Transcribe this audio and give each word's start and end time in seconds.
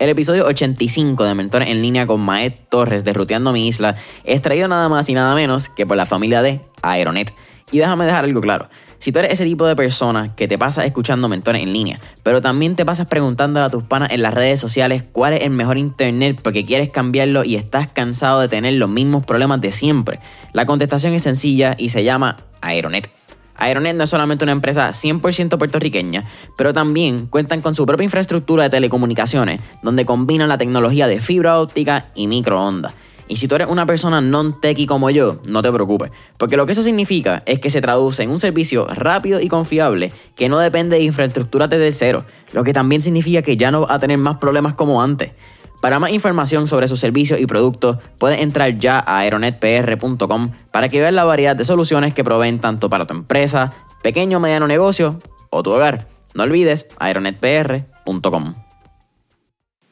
El 0.00 0.08
episodio 0.08 0.46
85 0.46 1.24
de 1.24 1.34
Mentores 1.34 1.68
en 1.68 1.82
línea 1.82 2.06
con 2.06 2.22
Maet 2.22 2.70
Torres 2.70 3.04
de 3.04 3.12
Ruteando 3.12 3.52
mi 3.52 3.68
Isla 3.68 3.96
es 4.24 4.40
traído 4.40 4.66
nada 4.66 4.88
más 4.88 5.10
y 5.10 5.12
nada 5.12 5.34
menos 5.34 5.68
que 5.68 5.84
por 5.84 5.98
la 5.98 6.06
familia 6.06 6.40
de 6.40 6.62
Aeronet. 6.80 7.34
Y 7.70 7.80
déjame 7.80 8.06
dejar 8.06 8.24
algo 8.24 8.40
claro. 8.40 8.70
Si 8.98 9.12
tú 9.12 9.18
eres 9.18 9.32
ese 9.32 9.44
tipo 9.44 9.66
de 9.66 9.76
persona 9.76 10.34
que 10.36 10.48
te 10.48 10.56
pasa 10.56 10.86
escuchando 10.86 11.28
mentores 11.28 11.62
en 11.62 11.74
línea, 11.74 12.00
pero 12.22 12.40
también 12.40 12.76
te 12.76 12.86
pasas 12.86 13.08
preguntándole 13.08 13.66
a 13.66 13.70
tus 13.70 13.82
panas 13.82 14.10
en 14.12 14.22
las 14.22 14.32
redes 14.32 14.58
sociales 14.58 15.04
cuál 15.12 15.34
es 15.34 15.42
el 15.42 15.50
mejor 15.50 15.76
internet 15.76 16.40
porque 16.42 16.64
quieres 16.64 16.88
cambiarlo 16.88 17.44
y 17.44 17.56
estás 17.56 17.88
cansado 17.88 18.40
de 18.40 18.48
tener 18.48 18.72
los 18.72 18.88
mismos 18.88 19.26
problemas 19.26 19.60
de 19.60 19.70
siempre, 19.70 20.18
la 20.54 20.64
contestación 20.64 21.12
es 21.12 21.24
sencilla 21.24 21.74
y 21.76 21.90
se 21.90 22.04
llama 22.04 22.38
Aeronet. 22.62 23.19
Aeronet 23.60 23.94
no 23.94 24.04
es 24.04 24.10
solamente 24.10 24.44
una 24.44 24.52
empresa 24.52 24.88
100% 24.88 25.58
puertorriqueña, 25.58 26.24
pero 26.56 26.72
también 26.72 27.26
cuentan 27.26 27.60
con 27.60 27.74
su 27.74 27.86
propia 27.86 28.04
infraestructura 28.04 28.64
de 28.64 28.70
telecomunicaciones, 28.70 29.60
donde 29.82 30.04
combinan 30.04 30.48
la 30.48 30.58
tecnología 30.58 31.06
de 31.06 31.20
fibra 31.20 31.60
óptica 31.60 32.06
y 32.14 32.26
microondas. 32.26 32.94
Y 33.28 33.36
si 33.36 33.46
tú 33.46 33.54
eres 33.54 33.68
una 33.68 33.86
persona 33.86 34.20
non-techie 34.20 34.88
como 34.88 35.08
yo, 35.08 35.40
no 35.48 35.62
te 35.62 35.70
preocupes, 35.70 36.10
porque 36.36 36.56
lo 36.56 36.66
que 36.66 36.72
eso 36.72 36.82
significa 36.82 37.44
es 37.46 37.60
que 37.60 37.70
se 37.70 37.80
traduce 37.80 38.24
en 38.24 38.30
un 38.30 38.40
servicio 38.40 38.88
rápido 38.88 39.40
y 39.40 39.46
confiable 39.46 40.10
que 40.34 40.48
no 40.48 40.58
depende 40.58 40.96
de 40.96 41.04
infraestructura 41.04 41.68
desde 41.68 41.92
cero, 41.92 42.24
lo 42.52 42.64
que 42.64 42.72
también 42.72 43.02
significa 43.02 43.42
que 43.42 43.56
ya 43.56 43.70
no 43.70 43.82
va 43.82 43.94
a 43.94 43.98
tener 44.00 44.18
más 44.18 44.38
problemas 44.38 44.74
como 44.74 45.00
antes. 45.00 45.30
Para 45.80 45.98
más 45.98 46.12
información 46.12 46.68
sobre 46.68 46.88
sus 46.88 47.00
servicios 47.00 47.40
y 47.40 47.46
productos, 47.46 47.98
puedes 48.18 48.40
entrar 48.40 48.78
ya 48.78 48.98
a 48.98 49.18
aeronetpr.com 49.18 50.50
para 50.70 50.88
que 50.88 51.00
veas 51.00 51.14
la 51.14 51.24
variedad 51.24 51.56
de 51.56 51.64
soluciones 51.64 52.14
que 52.14 52.24
proveen 52.24 52.60
tanto 52.60 52.90
para 52.90 53.06
tu 53.06 53.14
empresa, 53.14 53.72
pequeño 54.02 54.38
o 54.38 54.40
mediano 54.40 54.66
negocio 54.66 55.20
o 55.50 55.62
tu 55.62 55.72
hogar. 55.72 56.06
No 56.34 56.42
olvides 56.42 56.86
aeronetpr.com. 56.98 58.54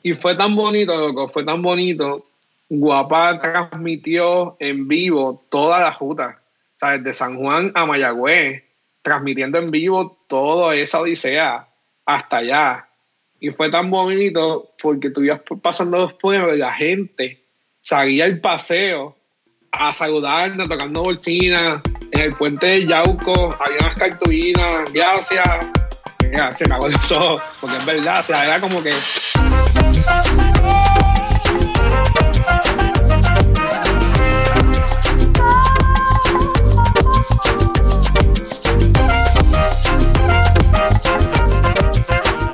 Y 0.02 0.14
fue 0.14 0.37
tan 0.37 0.55
bonito, 0.55 0.95
loco, 0.97 1.28
fue 1.28 1.45
tan 1.45 1.62
bonito 1.62 2.28
Guapa 2.70 3.39
transmitió 3.39 4.56
en 4.61 4.89
vivo 4.89 5.42
toda 5.48 5.80
la 5.80 5.91
ruta, 5.91 6.39
o 6.77 6.78
sea, 6.78 6.98
desde 6.98 7.14
San 7.14 7.39
Juan 7.39 7.73
a 7.75 7.86
Mayagüez, 7.86 8.62
transmitiendo 9.00 9.56
en 9.58 9.70
vivo 9.70 10.19
toda 10.28 10.75
esa 10.77 11.00
odisea 11.00 11.67
hasta 12.05 12.36
allá. 12.36 12.88
Y 13.41 13.50
fue 13.50 13.70
tan 13.70 13.91
bonito 13.91 14.72
porque 14.83 15.11
tú 15.11 15.22
pasando 15.62 15.98
los 15.98 16.14
pueblos 16.14 16.56
y 16.56 16.58
la 16.58 16.72
gente 16.72 17.45
salía 17.80 18.25
el 18.25 18.41
paseo 18.41 19.17
a 19.70 19.92
saludarnos, 19.92 20.69
tocando 20.69 21.03
bolsinas. 21.03 21.83
En 22.11 22.20
el 22.20 22.34
puente 22.34 22.67
de 22.67 22.86
Yauco 22.86 23.55
había 23.61 23.78
unas 23.80 23.95
cartulinas, 23.95 24.92
gracias. 24.92 25.45
Mira, 26.28 26.53
se 26.53 26.69
me 26.69 26.75
ojos, 26.75 27.42
porque 27.61 27.77
es 27.77 27.86
verdad, 27.86 28.20
o 28.20 28.22
sea, 28.22 28.45
era 28.45 28.61
como 28.61 28.83
que. 28.83 28.91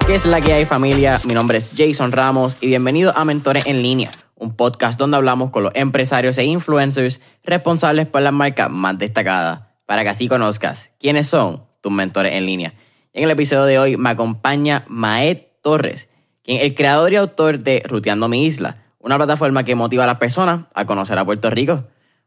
¿Qué 0.07 0.15
es 0.15 0.27
la 0.27 0.43
que 0.43 0.53
hay 0.53 0.67
familia? 0.67 1.19
Mi 1.25 1.33
nombre 1.33 1.57
es 1.57 1.71
Jason 1.75 2.13
Ramos 2.13 2.59
y 2.61 2.67
bienvenido 2.67 3.17
a 3.17 3.25
Mentores 3.25 3.65
en 3.65 3.83
línea, 3.83 4.11
un 4.35 4.55
podcast 4.55 4.99
donde 4.99 5.17
hablamos 5.17 5.49
con 5.49 5.63
los 5.63 5.73
empresarios 5.75 6.37
e 6.37 6.45
influencers 6.45 7.23
responsables 7.43 8.07
por 8.07 8.21
las 8.21 8.35
marcas 8.35 8.69
más 8.71 8.99
destacadas, 8.99 9.63
para 9.87 10.03
que 10.03 10.11
así 10.11 10.29
conozcas 10.29 10.91
quiénes 11.01 11.27
son 11.27 11.65
tus 11.81 11.91
mentores 11.91 12.35
en 12.35 12.45
línea. 12.45 12.75
En 13.15 13.25
el 13.25 13.31
episodio 13.31 13.65
de 13.65 13.79
hoy 13.79 13.97
me 13.97 14.11
acompaña 14.11 14.85
Maed 14.89 15.39
Torres, 15.63 16.11
quien 16.43 16.59
es 16.59 16.65
el 16.65 16.75
creador 16.75 17.11
y 17.15 17.17
autor 17.17 17.61
de 17.61 17.83
Ruteando 17.87 18.29
mi 18.29 18.45
Isla, 18.45 18.85
una 18.99 19.17
plataforma 19.17 19.65
que 19.65 19.75
motiva 19.75 20.05
a 20.05 20.09
las 20.09 20.19
personas 20.19 20.65
a 20.75 20.85
conocer 20.85 21.19
a 21.19 21.25
Puerto 21.25 21.49
Rico. 21.49 21.83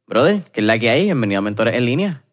Brother, 0.07 0.41
¿qué 0.51 0.61
es 0.61 0.65
la 0.65 0.79
que 0.79 0.89
hay? 0.89 1.03
Bienvenido 1.03 1.37
a 1.39 1.43
Mentores 1.43 1.75
en 1.75 1.85
línea. 1.85 2.23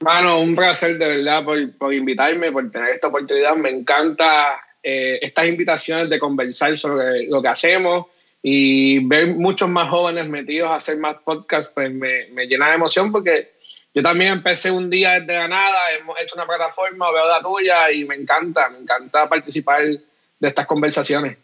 Mano, 0.00 0.38
un 0.38 0.54
placer 0.54 0.98
de 0.98 1.08
verdad 1.08 1.42
por, 1.42 1.78
por 1.78 1.94
invitarme, 1.94 2.52
por 2.52 2.70
tener 2.70 2.90
esta 2.90 3.08
oportunidad. 3.08 3.56
Me 3.56 3.70
encanta 3.70 4.60
eh, 4.88 5.18
estas 5.20 5.48
invitaciones 5.48 6.08
de 6.08 6.16
conversar 6.20 6.76
sobre 6.76 7.26
lo 7.26 7.42
que 7.42 7.48
hacemos 7.48 8.06
y 8.40 9.04
ver 9.04 9.34
muchos 9.34 9.68
más 9.68 9.88
jóvenes 9.88 10.28
metidos 10.28 10.70
a 10.70 10.76
hacer 10.76 10.96
más 10.98 11.16
podcasts, 11.24 11.72
pues 11.74 11.92
me, 11.92 12.46
llena 12.46 12.68
de 12.68 12.76
emoción 12.76 13.10
porque 13.10 13.50
yo 13.92 14.00
también 14.00 14.34
empecé 14.34 14.70
un 14.70 14.88
día 14.88 15.18
desde 15.18 15.38
la 15.38 15.48
nada, 15.48 15.76
hemos 15.98 16.16
hecho 16.20 16.36
una 16.36 16.46
plataforma, 16.46 17.10
veo 17.10 17.26
la 17.26 17.42
tuya 17.42 17.90
y 17.90 18.04
me 18.04 18.14
encanta, 18.14 18.68
me 18.68 18.78
encanta 18.78 19.28
participar 19.28 19.82
de 19.82 20.48
estas 20.48 20.66
conversaciones. 20.66 21.36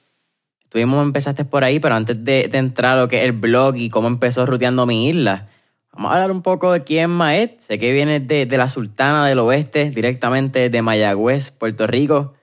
Tú 0.69 0.79
mismo 0.79 1.03
empezaste 1.03 1.45
por 1.45 1.65
ahí, 1.65 1.81
pero 1.81 1.97
antes 1.97 2.25
de, 2.25 2.49
entrar 2.53 2.97
a 2.97 3.01
lo 3.01 3.09
que 3.09 3.25
el 3.25 3.33
blog 3.33 3.75
y 3.75 3.91
cómo 3.91 4.07
empezó 4.07 4.47
ruteando 4.47 4.87
mi 4.87 5.09
isla, 5.09 5.49
vamos 5.93 6.13
a 6.13 6.15
hablar 6.15 6.31
un 6.31 6.43
poco 6.43 6.71
de 6.71 6.85
quién 6.85 7.21
es. 7.23 7.51
Sé 7.59 7.77
que 7.77 7.93
viene 7.93 8.21
de, 8.21 8.47
de 8.47 8.57
la 8.57 8.69
Sultana 8.69 9.27
del 9.27 9.41
Oeste, 9.41 9.91
directamente 9.91 10.71
de 10.71 10.83
Mayagüez, 10.83 11.51
Puerto 11.51 11.89
Rico. 11.89 12.35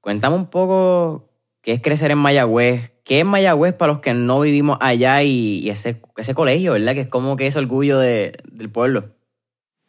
Cuéntame 0.00 0.36
un 0.36 0.48
poco 0.48 1.28
qué 1.62 1.72
es 1.72 1.82
crecer 1.82 2.10
en 2.10 2.18
Mayagüez, 2.18 2.92
qué 3.04 3.20
es 3.20 3.24
Mayagüez 3.24 3.74
para 3.74 3.92
los 3.92 4.00
que 4.00 4.14
no 4.14 4.40
vivimos 4.40 4.78
allá 4.80 5.22
y, 5.22 5.68
ese, 5.68 6.00
ese 6.16 6.34
colegio, 6.34 6.72
¿verdad? 6.72 6.94
Que 6.94 7.02
es 7.02 7.08
como 7.08 7.36
que 7.36 7.46
es 7.46 7.56
orgullo 7.56 7.98
de, 7.98 8.32
del 8.50 8.70
pueblo. 8.70 9.04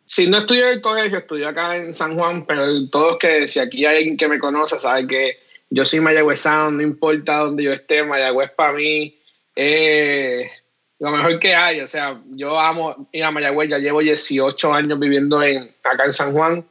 Sí, 0.06 0.28
no 0.28 0.40
estudié 0.40 0.64
en 0.64 0.74
el 0.74 0.82
colegio, 0.82 1.20
estudié 1.20 1.46
acá 1.46 1.78
en 1.78 1.94
San 1.94 2.16
Juan, 2.16 2.46
pero 2.46 2.66
todos 2.90 3.18
que 3.18 3.48
si 3.48 3.60
aquí 3.60 3.86
hay 3.86 3.98
alguien 3.98 4.18
que 4.18 4.28
me 4.28 4.40
conoce 4.40 4.78
sabe 4.78 5.08
que 5.08 5.38
yo 5.70 5.86
soy 5.86 6.02
mayagüezano, 6.02 6.72
no 6.72 6.82
importa 6.82 7.38
dónde 7.38 7.64
yo 7.64 7.72
esté, 7.72 8.04
Mayagüez 8.04 8.52
para 8.52 8.74
mí 8.74 9.18
es 9.56 10.52
lo 11.00 11.12
mejor 11.12 11.40
que 11.40 11.56
hay. 11.56 11.80
O 11.80 11.88
sea, 11.88 12.22
yo 12.32 12.60
amo 12.60 13.08
ir 13.14 13.24
a 13.24 13.32
Mayagüez, 13.32 13.70
ya 13.70 13.78
llevo 13.78 14.02
18 14.02 14.74
años 14.74 15.00
viviendo 15.00 15.42
en, 15.42 15.72
acá 15.84 16.06
en 16.06 16.14
San 16.14 16.34
Juan. 16.34 16.66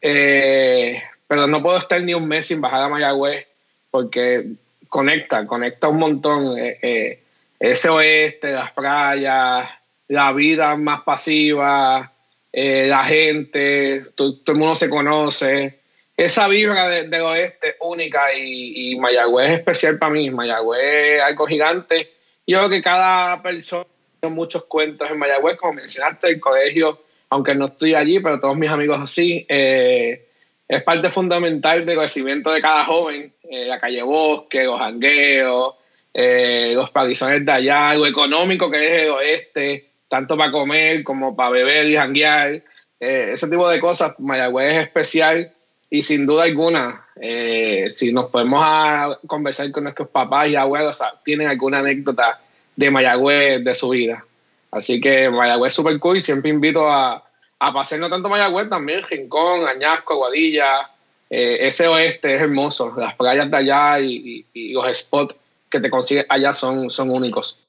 Eh, 0.00 1.02
pero 1.26 1.46
no 1.46 1.62
puedo 1.62 1.78
estar 1.78 2.02
ni 2.02 2.14
un 2.14 2.26
mes 2.26 2.46
sin 2.46 2.60
bajar 2.60 2.82
a 2.82 2.88
Mayagüez 2.88 3.46
porque 3.90 4.46
conecta, 4.88 5.46
conecta 5.46 5.88
un 5.88 5.98
montón. 5.98 6.58
Eh, 6.58 6.78
eh, 6.82 7.20
ese 7.58 7.88
oeste, 7.88 8.52
las 8.52 8.72
playas, 8.72 9.68
la 10.08 10.32
vida 10.32 10.76
más 10.76 11.02
pasiva, 11.02 12.12
eh, 12.52 12.86
la 12.88 13.04
gente, 13.04 14.02
todo, 14.14 14.38
todo, 14.38 14.52
el 14.54 14.58
mundo 14.58 14.74
se 14.74 14.90
conoce. 14.90 15.80
Esa 16.16 16.46
vibra 16.46 16.88
de, 16.88 17.08
del 17.08 17.22
oeste 17.22 17.76
única 17.80 18.32
y, 18.36 18.92
y, 18.92 18.96
Mayagüez 18.98 19.50
es 19.50 19.58
especial 19.58 19.98
para 19.98 20.12
mí. 20.12 20.30
Mayagüez 20.30 21.16
es 21.16 21.22
algo 21.22 21.46
gigante. 21.46 22.12
Yo 22.46 22.58
creo 22.58 22.70
que 22.70 22.82
cada 22.82 23.42
persona 23.42 23.86
muchos 24.30 24.64
cuentos 24.66 25.10
en 25.10 25.18
Mayagüez, 25.18 25.56
como 25.56 25.74
mencionaste, 25.74 26.28
el 26.28 26.40
colegio, 26.40 27.00
aunque 27.30 27.54
no 27.54 27.66
estoy 27.66 27.94
allí, 27.94 28.20
pero 28.20 28.40
todos 28.40 28.56
mis 28.56 28.70
amigos 28.70 28.98
así. 29.00 29.44
Eh, 29.48 30.28
es 30.76 30.82
parte 30.82 31.10
fundamental 31.10 31.84
del 31.84 31.98
crecimiento 31.98 32.50
de 32.50 32.60
cada 32.60 32.84
joven, 32.84 33.32
eh, 33.50 33.66
la 33.66 33.80
calle 33.80 34.02
Bosque, 34.02 34.64
los 34.64 34.78
jangueos, 34.78 35.74
eh, 36.12 36.72
los 36.74 36.90
palizones 36.90 37.44
de 37.44 37.52
allá, 37.52 37.94
lo 37.94 38.06
económico 38.06 38.70
que 38.70 38.86
es 38.86 39.02
el 39.02 39.10
oeste, 39.10 39.90
tanto 40.08 40.36
para 40.36 40.52
comer 40.52 41.02
como 41.02 41.34
para 41.34 41.50
beber 41.50 41.86
y 41.88 41.96
janguear, 41.96 42.62
eh, 43.00 43.30
ese 43.32 43.48
tipo 43.48 43.68
de 43.68 43.80
cosas, 43.80 44.14
Mayagüez 44.18 44.74
es 44.74 44.82
especial 44.84 45.52
y 45.90 46.02
sin 46.02 46.24
duda 46.24 46.44
alguna, 46.44 47.06
eh, 47.20 47.86
si 47.90 48.12
nos 48.12 48.30
podemos 48.30 49.18
conversar 49.26 49.70
con 49.72 49.84
nuestros 49.84 50.08
papás 50.08 50.48
y 50.48 50.56
abuelos, 50.56 51.00
tienen 51.24 51.48
alguna 51.48 51.80
anécdota 51.80 52.40
de 52.76 52.90
Mayagüez 52.90 53.64
de 53.64 53.74
su 53.74 53.90
vida. 53.90 54.24
Así 54.70 55.00
que 55.00 55.28
Mayagüez 55.30 55.72
es 55.72 55.74
súper 55.74 55.98
cool 55.98 56.20
siempre 56.20 56.50
invito 56.50 56.88
a, 56.90 57.23
a 57.68 57.72
pasear 57.72 58.00
no 58.00 58.10
tanto 58.10 58.28
Mayagüez, 58.28 58.68
también 58.68 59.02
Rincón, 59.02 59.66
Añasco, 59.66 60.14
Aguadilla, 60.14 60.90
eh, 61.30 61.66
ese 61.66 61.88
oeste 61.88 62.34
es 62.34 62.42
hermoso, 62.42 62.94
las 62.96 63.14
playas 63.14 63.50
de 63.50 63.56
allá 63.56 64.00
y, 64.00 64.14
y, 64.14 64.46
y, 64.52 64.72
los 64.72 64.86
spots 64.96 65.34
que 65.68 65.80
te 65.80 65.90
consigues 65.90 66.26
allá 66.28 66.52
son, 66.52 66.90
son 66.90 67.10
únicos. 67.10 67.66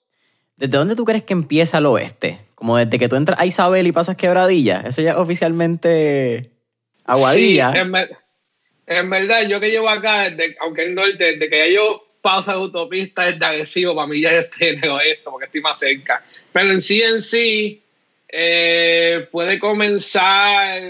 ¿Desde 0.58 0.78
dónde 0.78 0.96
tú 0.96 1.04
crees 1.04 1.24
que 1.24 1.34
empieza 1.34 1.80
el 1.80 1.86
oeste? 1.86 2.40
Como 2.56 2.78
desde 2.78 2.98
que 2.98 3.10
tú 3.10 3.16
entras 3.16 3.40
a 3.40 3.46
Isabel 3.46 3.88
y 3.88 3.92
pasas 3.92 4.16
Quebradilla, 4.16 4.82
eso 4.82 5.02
ya 5.02 5.12
es 5.12 5.18
oficialmente 5.18 6.52
Aguadilla. 7.06 7.72
Sí, 7.72 7.80
en, 7.80 7.96
en, 8.88 9.10
verdad, 9.10 9.42
yo 9.48 9.60
que 9.60 9.70
llevo 9.70 9.90
acá, 9.90 10.30
desde, 10.30 10.56
aunque 10.62 10.86
en 10.86 10.96
norte, 10.96 11.34
desde 11.34 11.50
que 11.50 11.58
ya 11.58 11.74
yo 11.74 12.06
paso 12.22 12.52
de 12.52 12.58
autopista 12.58 13.28
es 13.28 13.38
de 13.38 13.46
agresivo, 13.46 13.96
para 13.96 14.08
mí 14.08 14.20
ya 14.20 14.32
yo 14.32 14.40
estoy 14.40 14.70
en 14.70 14.84
el 14.84 14.90
oeste 14.90 15.24
porque 15.26 15.46
estoy 15.46 15.62
más 15.62 15.78
cerca. 15.78 16.24
Pero 16.52 16.72
en 16.72 16.82
sí, 16.82 17.02
en 17.02 17.22
sí, 17.22 17.84
eh, 18.28 19.28
puede 19.32 19.60
comenzar, 19.60 20.82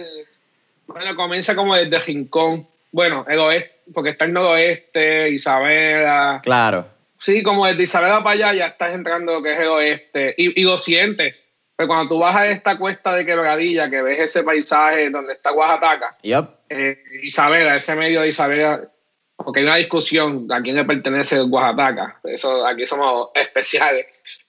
bueno, 0.88 1.16
comienza 1.16 1.56
como 1.56 1.76
desde 1.76 2.00
Rincón, 2.00 2.68
bueno, 2.92 3.26
el 3.28 3.40
oeste, 3.40 3.82
porque 3.94 4.12
está 4.12 4.26
el 4.26 4.34
noroeste, 4.34 5.30
Isabela. 5.30 6.40
Claro. 6.44 6.88
Sí, 7.20 7.44
como 7.44 7.66
desde 7.66 7.84
Isabela 7.84 8.24
para 8.24 8.36
allá 8.36 8.54
ya 8.54 8.66
estás 8.68 8.94
entrando 8.94 9.34
lo 9.34 9.44
que 9.44 9.54
es 9.54 9.60
el 9.60 9.68
oeste 9.68 10.36
y, 10.38 10.62
y 10.62 10.64
lo 10.64 10.78
sientes. 10.78 11.50
Pero 11.76 11.88
cuando 11.88 12.08
tú 12.08 12.20
bajas 12.20 12.50
esta 12.50 12.78
cuesta 12.78 13.14
de 13.14 13.26
Quebradilla, 13.26 13.90
que 13.90 14.02
ves 14.02 14.20
ese 14.20 14.44
paisaje 14.44 15.10
donde 15.10 15.34
está 15.34 15.52
Oaxaca, 15.52 16.18
yep. 16.22 16.46
eh, 16.70 16.98
Isabela, 17.24 17.76
ese 17.76 17.96
medio 17.96 18.22
de 18.22 18.30
Isabela, 18.30 18.90
porque 19.36 19.60
hay 19.60 19.66
una 19.66 19.76
discusión 19.76 20.48
a 20.52 20.62
quién 20.62 20.78
le 20.78 20.86
pertenece 20.86 21.42
Oaxaca. 21.42 22.20
Eso, 22.24 22.66
aquí 22.66 22.86
somos 22.86 23.30
especiales. 23.36 24.06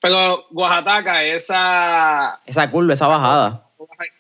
Pero 0.07 0.47
Oaxaca, 0.53 1.25
esa... 1.25 2.41
Esa 2.47 2.71
curva, 2.71 2.93
esa 2.93 3.09
bajada. 3.09 3.69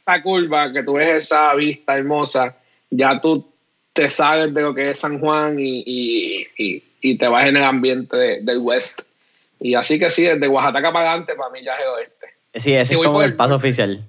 Esa 0.00 0.21
curva, 0.21 0.73
que 0.73 0.83
tú 0.83 0.94
ves 0.94 1.25
esa 1.25 1.55
vista 1.55 1.97
hermosa, 1.97 2.56
ya 2.91 3.21
tú 3.21 3.49
te 3.93 4.09
sabes 4.09 4.53
de 4.53 4.62
lo 4.62 4.75
que 4.75 4.91
es 4.91 4.99
San 4.99 5.21
Juan 5.21 5.55
y, 5.61 6.83
te 7.00 7.29
vas 7.29 7.47
en 7.47 7.56
el 7.56 7.62
ambiente 7.62 8.17
del 8.43 8.59
West. 8.59 9.03
Y 9.61 9.75
así 9.75 9.97
que 10.00 10.11
sí, 10.11 10.25
desde 10.25 10.49
Oaxaca 10.49 10.93
para 10.93 11.11
adelante, 11.11 11.37
para 11.37 11.50
mí 11.50 11.61
ya 11.62 11.75
es 11.75 11.81
el 11.81 11.87
oeste. 11.87 12.27
Sí, 12.55 12.75
ese 12.75 12.94
es 12.94 13.00
como 13.00 13.23
el 13.23 13.37
paso 13.37 13.55
oficial. 13.55 14.03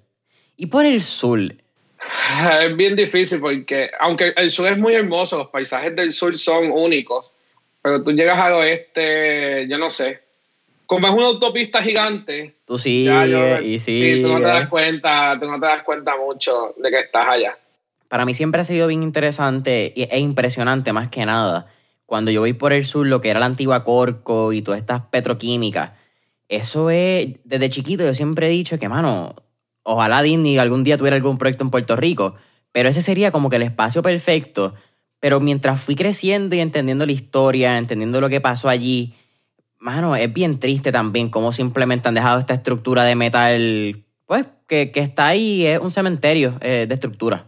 ¿Y 0.55 0.65
por 0.65 0.83
el 0.83 1.03
sur? 1.03 1.39
Es 1.39 2.75
bien 2.75 2.95
difícil 2.95 3.39
porque, 3.39 3.91
aunque 3.99 4.33
el 4.35 4.49
sur 4.49 4.67
es 4.71 4.79
muy 4.79 4.95
hermoso, 4.95 5.37
los 5.37 5.49
paisajes 5.49 5.95
del 5.95 6.11
sur 6.11 6.35
son 6.39 6.71
únicos, 6.71 7.35
pero 7.83 8.01
tú 8.01 8.13
llegas 8.13 8.39
al 8.39 8.53
oeste, 8.53 9.67
yo 9.69 9.77
no 9.77 9.91
sé. 9.91 10.26
Como 10.87 11.05
es 11.07 11.13
una 11.13 11.27
autopista 11.27 11.83
gigante, 11.83 12.55
tú 12.65 12.77
sí, 12.77 13.07
y 13.63 13.77
sí, 13.77 14.15
sí, 14.15 14.21
tú 14.23 14.29
no 14.29 14.37
te 14.37 14.45
das 14.45 14.69
cuenta, 14.69 15.37
tú 15.39 15.45
no 15.45 15.59
te 15.59 15.65
das 15.65 15.83
cuenta 15.83 16.15
mucho 16.15 16.73
de 16.77 16.89
que 16.89 16.99
estás 17.01 17.27
allá. 17.27 17.57
Para 18.07 18.25
mí 18.25 18.33
siempre 18.33 18.61
ha 18.61 18.63
sido 18.63 18.87
bien 18.87 19.03
interesante 19.03 19.93
e 19.95 20.19
impresionante 20.19 20.93
más 20.93 21.09
que 21.09 21.25
nada. 21.25 21.67
Cuando 22.05 22.31
yo 22.31 22.39
voy 22.39 22.53
por 22.53 22.71
el 22.71 22.85
sur, 22.85 23.05
lo 23.05 23.19
que 23.19 23.29
era 23.29 23.41
la 23.41 23.47
antigua 23.47 23.83
Corco 23.83 24.53
y 24.53 24.61
todas 24.61 24.79
estas 24.79 25.01
petroquímicas, 25.01 25.91
eso 26.47 26.89
es, 26.89 27.35
desde 27.43 27.69
chiquito 27.69 28.05
yo 28.05 28.13
siempre 28.13 28.47
he 28.47 28.49
dicho 28.49 28.79
que, 28.79 28.87
mano, 28.87 29.35
ojalá 29.83 30.21
Disney 30.21 30.57
algún 30.57 30.85
día 30.85 30.97
tuviera 30.97 31.17
algún 31.17 31.37
proyecto 31.37 31.65
en 31.65 31.69
Puerto 31.69 31.97
Rico, 31.97 32.35
pero 32.71 32.87
ese 32.87 33.01
sería 33.01 33.31
como 33.31 33.49
que 33.49 33.57
el 33.57 33.63
espacio 33.63 34.01
perfecto. 34.01 34.73
Pero 35.19 35.41
mientras 35.41 35.81
fui 35.81 35.95
creciendo 35.95 36.55
y 36.55 36.61
entendiendo 36.61 37.05
la 37.05 37.11
historia, 37.11 37.77
entendiendo 37.77 38.21
lo 38.21 38.29
que 38.29 38.39
pasó 38.39 38.69
allí, 38.69 39.15
mano, 39.79 40.15
es 40.15 40.31
bien 40.31 40.59
triste 40.59 40.91
también 40.91 41.29
cómo 41.29 41.51
simplemente 41.51 42.07
han 42.07 42.15
dejado 42.15 42.39
esta 42.39 42.53
estructura 42.53 43.03
de 43.03 43.15
metal, 43.15 44.03
pues, 44.25 44.45
que, 44.67 44.91
está 44.95 45.27
ahí, 45.27 45.65
es 45.65 45.79
un 45.79 45.91
cementerio 45.91 46.57
eh, 46.61 46.85
de 46.87 46.93
estructura. 46.93 47.45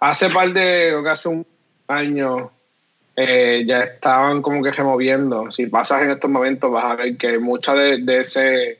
Hace 0.00 0.28
par 0.28 0.52
de, 0.52 0.92
lo 0.92 1.02
que 1.02 1.10
hace 1.10 1.28
un 1.28 1.46
año, 1.88 2.50
eh, 3.16 3.64
ya 3.66 3.80
estaban 3.80 4.42
como 4.42 4.62
que 4.62 4.70
removiendo. 4.70 5.50
Si 5.50 5.66
pasas 5.66 6.02
en 6.02 6.10
estos 6.10 6.30
momentos 6.30 6.70
vas 6.70 6.84
a 6.84 6.96
ver 6.96 7.16
que 7.16 7.38
mucha 7.38 7.74
de, 7.74 7.98
de 7.98 8.20
ese, 8.20 8.78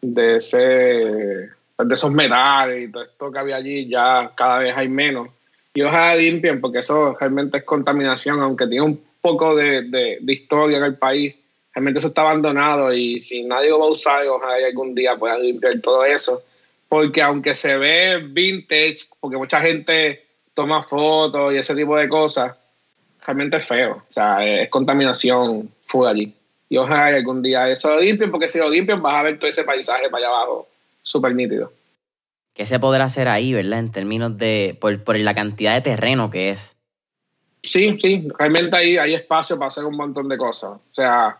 de 0.00 0.36
ese 0.36 1.56
de 1.84 1.94
esos 1.94 2.10
metales 2.10 2.84
y 2.84 2.90
todo 2.90 3.02
esto 3.02 3.30
que 3.30 3.38
había 3.38 3.56
allí, 3.56 3.88
ya 3.88 4.32
cada 4.34 4.60
vez 4.60 4.76
hay 4.76 4.88
menos. 4.88 5.28
Y 5.74 5.82
ojalá 5.82 6.14
limpien, 6.14 6.60
porque 6.60 6.78
eso 6.78 7.14
realmente 7.18 7.58
es 7.58 7.64
contaminación, 7.64 8.40
aunque 8.40 8.66
tiene 8.66 8.86
un 8.86 9.00
poco 9.20 9.54
de, 9.54 9.82
de, 9.82 10.32
historia 10.32 10.78
en 10.78 10.84
el 10.84 10.96
país, 10.96 11.38
realmente 11.76 11.98
eso 11.98 12.08
está 12.08 12.22
abandonado 12.22 12.90
y 12.94 13.20
si 13.20 13.42
nadie 13.42 13.68
lo 13.68 13.80
va 13.80 13.84
a 13.84 13.90
usar, 13.90 14.26
ojalá 14.26 14.66
algún 14.66 14.94
día 14.94 15.14
puedan 15.14 15.42
limpiar 15.42 15.78
todo 15.82 16.06
eso. 16.06 16.42
Porque 16.88 17.20
aunque 17.20 17.54
se 17.54 17.76
ve 17.76 18.16
vintage, 18.30 19.00
porque 19.20 19.36
mucha 19.36 19.60
gente 19.60 20.24
toma 20.54 20.82
fotos 20.84 21.52
y 21.52 21.58
ese 21.58 21.74
tipo 21.74 21.94
de 21.98 22.08
cosas, 22.08 22.56
realmente 23.26 23.58
es 23.58 23.66
feo. 23.66 24.02
O 24.08 24.12
sea, 24.12 24.42
es 24.42 24.70
contaminación 24.70 25.70
full 25.84 26.06
allí. 26.06 26.32
Y 26.70 26.78
ojalá 26.78 27.08
algún 27.08 27.42
día 27.42 27.68
eso 27.68 27.90
lo 27.90 28.00
limpien, 28.00 28.30
porque 28.30 28.48
si 28.48 28.58
lo 28.58 28.70
limpian 28.70 29.02
vas 29.02 29.14
a 29.14 29.22
ver 29.24 29.38
todo 29.38 29.50
ese 29.50 29.64
paisaje 29.64 30.08
para 30.08 30.28
allá 30.28 30.34
abajo 30.34 30.68
súper 31.02 31.34
nítido. 31.34 31.70
¿Qué 32.54 32.64
se 32.64 32.80
podrá 32.80 33.04
hacer 33.04 33.28
ahí, 33.28 33.52
verdad? 33.52 33.80
En 33.80 33.92
términos 33.92 34.38
de, 34.38 34.78
por, 34.80 35.18
la 35.18 35.34
cantidad 35.34 35.74
de 35.74 35.82
terreno 35.82 36.30
que 36.30 36.50
es. 36.50 36.74
Sí, 37.62 37.98
sí, 37.98 38.28
realmente 38.38 38.74
ahí 38.74 38.96
hay 38.96 39.14
espacio 39.14 39.58
para 39.58 39.68
hacer 39.68 39.84
un 39.84 39.96
montón 39.96 40.26
de 40.30 40.38
cosas. 40.38 40.70
O 40.70 40.94
sea, 40.94 41.38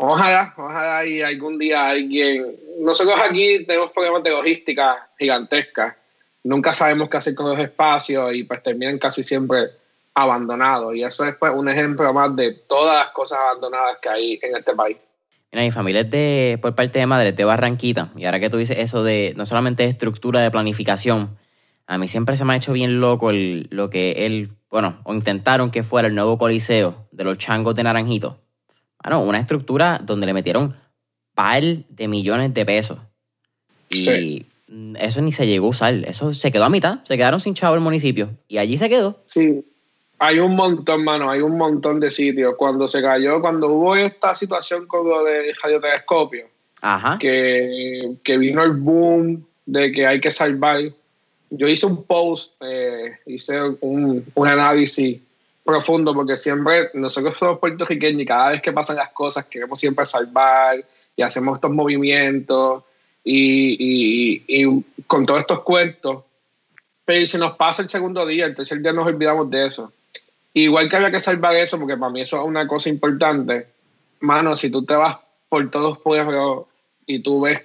ojalá, 0.00 0.54
ojalá 0.56 1.06
y 1.06 1.22
algún 1.22 1.58
día 1.58 1.88
alguien... 1.88 2.56
Nosotros 2.80 3.16
aquí 3.22 3.64
tenemos 3.66 3.90
problemas 3.92 4.22
de 4.22 4.30
logística 4.30 5.08
gigantescas. 5.18 5.94
Nunca 6.42 6.72
sabemos 6.72 7.10
qué 7.10 7.18
hacer 7.18 7.34
con 7.34 7.50
los 7.50 7.58
espacios 7.58 8.32
y 8.34 8.44
pues 8.44 8.62
terminan 8.62 8.98
casi 8.98 9.22
siempre 9.22 9.70
abandonados. 10.14 10.94
Y 10.96 11.02
eso 11.02 11.26
es 11.26 11.36
pues, 11.36 11.52
un 11.54 11.68
ejemplo 11.68 12.12
más 12.12 12.34
de 12.34 12.52
todas 12.52 13.04
las 13.04 13.12
cosas 13.12 13.38
abandonadas 13.38 13.98
que 14.00 14.08
hay 14.08 14.38
en 14.42 14.56
este 14.56 14.74
país. 14.74 14.96
Mira, 15.52 15.64
mi 15.64 15.70
familia 15.70 16.02
es 16.02 16.10
de, 16.10 16.58
por 16.62 16.74
parte 16.74 16.98
de 16.98 17.06
madre, 17.06 17.32
de 17.32 17.44
Barranquita. 17.44 18.10
Y 18.16 18.24
ahora 18.24 18.40
que 18.40 18.48
tú 18.48 18.56
dices 18.56 18.78
eso 18.78 19.04
de 19.04 19.34
no 19.36 19.44
solamente 19.44 19.84
estructura 19.84 20.40
de 20.40 20.50
planificación, 20.50 21.36
a 21.86 21.98
mí 21.98 22.08
siempre 22.08 22.36
se 22.36 22.44
me 22.44 22.54
ha 22.54 22.56
hecho 22.56 22.72
bien 22.72 23.00
loco 23.00 23.32
lo 23.32 23.90
que 23.90 24.24
él, 24.24 24.52
bueno, 24.70 25.00
o 25.02 25.12
intentaron 25.12 25.70
que 25.70 25.82
fuera 25.82 26.08
el 26.08 26.14
nuevo 26.14 26.38
coliseo 26.38 27.08
de 27.10 27.24
los 27.24 27.36
changos 27.36 27.74
de 27.74 27.82
Naranjito. 27.82 28.38
Bueno, 29.02 29.22
una 29.22 29.38
estructura 29.38 30.00
donde 30.02 30.26
le 30.26 30.34
metieron 30.34 30.76
par 31.34 31.62
de 31.62 32.08
millones 32.08 32.52
de 32.54 32.66
pesos. 32.66 32.98
Y 33.88 34.46
eso 34.98 35.20
ni 35.22 35.32
se 35.32 35.46
llegó 35.46 35.66
a 35.66 35.70
usar. 35.70 35.94
Eso 36.06 36.32
se 36.32 36.52
quedó 36.52 36.64
a 36.64 36.70
mitad. 36.70 37.02
Se 37.04 37.16
quedaron 37.16 37.40
sin 37.40 37.54
chavo 37.54 37.74
el 37.74 37.80
municipio. 37.80 38.30
Y 38.46 38.58
allí 38.58 38.76
se 38.76 38.88
quedó. 38.88 39.22
Sí, 39.26 39.64
hay 40.18 40.38
un 40.38 40.54
montón, 40.54 41.02
mano, 41.02 41.30
hay 41.30 41.40
un 41.40 41.56
montón 41.56 41.98
de 41.98 42.10
sitios. 42.10 42.54
Cuando 42.58 42.86
se 42.86 43.00
cayó, 43.00 43.40
cuando 43.40 43.68
hubo 43.68 43.96
esta 43.96 44.34
situación 44.34 44.86
con 44.86 45.08
lo 45.08 45.24
de 45.24 45.54
radiotelescopio, 45.62 46.46
Que, 47.18 48.16
que 48.22 48.36
vino 48.36 48.62
el 48.62 48.72
boom 48.72 49.46
de 49.64 49.90
que 49.92 50.06
hay 50.06 50.20
que 50.20 50.30
salvar. 50.30 50.80
Yo 51.48 51.66
hice 51.66 51.86
un 51.86 52.04
post, 52.04 52.52
eh, 52.60 53.16
hice 53.26 53.60
un, 53.80 54.24
un, 54.34 54.48
análisis 54.48 55.20
profundo, 55.64 56.14
porque 56.14 56.36
siempre 56.36 56.90
nosotros 56.94 57.36
somos 57.36 57.58
puertorriqueños 57.58 58.22
y 58.22 58.26
cada 58.26 58.50
vez 58.50 58.62
que 58.62 58.72
pasan 58.72 58.96
las 58.96 59.10
cosas 59.10 59.46
queremos 59.46 59.78
siempre 59.78 60.04
salvar 60.04 60.76
y 61.16 61.22
hacemos 61.22 61.58
estos 61.58 61.70
movimientos 61.70 62.84
y, 63.22 63.76
y, 63.78 64.44
y 64.48 64.84
con 65.06 65.26
todos 65.26 65.40
estos 65.40 65.60
cuentos. 65.60 66.24
Pero 67.04 67.26
si 67.26 67.38
nos 67.38 67.56
pasa 67.56 67.82
el 67.82 67.88
segundo 67.88 68.24
día, 68.26 68.46
el 68.46 68.54
tercer 68.54 68.80
día 68.80 68.92
nos 68.92 69.06
olvidamos 69.06 69.50
de 69.50 69.66
eso. 69.66 69.92
Igual 70.54 70.88
que 70.88 70.96
había 70.96 71.10
que 71.10 71.20
salvar 71.20 71.54
eso, 71.54 71.78
porque 71.78 71.96
para 71.96 72.10
mí 72.10 72.20
eso 72.20 72.40
es 72.40 72.46
una 72.46 72.66
cosa 72.66 72.88
importante. 72.88 73.66
Mano, 74.20 74.56
si 74.56 74.70
tú 74.70 74.84
te 74.84 74.94
vas 74.94 75.18
por 75.48 75.68
todos 75.70 75.98
pueblos 75.98 76.66
y 77.06 77.20
tú 77.20 77.42
ves 77.42 77.60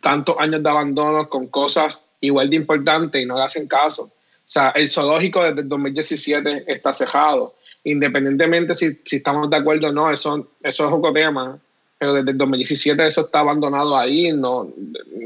tantos 0.00 0.38
años 0.38 0.62
de 0.62 0.68
abandono 0.68 1.28
con 1.28 1.46
cosas 1.46 2.04
igual 2.20 2.50
de 2.50 2.56
importantes 2.56 3.22
y 3.22 3.26
no 3.26 3.36
le 3.36 3.42
hacen 3.42 3.66
caso. 3.66 4.10
O 4.52 4.58
sea, 4.60 4.70
el 4.70 4.88
zoológico 4.88 5.42
desde 5.44 5.62
el 5.62 5.68
2017 5.68 6.64
está 6.66 6.92
cejado. 6.92 7.54
Independientemente 7.84 8.74
si, 8.74 8.98
si 9.04 9.16
estamos 9.16 9.48
de 9.48 9.56
acuerdo 9.56 9.88
o 9.88 9.92
no, 9.92 10.10
eso, 10.10 10.52
eso 10.62 10.86
es 10.86 10.92
otro 10.92 11.12
tema. 11.12 11.58
Pero 11.98 12.14
desde 12.14 12.32
el 12.32 12.38
2017 12.38 13.06
eso 13.06 13.22
está 13.22 13.40
abandonado 13.40 13.96
ahí. 13.96 14.32
No, 14.32 14.70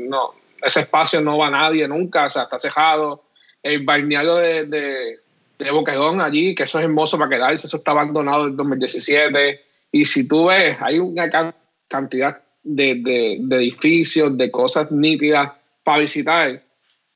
no, 0.09 0.35
ese 0.63 0.81
espacio 0.81 1.21
no 1.21 1.39
va 1.39 1.51
nadie 1.51 1.89
nunca. 1.89 2.27
O 2.27 2.31
sea, 2.31 2.45
está 2.45 2.59
cejado. 2.59 3.25
El 3.63 3.85
balneario 3.85 4.37
de 4.37 5.19
de 5.59 5.71
Boquerón 5.71 6.21
allí, 6.21 6.55
que 6.55 6.65
eso 6.65 6.79
es 6.79 6.85
hermoso 6.85 7.19
para 7.19 7.31
quedarse, 7.31 7.67
eso 7.67 7.79
está 7.79 7.93
abandonado 7.93 8.49
en 8.49 8.57
2017. 8.57 9.61
Y 9.93 10.05
si 10.05 10.29
tú 10.29 10.47
ves, 10.47 10.77
hay 10.81 10.99
una 10.99 11.31
cantidad 11.89 12.43
de, 12.63 13.39
edificios, 13.51 14.37
de 14.37 14.51
cosas 14.51 14.91
nítidas 14.91 15.53
para 15.83 16.01
visitar. 16.01 16.63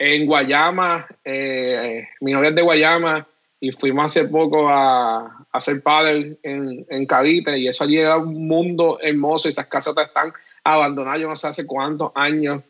En 0.03 0.25
Guayama, 0.25 1.07
eh, 1.23 2.09
mi 2.23 2.33
novia 2.33 2.49
es 2.49 2.55
de 2.55 2.63
Guayama, 2.63 3.27
y 3.61 3.71
fuimos 3.73 4.07
hace 4.07 4.25
poco 4.25 4.67
a, 4.67 5.45
hacer 5.53 5.83
padre 5.83 6.39
en, 6.43 6.87
en 6.89 7.05
Cavite, 7.05 7.59
y 7.59 7.69
eso 7.69 7.85
allí 7.85 7.99
era 7.99 8.17
un 8.17 8.49
mundo 8.49 8.99
hermoso, 9.03 9.47
y 9.47 9.51
esas 9.51 9.67
casas 9.67 9.95
están 9.99 10.33
abandonadas, 10.65 11.21
yo 11.21 11.29
no 11.29 11.37
sé 11.37 11.49
hace 11.49 11.67
cuántos 11.67 12.13
años, 12.15 12.63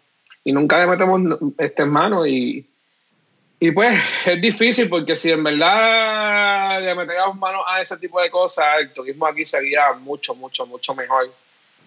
y 0.43 0.51
nunca 0.51 0.81
le 0.81 0.89
metemos 0.89 1.39
este, 1.57 1.85
mano, 1.85 2.27
y, 2.27 2.67
y 3.61 3.71
pues 3.71 3.97
es 4.27 4.43
difícil 4.43 4.89
porque 4.89 5.15
si 5.15 5.31
en 5.31 5.45
verdad 5.45 6.83
le 6.83 6.97
metemos 6.97 7.37
manos 7.37 7.63
a 7.65 7.81
ese 7.81 7.97
tipo 7.97 8.21
de 8.21 8.29
cosas, 8.29 8.67
el 8.81 8.93
turismo 8.93 9.27
aquí 9.27 9.47
sería 9.47 9.93
mucho, 9.93 10.35
mucho, 10.35 10.67
mucho 10.67 10.97
mejor. 10.97 11.31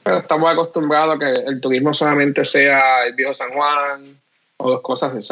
Pero 0.03 0.19
estamos 0.19 0.49
acostumbrados 0.49 1.17
a 1.17 1.19
que 1.19 1.31
el 1.49 1.59
turismo 1.59 1.93
solamente 1.93 2.45
sea 2.45 3.03
el 3.05 3.13
viejo 3.13 3.33
San 3.33 3.51
Juan 3.51 4.22
o 4.63 4.81
cosas, 4.81 5.29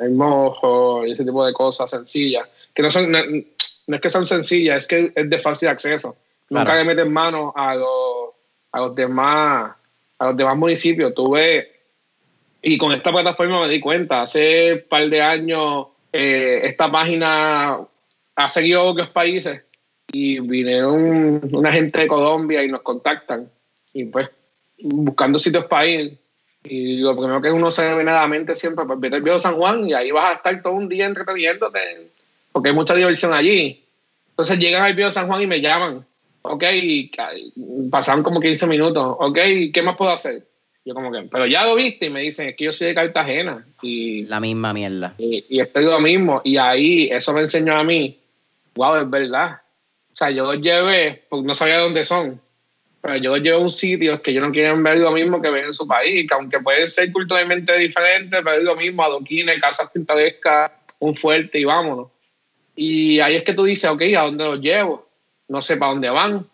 el 0.00 0.10
mojo 0.12 1.06
y 1.06 1.12
ese 1.12 1.24
tipo 1.24 1.44
de 1.44 1.52
cosas 1.52 1.90
sencillas. 1.90 2.48
Que 2.74 2.82
no 2.82 2.90
son, 2.90 3.10
no, 3.10 3.18
es 3.18 4.00
que 4.00 4.10
son 4.10 4.26
sencillas, 4.26 4.78
es 4.78 4.88
que 4.88 5.12
es 5.14 5.30
de 5.30 5.38
fácil 5.40 5.68
acceso. 5.68 6.16
Nunca 6.50 6.74
le 6.74 6.84
meten 6.84 7.12
mano 7.12 7.52
a 7.56 7.74
los, 7.74 8.30
a 8.72 8.80
los 8.80 8.94
demás 8.94 9.72
a 10.18 10.26
los 10.26 10.36
demás 10.36 10.56
municipios. 10.56 11.14
Tú 11.14 11.30
ves 11.30 11.66
y 12.60 12.76
con 12.76 12.92
esta 12.92 13.12
plataforma 13.12 13.62
me 13.62 13.72
di 13.72 13.80
cuenta, 13.80 14.22
hace 14.22 14.74
un 14.74 14.82
par 14.88 15.08
de 15.08 15.22
años 15.22 15.86
eh, 16.12 16.60
esta 16.64 16.90
página 16.90 17.78
ha 18.34 18.48
seguido 18.48 18.84
otros 18.84 19.10
países 19.10 19.62
y 20.10 20.40
vine 20.40 20.84
un, 20.84 21.48
una 21.52 21.72
gente 21.72 22.00
de 22.00 22.06
Colombia 22.08 22.62
y 22.64 22.68
nos 22.68 22.82
contactan 22.82 23.48
y 23.92 24.06
pues 24.06 24.28
buscando 24.80 25.38
sitios 25.38 25.66
para 25.66 25.86
ir 25.86 26.18
y 26.68 26.98
lo 26.98 27.16
primero 27.16 27.40
que 27.40 27.50
uno 27.50 27.70
se 27.70 27.94
ve 27.94 28.04
nada 28.04 28.26
mente 28.26 28.54
siempre 28.54 28.84
pues 28.84 29.00
vete 29.00 29.16
al 29.16 29.22
viejo 29.22 29.38
San 29.38 29.56
Juan 29.56 29.88
y 29.88 29.94
ahí 29.94 30.10
vas 30.10 30.30
a 30.30 30.32
estar 30.34 30.62
todo 30.62 30.74
un 30.74 30.88
día 30.88 31.06
entreteniéndote 31.06 31.78
porque 32.52 32.70
hay 32.70 32.74
mucha 32.74 32.94
diversión 32.94 33.32
allí 33.32 33.84
Entonces 34.30 34.58
llegan 34.58 34.82
al 34.82 34.96
Pío 34.96 35.10
San 35.10 35.26
Juan 35.28 35.42
y 35.42 35.46
me 35.46 35.60
llaman. 35.60 36.04
Ok, 36.42 36.64
y 36.72 37.10
pasaron 37.90 38.22
como 38.22 38.40
15 38.40 38.66
minutos. 38.66 39.16
Ok, 39.18 39.38
¿qué 39.72 39.82
más 39.82 39.96
puedo 39.96 40.10
hacer? 40.10 40.46
Yo 40.84 40.94
como 40.94 41.12
que, 41.12 41.22
pero 41.30 41.46
ya 41.46 41.66
lo 41.66 41.74
viste 41.74 42.06
y 42.06 42.10
me 42.10 42.22
dicen, 42.22 42.48
es 42.48 42.56
que 42.56 42.64
yo 42.64 42.72
soy 42.72 42.88
de 42.88 42.94
Cartagena. 42.94 43.66
Y, 43.82 44.24
la 44.24 44.40
misma 44.40 44.72
mierda. 44.72 45.14
Y, 45.18 45.44
y 45.48 45.60
estoy 45.60 45.84
lo 45.84 46.00
mismo. 46.00 46.40
Y 46.44 46.56
ahí 46.56 47.08
eso 47.10 47.34
me 47.34 47.42
enseñó 47.42 47.76
a 47.76 47.84
mí, 47.84 48.18
wow, 48.74 48.96
es 48.96 49.10
verdad. 49.10 49.60
O 50.10 50.16
sea, 50.16 50.30
yo 50.30 50.52
los 50.52 50.62
llevé, 50.62 51.24
porque 51.28 51.46
no 51.46 51.54
sabía 51.54 51.78
dónde 51.78 52.04
son, 52.04 52.40
pero 53.00 53.16
yo 53.16 53.30
los 53.30 53.42
llevé 53.42 53.56
a 53.56 53.60
un 53.60 53.70
sitio 53.70 54.20
que 54.20 54.32
yo 54.32 54.40
no 54.40 54.50
quieren 54.50 54.82
ver 54.82 54.98
lo 54.98 55.12
mismo 55.12 55.40
que 55.40 55.50
ven 55.50 55.66
en 55.66 55.74
su 55.74 55.86
país, 55.86 56.28
que 56.28 56.34
aunque 56.34 56.58
pueden 56.60 56.86
ser 56.88 57.12
culturalmente 57.12 57.76
diferentes, 57.78 58.40
pero 58.42 58.56
es 58.56 58.62
lo 58.62 58.76
mismo, 58.76 59.02
adoquines, 59.02 59.60
casas 59.60 59.90
pintorescas, 59.92 60.72
un 60.98 61.14
fuerte 61.14 61.60
y 61.60 61.64
vámonos. 61.64 62.08
Y 62.74 63.20
ahí 63.20 63.36
es 63.36 63.44
que 63.44 63.54
tú 63.54 63.64
dices, 63.64 63.88
ok, 63.90 64.02
¿a 64.16 64.22
dónde 64.22 64.44
los 64.44 64.60
llevo? 64.60 65.08
No 65.48 65.62
sé 65.62 65.76
para 65.76 65.92
dónde 65.92 66.10
van. 66.10 66.46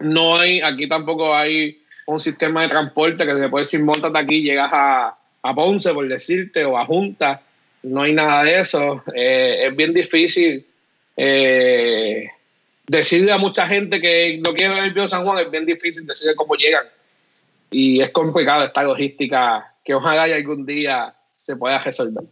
No 0.00 0.36
hay, 0.36 0.60
aquí 0.60 0.88
tampoco 0.88 1.34
hay 1.34 1.82
un 2.06 2.20
sistema 2.20 2.62
de 2.62 2.68
transporte 2.68 3.26
que 3.26 3.36
se 3.36 3.48
puede 3.48 3.64
decir, 3.64 3.82
montate 3.82 4.18
aquí, 4.18 4.42
llegas 4.42 4.70
a, 4.72 5.18
a 5.42 5.54
Ponce, 5.54 5.92
por 5.92 6.06
decirte, 6.08 6.64
o 6.64 6.78
a 6.78 6.86
Junta. 6.86 7.42
No 7.82 8.02
hay 8.02 8.12
nada 8.12 8.44
de 8.44 8.60
eso. 8.60 9.02
Eh, 9.14 9.66
es 9.66 9.76
bien 9.76 9.92
difícil 9.92 10.64
eh, 11.16 12.28
decirle 12.88 13.32
a 13.32 13.38
mucha 13.38 13.66
gente 13.66 14.00
que 14.00 14.40
no 14.42 14.54
quiere 14.54 14.74
ver 14.74 14.84
el 14.84 14.94
Pío 14.94 15.06
San 15.06 15.24
Juan, 15.24 15.44
es 15.44 15.50
bien 15.50 15.66
difícil 15.66 16.06
decirle 16.06 16.34
cómo 16.34 16.54
llegan. 16.54 16.86
Y 17.70 18.00
es 18.00 18.10
complicado 18.10 18.64
esta 18.64 18.82
logística 18.82 19.74
que 19.84 19.94
ojalá 19.94 20.26
y 20.28 20.32
algún 20.32 20.66
día 20.66 21.14
se 21.36 21.54
pueda 21.54 21.78
resolver. 21.78 22.24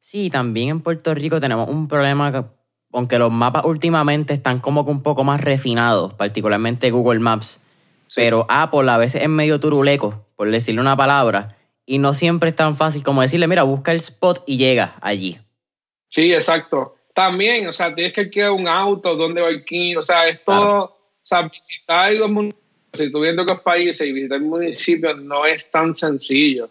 Sí, 0.00 0.28
también 0.28 0.68
en 0.68 0.80
Puerto 0.80 1.14
Rico 1.14 1.40
tenemos 1.40 1.68
un 1.68 1.88
problema 1.88 2.32
que, 2.32 2.44
aunque 2.92 3.18
los 3.18 3.32
mapas 3.32 3.64
últimamente 3.64 4.34
están 4.34 4.60
como 4.60 4.84
que 4.84 4.90
un 4.90 5.02
poco 5.02 5.24
más 5.24 5.40
refinados, 5.40 6.14
particularmente 6.14 6.90
Google 6.90 7.20
Maps, 7.20 7.60
pero 8.14 8.46
Apple 8.48 8.90
a 8.90 8.98
veces 8.98 9.22
es 9.22 9.28
medio 9.28 9.58
turuleco, 9.58 10.26
por 10.36 10.50
decirle 10.50 10.80
una 10.80 10.96
palabra, 10.96 11.56
y 11.84 11.98
no 11.98 12.14
siempre 12.14 12.50
es 12.50 12.56
tan 12.56 12.76
fácil 12.76 13.02
como 13.02 13.22
decirle, 13.22 13.46
mira, 13.46 13.62
busca 13.62 13.92
el 13.92 13.98
spot 13.98 14.42
y 14.46 14.58
llega 14.58 14.96
allí. 15.00 15.38
Sí, 16.08 16.32
exacto. 16.32 16.95
También, 17.16 17.66
o 17.66 17.72
sea, 17.72 17.94
tienes 17.94 18.12
que 18.12 18.20
alquilar 18.20 18.50
un 18.50 18.68
auto, 18.68 19.16
dónde 19.16 19.40
va 19.40 19.48
aquí, 19.48 19.96
o 19.96 20.02
sea, 20.02 20.28
es 20.28 20.44
todo, 20.44 20.82
o 20.84 20.92
sea, 21.22 21.48
visitar 21.48 22.12
los 22.12 22.28
municipios, 22.28 22.62
si 22.92 23.10
tú 23.10 23.20
viendo 23.20 23.42
los 23.42 23.62
países 23.62 24.06
y 24.06 24.12
visitar 24.12 24.38
municipios 24.42 25.16
no 25.22 25.46
es 25.46 25.70
tan 25.70 25.94
sencillo. 25.94 26.68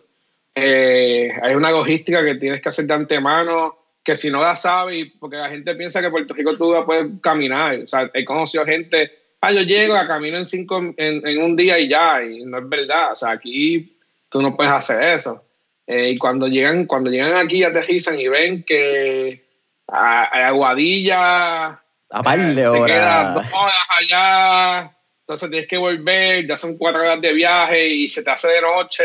Eh, 0.53 1.31
hay 1.41 1.55
una 1.55 1.71
logística 1.71 2.23
que 2.23 2.35
tienes 2.35 2.61
que 2.61 2.69
hacer 2.69 2.85
de 2.85 2.93
antemano, 2.93 3.75
que 4.03 4.15
si 4.15 4.29
no 4.29 4.39
la 4.39 4.55
sabes, 4.55 5.07
porque 5.19 5.37
la 5.37 5.49
gente 5.49 5.73
piensa 5.73 5.99
que 5.99 6.11
Puerto 6.11 6.35
Rico 6.35 6.55
tú 6.55 6.75
poder 6.85 7.07
caminar. 7.21 7.79
O 7.79 7.87
sea, 7.87 8.11
he 8.13 8.23
conocido 8.23 8.65
gente, 8.65 9.13
ah, 9.41 9.51
yo 9.51 9.61
llego, 9.61 9.95
a 9.95 10.05
camino 10.05 10.37
en, 10.37 10.45
cinco, 10.45 10.79
en, 10.95 11.41
un 11.41 11.55
día 11.55 11.79
y 11.79 11.89
ya, 11.89 12.23
y 12.23 12.45
no 12.45 12.59
es 12.59 12.69
verdad. 12.69 13.13
O 13.13 13.15
sea, 13.15 13.31
aquí 13.31 13.97
tú 14.29 14.43
no 14.43 14.55
puedes 14.55 14.73
hacer 14.73 15.01
eso. 15.01 15.43
Eh, 15.87 16.11
y 16.11 16.17
cuando 16.19 16.47
llegan, 16.47 16.85
cuando 16.85 17.09
llegan 17.09 17.35
aquí, 17.35 17.63
aterrizan 17.63 18.19
y 18.19 18.27
ven 18.27 18.61
que 18.61 19.44
a, 19.87 20.47
Aguadilla. 20.47 21.81
A 22.09 22.23
par 22.23 22.53
de 22.53 22.61
eh, 22.61 22.67
horas. 22.67 23.33
dos 23.33 23.45
horas 23.53 23.73
allá, 23.99 24.97
entonces 25.21 25.49
tienes 25.49 25.67
que 25.67 25.77
volver, 25.77 26.47
ya 26.47 26.55
son 26.55 26.77
cuatro 26.77 27.01
horas 27.01 27.19
de 27.19 27.33
viaje 27.33 27.87
y 27.87 28.07
se 28.07 28.23
te 28.23 28.29
hace 28.29 28.47
de 28.47 28.61
noche 28.61 29.03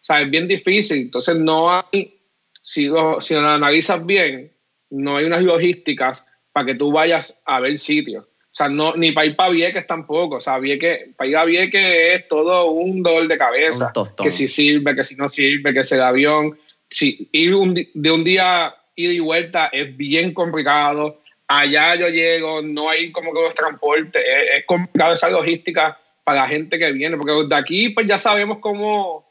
o 0.00 0.04
sea, 0.04 0.22
es 0.22 0.30
bien 0.30 0.48
difícil. 0.48 1.02
Entonces, 1.02 1.36
no 1.36 1.70
hay, 1.70 2.20
si 2.62 2.86
lo, 2.86 3.20
si 3.20 3.34
lo 3.34 3.48
analizas 3.48 4.04
bien, 4.04 4.50
no 4.88 5.16
hay 5.16 5.26
unas 5.26 5.42
logísticas 5.42 6.26
para 6.52 6.66
que 6.66 6.74
tú 6.74 6.90
vayas 6.90 7.38
a 7.44 7.60
ver 7.60 7.78
sitios. 7.78 8.24
O 8.24 8.52
sea, 8.52 8.68
no, 8.68 8.96
ni 8.96 9.12
para 9.12 9.26
ir 9.26 9.36
para 9.36 9.50
Vieques 9.50 9.86
tampoco. 9.86 10.36
O 10.36 10.40
sea, 10.40 10.58
Vieques, 10.58 11.14
para 11.16 11.30
ir 11.30 11.36
a 11.36 11.44
Vieques 11.44 11.86
es 11.86 12.28
todo 12.28 12.70
un 12.70 13.02
dolor 13.02 13.28
de 13.28 13.38
cabeza. 13.38 13.92
que 14.16 14.30
si 14.30 14.48
sirve, 14.48 14.96
que 14.96 15.04
si 15.04 15.16
no 15.16 15.28
sirve, 15.28 15.74
que 15.74 15.84
si 15.84 15.94
el 15.94 16.02
avión. 16.02 16.58
Si 16.88 17.28
ir 17.30 17.54
de 17.94 18.10
un 18.10 18.24
día 18.24 18.74
ida 19.04 19.12
y 19.12 19.20
vuelta 19.20 19.68
es 19.72 19.96
bien 19.96 20.32
complicado. 20.34 21.20
Allá 21.46 21.96
yo 21.96 22.08
llego, 22.08 22.62
no 22.62 22.88
hay 22.88 23.10
como 23.12 23.32
que 23.32 23.42
los 23.42 23.54
transportes. 23.54 24.22
Es, 24.24 24.58
es 24.58 24.66
complicado 24.66 25.12
esa 25.12 25.30
logística 25.30 25.98
para 26.24 26.42
la 26.42 26.48
gente 26.48 26.78
que 26.78 26.92
viene. 26.92 27.16
Porque 27.16 27.32
de 27.48 27.56
aquí, 27.56 27.90
pues 27.90 28.06
ya 28.06 28.18
sabemos 28.18 28.58
cómo 28.60 29.30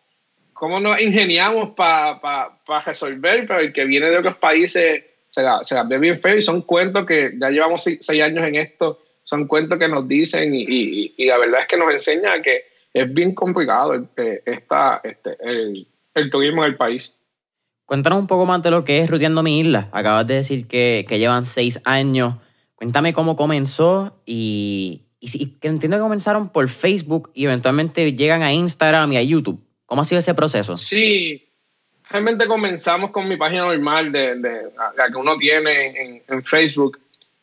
cómo 0.59 0.81
nos 0.81 1.01
ingeniamos 1.01 1.69
para 1.69 2.59
resolver, 2.85 3.47
pero 3.47 3.61
el 3.61 3.71
que 3.71 3.85
viene 3.85 4.09
de 4.09 4.17
otros 4.17 4.35
países 4.35 5.05
se 5.29 5.41
la, 5.41 5.63
se 5.63 5.81
ve 5.83 5.97
bien 5.97 6.19
feo 6.19 6.35
y 6.35 6.41
son 6.41 6.63
cuentos 6.63 7.05
que 7.05 7.31
ya 7.39 7.49
llevamos 7.49 7.81
seis, 7.81 8.21
años 8.21 8.45
en 8.45 8.55
esto, 8.55 9.01
son 9.23 9.47
cuentos 9.47 9.79
que 9.79 9.87
nos 9.87 10.05
dicen 10.05 10.53
y, 10.53 11.13
y, 11.17 11.25
la 11.25 11.37
verdad 11.37 11.61
es 11.61 11.67
que 11.67 11.77
nos 11.77 11.93
enseña 11.93 12.41
que 12.41 12.65
es 12.93 13.13
bien 13.13 13.33
complicado 13.33 13.93
el, 13.93 14.07
esta, 14.45 14.99
este, 15.01 15.37
el, 15.39 15.87
el 16.13 16.29
turismo 16.29 16.65
en 16.65 16.71
el 16.71 16.77
país. 16.77 17.15
Cuéntanos 17.89 18.19
un 18.19 18.27
poco 18.27 18.45
más 18.45 18.61
de 18.61 18.69
lo 18.69 18.85
que 18.85 18.99
es 18.99 19.09
Ruteando 19.09 19.41
mi 19.41 19.61
isla. 19.61 19.89
Acabas 19.91 20.27
de 20.27 20.35
decir 20.35 20.67
que, 20.67 21.07
que 21.09 21.17
llevan 21.17 21.47
seis 21.47 21.81
años. 21.85 22.35
Cuéntame 22.75 23.13
cómo 23.13 23.35
comenzó 23.35 24.21
y, 24.27 25.05
y, 25.19 25.47
que 25.59 25.69
entiendo 25.69 25.97
que 25.97 26.01
comenzaron 26.01 26.49
por 26.49 26.69
Facebook 26.69 27.31
y 27.33 27.45
eventualmente 27.45 28.13
llegan 28.13 28.43
a 28.43 28.53
Instagram 28.53 29.13
y 29.13 29.17
a 29.17 29.23
YouTube. 29.23 29.59
¿Cómo 29.87 30.03
ha 30.03 30.05
sido 30.05 30.19
ese 30.19 30.35
proceso? 30.35 30.77
Sí, 30.77 31.49
realmente 32.11 32.45
comenzamos 32.45 33.09
con 33.09 33.27
mi 33.27 33.37
página 33.37 33.65
normal 33.65 34.11
de, 34.11 34.35
la 34.35 35.07
que 35.11 35.17
uno 35.17 35.35
tiene 35.35 36.21
en, 36.27 36.43
Facebook. 36.43 36.99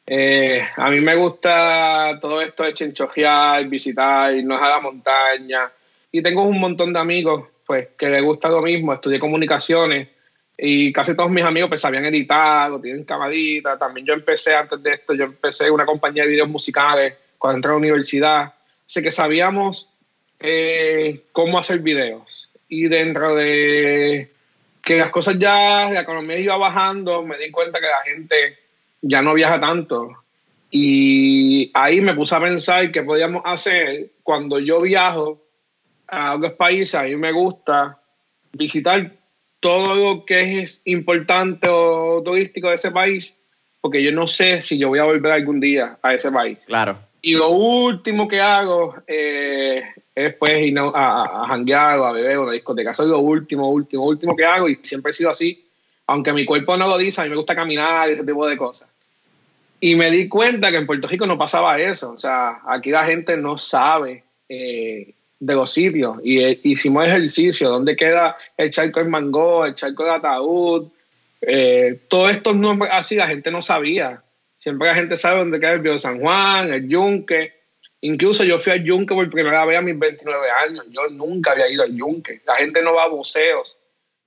Eh, 0.07 0.63
a 0.77 0.93
mí 0.93 1.01
me 1.01 1.17
gusta 1.17 2.21
todo 2.23 2.41
esto 2.41 2.63
de 2.63 2.73
chinchojear, 2.73 3.67
visitar, 3.67 4.33
irnos 4.33 4.63
a 4.63 4.69
la 4.69 4.79
montaña. 4.79 5.73
Y 6.13 6.23
tengo 6.23 6.45
un 6.45 6.61
montón 6.61 6.93
de 6.93 7.01
amigos 7.01 7.47
pues 7.67 7.89
que 7.99 8.09
les 8.09 8.23
gusta 8.23 8.49
lo 8.49 8.63
mismo. 8.63 8.93
Estudié 8.93 9.19
comunicaciones 9.19 10.11
y 10.59 10.93
casi 10.93 11.15
todos 11.15 11.31
mis 11.31 11.45
amigos 11.45 11.69
pues 11.69 11.81
sabían 11.81 12.07
editar 12.07 12.71
o 12.71 12.81
tienen 12.81 13.05
camarita. 13.05 13.79
También 13.79 14.07
yo 14.07 14.15
empecé 14.15 14.55
antes 14.55 14.83
de 14.83 14.95
esto, 14.95 15.15
yo 15.15 15.25
empecé 15.25 15.71
una 15.71 15.85
compañía 15.85 16.23
de 16.23 16.31
videos 16.31 16.49
musicales 16.49 17.15
cuando 17.39 17.57
entré 17.57 17.71
a 17.71 17.73
la 17.73 17.79
universidad. 17.79 18.55
Así 18.87 19.03
que 19.03 19.11
sabíamos 19.11 19.91
eh, 20.41 21.25
cómo 21.33 21.59
hacer 21.59 21.81
videos. 21.81 22.51
Y 22.69 22.89
dentro 22.89 23.35
de 23.35 24.31
que 24.83 24.97
las 24.97 25.11
cosas 25.11 25.39
ya, 25.39 25.91
la 25.91 26.01
economía 26.01 26.39
iba 26.39 26.57
bajando, 26.57 27.23
me 27.23 27.37
di 27.37 27.51
cuenta 27.51 27.81
que 27.81 27.87
la 27.87 28.03
gente 28.05 28.59
ya 29.03 29.21
no 29.21 29.35
viaja 29.35 29.61
tanto. 29.61 30.25
Y 30.71 31.71
ahí 31.75 32.01
me 32.01 32.15
puse 32.15 32.35
a 32.35 32.41
pensar 32.41 32.91
qué 32.91 33.03
podíamos 33.03 33.43
hacer 33.45 34.11
cuando 34.23 34.59
yo 34.59 34.81
viajo 34.81 35.43
a 36.09 36.35
otros 36.35 36.53
países. 36.55 36.95
A 36.95 37.03
mí 37.03 37.17
me 37.17 37.33
gusta 37.33 37.99
visitar 38.53 39.16
todo 39.67 39.97
lo 39.97 40.25
que 40.25 40.61
es 40.61 40.81
importante 40.85 41.67
o 41.69 42.23
turístico 42.25 42.69
de 42.69 42.77
ese 42.77 42.93
país, 42.93 43.37
porque 43.81 44.01
yo 44.01 44.13
no 44.13 44.29
sé 44.29 44.61
si 44.61 44.79
yo 44.79 44.87
voy 44.87 45.01
a 45.01 45.05
volver 45.05 45.33
algún 45.33 45.59
día 45.59 45.99
a 46.03 46.15
ese 46.15 46.31
país. 46.31 46.59
Claro. 46.67 46.97
Y 47.21 47.35
lo 47.35 47.49
último 47.49 48.29
que 48.29 48.41
hago 48.41 48.95
eh, 49.09 49.83
es 50.15 50.35
pues 50.37 50.65
ir 50.65 50.79
a, 50.79 50.85
a, 50.95 51.49
janguear 51.49 51.99
o 51.99 52.05
a 52.05 52.13
beber 52.13 52.37
a 52.37 52.45
la 52.45 52.53
discoteca. 52.53 52.93
Eso 52.93 53.03
es 53.03 53.09
lo 53.09 53.19
último, 53.19 53.69
último, 53.69 54.05
último 54.05 54.37
que 54.37 54.45
hago 54.45 54.69
y 54.69 54.77
siempre 54.85 55.11
he 55.11 55.13
sido 55.13 55.31
así. 55.31 55.67
Aunque 56.07 56.33
mi 56.33 56.45
cuerpo 56.45 56.77
no 56.77 56.87
lo 56.87 56.97
dice, 56.97 57.21
a 57.21 57.25
mí 57.25 57.31
me 57.31 57.37
gusta 57.37 57.57
caminar 57.57 58.09
y 58.09 58.13
ese 58.13 58.23
tipo 58.23 58.47
de 58.47 58.57
cosas. 58.57 58.89
Y 59.81 59.97
me 59.97 60.13
di 60.13 60.29
cuenta 60.29 60.71
que 60.71 60.77
en 60.77 60.87
Puerto 60.87 61.09
Rico 61.09 61.27
no 61.27 61.37
pasaba 61.37 61.81
eso. 61.81 62.13
O 62.13 62.19
sea, 62.19 62.61
aquí 62.69 62.91
la 62.91 63.05
gente 63.05 63.37
no 63.37 63.59
sabe 63.59 64.23
eh, 64.49 65.13
de 65.39 65.55
los 65.55 65.71
sitios. 65.71 66.17
Y 66.25 66.43
eh, 66.43 66.61
hicimos 66.63 67.07
ejercicio, 67.07 67.69
dónde 67.69 67.97
queda 67.97 68.37
el 68.57 68.71
charco 68.71 69.01
del 69.01 69.09
mango, 69.09 69.65
el 69.65 69.75
charco 69.75 70.05
del 70.05 70.15
ataúd. 70.15 70.89
todos 72.09 72.31
estos 72.31 72.57
nombres 72.57 72.91
así 72.93 73.17
la 73.17 73.27
gente 73.27 73.51
no 73.51 73.63
sabía. 73.63 74.23
Siempre 74.59 74.89
la 74.89 74.95
gente 74.95 75.17
sabe 75.17 75.39
dónde 75.39 75.61
queda 75.61 75.73
el 75.73 75.81
Bio 75.81 75.99
San 75.99 76.21
Juan, 76.21 76.73
el 76.73 76.89
Yunque. 76.89 77.53
Incluso 78.01 78.45
yo 78.45 78.59
fui 78.59 78.73
al 78.73 78.85
Yunque 78.85 79.15
por 79.15 79.31
primera 79.31 79.65
vez 79.65 79.79
a 79.79 79.81
mis 79.81 79.99
29 79.99 80.47
años. 80.67 80.85
Yo 80.91 81.09
nunca 81.13 81.53
había 81.53 81.71
ido 81.71 81.83
al 81.83 81.95
Yunque. 81.95 82.43
La 82.47 82.57
gente 82.57 82.83
no 82.83 82.95
va 82.95 83.05
a 83.05 83.09
buceos. 83.09 83.79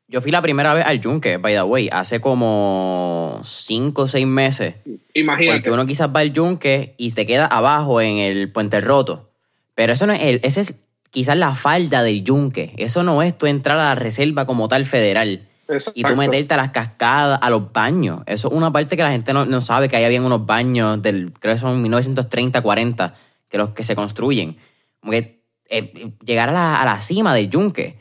Yo 0.08 0.22
fui 0.22 0.32
la 0.32 0.42
primera 0.42 0.74
vez 0.74 0.86
al 0.86 1.00
Yunque, 1.00 1.38
by 1.38 1.54
the 1.54 1.62
way, 1.62 1.90
hace 1.92 2.20
como 2.20 3.40
5 3.44 4.02
o 4.02 4.08
6 4.08 4.26
meses. 4.26 4.76
Imagínate. 5.14 5.60
Porque 5.60 5.72
uno 5.72 5.86
quizás 5.86 6.10
va 6.10 6.22
al 6.22 6.34
Yunque 6.34 6.96
y 6.98 7.12
se 7.12 7.26
queda 7.28 7.46
abajo 7.46 8.02
en 8.02 8.18
el 8.18 8.52
Puente 8.52 8.82
Roto. 8.82 9.30
Pero 9.76 9.94
eso 9.94 10.08
no 10.08 10.14
es 10.14 10.22
el, 10.24 10.40
ese 10.44 10.62
es 10.62 10.89
quizás 11.12 11.38
la 11.38 11.56
falda 11.56 12.04
del 12.04 12.24
Yunque. 12.24 12.74
Eso 12.78 13.04
no 13.04 13.22
es 13.22 13.38
tú 13.38 13.46
entrar 13.46 13.80
a 13.80 13.86
la 13.86 13.96
reserva 13.96 14.46
como 14.46 14.68
tal 14.68 14.86
federal. 14.86 15.48
Y 15.94 16.04
tú 16.04 16.16
meterte 16.16 16.56
a 16.56 16.58
las 16.58 16.72
cascadas, 16.72 17.40
a 17.42 17.50
los 17.52 17.72
baños. 17.72 18.22
Eso 18.26 18.48
es 18.48 18.54
una 18.56 18.72
parte 18.72 18.98
que 18.98 19.04
la 19.04 19.12
gente 19.12 19.34
no, 19.34 19.62
sabe, 19.62 19.88
que 19.88 19.98
ahí 19.98 20.04
habían 20.04 20.26
unos 20.26 20.44
baños 20.46 21.00
del, 21.00 21.32
creo 21.40 21.54
que 21.54 21.60
son 21.60 21.80
1930, 21.84 22.62
40, 22.62 23.14
que 23.48 23.58
los 23.60 23.70
que 23.70 23.84
se 23.84 23.96
construyen. 23.96 24.58
Como 25.00 25.12
que 25.12 25.42
eh, 25.70 26.12
llegar 26.26 26.50
a 26.50 26.54
la, 26.54 26.82
a 26.82 26.86
la, 26.86 27.02
cima 27.02 27.36
del 27.36 27.52
yunque 27.52 27.98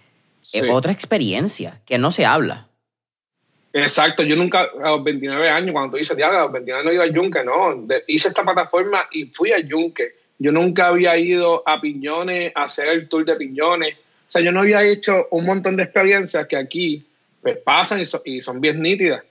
es 0.54 0.64
otra 0.70 0.92
experiencia 0.92 1.82
que 1.84 1.98
no 1.98 2.10
se 2.10 2.24
habla. 2.24 2.68
Exacto, 3.72 4.22
yo 4.22 4.36
nunca, 4.36 4.68
a 4.82 4.90
los 4.90 5.04
29 5.04 5.50
años, 5.50 5.72
cuando 5.72 5.92
tú 5.92 5.96
dices, 5.98 6.16
ya, 6.16 6.28
a 6.28 6.44
los 6.44 6.52
29 6.52 6.84
no 6.84 6.92
iba 6.92 7.04
al 7.04 7.14
Yunque, 7.14 7.44
no, 7.44 7.86
hice 8.06 8.28
esta 8.28 8.42
plataforma 8.42 9.06
y 9.12 9.26
fui 9.26 9.52
al 9.52 9.68
Yunque. 9.68 10.16
Yo 10.38 10.52
nunca 10.52 10.88
había 10.88 11.16
ido 11.16 11.62
a 11.66 11.80
Piñones 11.80 12.52
a 12.54 12.64
hacer 12.64 12.88
el 12.88 13.08
tour 13.08 13.24
de 13.24 13.36
Piñones. 13.36 13.94
O 13.94 14.30
sea, 14.30 14.42
yo 14.42 14.52
no 14.52 14.60
había 14.60 14.82
hecho 14.82 15.26
un 15.30 15.46
montón 15.46 15.76
de 15.76 15.84
experiencias 15.84 16.46
que 16.46 16.56
aquí 16.56 17.04
pues, 17.42 17.58
pasan 17.58 18.02
y, 18.24 18.40
son 18.40 18.60
bien 18.60 18.80
nítidas. 18.80 19.24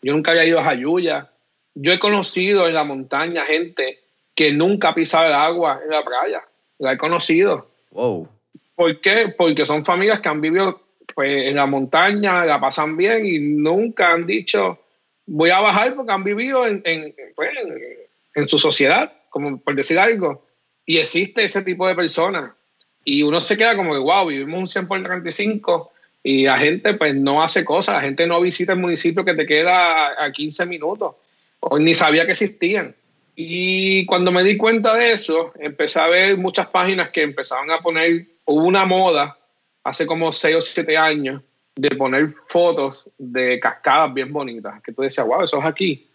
Yo 0.00 0.12
nunca 0.12 0.30
había 0.30 0.46
ido 0.46 0.60
a 0.60 0.64
Jayuya. 0.64 1.30
Yo 1.74 1.92
he 1.92 1.98
conocido 1.98 2.66
en 2.66 2.74
la 2.74 2.84
montaña 2.84 3.44
gente 3.44 3.98
que 4.34 4.52
nunca 4.52 4.90
ha 4.90 4.94
pisado 4.94 5.26
el 5.26 5.34
agua 5.34 5.80
en 5.82 5.90
la 5.90 6.04
playa. 6.04 6.42
La 6.78 6.92
he 6.92 6.98
conocido. 6.98 7.68
Wow. 7.90 8.28
¿Por 8.74 9.00
qué? 9.00 9.34
Porque 9.36 9.66
son 9.66 9.84
familias 9.84 10.20
que 10.20 10.28
han 10.28 10.40
vivido 10.40 10.80
pues, 11.14 11.48
en 11.48 11.56
la 11.56 11.66
montaña, 11.66 12.44
la 12.44 12.60
pasan 12.60 12.96
bien 12.96 13.26
y 13.26 13.38
nunca 13.38 14.12
han 14.12 14.26
dicho 14.26 14.78
voy 15.26 15.50
a 15.50 15.60
bajar 15.60 15.94
porque 15.94 16.12
han 16.12 16.24
vivido 16.24 16.66
en, 16.66 16.82
en, 16.84 17.14
pues, 17.34 17.50
en 18.34 18.48
su 18.48 18.58
sociedad, 18.58 19.12
como 19.30 19.58
por 19.58 19.74
decir 19.74 19.98
algo. 19.98 20.44
Y 20.86 20.98
existe 20.98 21.44
ese 21.44 21.62
tipo 21.62 21.86
de 21.86 21.94
personas. 21.94 22.52
Y 23.04 23.22
uno 23.22 23.40
se 23.40 23.56
queda 23.56 23.76
como 23.76 23.92
que, 23.92 23.98
wow, 23.98 24.26
vivimos 24.26 24.58
un 24.58 24.66
100 24.66 24.88
por 24.88 25.02
35 25.02 25.92
y 26.22 26.44
la 26.44 26.58
gente 26.58 26.94
pues 26.94 27.14
no 27.14 27.42
hace 27.42 27.64
cosas, 27.64 27.96
la 27.96 28.00
gente 28.00 28.26
no 28.26 28.40
visita 28.40 28.72
el 28.72 28.78
municipio 28.78 29.24
que 29.24 29.34
te 29.34 29.46
queda 29.46 30.24
a, 30.24 30.32
15 30.32 30.64
minutos, 30.64 31.16
ni 31.78 31.92
sabía 31.92 32.24
que 32.24 32.32
existían. 32.32 32.94
Y 33.36 34.06
cuando 34.06 34.32
me 34.32 34.42
di 34.42 34.56
cuenta 34.56 34.94
de 34.94 35.12
eso, 35.12 35.52
empecé 35.58 36.00
a 36.00 36.08
ver 36.08 36.38
muchas 36.38 36.68
páginas 36.68 37.10
que 37.10 37.22
empezaban 37.22 37.70
a 37.70 37.80
poner, 37.80 38.26
hubo 38.46 38.64
una 38.64 38.86
moda 38.86 39.36
hace 39.82 40.06
como 40.06 40.32
6 40.32 40.56
o 40.56 40.60
7 40.62 40.96
años 40.96 41.42
de 41.76 41.94
poner 41.94 42.32
fotos 42.48 43.10
de 43.18 43.60
cascadas 43.60 44.14
bien 44.14 44.32
bonitas, 44.32 44.80
que 44.82 44.92
tú 44.92 45.02
decías, 45.02 45.26
wow, 45.26 45.42
eso 45.42 45.58
es 45.58 45.64
aquí. 45.66 46.08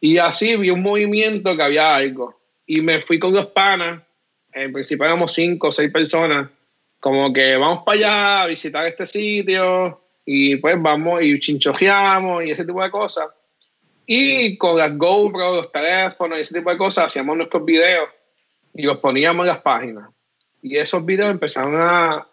Y 0.00 0.18
así 0.18 0.56
vi 0.56 0.70
un 0.70 0.82
movimiento 0.82 1.56
que 1.56 1.62
había 1.62 1.94
algo 1.94 2.41
y 2.66 2.80
me 2.80 3.00
fui 3.02 3.18
con 3.18 3.32
dos 3.32 3.46
panas, 3.46 4.02
en 4.52 4.72
principio 4.72 5.04
éramos 5.04 5.32
cinco 5.32 5.68
o 5.68 5.72
seis 5.72 5.90
personas, 5.90 6.48
como 7.00 7.32
que 7.32 7.56
vamos 7.56 7.82
para 7.84 7.98
allá 7.98 8.42
a 8.42 8.46
visitar 8.46 8.86
este 8.86 9.06
sitio 9.06 10.00
y 10.24 10.56
pues 10.56 10.80
vamos 10.80 11.22
y 11.22 11.38
chinchojeamos 11.40 12.44
y 12.44 12.50
ese 12.50 12.64
tipo 12.64 12.82
de 12.82 12.90
cosas. 12.90 13.28
Y 14.06 14.56
con 14.56 14.76
las 14.76 14.96
GoPro, 14.96 15.56
los 15.56 15.72
teléfonos 15.72 16.38
y 16.38 16.40
ese 16.42 16.54
tipo 16.58 16.70
de 16.70 16.76
cosas 16.76 17.06
hacíamos 17.06 17.36
nuestros 17.36 17.64
videos 17.64 18.08
y 18.74 18.82
los 18.82 18.98
poníamos 18.98 19.44
en 19.44 19.48
las 19.48 19.62
páginas. 19.62 20.10
Y 20.62 20.76
esos 20.76 21.04
videos 21.04 21.30
empezaron 21.30 21.74
a, 21.76 22.26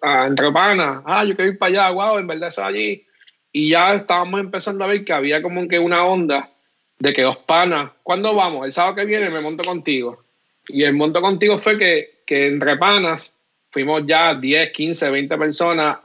a 0.00 0.26
entre 0.26 0.50
panas, 0.50 1.02
ah, 1.04 1.24
yo 1.24 1.36
quiero 1.36 1.52
ir 1.52 1.58
para 1.58 1.84
allá, 1.84 1.90
wow, 1.90 2.18
en 2.18 2.26
verdad 2.26 2.48
está 2.48 2.66
allí. 2.66 3.06
Y 3.52 3.68
ya 3.68 3.94
estábamos 3.94 4.40
empezando 4.40 4.84
a 4.84 4.86
ver 4.86 5.04
que 5.04 5.12
había 5.12 5.42
como 5.42 5.68
que 5.68 5.78
una 5.78 6.04
onda 6.04 6.51
de 6.98 7.12
que 7.12 7.22
los 7.22 7.38
panas, 7.38 7.90
¿cuándo 8.02 8.34
vamos? 8.34 8.66
El 8.66 8.72
sábado 8.72 8.96
que 8.96 9.04
viene 9.04 9.30
me 9.30 9.40
monto 9.40 9.64
contigo. 9.64 10.22
Y 10.68 10.84
el 10.84 10.92
monto 10.92 11.20
contigo 11.20 11.58
fue 11.58 11.76
que, 11.76 12.22
que 12.26 12.46
entre 12.46 12.76
panas 12.76 13.34
fuimos 13.70 14.02
ya 14.06 14.34
10, 14.34 14.70
15, 14.72 15.10
20 15.10 15.38
personas 15.38 15.98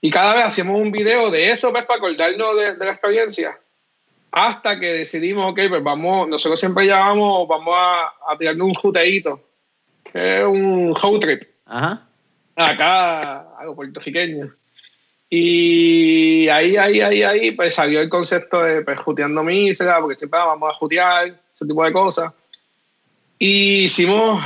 y 0.00 0.10
cada 0.10 0.34
vez 0.34 0.44
hacíamos 0.44 0.80
un 0.80 0.92
video 0.92 1.30
de 1.30 1.50
eso 1.50 1.72
pues, 1.72 1.84
para 1.84 1.98
acordarnos 1.98 2.56
de, 2.56 2.84
la 2.84 2.92
experiencia. 2.92 3.58
Hasta 4.30 4.78
que 4.78 4.86
decidimos, 4.86 5.50
ok, 5.50 5.60
pues 5.68 5.82
vamos, 5.82 6.28
nosotros 6.28 6.60
siempre 6.60 6.86
llamamos, 6.86 7.48
vamos 7.48 7.74
a, 7.76 8.12
a 8.28 8.36
tirarnos 8.38 8.68
un 8.68 8.74
juteíto, 8.74 9.40
que 10.04 10.40
es 10.40 10.44
un 10.44 10.94
road 10.94 11.18
trip. 11.20 11.42
Ajá. 11.64 12.06
Acá, 12.54 13.56
algo 13.58 13.74
puertorriqueño. 13.74 14.54
Y 15.28 16.48
ahí, 16.48 16.76
ahí, 16.76 17.00
ahí, 17.00 17.22
ahí, 17.22 17.50
pues 17.50 17.74
salió 17.74 18.00
el 18.00 18.08
concepto 18.08 18.62
de 18.62 18.82
pues, 18.82 19.00
juteando 19.00 19.42
mísera, 19.42 20.00
porque 20.00 20.14
siempre 20.14 20.38
vamos 20.38 20.70
a 20.70 20.76
jutear, 20.76 21.26
ese 21.26 21.66
tipo 21.66 21.84
de 21.84 21.92
cosas. 21.92 22.32
Y 23.38 23.84
hicimos 23.84 24.42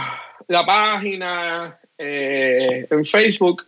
la 0.48 0.64
página 0.64 1.78
eh, 1.98 2.86
en 2.90 3.04
Facebook, 3.04 3.66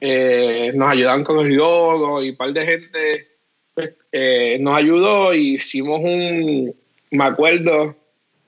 eh, 0.00 0.70
nos 0.74 0.92
ayudaron 0.92 1.24
con 1.24 1.44
el 1.44 1.54
logo 1.54 2.22
y 2.22 2.30
un 2.30 2.36
par 2.36 2.52
de 2.52 2.66
gente 2.66 3.28
pues, 3.74 3.94
eh, 4.12 4.58
nos 4.60 4.76
ayudó 4.76 5.34
y 5.34 5.54
hicimos 5.54 6.00
un, 6.02 6.74
me 7.10 7.24
acuerdo 7.24 7.96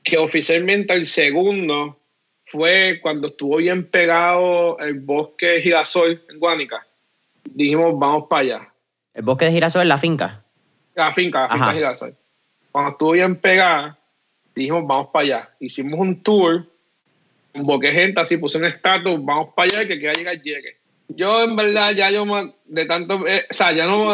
que 0.04 0.16
oficialmente 0.16 0.94
el 0.94 1.06
segundo 1.06 1.98
fue 2.44 3.00
cuando 3.02 3.26
estuvo 3.26 3.56
bien 3.56 3.90
pegado 3.90 4.78
el 4.78 4.94
bosque 5.00 5.60
girasol 5.60 6.22
en 6.30 6.38
Guánica 6.38 6.86
dijimos, 7.54 7.98
vamos 7.98 8.24
para 8.28 8.42
allá. 8.42 8.72
¿El 9.14 9.22
bosque 9.22 9.46
de 9.46 9.52
girasol 9.52 9.82
es 9.82 9.88
la 9.88 9.98
finca? 9.98 10.44
La 10.94 11.12
finca, 11.12 11.42
la 11.42 11.48
finca 11.48 11.72
girasol. 11.72 12.16
Cuando 12.72 12.92
estuvo 12.92 13.12
bien 13.12 13.36
pegada, 13.36 13.98
dijimos, 14.54 14.86
vamos 14.86 15.08
para 15.12 15.24
allá. 15.24 15.50
Hicimos 15.60 15.98
un 15.98 16.22
tour, 16.22 16.66
convoqué 17.52 17.92
gente 17.92 18.20
así, 18.20 18.36
puse 18.36 18.58
un 18.58 18.66
estatus, 18.66 19.24
vamos 19.24 19.54
para 19.54 19.70
allá 19.70 19.82
y 19.84 19.88
que 19.88 19.98
quiera 19.98 20.14
llegar, 20.14 20.40
llegue. 20.42 20.76
Yo, 21.08 21.44
en 21.44 21.56
verdad, 21.56 21.92
ya 21.92 22.10
yo 22.10 22.24
de 22.64 22.84
tanto, 22.86 23.26
eh, 23.26 23.46
o 23.48 23.54
sea, 23.54 23.72
ya 23.72 23.86
no 23.86 24.12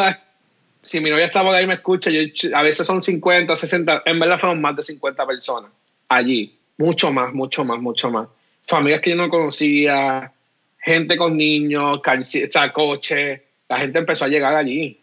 si 0.82 1.00
mi 1.00 1.10
novia 1.10 1.26
estaba 1.26 1.56
ahí 1.56 1.64
y 1.64 1.66
me 1.66 1.74
escucha, 1.74 2.10
yo, 2.10 2.20
a 2.54 2.62
veces 2.62 2.86
son 2.86 3.02
50, 3.02 3.54
60, 3.54 4.02
en 4.04 4.18
verdad 4.18 4.38
fueron 4.38 4.60
más 4.60 4.76
de 4.76 4.82
50 4.82 5.26
personas 5.26 5.70
allí. 6.08 6.58
Mucho 6.78 7.12
más, 7.12 7.32
mucho 7.32 7.64
más, 7.64 7.78
mucho 7.80 8.10
más. 8.10 8.28
Familias 8.66 9.00
que 9.00 9.10
yo 9.10 9.16
no 9.16 9.28
conocía, 9.28 10.32
gente 10.82 11.16
con 11.16 11.36
niños, 11.36 12.00
coches, 12.72 13.40
la 13.68 13.78
gente 13.78 13.98
empezó 14.00 14.24
a 14.24 14.28
llegar 14.28 14.54
allí. 14.54 14.98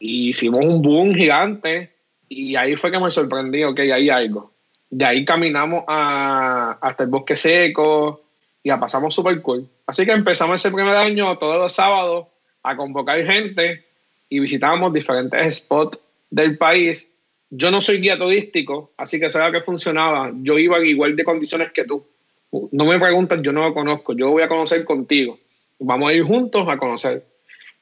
Y 0.00 0.30
hicimos 0.30 0.64
un 0.64 0.82
boom 0.82 1.14
gigante 1.14 1.90
y 2.28 2.56
ahí 2.56 2.76
fue 2.76 2.90
que 2.90 2.98
me 2.98 3.10
sorprendió 3.10 3.70
ok, 3.70 3.80
hay 3.80 4.10
algo. 4.10 4.52
De 4.90 5.04
ahí 5.04 5.24
caminamos 5.24 5.84
hasta 5.86 7.04
el 7.04 7.08
bosque 7.08 7.36
seco 7.36 8.22
y 8.62 8.68
la 8.70 8.80
pasamos 8.80 9.14
súper 9.14 9.40
cool. 9.42 9.68
Así 9.86 10.04
que 10.04 10.12
empezamos 10.12 10.60
ese 10.60 10.74
primer 10.74 10.96
año 10.96 11.36
todos 11.38 11.60
los 11.60 11.72
sábados 11.72 12.26
a 12.62 12.76
convocar 12.76 13.22
gente 13.24 13.84
y 14.28 14.40
visitamos 14.40 14.92
diferentes 14.92 15.58
spots 15.58 15.98
del 16.30 16.56
país. 16.56 17.08
Yo 17.50 17.70
no 17.70 17.80
soy 17.82 18.00
guía 18.00 18.18
turístico, 18.18 18.92
así 18.96 19.20
que 19.20 19.30
sabía 19.30 19.52
que 19.52 19.64
funcionaba. 19.64 20.32
Yo 20.36 20.58
iba 20.58 20.82
igual 20.84 21.14
de 21.14 21.24
condiciones 21.24 21.70
que 21.72 21.84
tú 21.84 22.04
no 22.52 22.84
me 22.84 22.98
preguntas, 22.98 23.40
yo 23.42 23.52
no 23.52 23.62
lo 23.62 23.74
conozco, 23.74 24.14
yo 24.14 24.30
voy 24.30 24.42
a 24.42 24.48
conocer 24.48 24.84
contigo. 24.84 25.38
Vamos 25.78 26.10
a 26.10 26.14
ir 26.14 26.22
juntos 26.22 26.66
a 26.68 26.76
conocer. 26.76 27.24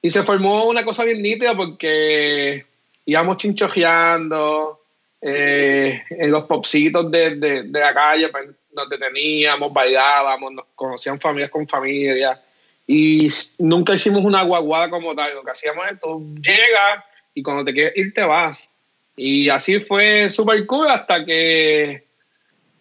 Y 0.00 0.10
se 0.10 0.22
formó 0.22 0.66
una 0.66 0.84
cosa 0.84 1.04
bien 1.04 1.20
nítida 1.20 1.56
porque 1.56 2.64
íbamos 3.04 3.36
chinchojeando 3.36 4.80
eh, 5.20 6.02
en 6.10 6.30
los 6.30 6.44
popsitos 6.44 7.10
de, 7.10 7.36
de, 7.36 7.80
la 7.80 7.92
calle, 7.92 8.28
pues, 8.28 8.48
nos 8.72 8.88
deteníamos, 8.88 9.72
bailábamos, 9.72 10.52
nos 10.52 10.64
conocían 10.74 11.20
familias 11.20 11.50
con 11.50 11.66
familia. 11.66 12.40
Y 12.86 13.26
nunca 13.58 13.94
hicimos 13.94 14.24
una 14.24 14.42
guaguada 14.42 14.88
como 14.88 15.14
tal. 15.14 15.34
Lo 15.34 15.42
que 15.42 15.50
hacíamos 15.50 15.84
es, 15.90 16.00
tú 16.00 16.34
llegas 16.36 17.04
y 17.34 17.42
cuando 17.42 17.64
te 17.64 17.72
quieres 17.72 17.96
ir 17.96 18.14
te 18.14 18.22
vas. 18.22 18.70
Y 19.16 19.48
así 19.50 19.80
fue 19.80 20.30
súper 20.30 20.64
cool 20.66 20.88
hasta 20.88 21.24
que 21.24 22.09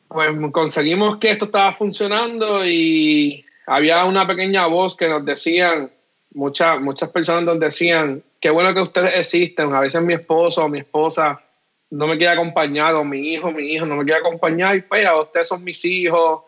pues 0.10 0.30
conseguimos 0.52 1.17
que 1.17 1.30
esto 1.30 1.45
estaba 1.45 1.72
funcionando 1.74 2.65
y 2.65 3.45
había 3.67 4.04
una 4.06 4.26
pequeña 4.26 4.65
voz 4.65 4.98
que 4.98 5.08
nos 5.08 5.24
decían, 5.24 5.91
muchas, 6.34 6.82
muchas 6.82 7.10
personas 7.10 7.43
nos 7.43 7.60
decían, 7.60 8.24
qué 8.41 8.50
bueno 8.50 8.74
que 8.74 8.82
ustedes 8.82 9.12
existen, 9.15 9.74
a 9.74 9.82
veces 9.82 10.02
mi 10.02 10.15
esposo 10.15 10.65
o 10.65 10.69
mi 10.69 10.80
esposa 10.80 11.39
no 11.91 12.08
me 12.08 12.17
quiere 12.17 12.34
acompañar, 12.34 12.95
o 12.95 13.04
mi 13.04 13.34
hijo, 13.34 13.52
mi 13.52 13.72
hijo 13.72 13.86
no 13.86 13.98
me 13.98 14.04
quiere 14.04 14.19
acompañar, 14.19 14.76
y 14.76 14.82
pues 14.82 15.06
ustedes 15.22 15.48
son 15.48 15.63
mis 15.63 15.86
hijos, 15.86 16.41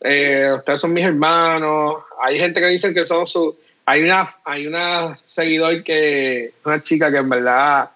eh, 0.00 0.52
ustedes 0.54 0.80
son 0.80 0.92
mis 0.92 1.04
hermanos, 1.04 1.96
hay 2.20 2.38
gente 2.38 2.60
que 2.60 2.68
dicen 2.68 2.94
que 2.94 3.04
son 3.04 3.26
sus... 3.26 3.54
Hay 3.88 4.02
una, 4.02 4.26
hay 4.44 4.66
una 4.66 5.16
seguidor 5.24 5.84
que, 5.84 6.54
una 6.64 6.82
chica 6.82 7.10
que 7.10 7.18
en 7.18 7.28
verdad 7.28 7.88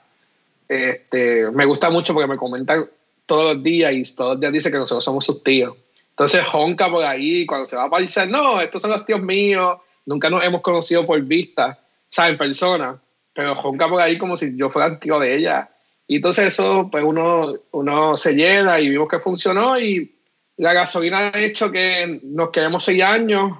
este, 0.68 1.50
me 1.50 1.64
gusta 1.64 1.90
mucho 1.90 2.14
porque 2.14 2.28
me 2.28 2.36
comenta 2.36 2.76
todos 3.30 3.54
los 3.54 3.62
días 3.62 3.94
y 3.94 4.16
todos 4.16 4.32
los 4.32 4.40
días 4.40 4.52
dice 4.52 4.72
que 4.72 4.76
nosotros 4.76 5.04
somos 5.04 5.24
sus 5.24 5.44
tíos. 5.44 5.76
Entonces 6.08 6.44
honca 6.52 6.90
por 6.90 7.04
ahí, 7.04 7.46
cuando 7.46 7.64
se 7.64 7.76
va 7.76 7.84
a 7.84 7.88
parecer, 7.88 8.28
no, 8.28 8.60
estos 8.60 8.82
son 8.82 8.90
los 8.90 9.04
tíos 9.04 9.22
míos, 9.22 9.78
nunca 10.04 10.28
nos 10.28 10.42
hemos 10.42 10.60
conocido 10.62 11.06
por 11.06 11.20
vista, 11.22 11.78
o 11.78 12.08
sea, 12.08 12.26
en 12.26 12.36
persona, 12.36 13.00
pero 13.32 13.52
honca 13.52 13.88
por 13.88 14.02
ahí 14.02 14.18
como 14.18 14.34
si 14.34 14.56
yo 14.56 14.68
fuera 14.68 14.88
el 14.88 14.98
tío 14.98 15.20
de 15.20 15.36
ella. 15.36 15.70
Y 16.08 16.16
entonces 16.16 16.46
eso, 16.46 16.88
pues 16.90 17.04
uno, 17.04 17.54
uno 17.70 18.16
se 18.16 18.32
llena 18.32 18.80
y 18.80 18.88
vimos 18.88 19.08
que 19.08 19.20
funcionó 19.20 19.78
y 19.78 20.12
la 20.56 20.72
gasolina 20.72 21.30
ha 21.32 21.38
hecho 21.38 21.70
que 21.70 22.18
nos 22.24 22.50
quedemos 22.50 22.82
seis 22.82 23.00
años 23.00 23.52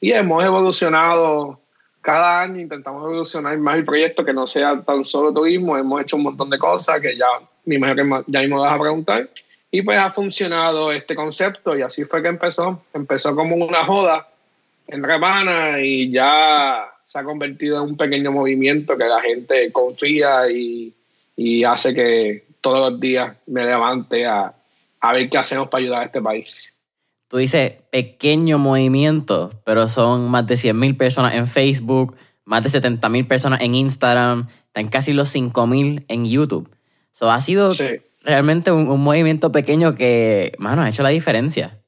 y 0.00 0.10
hemos 0.10 0.44
evolucionado 0.44 1.60
cada 2.00 2.40
año, 2.40 2.60
intentamos 2.60 3.04
evolucionar 3.04 3.56
más 3.58 3.76
el 3.76 3.84
proyecto, 3.84 4.24
que 4.24 4.32
no 4.32 4.48
sea 4.48 4.82
tan 4.82 5.04
solo 5.04 5.32
turismo, 5.32 5.78
hemos 5.78 6.02
hecho 6.02 6.16
un 6.16 6.24
montón 6.24 6.50
de 6.50 6.58
cosas 6.58 7.00
que 7.00 7.16
ya 7.16 7.28
me 7.64 7.76
imagino 7.76 8.24
que 8.24 8.32
ya 8.32 8.40
mismo 8.40 8.60
vas 8.60 8.74
a 8.74 8.80
preguntar. 8.80 9.30
Y 9.70 9.82
pues 9.82 9.98
ha 9.98 10.10
funcionado 10.10 10.92
este 10.92 11.14
concepto 11.14 11.76
y 11.76 11.82
así 11.82 12.04
fue 12.04 12.22
que 12.22 12.28
empezó. 12.28 12.82
Empezó 12.92 13.34
como 13.34 13.56
una 13.56 13.84
joda 13.84 14.28
en 14.86 15.02
Remana 15.02 15.80
y 15.80 16.10
ya 16.10 16.90
se 17.04 17.18
ha 17.18 17.24
convertido 17.24 17.78
en 17.78 17.90
un 17.90 17.96
pequeño 17.96 18.32
movimiento 18.32 18.96
que 18.96 19.06
la 19.06 19.20
gente 19.20 19.72
confía 19.72 20.50
y, 20.50 20.92
y 21.36 21.64
hace 21.64 21.94
que 21.94 22.44
todos 22.60 22.92
los 22.92 23.00
días 23.00 23.36
me 23.46 23.64
levante 23.64 24.26
a, 24.26 24.54
a 25.00 25.12
ver 25.12 25.28
qué 25.30 25.38
hacemos 25.38 25.68
para 25.68 25.82
ayudar 25.82 26.02
a 26.02 26.06
este 26.06 26.20
país. 26.20 26.74
Tú 27.28 27.38
dices 27.38 27.72
pequeño 27.90 28.58
movimiento, 28.58 29.52
pero 29.64 29.88
son 29.88 30.30
más 30.30 30.46
de 30.46 30.54
100.000 30.54 30.96
personas 30.98 31.34
en 31.34 31.48
Facebook, 31.48 32.14
más 32.44 32.62
de 32.62 32.68
70.000 32.68 33.26
personas 33.26 33.60
en 33.62 33.74
Instagram, 33.74 34.48
están 34.66 34.88
casi 34.88 35.12
los 35.12 35.34
5.000 35.34 36.04
en 36.08 36.26
YouTube. 36.26 36.68
So, 37.12 37.30
ha 37.30 37.40
sido 37.40 37.70
realmente 38.22 38.72
un, 38.72 38.88
un, 38.88 39.02
movimiento 39.02 39.52
pequeño 39.52 39.94
que, 39.94 40.52
mano, 40.58 40.82
ha 40.82 40.88
hecho 40.88 41.02
la 41.02 41.10
diferencia. 41.10 41.78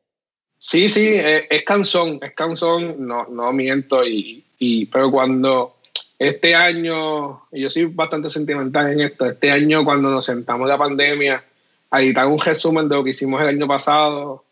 Sí, 0.58 0.88
sí, 0.88 1.08
es, 1.08 1.44
es 1.50 1.64
cansón, 1.64 2.18
es 2.22 2.32
cansón, 2.34 3.06
no, 3.06 3.26
no 3.26 3.52
miento, 3.52 4.04
y, 4.04 4.44
y, 4.58 4.86
pero 4.86 5.10
cuando 5.10 5.76
este 6.18 6.54
año, 6.54 7.42
y 7.52 7.62
yo 7.62 7.68
soy 7.68 7.86
bastante 7.86 8.30
sentimental 8.30 8.92
en 8.92 9.00
esto, 9.00 9.26
este 9.26 9.50
año 9.50 9.84
cuando 9.84 10.10
nos 10.10 10.24
sentamos 10.24 10.68
la 10.68 10.78
pandemia 10.78 11.44
a 11.90 12.02
editar 12.02 12.26
un 12.26 12.38
resumen 12.38 12.88
de 12.88 12.96
lo 12.96 13.04
que 13.04 13.10
hicimos 13.10 13.40
el 13.42 13.48
año 13.48 13.66
pasado, 13.66 14.44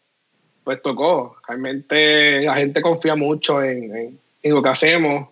pues 0.65 0.83
tocó. 0.83 1.37
Realmente 1.47 2.43
la 2.43 2.57
gente 2.57 2.81
confía 2.81 3.17
mucho 3.17 3.63
en, 3.63 4.19
en, 4.43 4.55
lo 4.55 4.63
que 4.63 4.69
hacemos. 4.69 5.29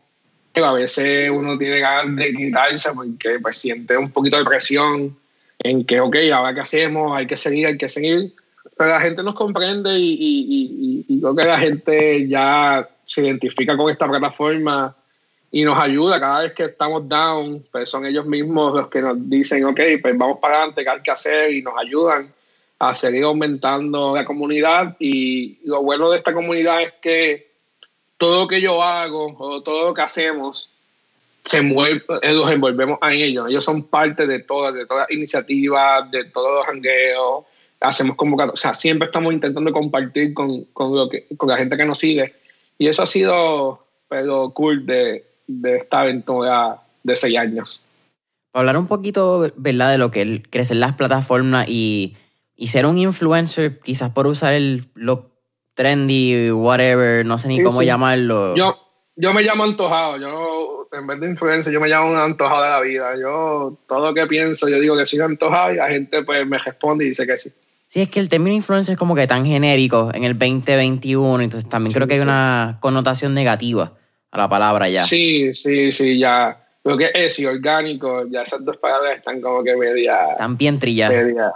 Pero 0.52 0.66
a 0.66 0.72
veces 0.72 1.30
uno 1.30 1.56
tiene 1.56 1.78
ganas 1.78 2.16
de 2.16 2.34
quitarse 2.34 2.92
porque 2.92 3.38
pues, 3.40 3.56
siente 3.56 3.96
un 3.96 4.10
poquito 4.10 4.36
de 4.36 4.44
presión 4.44 5.16
en 5.62 5.84
que, 5.84 6.00
ok, 6.00 6.16
ahora 6.32 6.54
qué 6.54 6.60
hacemos, 6.60 7.16
hay 7.16 7.26
que 7.26 7.36
seguir, 7.36 7.66
hay 7.66 7.78
que 7.78 7.88
seguir. 7.88 8.32
Pero 8.76 8.90
la 8.90 9.00
gente 9.00 9.22
nos 9.22 9.34
comprende 9.34 9.98
y, 9.98 10.12
y, 10.12 11.04
y, 11.08 11.16
y 11.16 11.20
creo 11.20 11.36
que 11.36 11.44
la 11.44 11.58
gente 11.58 12.28
ya 12.28 12.88
se 13.04 13.26
identifica 13.26 13.76
con 13.76 13.90
esta 13.90 14.08
plataforma 14.08 14.96
y 15.50 15.64
nos 15.64 15.78
ayuda 15.78 16.20
cada 16.20 16.42
vez 16.42 16.52
que 16.54 16.64
estamos 16.64 17.08
down, 17.08 17.64
pues 17.72 17.90
son 17.90 18.06
ellos 18.06 18.24
mismos 18.24 18.74
los 18.74 18.88
que 18.88 19.02
nos 19.02 19.28
dicen, 19.28 19.64
ok, 19.64 19.80
pues 20.00 20.16
vamos 20.16 20.38
para 20.38 20.58
adelante, 20.58 20.84
¿qué 20.84 20.90
hay 20.90 21.02
que 21.02 21.10
hacer? 21.10 21.52
Y 21.52 21.62
nos 21.62 21.74
ayudan 21.78 22.32
a 22.78 22.94
seguir 22.94 23.24
aumentando 23.24 24.14
la 24.14 24.24
comunidad 24.24 24.96
y 24.98 25.58
lo 25.66 25.82
bueno 25.82 26.10
de 26.10 26.18
esta 26.18 26.32
comunidad 26.32 26.82
es 26.82 26.92
que 27.02 27.50
todo 28.16 28.42
lo 28.42 28.48
que 28.48 28.60
yo 28.60 28.82
hago 28.82 29.34
o 29.38 29.62
todo 29.62 29.88
lo 29.88 29.94
que 29.94 30.02
hacemos 30.02 30.70
se 31.44 31.58
envuelve, 31.58 32.04
los 32.22 32.50
envolvemos 32.50 32.98
a 33.00 33.12
ellos. 33.12 33.46
Ellos 33.48 33.64
son 33.64 33.84
parte 33.84 34.26
de 34.26 34.40
todas, 34.40 34.74
de 34.74 34.86
todas 34.86 35.08
las 35.08 35.16
iniciativas, 35.16 36.10
de 36.10 36.24
todos 36.24 36.58
los 36.58 36.68
hangueos, 36.68 37.44
hacemos 37.80 38.16
convocatorias, 38.16 38.60
o 38.60 38.62
sea, 38.62 38.74
siempre 38.74 39.06
estamos 39.06 39.32
intentando 39.32 39.72
compartir 39.72 40.34
con, 40.34 40.64
con, 40.72 40.94
lo 40.94 41.08
que, 41.08 41.26
con 41.36 41.48
la 41.48 41.56
gente 41.56 41.76
que 41.76 41.86
nos 41.86 41.98
sigue. 41.98 42.34
Y 42.78 42.88
eso 42.88 43.02
ha 43.02 43.06
sido 43.06 43.86
pero 44.08 44.50
cool 44.50 44.84
de, 44.86 45.24
de 45.46 45.76
esta 45.76 46.00
aventura 46.00 46.82
de 47.02 47.16
seis 47.16 47.36
años. 47.36 47.86
Para 48.52 48.62
hablar 48.62 48.78
un 48.78 48.88
poquito, 48.88 49.50
¿verdad?, 49.56 49.92
de 49.92 49.98
lo 49.98 50.10
que 50.10 50.22
es 50.22 50.42
crecer 50.50 50.78
las 50.78 50.96
plataformas 50.96 51.68
y 51.68 52.16
y 52.60 52.66
ser 52.66 52.84
un 52.84 52.98
influencer, 52.98 53.80
quizás 53.80 54.12
por 54.12 54.26
usar 54.26 54.52
el 54.52 54.84
look 54.94 55.30
trendy, 55.72 56.52
whatever, 56.52 57.24
no 57.24 57.38
sé 57.38 57.48
ni 57.48 57.62
cómo 57.62 57.82
llamarlo. 57.82 58.54
Yo, 58.54 58.76
yo 59.16 59.32
me 59.32 59.40
llamo 59.40 59.64
antojado, 59.64 60.18
yo 60.18 60.79
en 60.92 61.06
vez 61.06 61.20
de 61.20 61.26
influencer, 61.28 61.72
yo 61.72 61.80
me 61.80 61.88
llamo 61.88 62.10
un 62.10 62.18
antojado 62.18 62.62
de 62.62 62.68
la 62.68 62.80
vida. 62.80 63.14
Yo 63.20 63.78
todo 63.86 64.06
lo 64.06 64.14
que 64.14 64.26
pienso, 64.26 64.68
yo 64.68 64.80
digo 64.80 64.96
que 64.96 65.06
soy 65.06 65.20
antojado 65.20 65.72
y 65.72 65.76
la 65.76 65.88
gente 65.88 66.22
pues 66.22 66.46
me 66.46 66.58
responde 66.58 67.04
y 67.04 67.08
dice 67.08 67.26
que 67.26 67.36
sí. 67.36 67.50
Sí, 67.86 68.02
es 68.02 68.08
que 68.08 68.20
el 68.20 68.28
término 68.28 68.54
influencer 68.54 68.92
es 68.92 68.98
como 68.98 69.16
que 69.16 69.26
tan 69.26 69.44
genérico 69.44 70.10
en 70.14 70.22
el 70.22 70.38
2021, 70.38 71.42
entonces 71.42 71.68
también 71.68 71.92
creo 71.92 72.06
que 72.06 72.14
hay 72.14 72.20
una 72.20 72.78
connotación 72.80 73.34
negativa 73.34 73.92
a 74.30 74.38
la 74.38 74.48
palabra 74.48 74.88
ya. 74.88 75.02
Sí, 75.02 75.52
sí, 75.54 75.90
sí, 75.90 76.16
ya. 76.16 76.56
Lo 76.84 76.96
que 76.96 77.10
es 77.12 77.38
y 77.40 77.46
orgánico, 77.46 78.26
ya 78.30 78.42
esas 78.42 78.64
dos 78.64 78.76
palabras 78.76 79.18
están 79.18 79.40
como 79.40 79.64
que 79.64 79.76
media... 79.76 80.32
Están 80.32 80.56
bien 80.56 80.78
trilladas. 80.78 81.52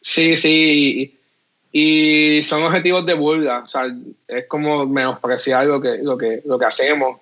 Sí, 0.00 0.36
sí, 0.36 1.18
y, 1.72 2.42
son 2.42 2.64
objetivos 2.64 3.04
de 3.06 3.14
burla, 3.14 3.60
o 3.64 3.68
sea, 3.68 3.82
es 4.26 4.46
como 4.46 4.86
menospreciar 4.86 5.66
lo 5.66 5.80
que, 5.80 5.98
lo 6.02 6.18
que, 6.18 6.42
lo 6.44 6.58
que 6.58 6.64
hacemos. 6.66 7.20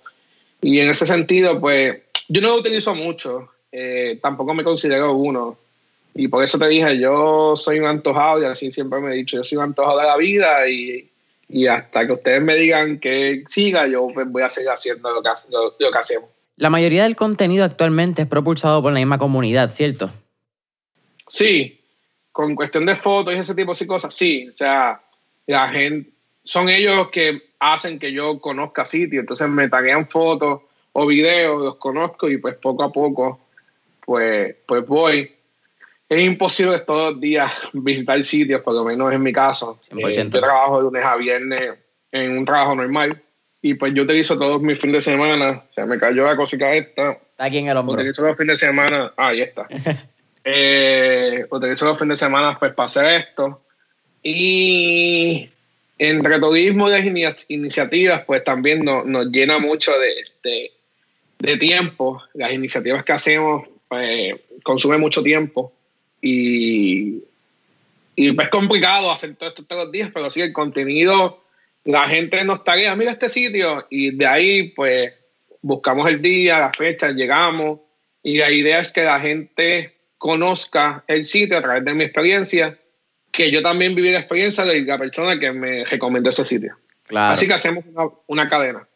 Y 0.66 0.80
en 0.80 0.90
ese 0.90 1.06
sentido, 1.06 1.60
pues, 1.60 1.96
yo 2.28 2.40
no 2.40 2.48
lo 2.48 2.56
utilizo 2.56 2.92
mucho, 2.92 3.50
eh, 3.70 4.18
tampoco 4.20 4.52
me 4.52 4.64
considero 4.64 5.14
uno. 5.14 5.56
Y 6.12 6.26
por 6.26 6.42
eso 6.42 6.58
te 6.58 6.66
dije, 6.66 6.98
yo 6.98 7.54
soy 7.54 7.78
un 7.78 7.86
antojado, 7.86 8.42
y 8.42 8.46
así 8.46 8.72
siempre 8.72 8.98
me 8.98 9.12
he 9.12 9.16
dicho, 9.18 9.36
yo 9.36 9.44
soy 9.44 9.58
un 9.58 9.64
antojado 9.64 10.00
de 10.00 10.06
la 10.06 10.16
vida 10.16 10.68
y, 10.68 11.08
y 11.48 11.68
hasta 11.68 12.04
que 12.04 12.14
ustedes 12.14 12.42
me 12.42 12.56
digan 12.56 12.98
que 12.98 13.44
siga, 13.46 13.86
yo 13.86 14.08
pues, 14.12 14.26
voy 14.28 14.42
a 14.42 14.48
seguir 14.48 14.70
haciendo 14.70 15.08
lo 15.08 15.22
que, 15.22 15.30
lo, 15.52 15.76
lo 15.78 15.92
que 15.92 15.98
hacemos. 15.98 16.28
La 16.56 16.68
mayoría 16.68 17.04
del 17.04 17.14
contenido 17.14 17.64
actualmente 17.64 18.22
es 18.22 18.28
propulsado 18.28 18.82
por 18.82 18.92
la 18.92 18.98
misma 18.98 19.18
comunidad, 19.18 19.70
¿cierto? 19.70 20.10
Sí, 21.28 21.80
con 22.32 22.56
cuestión 22.56 22.86
de 22.86 22.96
fotos 22.96 23.32
y 23.32 23.38
ese 23.38 23.54
tipo 23.54 23.72
de 23.72 23.86
cosas, 23.86 24.12
sí, 24.12 24.48
o 24.48 24.52
sea, 24.52 25.00
la 25.46 25.68
gente, 25.68 26.10
son 26.42 26.68
ellos 26.68 26.96
los 26.96 27.10
que 27.10 27.45
hacen 27.58 27.98
que 27.98 28.12
yo 28.12 28.40
conozca 28.40 28.84
sitios, 28.84 29.20
entonces 29.20 29.48
me 29.48 29.68
taguean 29.68 30.08
fotos 30.08 30.62
o 30.92 31.06
videos, 31.06 31.62
los 31.62 31.76
conozco 31.76 32.28
y 32.28 32.38
pues 32.38 32.56
poco 32.56 32.84
a 32.84 32.92
poco, 32.92 33.40
pues, 34.04 34.56
pues 34.66 34.86
voy. 34.86 35.30
Es 36.08 36.22
imposible 36.22 36.78
todos 36.80 37.12
los 37.12 37.20
días 37.20 37.52
visitar 37.72 38.22
sitios, 38.22 38.62
por 38.62 38.74
lo 38.74 38.84
menos 38.84 39.12
en 39.12 39.22
mi 39.22 39.32
caso. 39.32 39.80
Eh, 39.90 40.12
yo 40.12 40.40
trabajo 40.40 40.78
de 40.78 40.82
lunes 40.84 41.04
a 41.04 41.16
viernes 41.16 41.74
en 42.12 42.38
un 42.38 42.44
trabajo 42.44 42.74
normal 42.74 43.22
y 43.60 43.74
pues 43.74 43.92
yo 43.94 44.04
utilizo 44.04 44.38
todos 44.38 44.62
mis 44.62 44.78
fines 44.78 45.04
de 45.04 45.12
semana, 45.12 45.64
o 45.68 45.72
sea, 45.72 45.86
me 45.86 45.98
cayó 45.98 46.24
la 46.24 46.36
cosita 46.36 46.72
esta. 46.72 47.12
Está 47.12 47.44
aquí 47.44 47.58
en 47.58 47.68
el 47.68 47.76
hombro. 47.76 47.94
Utilizo 47.94 48.24
los 48.24 48.36
fines 48.36 48.60
de 48.60 48.66
semana, 48.66 49.12
ah, 49.16 49.28
ahí 49.28 49.40
está. 49.40 49.66
Eh, 50.48 51.44
utilizo 51.50 51.86
los 51.86 51.98
fines 51.98 52.20
de 52.20 52.24
semana 52.24 52.56
pues, 52.56 52.72
para 52.72 52.84
hacer 52.84 53.20
esto. 53.20 53.62
Y 54.22 55.50
entre 55.98 56.38
turismo 56.38 56.88
y 56.88 57.22
las 57.22 57.46
iniciativas, 57.48 58.24
pues 58.26 58.44
también 58.44 58.84
nos 58.84 59.26
llena 59.28 59.58
mucho 59.58 59.92
de, 59.98 60.70
de, 61.38 61.56
tiempo. 61.56 62.22
Las 62.34 62.52
iniciativas 62.52 63.04
que 63.04 63.12
hacemos 63.12 63.66
pues, 63.88 64.34
consumen 64.62 65.00
mucho 65.00 65.22
tiempo. 65.22 65.72
Y, 66.20 67.22
y 68.14 68.32
pues, 68.32 68.46
es 68.46 68.50
complicado 68.50 69.10
hacer 69.10 69.36
todo 69.36 69.48
esto 69.50 69.64
todos 69.64 69.84
los 69.84 69.92
días, 69.92 70.10
pero 70.12 70.28
sí 70.28 70.40
el 70.40 70.52
contenido, 70.52 71.42
la 71.84 72.06
gente 72.08 72.42
nos 72.44 72.64
taguea, 72.64 72.96
mira 72.96 73.12
este 73.12 73.28
sitio, 73.28 73.86
y 73.90 74.10
de 74.10 74.26
ahí 74.26 74.62
pues 74.70 75.12
buscamos 75.62 76.08
el 76.08 76.20
día, 76.20 76.58
la 76.58 76.72
fecha, 76.72 77.10
llegamos, 77.10 77.80
y 78.22 78.38
la 78.38 78.50
idea 78.50 78.80
es 78.80 78.92
que 78.92 79.02
la 79.02 79.20
gente 79.20 79.94
conozca 80.18 81.04
el 81.06 81.24
sitio 81.24 81.58
a 81.58 81.62
través 81.62 81.84
de 81.84 81.94
mi 81.94 82.04
experiencia, 82.04 82.76
que 83.30 83.50
yo 83.50 83.62
también 83.62 83.94
viví 83.94 84.10
la 84.12 84.18
experiencia 84.18 84.64
de 84.64 84.82
la 84.82 84.98
persona 84.98 85.38
que 85.38 85.52
me 85.52 85.84
recomendó 85.84 86.30
ese 86.30 86.44
sitio. 86.44 86.76
Así 87.14 87.46
que 87.46 87.54
hacemos 87.54 87.84
una, 88.26 88.48
cadena. 88.48 88.88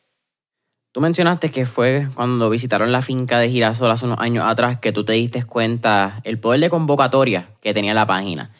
Tú 0.93 1.01
mencionaste 1.01 1.51
que 1.51 1.67
fue 1.67 2.09
cuando 2.15 2.51
visitaron 2.51 2.91
la 2.91 3.03
finca 3.03 3.39
de 3.39 3.49
Girasol 3.49 3.91
hace 3.91 4.07
unos 4.07 4.19
años 4.19 4.45
atrás 4.47 4.81
que 4.81 4.93
tú 4.93 5.05
te 5.05 5.13
diste 5.13 5.45
cuenta 5.45 6.21
el 6.25 6.39
poder 6.39 6.61
de 6.61 6.71
convocatoria 6.71 7.49
que 7.61 7.73
tenía 7.73 7.95
la 7.95 8.07
página. 8.07 8.51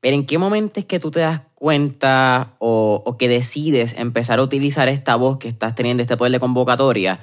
Pero 0.00 0.16
¿en 0.16 0.24
qué 0.24 0.38
momento 0.38 0.78
es 0.78 0.86
que 0.86 1.00
tú 1.00 1.10
te 1.10 1.20
das 1.20 1.42
cuenta 1.54 2.54
o, 2.58 3.16
que 3.18 3.28
decides 3.28 3.94
empezar 3.98 4.38
a 4.38 4.42
utilizar 4.42 4.88
esta 4.88 5.16
voz 5.16 5.38
que 5.38 5.48
estás 5.48 5.74
teniendo, 5.74 6.02
este 6.02 6.16
poder 6.16 6.32
de 6.32 6.40
convocatoria, 6.40 7.18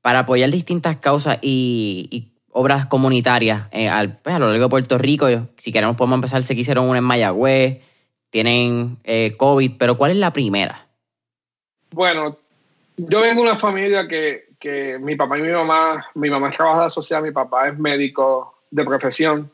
para 0.00 0.20
apoyar 0.20 0.50
distintas 0.50 0.96
causas 0.96 1.38
y 1.42 2.35
obras 2.58 2.86
comunitarias 2.86 3.64
eh, 3.70 3.86
al, 3.86 4.16
pues, 4.16 4.34
a 4.34 4.38
lo 4.38 4.48
largo 4.48 4.64
de 4.64 4.70
Puerto 4.70 4.96
Rico. 4.96 5.28
Si 5.58 5.72
queremos 5.72 5.94
podemos 5.94 6.16
empezar, 6.16 6.42
se 6.42 6.56
quisieron 6.56 6.88
una 6.88 6.98
en 6.98 7.04
Mayagüez, 7.04 7.82
tienen 8.30 8.96
eh, 9.04 9.34
COVID, 9.36 9.72
pero 9.78 9.98
¿cuál 9.98 10.12
es 10.12 10.16
la 10.16 10.32
primera? 10.32 10.86
Bueno, 11.92 12.38
yo 12.96 13.20
vengo 13.20 13.42
de 13.42 13.50
una 13.50 13.58
familia 13.58 14.08
que, 14.08 14.46
que 14.58 14.98
mi 14.98 15.16
papá 15.16 15.38
y 15.38 15.42
mi 15.42 15.52
mamá, 15.52 16.06
mi 16.14 16.30
mamá 16.30 16.48
es 16.48 16.56
trabajadora 16.56 16.88
social, 16.88 17.22
mi 17.22 17.30
papá 17.30 17.68
es 17.68 17.78
médico 17.78 18.62
de 18.70 18.84
profesión. 18.84 19.50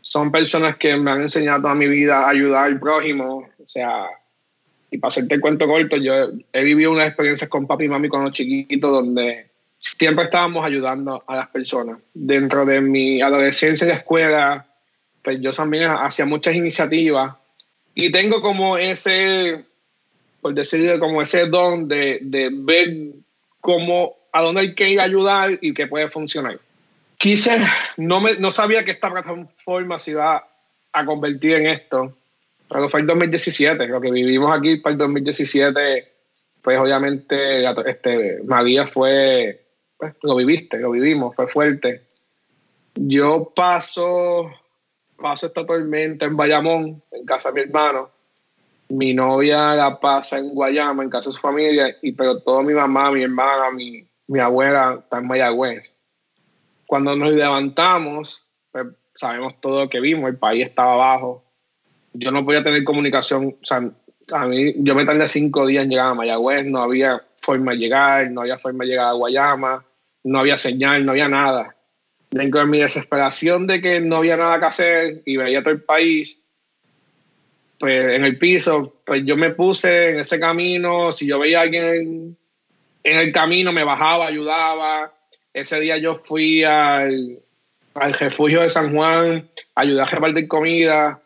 Son 0.00 0.32
personas 0.32 0.76
que 0.76 0.96
me 0.96 1.12
han 1.12 1.22
enseñado 1.22 1.62
toda 1.62 1.74
mi 1.76 1.86
vida 1.86 2.24
a 2.24 2.30
ayudar 2.30 2.64
al 2.64 2.80
prójimo. 2.80 3.48
O 3.62 3.68
sea, 3.68 4.06
y 4.90 4.98
para 4.98 5.08
hacerte 5.08 5.36
el 5.36 5.40
cuento 5.40 5.68
corto, 5.68 5.96
yo 5.96 6.30
he 6.52 6.62
vivido 6.64 6.90
unas 6.90 7.06
experiencias 7.06 7.48
con 7.48 7.68
papi 7.68 7.84
y 7.84 7.88
mami 7.88 8.08
con 8.08 8.24
los 8.24 8.32
chiquitos 8.32 8.90
donde 8.90 9.49
siempre 9.80 10.24
estábamos 10.24 10.64
ayudando 10.64 11.24
a 11.26 11.36
las 11.36 11.48
personas. 11.48 11.98
Dentro 12.12 12.66
de 12.66 12.80
mi 12.82 13.22
adolescencia 13.22 13.86
en 13.86 13.90
la 13.90 13.96
escuela, 13.96 14.66
pues 15.22 15.40
yo 15.40 15.50
también 15.52 15.90
hacía 15.90 16.26
muchas 16.26 16.54
iniciativas 16.54 17.34
y 17.94 18.12
tengo 18.12 18.42
como 18.42 18.76
ese, 18.76 19.64
por 20.42 20.54
decirlo, 20.54 21.00
como 21.00 21.22
ese 21.22 21.46
don 21.46 21.88
de, 21.88 22.18
de 22.20 22.50
ver 22.52 22.94
cómo, 23.60 24.16
a 24.32 24.42
dónde 24.42 24.60
hay 24.60 24.74
que 24.74 24.90
ir 24.90 25.00
a 25.00 25.04
ayudar 25.04 25.58
y 25.62 25.72
qué 25.72 25.86
puede 25.86 26.10
funcionar. 26.10 26.60
Quise, 27.16 27.58
no, 27.96 28.20
me, 28.20 28.34
no 28.34 28.50
sabía 28.50 28.84
que 28.84 28.90
esta 28.90 29.10
plataforma 29.10 29.98
se 29.98 30.12
iba 30.12 30.46
a 30.92 31.04
convertir 31.06 31.54
en 31.54 31.66
esto, 31.66 32.16
pero 32.68 32.88
fue 32.90 33.00
el 33.00 33.06
2017, 33.06 33.86
lo 33.88 34.00
que 34.00 34.10
vivimos 34.10 34.56
aquí 34.56 34.76
para 34.76 34.92
el 34.92 34.98
2017, 34.98 36.08
pues 36.62 36.78
obviamente 36.78 37.64
este, 37.86 38.40
María 38.44 38.86
fue 38.86 39.69
pues, 40.00 40.14
lo 40.22 40.34
viviste, 40.34 40.78
lo 40.78 40.90
vivimos, 40.90 41.36
fue 41.36 41.46
fuerte. 41.46 42.06
Yo 42.94 43.52
paso, 43.54 44.50
paso 45.16 45.46
esta 45.46 45.66
tormenta 45.66 46.24
en 46.24 46.36
Bayamón, 46.36 47.02
en 47.12 47.26
casa 47.26 47.50
de 47.50 47.54
mi 47.54 47.60
hermano. 47.60 48.10
Mi 48.88 49.14
novia 49.14 49.74
la 49.74 50.00
pasa 50.00 50.38
en 50.38 50.54
Guayama, 50.54 51.04
en 51.04 51.10
casa 51.10 51.28
de 51.28 51.34
su 51.34 51.40
familia, 51.40 51.96
y 52.00 52.12
pero 52.12 52.40
todo 52.40 52.62
mi 52.62 52.72
mamá, 52.72 53.12
mi 53.12 53.22
hermana, 53.22 53.70
mi, 53.70 54.04
mi 54.26 54.40
abuela 54.40 55.00
está 55.00 55.18
en 55.18 55.26
Mayagüez. 55.26 55.94
Cuando 56.86 57.14
nos 57.14 57.30
levantamos, 57.30 58.44
pues, 58.72 58.86
sabemos 59.14 59.60
todo 59.60 59.84
lo 59.84 59.90
que 59.90 60.00
vimos, 60.00 60.30
el 60.30 60.38
país 60.38 60.66
estaba 60.66 60.94
abajo. 60.94 61.44
Yo 62.14 62.32
no 62.32 62.44
podía 62.44 62.64
tener 62.64 62.82
comunicación, 62.84 63.54
o 63.62 63.66
sea, 63.66 63.88
a 64.32 64.46
mí, 64.46 64.72
yo 64.78 64.94
me 64.94 65.04
tardé 65.04 65.28
cinco 65.28 65.66
días 65.66 65.84
en 65.84 65.90
llegar 65.90 66.06
a 66.06 66.14
Mayagüez, 66.14 66.64
no 66.64 66.82
había 66.82 67.22
forma 67.36 67.72
de 67.72 67.78
llegar, 67.78 68.30
no 68.30 68.40
había 68.40 68.58
forma 68.58 68.84
de 68.84 68.90
llegar 68.90 69.06
a 69.08 69.12
Guayama, 69.12 69.84
no 70.24 70.38
había 70.38 70.58
señal, 70.58 71.04
no 71.04 71.12
había 71.12 71.28
nada. 71.28 71.76
Dentro 72.30 72.60
de 72.60 72.66
mi 72.66 72.78
desesperación 72.78 73.66
de 73.66 73.80
que 73.80 74.00
no 74.00 74.16
había 74.16 74.36
nada 74.36 74.60
que 74.60 74.66
hacer 74.66 75.22
y 75.24 75.36
veía 75.36 75.62
todo 75.62 75.74
el 75.74 75.82
país, 75.82 76.42
pues 77.78 78.14
en 78.14 78.24
el 78.24 78.38
piso, 78.38 79.00
pues 79.04 79.24
yo 79.24 79.36
me 79.36 79.50
puse 79.50 80.10
en 80.10 80.20
ese 80.20 80.38
camino, 80.38 81.12
si 81.12 81.26
yo 81.26 81.38
veía 81.38 81.60
a 81.60 81.62
alguien 81.62 82.36
en, 83.02 83.16
el 83.16 83.32
camino, 83.32 83.72
me 83.72 83.84
bajaba, 83.84 84.26
ayudaba. 84.26 85.12
Ese 85.52 85.80
día 85.80 85.96
yo 85.96 86.20
fui 86.24 86.62
al, 86.62 87.38
al 87.94 88.12
refugio 88.12 88.60
de 88.60 88.68
San 88.68 88.94
Juan, 88.94 89.48
ayudé 89.74 90.02
a 90.02 90.04
repartir 90.04 90.46
comida 90.46 91.22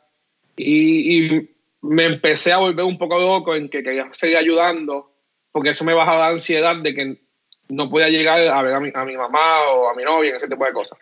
y, 0.57 1.27
y 1.27 1.51
me 1.83 2.05
empecé 2.05 2.53
a 2.53 2.59
volver 2.59 2.85
un 2.85 2.97
poco 2.97 3.19
loco 3.19 3.55
en 3.55 3.69
que 3.69 3.83
quería 3.83 4.09
seguir 4.13 4.37
ayudando, 4.37 5.11
porque 5.53 5.71
eso 5.71 5.85
me 5.85 5.93
bajaba 5.93 6.21
la 6.21 6.29
ansiedad 6.29 6.77
de 6.77 6.95
que 6.95 7.24
no 7.69 7.89
podía 7.89 8.09
llegar 8.09 8.41
a 8.41 8.63
ver 8.63 8.75
a 8.75 8.81
mi, 8.81 8.91
a 8.95 9.05
mi 9.05 9.17
mamá 9.17 9.63
o 9.71 9.89
a 9.89 9.95
mi 9.95 10.05
novia, 10.05 10.37
ese 10.37 10.49
tipo 10.49 10.65
de 10.65 10.73
cosas. 10.73 10.99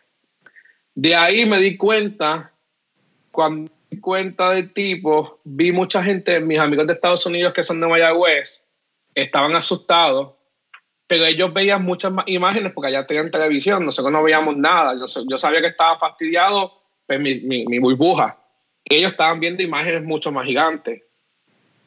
De 0.95 1.15
ahí 1.15 1.47
me 1.47 1.59
di 1.59 1.77
cuenta, 1.77 2.53
cuando 3.31 3.71
me 3.71 3.77
di 3.91 4.01
cuenta 4.01 4.51
del 4.51 4.73
tipo, 4.73 5.41
vi 5.45 5.73
mucha 5.73 6.03
gente, 6.03 6.41
mis 6.41 6.59
amigos 6.59 6.87
de 6.87 6.95
Estados 6.95 7.25
Unidos 7.27 7.53
que 7.53 7.63
son 7.63 7.81
de 7.81 7.87
Mayagüez, 7.87 8.65
estaban 9.15 9.55
asustados, 9.57 10.35
pero 11.07 11.25
ellos 11.27 11.53
veían 11.53 11.83
muchas 11.83 12.13
más 12.13 12.27
imágenes 12.29 12.73
porque 12.73 12.89
allá 12.89 13.07
tenían 13.07 13.31
televisión, 13.31 13.85
nosotros 13.85 14.13
no 14.13 14.23
veíamos 14.23 14.57
nada, 14.57 14.95
yo, 14.95 15.07
yo 15.29 15.39
sabía 15.39 15.61
que 15.61 15.69
estaba 15.69 15.99
fastidiado, 15.99 16.73
pues 17.07 17.21
mi, 17.21 17.41
mi, 17.41 17.67
mi 17.67 17.79
burbuja 17.79 18.39
ellos 18.85 19.13
estaban 19.13 19.41
viendo 19.41 19.63
imágenes 19.63 20.03
mucho 20.03 20.33
más 20.33 20.47
gigantes. 20.47 21.03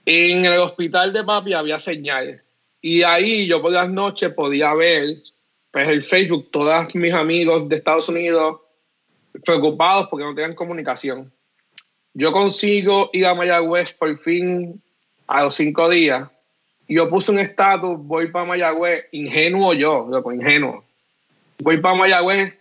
En 0.06 0.46
el 0.46 0.60
hospital 0.60 1.14
de 1.14 1.24
papi 1.24 1.54
había 1.54 1.80
señal. 1.80 2.44
Y 2.88 3.02
ahí 3.02 3.48
yo 3.48 3.64
por 3.64 3.72
las 3.72 3.90
noches 3.90 4.32
podía 4.32 4.72
ver 4.76 5.16
pues, 5.72 5.88
el 5.88 6.04
Facebook, 6.04 6.52
todos 6.52 6.94
mis 6.94 7.12
amigos 7.12 7.68
de 7.68 7.78
Estados 7.78 8.08
Unidos 8.10 8.62
preocupados 9.44 10.08
porque 10.08 10.24
no 10.24 10.36
tenían 10.36 10.54
comunicación. 10.54 11.34
Yo 12.14 12.32
consigo 12.32 13.10
ir 13.12 13.26
a 13.26 13.34
Mayagüez 13.34 13.92
por 13.94 14.16
fin 14.20 14.84
a 15.26 15.46
los 15.46 15.56
cinco 15.56 15.90
días. 15.90 16.30
Y 16.88 16.98
yo 16.98 17.10
puse 17.10 17.32
un 17.32 17.40
estatus, 17.40 17.98
voy 17.98 18.28
para 18.28 18.46
Mayagüez, 18.46 19.06
ingenuo 19.14 19.74
yo, 19.74 20.06
loco, 20.08 20.32
ingenuo. 20.32 20.86
Voy 21.58 21.78
para 21.78 21.96
Mayagüez, 21.96 22.54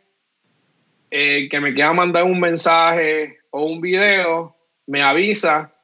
eh, 1.10 1.50
que 1.50 1.60
me 1.60 1.74
quiera 1.74 1.92
mandar 1.92 2.24
un 2.24 2.40
mensaje 2.40 3.40
o 3.50 3.64
un 3.64 3.82
video, 3.82 4.56
me 4.86 5.02
avisa 5.02 5.74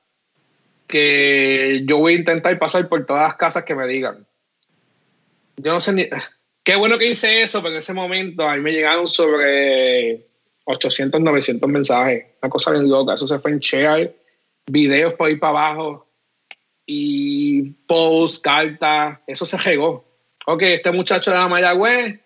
que 0.87 1.83
yo 1.85 1.99
voy 1.99 2.15
a 2.15 2.17
intentar 2.17 2.59
pasar 2.59 2.89
por 2.89 3.05
todas 3.05 3.29
las 3.29 3.37
casas 3.37 3.65
que 3.65 3.75
me 3.75 3.87
digan. 3.87 4.27
Yo 5.63 5.73
no 5.73 5.81
sé 5.81 5.93
ni... 5.93 6.09
Qué 6.63 6.77
bueno 6.77 6.99
que 6.99 7.09
hice 7.09 7.43
eso, 7.43 7.61
pero 7.63 7.73
en 7.73 7.79
ese 7.79 7.95
momento 7.95 8.49
a 8.49 8.55
mí 8.55 8.61
me 8.61 8.73
llegaron 8.73 9.09
sobre 9.09 10.27
800, 10.65 11.21
900 11.21 11.69
mensajes. 11.69 12.27
Una 12.43 12.51
cosa 12.51 12.71
bien 12.73 12.89
loca. 12.89 13.15
Eso 13.15 13.27
se 13.27 13.39
fue 13.39 13.53
en 13.53 13.59
share, 13.61 14.15
videos 14.67 15.15
por 15.15 15.29
ahí 15.29 15.37
para 15.37 15.71
abajo 15.71 16.07
y 16.87 17.63
post, 17.87 18.45
cartas. 18.45 19.19
Eso 19.27 19.47
se 19.47 19.57
regó. 19.59 20.05
Ok, 20.47 20.63
este 20.63 20.91
muchacho 20.91 21.31
de 21.31 21.37
la 21.39 21.49
Mayagüez 21.49 22.21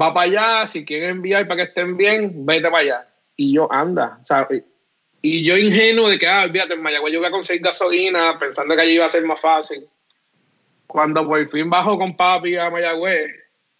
va 0.00 0.14
para 0.14 0.26
allá. 0.26 0.66
Si 0.66 0.84
quieren 0.84 1.10
enviar 1.10 1.46
para 1.48 1.64
que 1.64 1.68
estén 1.70 1.96
bien, 1.96 2.46
vete 2.46 2.70
para 2.70 2.78
allá. 2.78 3.08
Y 3.36 3.54
yo, 3.54 3.72
anda. 3.72 4.18
O 4.22 4.26
sea, 4.26 4.46
y 5.22 5.44
yo 5.44 5.56
ingenuo 5.56 6.08
de 6.08 6.18
que, 6.18 6.26
ah, 6.26 6.42
olvídate, 6.44 6.74
en 6.74 6.82
Mayagüez 6.82 7.12
yo 7.12 7.20
voy 7.20 7.28
a 7.28 7.32
conseguir 7.32 7.62
gasolina 7.62 8.38
pensando 8.38 8.74
que 8.74 8.82
allí 8.82 8.92
iba 8.92 9.06
a 9.06 9.08
ser 9.08 9.24
más 9.24 9.40
fácil. 9.40 9.86
Cuando 10.86 11.26
por 11.26 11.50
fin 11.50 11.70
bajo 11.70 11.98
con 11.98 12.16
papi 12.16 12.56
a 12.56 12.70
Mayagüez, 12.70 13.30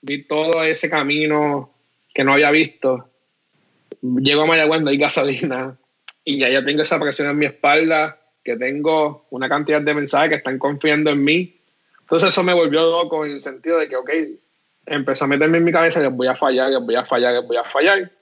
vi 0.00 0.24
todo 0.24 0.62
ese 0.62 0.88
camino 0.88 1.70
que 2.14 2.24
no 2.24 2.32
había 2.32 2.50
visto. 2.50 3.08
Llego 4.00 4.42
a 4.42 4.46
Mayagüez, 4.46 4.82
no 4.82 4.90
hay 4.90 4.98
gasolina. 4.98 5.76
Y 6.24 6.38
ya 6.38 6.48
yo 6.50 6.64
tengo 6.64 6.82
esa 6.82 7.00
presión 7.00 7.30
en 7.30 7.36
mi 7.36 7.46
espalda, 7.46 8.16
que 8.44 8.56
tengo 8.56 9.26
una 9.30 9.48
cantidad 9.48 9.80
de 9.80 9.92
mensajes 9.92 10.30
que 10.30 10.36
están 10.36 10.56
confiando 10.56 11.10
en 11.10 11.24
mí. 11.24 11.56
Entonces 12.00 12.28
eso 12.28 12.44
me 12.44 12.54
volvió 12.54 12.82
loco 12.82 13.24
en 13.24 13.32
el 13.32 13.40
sentido 13.40 13.78
de 13.78 13.88
que, 13.88 13.96
ok, 13.96 14.10
empezó 14.86 15.24
a 15.24 15.28
meterme 15.28 15.58
en 15.58 15.64
mi 15.64 15.72
cabeza 15.72 16.00
que 16.00 16.06
voy 16.06 16.28
a 16.28 16.36
fallar, 16.36 16.70
que 16.70 16.76
voy 16.76 16.94
a 16.94 17.04
fallar, 17.04 17.34
que 17.34 17.46
voy 17.46 17.56
a 17.56 17.64
fallar. 17.64 18.12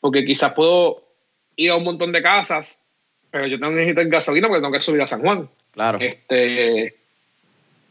Porque 0.00 0.24
quizás 0.24 0.54
puedo 0.54 1.04
ir 1.56 1.70
a 1.70 1.76
un 1.76 1.84
montón 1.84 2.12
de 2.12 2.22
casas, 2.22 2.78
pero 3.30 3.46
yo 3.46 3.58
tengo 3.58 3.72
que 3.72 3.80
necesitar 3.80 4.06
gasolina 4.06 4.48
porque 4.48 4.62
tengo 4.62 4.72
que 4.72 4.80
subir 4.80 5.02
a 5.02 5.06
San 5.06 5.20
Juan. 5.20 5.48
Claro. 5.72 5.98
Este, 6.00 6.96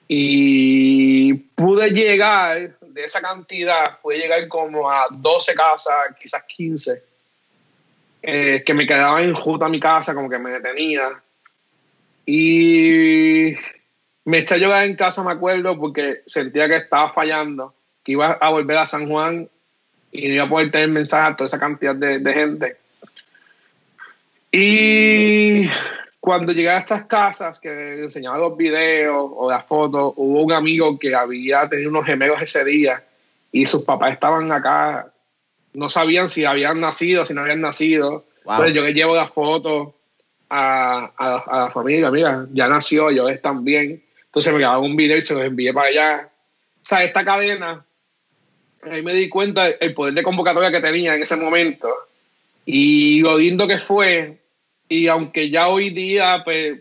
y 0.07 1.33
pude 1.33 1.89
llegar 1.89 2.77
de 2.79 3.03
esa 3.03 3.21
cantidad, 3.21 3.99
pude 4.01 4.17
llegar 4.17 4.47
como 4.47 4.89
a 4.89 5.07
12 5.11 5.55
casas, 5.55 6.15
quizás 6.19 6.43
15, 6.43 7.03
eh, 8.21 8.63
que 8.65 8.73
me 8.73 8.85
quedaban 8.85 9.23
en 9.23 9.33
justa 9.33 9.65
a 9.65 9.69
mi 9.69 9.79
casa, 9.79 10.13
como 10.13 10.29
que 10.29 10.37
me 10.37 10.51
detenía. 10.51 11.09
Y 12.25 13.55
me 14.25 14.39
eché 14.39 14.55
a 14.55 14.57
llorar 14.57 14.85
en 14.85 14.95
casa, 14.95 15.23
me 15.23 15.31
acuerdo, 15.31 15.77
porque 15.77 16.21
sentía 16.25 16.67
que 16.67 16.77
estaba 16.77 17.09
fallando, 17.09 17.73
que 18.03 18.13
iba 18.13 18.33
a 18.33 18.49
volver 18.49 18.77
a 18.77 18.85
San 18.85 19.09
Juan 19.09 19.49
y 20.11 20.27
no 20.27 20.33
iba 20.35 20.43
a 20.45 20.49
poder 20.49 20.71
tener 20.71 20.89
mensaje 20.89 21.31
a 21.31 21.35
toda 21.35 21.47
esa 21.47 21.59
cantidad 21.59 21.95
de, 21.95 22.19
de 22.19 22.33
gente. 22.33 22.77
Y 24.51 25.67
cuando 26.25 26.51
llegué 26.51 26.69
a 26.69 26.79
estas 26.79 27.05
casas 27.05 27.59
que 27.59 27.99
enseñaba 27.99 28.39
los 28.39 28.57
videos 28.57 29.31
o 29.33 29.49
las 29.49 29.63
fotos, 29.65 30.13
hubo 30.15 30.41
un 30.41 30.51
amigo 30.51 30.97
que 30.97 31.15
había 31.15 31.69
tenido 31.69 31.91
unos 31.91 32.05
gemelos 32.05 32.41
ese 32.41 32.65
día 32.65 33.03
y 33.51 33.65
sus 33.67 33.83
papás 33.83 34.13
estaban 34.13 34.51
acá, 34.51 35.13
no 35.73 35.87
sabían 35.87 36.27
si 36.27 36.43
habían 36.43 36.81
nacido, 36.81 37.23
si 37.23 37.35
no 37.35 37.41
habían 37.41 37.61
nacido. 37.61 38.25
Entonces 38.39 38.73
yo 38.73 38.81
le 38.81 38.93
llevo 38.93 39.15
las 39.15 39.31
fotos 39.31 39.89
a, 40.49 41.11
a, 41.15 41.59
la 41.65 41.69
familia, 41.69 42.09
mira, 42.09 42.47
ya 42.51 42.67
nació, 42.67 43.11
yo 43.11 43.29
están 43.29 43.63
bien. 43.63 44.03
Entonces 44.25 44.51
me 44.51 44.59
grabaron 44.59 44.85
un 44.85 44.95
video 44.95 45.17
y 45.17 45.21
se 45.21 45.35
los 45.35 45.43
envié 45.43 45.73
para 45.73 45.89
allá. 45.89 46.29
O 46.81 46.85
sea, 46.85 47.03
esta 47.03 47.23
cadena, 47.23 47.85
ahí 48.81 49.03
me 49.03 49.13
di 49.13 49.29
cuenta 49.29 49.67
el 49.67 49.93
poder 49.93 50.15
de 50.15 50.23
convocatoria 50.23 50.71
que 50.71 50.81
tenía 50.81 51.15
en 51.15 51.21
ese 51.21 51.35
momento 51.35 51.87
y 52.65 53.21
lo 53.21 53.37
lindo 53.37 53.67
que 53.67 53.77
fue 53.77 54.39
y 54.87 55.07
aunque 55.07 55.49
ya 55.49 55.67
hoy 55.67 55.89
día, 55.91 56.41
pues 56.43 56.79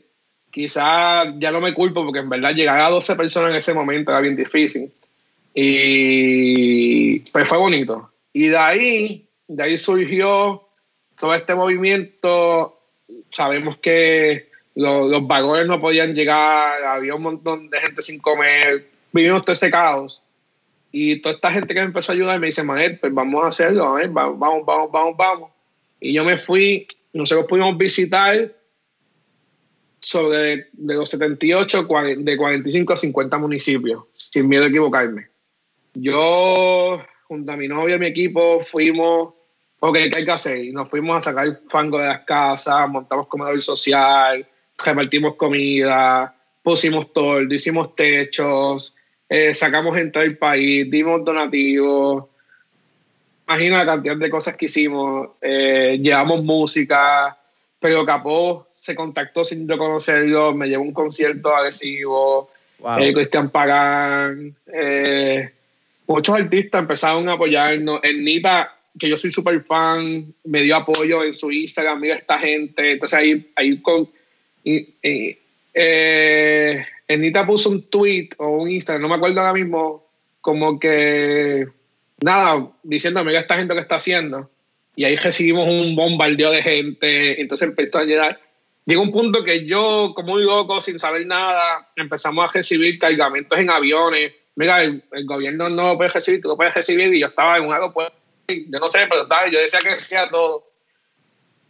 quizás 0.50 1.26
ya 1.38 1.50
no 1.50 1.60
me 1.60 1.74
culpo 1.74 2.04
porque 2.04 2.20
en 2.20 2.28
verdad 2.28 2.52
llegar 2.54 2.80
a 2.80 2.90
12 2.90 3.16
personas 3.16 3.50
en 3.50 3.56
ese 3.56 3.74
momento 3.74 4.12
era 4.12 4.20
bien 4.20 4.36
difícil. 4.36 4.92
Y 5.54 7.20
pues 7.30 7.48
fue 7.48 7.58
bonito. 7.58 8.10
Y 8.32 8.48
de 8.48 8.56
ahí, 8.56 9.28
de 9.48 9.62
ahí 9.62 9.78
surgió 9.78 10.62
todo 11.18 11.34
este 11.34 11.54
movimiento. 11.54 12.78
Sabemos 13.30 13.76
que 13.78 14.48
los, 14.74 15.26
vagones 15.26 15.66
no 15.66 15.80
podían 15.80 16.14
llegar, 16.14 16.82
había 16.84 17.14
un 17.14 17.22
montón 17.22 17.70
de 17.70 17.80
gente 17.80 18.02
sin 18.02 18.18
comer, 18.20 18.84
vivimos 19.12 19.42
todo 19.42 19.52
ese 19.52 19.70
caos. 19.70 20.22
Y 20.90 21.20
toda 21.20 21.36
esta 21.36 21.50
gente 21.50 21.74
que 21.74 21.80
me 21.80 21.86
empezó 21.86 22.12
a 22.12 22.14
ayudar 22.14 22.38
me 22.38 22.46
dice, 22.46 22.62
Manuel, 22.62 22.98
pues 22.98 23.12
vamos 23.12 23.44
a 23.44 23.48
hacerlo, 23.48 23.96
vamos, 24.10 24.38
vamos, 24.38 24.92
vamos, 24.92 25.16
vamos. 25.16 25.50
Y 26.00 26.12
yo 26.12 26.24
me 26.24 26.38
fui 26.38 26.86
nosotros 27.14 27.46
pudimos 27.46 27.78
visitar 27.78 28.52
sobre 30.00 30.66
de 30.72 30.94
los 30.94 31.08
78, 31.08 31.88
de 32.18 32.36
45 32.36 32.92
a 32.92 32.96
50 32.96 33.38
municipios, 33.38 34.04
sin 34.12 34.48
miedo 34.48 34.64
a 34.64 34.68
equivocarme. 34.68 35.28
Yo, 35.94 37.00
junto 37.26 37.52
a 37.52 37.56
mi 37.56 37.68
novia 37.68 37.96
y 37.96 37.98
mi 37.98 38.06
equipo, 38.06 38.60
fuimos, 38.60 39.32
ok, 39.80 39.94
¿qué 39.94 40.18
hay 40.18 40.24
que 40.24 40.30
hacer? 40.30 40.58
Y 40.58 40.72
nos 40.72 40.90
fuimos 40.90 41.16
a 41.16 41.20
sacar 41.20 41.60
fango 41.70 41.98
de 41.98 42.08
las 42.08 42.24
casas, 42.24 42.88
montamos 42.90 43.28
comedor 43.28 43.62
social, 43.62 44.46
repartimos 44.76 45.36
comida, 45.36 46.36
pusimos 46.62 47.12
todo, 47.12 47.40
hicimos 47.42 47.94
techos, 47.94 48.94
eh, 49.28 49.54
sacamos 49.54 49.96
gente 49.96 50.18
del 50.18 50.36
país, 50.36 50.90
dimos 50.90 51.24
donativos, 51.24 52.26
imagina 53.46 53.78
la 53.78 53.86
cantidad 53.86 54.16
de 54.16 54.30
cosas 54.30 54.56
que 54.56 54.66
hicimos. 54.66 55.30
Eh, 55.40 55.98
llevamos 56.00 56.42
música, 56.44 57.36
pero 57.78 58.04
Capó 58.04 58.68
se 58.72 58.94
contactó 58.94 59.44
sin 59.44 59.68
yo 59.68 59.76
conocerlo, 59.78 60.54
me 60.54 60.68
llevó 60.68 60.84
un 60.84 60.92
concierto 60.92 61.54
agresivo, 61.54 62.50
wow. 62.78 62.98
Eh, 62.98 63.12
Cristian 63.12 63.50
Pagán, 63.50 64.54
eh, 64.72 65.50
muchos 66.06 66.34
artistas 66.34 66.80
empezaron 66.80 67.28
a 67.28 67.34
apoyarnos. 67.34 68.00
En 68.02 68.24
Nita, 68.24 68.74
que 68.98 69.08
yo 69.08 69.16
soy 69.16 69.32
súper 69.32 69.62
fan, 69.64 70.32
me 70.44 70.62
dio 70.62 70.76
apoyo 70.76 71.24
en 71.24 71.34
su 71.34 71.50
Instagram, 71.50 72.00
mira 72.00 72.16
esta 72.16 72.38
gente. 72.38 72.92
Entonces 72.92 73.18
ahí, 73.18 73.50
ahí 73.56 73.80
con... 73.82 74.08
eh, 75.74 76.86
Nita 77.08 77.46
puso 77.46 77.70
un 77.70 77.82
tweet 77.82 78.30
o 78.38 78.48
un 78.48 78.70
Instagram, 78.70 79.02
no 79.02 79.08
me 79.08 79.16
acuerdo 79.16 79.40
ahora 79.40 79.52
mismo, 79.52 80.06
como 80.40 80.78
que, 80.78 81.66
nada, 82.24 82.70
diciendo, 82.82 83.22
mira 83.24 83.40
esta 83.40 83.56
gente 83.56 83.74
que 83.74 83.80
está 83.80 83.96
haciendo. 83.96 84.50
Y 84.96 85.04
ahí 85.04 85.16
recibimos 85.16 85.68
un 85.68 85.96
bombardeo 85.96 86.50
de 86.50 86.62
gente, 86.62 87.40
entonces 87.40 87.68
empezó 87.68 87.98
a 87.98 88.04
llegar. 88.04 88.40
Llegó 88.86 89.02
un 89.02 89.12
punto 89.12 89.44
que 89.44 89.66
yo, 89.66 90.12
como 90.14 90.34
un 90.34 90.44
loco, 90.44 90.80
sin 90.80 90.98
saber 90.98 91.26
nada, 91.26 91.88
empezamos 91.96 92.44
a 92.44 92.52
recibir 92.52 92.98
cargamentos 92.98 93.58
en 93.58 93.70
aviones 93.70 94.32
mira, 94.56 94.82
el, 94.82 95.02
gobierno 95.24 95.68
no 95.68 95.88
lo 95.88 95.96
puede 95.96 96.10
recibir, 96.10 96.40
tú 96.40 96.48
lo 96.48 96.56
puedes 96.56 96.74
recibir, 96.74 97.12
y 97.12 97.20
yo 97.20 97.26
estaba 97.26 97.58
en 97.58 97.66
un 97.66 97.72
aeropuerto, 97.72 98.16
yo 98.48 98.78
no 98.78 98.88
sé, 98.88 99.06
pero 99.08 99.26
yo 99.50 99.58
decía 99.58 99.80
que 99.80 99.90
decía 99.90 100.28
todo. 100.30 100.64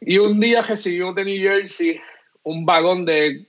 Y 0.01 0.19
un 0.19 0.39
día 0.39 0.63
recibimos 0.63 1.15
de 1.15 1.25
New 1.25 1.43
Jersey 1.43 2.01
un 2.43 2.67
vagón 2.67 3.07
de 3.07 3.47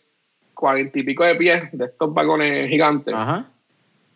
cuarenta 0.53 0.99
y 0.99 1.03
pico 1.03 1.23
de 1.25 1.35
pies, 1.35 1.63
de 1.73 1.85
estos 1.85 2.13
vagones 2.13 2.69
gigantes. 2.69 3.13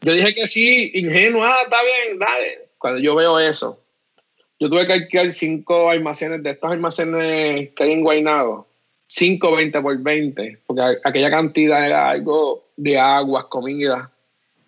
Yo 0.01 0.13
dije 0.13 0.33
que 0.33 0.47
sí, 0.47 0.91
ingenuo, 0.93 1.43
ah, 1.43 1.57
está 1.63 1.79
bien, 1.83 2.17
dale. 2.17 2.68
Cuando 2.79 2.99
yo 2.99 3.13
veo 3.15 3.39
eso, 3.39 3.79
yo 4.59 4.69
tuve 4.69 4.87
que 4.87 4.93
alquilar 4.93 5.31
cinco 5.31 5.89
almacenes 5.89 6.41
de 6.41 6.51
estos 6.51 6.71
almacenes 6.71 7.69
que 7.75 7.83
hay 7.83 7.91
en 7.91 8.01
Guaynabo, 8.01 8.67
5, 9.07 9.55
20 9.55 9.81
por 9.81 9.97
20, 9.97 10.59
porque 10.65 10.81
aquella 11.03 11.29
cantidad 11.29 11.85
era 11.85 12.09
algo 12.09 12.69
de 12.77 12.97
aguas, 12.97 13.45
comida. 13.45 14.11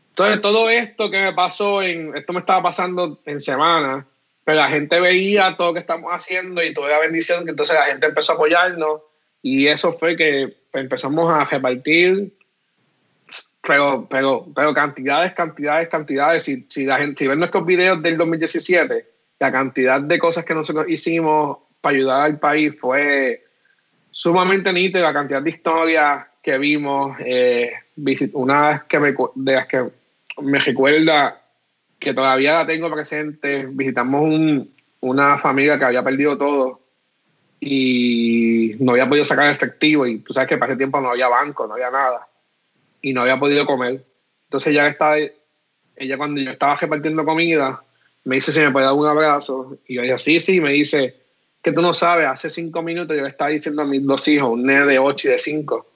Entonces, 0.09 0.41
todo 0.41 0.69
esto 0.69 1.09
que 1.09 1.21
me 1.21 1.33
pasó, 1.33 1.81
en, 1.81 2.15
esto 2.15 2.33
me 2.33 2.41
estaba 2.41 2.61
pasando 2.61 3.19
en 3.25 3.39
semana, 3.39 4.05
pero 4.43 4.57
la 4.57 4.69
gente 4.69 4.99
veía 4.99 5.55
todo 5.57 5.67
lo 5.67 5.73
que 5.73 5.79
estamos 5.79 6.11
haciendo 6.11 6.61
y 6.61 6.73
toda 6.73 6.89
la 6.89 6.99
bendición, 6.99 7.45
que 7.45 7.51
entonces 7.51 7.75
la 7.75 7.85
gente 7.85 8.07
empezó 8.07 8.33
a 8.33 8.35
apoyarnos 8.35 9.01
y 9.41 9.67
eso 9.67 9.93
fue 9.93 10.15
que 10.15 10.57
empezamos 10.73 11.31
a 11.31 11.43
repartir, 11.45 12.33
pero, 13.61 14.07
pero, 14.09 14.47
pero 14.55 14.73
cantidades, 14.73 15.33
cantidades, 15.33 15.89
cantidades. 15.89 16.43
Si, 16.43 16.65
si 16.69 16.85
la 16.85 16.97
gente, 16.97 17.23
si 17.23 17.27
ven 17.27 17.39
nuestros 17.39 17.65
videos 17.65 18.01
del 18.01 18.17
2017, 18.17 19.05
la 19.39 19.51
cantidad 19.51 20.01
de 20.01 20.19
cosas 20.19 20.45
que 20.45 20.53
nosotros 20.53 20.85
hicimos 20.89 21.59
para 21.79 21.95
ayudar 21.95 22.21
al 22.23 22.39
país 22.39 22.73
fue 22.79 23.43
sumamente 24.09 24.73
nítida, 24.73 25.01
la 25.01 25.13
cantidad 25.13 25.41
de 25.41 25.49
historias 25.49 26.25
que 26.41 26.57
vimos, 26.57 27.17
eh, 27.23 27.71
una 28.33 28.85
que 28.89 28.99
de 29.35 29.53
las 29.53 29.67
que 29.67 29.83
me 30.41 30.59
recuerda 30.59 31.39
que 31.99 32.13
todavía 32.13 32.59
la 32.59 32.65
tengo 32.65 32.91
presente. 32.91 33.67
Visitamos 33.69 34.21
un, 34.23 34.73
una 35.01 35.37
familia 35.37 35.77
que 35.77 35.85
había 35.85 36.03
perdido 36.03 36.35
todo 36.35 36.81
y 37.59 38.75
no 38.79 38.93
había 38.93 39.07
podido 39.07 39.23
sacar 39.23 39.51
efectivo 39.51 40.07
y 40.07 40.17
tú 40.19 40.33
sabes 40.33 40.49
que 40.49 40.57
para 40.57 40.71
ese 40.71 40.79
tiempo 40.79 40.99
no 40.99 41.11
había 41.11 41.27
banco, 41.27 41.67
no 41.67 41.75
había 41.75 41.91
nada 41.91 42.27
y 43.01 43.13
no 43.13 43.21
había 43.21 43.39
podido 43.39 43.65
comer. 43.65 44.03
Entonces 44.45 44.73
ya 44.73 44.87
estaba, 44.87 45.17
ella 45.95 46.17
cuando 46.17 46.41
yo 46.41 46.51
estaba 46.51 46.75
repartiendo 46.75 47.25
comida, 47.25 47.81
me 48.23 48.35
dice 48.35 48.51
si 48.51 48.59
me 48.59 48.71
puede 48.71 48.85
dar 48.85 48.95
un 48.95 49.07
abrazo 49.07 49.77
y 49.87 49.95
yo 49.95 50.01
dije 50.01 50.17
sí, 50.17 50.39
sí, 50.39 50.61
me 50.61 50.71
dice 50.71 51.15
que 51.61 51.71
tú 51.71 51.81
no 51.81 51.93
sabes, 51.93 52.27
hace 52.27 52.49
cinco 52.49 52.81
minutos 52.81 53.15
yo 53.15 53.23
le 53.23 53.29
estaba 53.29 53.51
diciendo 53.51 53.83
a 53.83 53.85
mis 53.85 54.05
dos 54.05 54.27
hijos, 54.27 54.49
un 54.49 54.65
nene 54.65 54.85
de 54.85 54.99
ocho 54.99 55.27
y 55.27 55.31
de 55.31 55.37
cinco, 55.37 55.87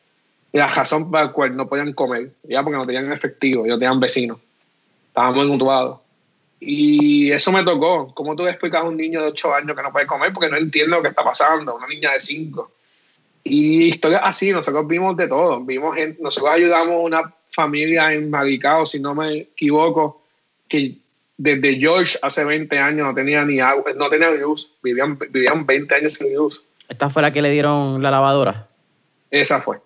la 0.52 0.68
razón 0.68 1.12
para 1.12 1.26
la 1.26 1.32
cual 1.32 1.56
no 1.56 1.68
podían 1.68 1.94
comer, 1.94 2.32
ya 2.44 2.64
porque 2.64 2.78
no 2.78 2.86
tenían 2.86 3.12
efectivo, 3.12 3.66
ellos 3.66 3.80
tenían 3.80 4.00
vecinos, 4.00 4.40
estábamos 5.08 5.48
mutuados. 5.48 6.00
Y 6.60 7.32
eso 7.32 7.52
me 7.52 7.64
tocó. 7.64 8.14
¿Cómo 8.16 8.36
tú 8.36 8.48
explicas 8.48 8.82
a 8.82 8.86
un 8.86 8.98
niño 8.98 9.22
de 9.22 9.28
8 9.28 9.54
años 9.54 9.76
que 9.76 9.84
no 9.84 9.92
puede 9.92 10.08
comer 10.08 10.34
porque 10.34 10.50
no 10.50 10.58
entiende 10.58 10.96
lo 10.96 11.02
que 11.02 11.10
está 11.10 11.24
pasando? 11.24 11.76
Una 11.76 11.86
niña 11.86 12.14
de 12.14 12.20
5. 12.20 12.72
Y 13.48 13.90
historias 13.90 14.22
así, 14.26 14.52
nosotros 14.52 14.88
vimos 14.88 15.16
de 15.16 15.28
todo. 15.28 15.64
Vimos 15.64 15.96
gente, 15.96 16.22
nosotros 16.22 16.52
ayudamos 16.52 16.94
a 16.94 16.98
una 16.98 17.34
familia 17.46 18.12
en 18.12 18.32
Maricao, 18.32 18.88
si 18.88 19.00
no 19.00 19.14
me 19.14 19.38
equivoco, 19.38 20.24
que 20.68 20.96
desde 21.38 21.80
George 21.80 22.18
hace 22.24 22.44
20 22.44 22.76
años 22.80 23.06
no 23.06 23.14
tenía 23.14 23.46
ni 23.46 23.60
agua, 23.60 23.94
no 23.96 24.10
tenía 24.10 24.32
luz. 24.32 24.72
Vivían, 24.82 25.20
vivían 25.30 25.64
20 25.64 25.94
años 25.94 26.14
sin 26.14 26.34
luz. 26.36 26.64
¿Esta 26.90 27.08
fue 27.08 27.22
la 27.22 27.32
que 27.32 27.44
le 27.44 27.52
dieron 27.52 28.02
la 28.02 28.10
lavadora? 28.10 28.68
Esa 29.30 29.62
fue. 29.62 29.78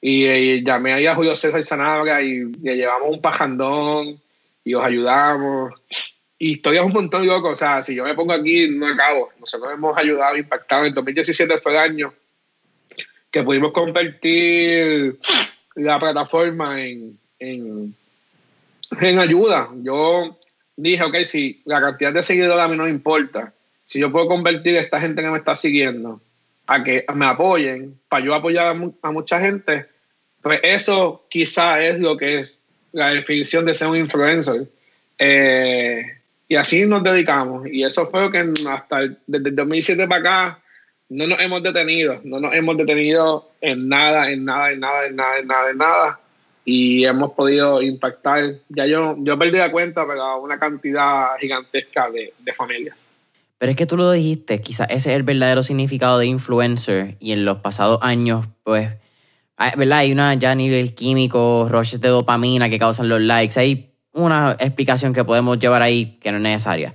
Y, 0.00 0.64
llamé 0.64 0.94
ahí 0.94 1.06
a 1.06 1.14
Julio 1.14 1.34
César 1.34 1.62
Sanabria 1.62 2.22
y 2.22 2.44
le 2.62 2.76
llevamos 2.76 3.10
un 3.10 3.20
pajandón 3.20 4.18
y 4.64 4.72
os 4.72 4.82
ayudamos. 4.82 5.74
Y 6.38 6.52
historias 6.52 6.86
un 6.86 6.92
montón, 6.92 7.26
loco. 7.26 7.50
O 7.50 7.54
sea, 7.54 7.82
si 7.82 7.94
yo 7.94 8.04
me 8.04 8.14
pongo 8.14 8.32
aquí, 8.32 8.70
no 8.70 8.86
acabo. 8.86 9.32
Nosotros 9.38 9.70
hemos 9.74 9.98
ayudado, 9.98 10.34
impactado. 10.36 10.86
En 10.86 10.94
2017 10.94 11.58
fue 11.58 11.72
el 11.72 11.78
año 11.78 12.14
que 13.36 13.42
pudimos 13.42 13.72
convertir 13.72 15.18
la 15.74 15.98
plataforma 15.98 16.82
en, 16.82 17.18
en, 17.38 17.94
en 18.98 19.18
ayuda. 19.18 19.68
Yo 19.82 20.38
dije, 20.74 21.04
ok, 21.04 21.16
si 21.24 21.60
la 21.66 21.78
cantidad 21.82 22.14
de 22.14 22.22
seguidores 22.22 22.58
a 22.58 22.66
mí 22.66 22.78
no 22.78 22.88
importa, 22.88 23.52
si 23.84 24.00
yo 24.00 24.10
puedo 24.10 24.26
convertir 24.26 24.78
a 24.78 24.80
esta 24.80 24.98
gente 25.02 25.20
que 25.20 25.28
me 25.28 25.36
está 25.36 25.54
siguiendo 25.54 26.18
a 26.66 26.82
que 26.82 27.04
me 27.14 27.26
apoyen, 27.26 27.98
para 28.08 28.24
yo 28.24 28.34
apoyar 28.34 28.74
a, 29.02 29.10
mucha 29.10 29.38
gente, 29.38 29.84
pues 30.40 30.60
eso 30.62 31.26
quizá 31.28 31.78
es 31.82 32.00
lo 32.00 32.16
que 32.16 32.40
es 32.40 32.58
la 32.92 33.10
definición 33.10 33.66
de 33.66 33.74
ser 33.74 33.88
un 33.88 33.98
influencer. 33.98 34.66
Eh, 35.18 36.06
y 36.48 36.56
así 36.56 36.86
nos 36.86 37.02
dedicamos. 37.02 37.66
Y 37.70 37.84
eso 37.84 38.06
fue 38.06 38.22
lo 38.22 38.30
que 38.30 38.50
hasta 38.66 39.00
desde 39.26 39.50
el 39.50 39.56
2007 39.56 40.08
para 40.08 40.20
acá 40.20 40.62
no 41.08 41.26
nos 41.26 41.40
hemos 41.40 41.62
detenido. 41.62 42.20
No 42.24 42.40
nos 42.40 42.54
hemos 42.54 42.76
detenido 42.76 43.50
en 43.60 43.88
nada, 43.88 44.30
en 44.30 44.44
nada, 44.44 44.72
en 44.72 44.80
nada, 44.80 45.06
en 45.06 45.16
nada, 45.16 45.38
en 45.38 45.46
nada, 45.46 45.70
en 45.70 45.78
nada. 45.78 46.20
Y 46.64 47.04
hemos 47.04 47.32
podido 47.32 47.80
impactar. 47.82 48.42
Ya 48.68 48.86
yo, 48.86 49.16
yo 49.18 49.38
perdí 49.38 49.58
la 49.58 49.70
cuenta, 49.70 50.06
pero 50.06 50.40
una 50.40 50.58
cantidad 50.58 51.36
gigantesca 51.40 52.10
de, 52.10 52.32
de 52.38 52.52
familias. 52.52 52.96
Pero 53.58 53.70
es 53.70 53.76
que 53.76 53.86
tú 53.86 53.96
lo 53.96 54.10
dijiste, 54.10 54.60
quizás 54.60 54.88
ese 54.90 55.10
es 55.10 55.16
el 55.16 55.22
verdadero 55.22 55.62
significado 55.62 56.18
de 56.18 56.26
influencer 56.26 57.16
y 57.20 57.32
en 57.32 57.44
los 57.44 57.58
pasados 57.58 57.98
años, 58.02 58.46
pues, 58.64 58.90
¿verdad? 59.76 59.98
Hay 59.98 60.12
una 60.12 60.34
ya 60.34 60.50
a 60.50 60.54
nivel 60.54 60.94
químico, 60.94 61.66
roches 61.70 62.00
de 62.00 62.08
dopamina 62.08 62.68
que 62.68 62.78
causan 62.78 63.08
los 63.08 63.20
likes, 63.22 63.58
hay 63.58 63.94
una 64.12 64.56
explicación 64.60 65.14
que 65.14 65.24
podemos 65.24 65.58
llevar 65.58 65.80
ahí 65.80 66.18
que 66.20 66.30
no 66.32 66.36
es 66.36 66.42
necesaria. 66.42 66.92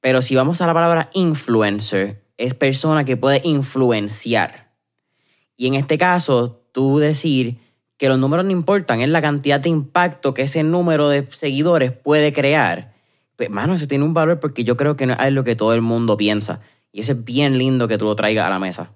Pero 0.00 0.22
si 0.22 0.36
vamos 0.36 0.60
a 0.60 0.68
la 0.68 0.74
palabra 0.74 1.10
influencer, 1.14 2.22
es 2.38 2.54
persona 2.54 3.04
que 3.04 3.18
puede 3.18 3.42
influenciar. 3.44 4.70
Y 5.56 5.66
en 5.66 5.74
este 5.74 5.98
caso, 5.98 6.62
tú 6.72 6.98
decir 6.98 7.56
que 7.98 8.08
los 8.08 8.18
números 8.18 8.46
no 8.46 8.52
importan, 8.52 9.02
es 9.02 9.10
la 9.10 9.20
cantidad 9.20 9.60
de 9.60 9.68
impacto 9.68 10.32
que 10.32 10.42
ese 10.42 10.62
número 10.62 11.08
de 11.10 11.26
seguidores 11.30 11.92
puede 11.92 12.32
crear 12.32 12.96
pues, 13.38 13.50
mano, 13.50 13.74
eso 13.74 13.86
tiene 13.86 14.04
un 14.04 14.14
valor 14.14 14.40
porque 14.40 14.64
yo 14.64 14.76
creo 14.76 14.96
que 14.96 15.06
no 15.06 15.14
es 15.14 15.32
lo 15.32 15.44
que 15.44 15.54
todo 15.54 15.72
el 15.72 15.80
mundo 15.80 16.16
piensa. 16.16 16.60
Y 16.90 17.02
eso 17.02 17.12
es 17.12 17.24
bien 17.24 17.56
lindo 17.56 17.86
que 17.86 17.96
tú 17.96 18.04
lo 18.04 18.16
traigas 18.16 18.44
a 18.48 18.50
la 18.50 18.58
mesa. 18.58 18.92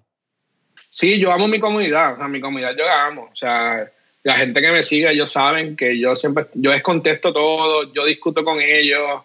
Sí, 0.90 1.20
yo 1.20 1.31
amo 1.31 1.46
mi 1.46 1.61
comunidad. 1.61 2.14
O 2.14 2.16
sea, 2.16 2.26
mi 2.26 2.40
comunidad 2.40 2.72
yo 2.76 2.85
la 2.85 3.07
amo. 3.07 3.28
O 3.33 3.37
sea, 3.37 3.88
la 4.24 4.35
gente 4.35 4.61
que 4.61 4.72
me 4.72 4.83
sigue, 4.83 5.12
ellos 5.12 5.31
saben 5.31 5.76
que 5.76 5.96
yo 5.96 6.16
siempre, 6.16 6.46
yo 6.55 6.72
les 6.72 6.83
contesto 6.83 7.33
todo, 7.33 7.92
yo 7.92 8.05
discuto 8.05 8.42
con 8.42 8.61
ellos. 8.61 9.22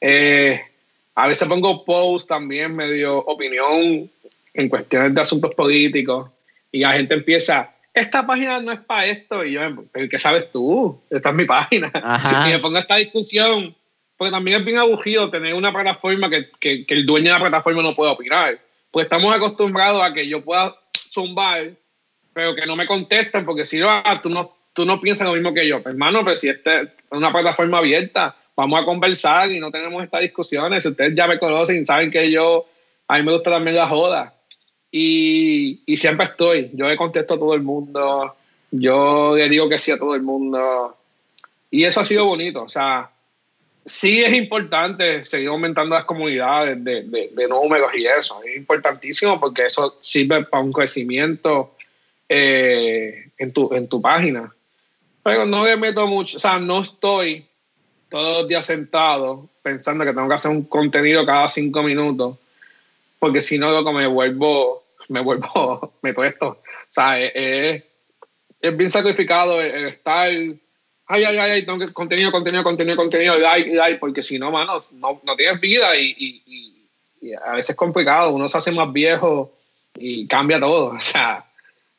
Eh, 0.00 0.60
a 1.22 1.26
veces 1.26 1.46
pongo 1.46 1.84
posts 1.84 2.26
también, 2.26 2.74
medio 2.74 3.18
opinión 3.18 4.10
en 4.54 4.68
cuestiones 4.68 5.14
de 5.14 5.20
asuntos 5.20 5.54
políticos. 5.54 6.30
Y 6.72 6.80
la 6.80 6.94
gente 6.94 7.14
empieza, 7.14 7.74
esta 7.92 8.26
página 8.26 8.60
no 8.60 8.72
es 8.72 8.80
para 8.80 9.06
esto. 9.06 9.44
Y 9.44 9.52
yo, 9.52 9.60
¿qué 9.92 10.18
sabes 10.18 10.50
tú? 10.50 10.98
Esta 11.10 11.28
es 11.28 11.34
mi 11.34 11.44
página. 11.44 11.92
Y 12.46 12.52
me 12.52 12.58
pongo 12.58 12.78
esta 12.78 12.96
discusión 12.96 13.74
porque 14.16 14.32
también 14.32 14.58
es 14.58 14.64
bien 14.66 14.78
aburrido 14.78 15.30
tener 15.30 15.54
una 15.54 15.72
plataforma 15.72 16.28
que, 16.28 16.50
que, 16.58 16.84
el 16.88 17.06
dueño 17.06 17.28
de 17.28 17.38
la 17.38 17.40
plataforma 17.40 17.82
no 17.82 17.94
pueda 17.94 18.12
opinar. 18.12 18.58
Pues 18.90 19.04
estamos 19.04 19.34
acostumbrados 19.34 20.02
a 20.02 20.12
que 20.12 20.28
yo 20.28 20.44
pueda 20.44 20.76
zumbar, 21.10 21.70
pero 22.34 22.54
que 22.54 22.66
no 22.66 22.76
me 22.76 22.86
contesten, 22.86 23.46
porque 23.46 23.64
si 23.64 23.78
no, 23.78 23.88
ah, 23.88 24.20
tú 24.22 24.28
no, 24.28 24.54
tú 24.74 24.84
no 24.84 25.00
piensas 25.00 25.26
lo 25.26 25.32
mismo 25.32 25.54
que 25.54 25.66
yo. 25.66 25.82
Pues, 25.82 25.94
hermano, 25.94 26.22
pero 26.22 26.36
si 26.36 26.50
esta 26.50 26.82
es 26.82 26.88
una 27.10 27.32
plataforma 27.32 27.78
abierta, 27.78 28.36
vamos 28.56 28.80
a 28.80 28.84
conversar 28.84 29.50
y 29.50 29.60
no 29.60 29.70
tenemos 29.70 30.02
estas 30.02 30.20
discusiones. 30.20 30.84
Ustedes 30.84 31.14
ya 31.14 31.26
me 31.26 31.38
conocen, 31.38 31.86
saben 31.86 32.10
que 32.10 32.30
yo, 32.30 32.66
a 33.08 33.18
mí 33.18 33.24
me 33.24 33.32
gusta 33.32 33.50
también 33.50 33.76
la 33.76 33.88
joda. 33.88 34.34
Y, 34.92 35.80
y 35.86 35.96
siempre 35.96 36.26
estoy. 36.26 36.70
Yo 36.74 36.88
le 36.88 36.96
contesto 36.96 37.34
a 37.34 37.38
todo 37.38 37.54
el 37.54 37.62
mundo. 37.62 38.34
Yo 38.70 39.36
le 39.36 39.48
digo 39.48 39.68
que 39.68 39.78
sí 39.78 39.90
a 39.92 39.98
todo 39.98 40.14
el 40.14 40.22
mundo. 40.22 40.96
Y 41.70 41.84
eso 41.84 42.00
ha 42.00 42.04
sido 42.04 42.24
bonito. 42.24 42.62
O 42.62 42.68
sea, 42.68 43.10
sí 43.84 44.22
es 44.22 44.32
importante 44.32 45.24
seguir 45.24 45.48
aumentando 45.48 45.94
las 45.94 46.04
comunidades 46.04 46.82
de, 46.82 47.02
de, 47.02 47.48
números 47.48 47.92
y 47.94 48.06
eso. 48.06 48.40
Es 48.44 48.56
importantísimo 48.56 49.38
porque 49.40 49.66
eso 49.66 49.96
sirve 50.00 50.44
para 50.44 50.62
un 50.62 50.72
crecimiento 50.72 51.74
eh, 52.28 53.30
en, 53.38 53.52
tu, 53.52 53.72
en 53.74 53.88
tu 53.88 54.00
página. 54.00 54.52
Pero 55.22 55.46
no 55.46 55.64
le 55.64 55.76
meto 55.76 56.06
mucho, 56.06 56.36
o 56.36 56.40
sea, 56.40 56.58
no 56.58 56.80
estoy 56.80 57.44
todos 58.10 58.38
los 58.38 58.48
días 58.48 58.66
sentado 58.66 59.48
pensando 59.62 60.04
que 60.04 60.12
tengo 60.12 60.28
que 60.28 60.34
hacer 60.34 60.50
un 60.50 60.64
contenido 60.64 61.24
cada 61.24 61.48
cinco 61.48 61.82
minutos, 61.82 62.36
porque 63.18 63.40
si 63.40 63.56
no, 63.56 63.70
loco, 63.70 63.92
me 63.92 64.06
vuelvo, 64.06 64.82
me 65.08 65.20
vuelvo, 65.20 65.94
me 66.02 66.10
esto. 66.10 66.48
O 66.48 66.58
sea, 66.90 67.22
es, 67.22 67.82
bien 68.60 68.90
sacrificado 68.90 69.60
el, 69.60 69.88
estar, 69.88 70.28
ay, 70.28 71.24
ay, 71.24 71.38
ay, 71.38 71.64
tengo 71.64 71.78
que 71.78 71.92
contenido, 71.92 72.32
contenido, 72.32 72.64
contenido, 72.64 72.96
contenido, 72.96 73.38
like, 73.38 73.74
like, 73.74 73.98
porque 73.98 74.22
si 74.22 74.38
no, 74.38 74.50
mano, 74.50 74.80
no, 74.92 75.20
no 75.24 75.36
tienes 75.36 75.60
vida 75.60 75.96
y, 75.96 76.14
y, 76.18 76.42
y, 76.46 77.34
a 77.34 77.52
veces 77.52 77.70
es 77.70 77.76
complicado, 77.76 78.30
uno 78.32 78.48
se 78.48 78.58
hace 78.58 78.72
más 78.72 78.92
viejo 78.92 79.52
y 79.94 80.26
cambia 80.26 80.58
todo. 80.58 80.92
O 80.96 81.00
sea, 81.00 81.44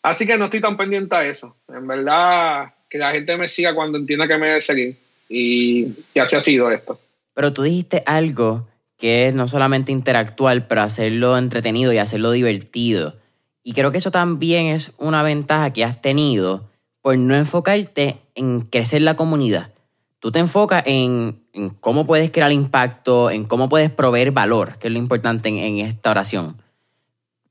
así 0.01 0.27
que 0.27 0.37
no 0.37 0.45
estoy 0.45 0.61
tan 0.61 0.75
pendiente 0.75 1.15
a 1.15 1.25
eso. 1.25 1.55
En 1.69 1.87
verdad, 1.87 2.73
que 2.89 2.97
la 2.97 3.11
gente 3.11 3.37
me 3.37 3.47
siga 3.47 3.73
cuando 3.73 3.97
entienda 3.97 4.27
que 4.27 4.37
me 4.37 4.47
debe 4.47 4.61
seguir. 4.61 4.97
Y, 5.31 5.93
y 6.13 6.19
ha 6.19 6.25
sido 6.25 6.69
esto. 6.71 6.99
Pero 7.33 7.53
tú 7.53 7.63
dijiste 7.63 8.03
algo 8.05 8.67
que 8.97 9.27
es 9.27 9.33
no 9.33 9.47
solamente 9.47 9.91
interactuar, 9.91 10.67
pero 10.67 10.81
hacerlo 10.81 11.37
entretenido 11.37 11.91
y 11.93 11.97
hacerlo 11.97 12.31
divertido. 12.31 13.15
Y 13.63 13.73
creo 13.73 13.91
que 13.91 13.97
eso 13.97 14.11
también 14.11 14.67
es 14.67 14.93
una 14.97 15.23
ventaja 15.23 15.71
que 15.71 15.83
has 15.83 16.01
tenido 16.01 16.69
por 17.01 17.17
no 17.17 17.35
enfocarte 17.35 18.17
en 18.35 18.61
crecer 18.61 19.01
la 19.01 19.15
comunidad. 19.15 19.71
Tú 20.19 20.31
te 20.31 20.39
enfocas 20.39 20.83
en, 20.85 21.41
cómo 21.79 22.05
puedes 22.05 22.29
crear 22.29 22.51
impacto, 22.51 23.31
en 23.31 23.45
cómo 23.45 23.69
puedes 23.69 23.89
proveer 23.89 24.31
valor, 24.31 24.77
que 24.77 24.87
es 24.87 24.93
lo 24.93 24.99
importante 24.99 25.49
en, 25.49 25.79
esta 25.79 26.11
oración. 26.11 26.57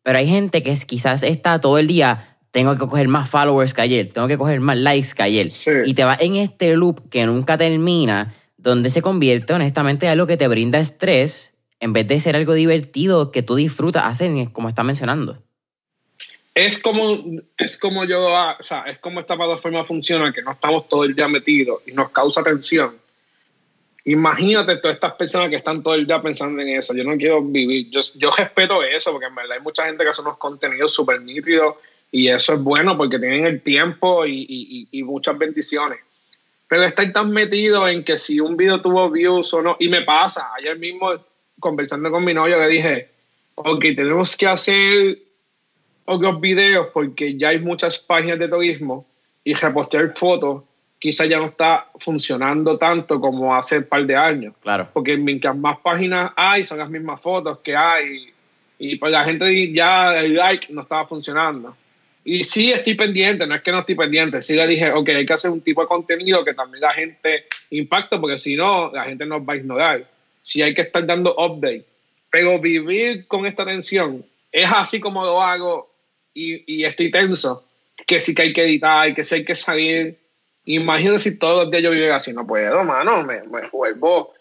Pero 0.05 0.18
hay 0.18 0.28
gente 0.28 0.62
que 0.62 0.74
quizás 0.87 1.24
está 1.24 1.61
todo 1.61 1.78
el 1.78 1.89
día, 1.89 2.30
tengo 2.51 2.72
que 2.74 2.80
coger 2.80 3.09
más 3.09 3.28
followers 3.30 3.74
que 3.74 3.82
ayer, 3.82 4.09
tengo 4.12 4.28
que 4.28 4.36
coger 4.36 4.61
más 4.61 4.76
likes 4.76 5.11
que 5.14 5.22
ayer. 5.22 5.48
Y 5.84 5.94
te 5.94 6.05
va 6.05 6.16
en 6.18 6.36
este 6.36 6.74
loop 6.74 7.09
que 7.09 7.24
nunca 7.26 7.57
termina 7.57 8.34
donde 8.57 8.90
se 8.90 9.03
convierte 9.03 9.53
honestamente 9.53 10.07
en 10.07 10.12
algo 10.12 10.26
que 10.26 10.36
te 10.36 10.48
brinda 10.48 10.78
estrés 10.78 11.55
en 11.78 11.92
vez 11.92 12.07
de 12.07 12.20
ser 12.20 12.36
algo 12.36 12.53
divertido 12.55 13.30
que 13.32 13.42
tú 13.42 13.55
disfrutas 13.55 14.05
hacer, 14.05 14.30
como 14.53 14.68
está 14.68 14.82
mencionando. 14.82 15.38
Es 16.55 16.78
como, 16.78 17.24
es 17.57 17.78
como 17.78 18.05
yo, 18.05 18.36
ah, 18.36 18.57
o 18.61 18.62
sea, 18.62 18.82
es 18.82 18.98
como 18.98 19.20
esta 19.20 19.36
plataforma 19.36 19.84
funciona, 19.84 20.32
que 20.32 20.42
no 20.42 20.53
estamos 20.53 20.88
todo 20.88 21.05
el 21.05 21.14
día 21.14 21.26
metidos 21.28 21.80
y 21.86 21.92
nos 21.92 22.11
causa 22.11 22.42
tensión. 22.42 22.96
Imagínate 24.05 24.76
todas 24.76 24.96
estas 24.96 25.14
personas 25.14 25.48
que 25.48 25.57
están 25.57 25.82
todo 25.82 25.94
el 25.94 26.07
día 26.07 26.20
pensando 26.20 26.61
en 26.61 26.68
eso. 26.68 26.94
Yo 26.94 27.05
no 27.05 27.16
quiero 27.16 27.42
vivir. 27.42 27.88
Yo, 27.90 28.01
yo 28.16 28.30
respeto 28.36 28.82
eso, 28.82 29.12
porque 29.12 29.26
en 29.26 29.34
verdad 29.34 29.57
hay 29.57 29.62
mucha 29.62 29.86
gente 29.86 30.03
que 30.03 30.11
hace 30.11 30.22
unos 30.22 30.38
contenidos 30.38 30.92
súper 30.92 31.20
nítidos 31.22 31.76
y 32.12 32.28
eso 32.28 32.54
es 32.54 32.62
bueno 32.62 32.96
porque 32.96 33.18
tienen 33.18 33.46
el 33.46 33.62
tiempo 33.62 34.26
y, 34.26 34.46
y, 34.48 34.88
y 34.90 35.02
muchas 35.02 35.38
bendiciones 35.38 36.00
pero 36.70 36.84
estar 36.84 37.12
tan 37.12 37.32
metido 37.32 37.88
en 37.88 38.04
que 38.04 38.16
si 38.16 38.38
un 38.38 38.56
video 38.56 38.80
tuvo 38.80 39.11
views 39.11 39.52
o 39.54 39.61
no, 39.61 39.76
y 39.80 39.88
me 39.88 40.02
pasa, 40.02 40.50
ayer 40.56 40.78
mismo 40.78 41.11
conversando 41.58 42.12
con 42.12 42.24
mi 42.24 42.32
novio 42.32 42.61
le 42.61 42.68
dije, 42.68 43.08
ok, 43.56 43.80
tenemos 43.96 44.36
que 44.36 44.46
hacer 44.46 45.18
otros 46.04 46.40
videos 46.40 46.86
porque 46.94 47.36
ya 47.36 47.48
hay 47.48 47.58
muchas 47.58 47.98
páginas 47.98 48.38
de 48.38 48.46
turismo 48.46 49.04
y 49.42 49.54
repostear 49.54 50.16
fotos 50.16 50.62
quizá 51.00 51.26
ya 51.26 51.38
no 51.38 51.46
está 51.46 51.88
funcionando 51.98 52.78
tanto 52.78 53.20
como 53.20 53.56
hace 53.56 53.78
un 53.78 53.84
par 53.84 54.06
de 54.06 54.14
años. 54.14 54.54
Claro. 54.62 54.86
Porque 54.92 55.16
mientras 55.16 55.56
más 55.56 55.78
páginas 55.78 56.30
hay, 56.36 56.64
son 56.64 56.78
las 56.78 56.90
mismas 56.90 57.20
fotos 57.20 57.58
que 57.64 57.74
hay. 57.74 58.32
Y 58.78 58.96
pues 58.96 59.11
la 59.11 59.24
gente 59.24 59.72
ya 59.72 60.14
el 60.16 60.36
like 60.36 60.72
no 60.72 60.82
estaba 60.82 61.06
funcionando. 61.06 61.74
Y 62.24 62.44
sí 62.44 62.70
estoy 62.70 62.94
pendiente, 62.94 63.46
no 63.46 63.54
es 63.54 63.62
que 63.62 63.72
no 63.72 63.80
estoy 63.80 63.94
pendiente, 63.94 64.42
sí 64.42 64.54
le 64.54 64.66
dije, 64.66 64.90
ok, 64.90 65.08
hay 65.08 65.26
que 65.26 65.32
hacer 65.32 65.50
un 65.50 65.62
tipo 65.62 65.80
de 65.80 65.88
contenido 65.88 66.44
que 66.44 66.54
también 66.54 66.82
la 66.82 66.92
gente 66.92 67.46
impacte, 67.70 68.18
porque 68.18 68.38
si 68.38 68.56
no, 68.56 68.90
la 68.92 69.04
gente 69.04 69.24
nos 69.24 69.40
va 69.42 69.54
a 69.54 69.56
ignorar. 69.56 70.06
Sí 70.42 70.62
hay 70.62 70.74
que 70.74 70.82
estar 70.82 71.06
dando 71.06 71.34
update. 71.34 71.84
Pero 72.30 72.60
vivir 72.60 73.26
con 73.26 73.46
esta 73.46 73.64
tensión 73.64 74.24
es 74.52 74.70
así 74.70 75.00
como 75.00 75.24
lo 75.24 75.42
hago 75.42 75.90
y, 76.34 76.80
y 76.80 76.84
estoy 76.84 77.10
tenso, 77.10 77.64
que 78.06 78.20
sí 78.20 78.34
que 78.34 78.42
hay 78.42 78.52
que 78.52 78.64
editar, 78.64 79.14
que 79.14 79.24
sí 79.24 79.36
hay 79.36 79.44
que 79.44 79.54
salir. 79.54 80.18
Imagínate 80.66 81.18
si 81.18 81.38
todos 81.38 81.64
los 81.64 81.70
días 81.70 81.82
yo 81.82 81.90
viviera 81.90 82.16
así, 82.16 82.32
no 82.32 82.46
puedo, 82.46 82.84
mano, 82.84 83.22
me, 83.24 83.42
me 83.44 83.68
vuelvo 83.68 84.34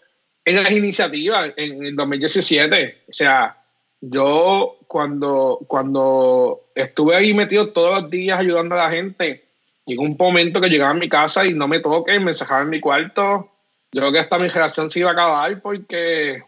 en 0.44 0.56
las 0.56 0.70
iniciativas 0.70 1.52
en 1.56 1.84
el 1.84 1.96
2017. 1.96 3.02
O 3.08 3.12
sea, 3.12 3.56
yo 4.00 4.78
cuando, 4.86 5.60
cuando 5.66 6.70
estuve 6.74 7.16
ahí 7.16 7.34
metido 7.34 7.72
todos 7.72 8.02
los 8.02 8.10
días 8.10 8.38
ayudando 8.38 8.74
a 8.74 8.84
la 8.84 8.90
gente, 8.90 9.44
llegó 9.84 10.02
un 10.02 10.16
momento 10.18 10.60
que 10.60 10.68
llegaba 10.68 10.90
a 10.90 10.94
mi 10.94 11.08
casa 11.08 11.46
y 11.46 11.52
no 11.52 11.68
me 11.68 11.80
toque, 11.80 12.18
me 12.18 12.30
encerraba 12.30 12.62
en 12.62 12.70
mi 12.70 12.80
cuarto. 12.80 13.50
Yo 13.92 14.00
creo 14.00 14.12
que 14.12 14.18
hasta 14.20 14.38
mi 14.38 14.48
relación 14.48 14.88
se 14.88 15.00
iba 15.00 15.10
a 15.10 15.12
acabar 15.12 15.60
porque, 15.60 16.42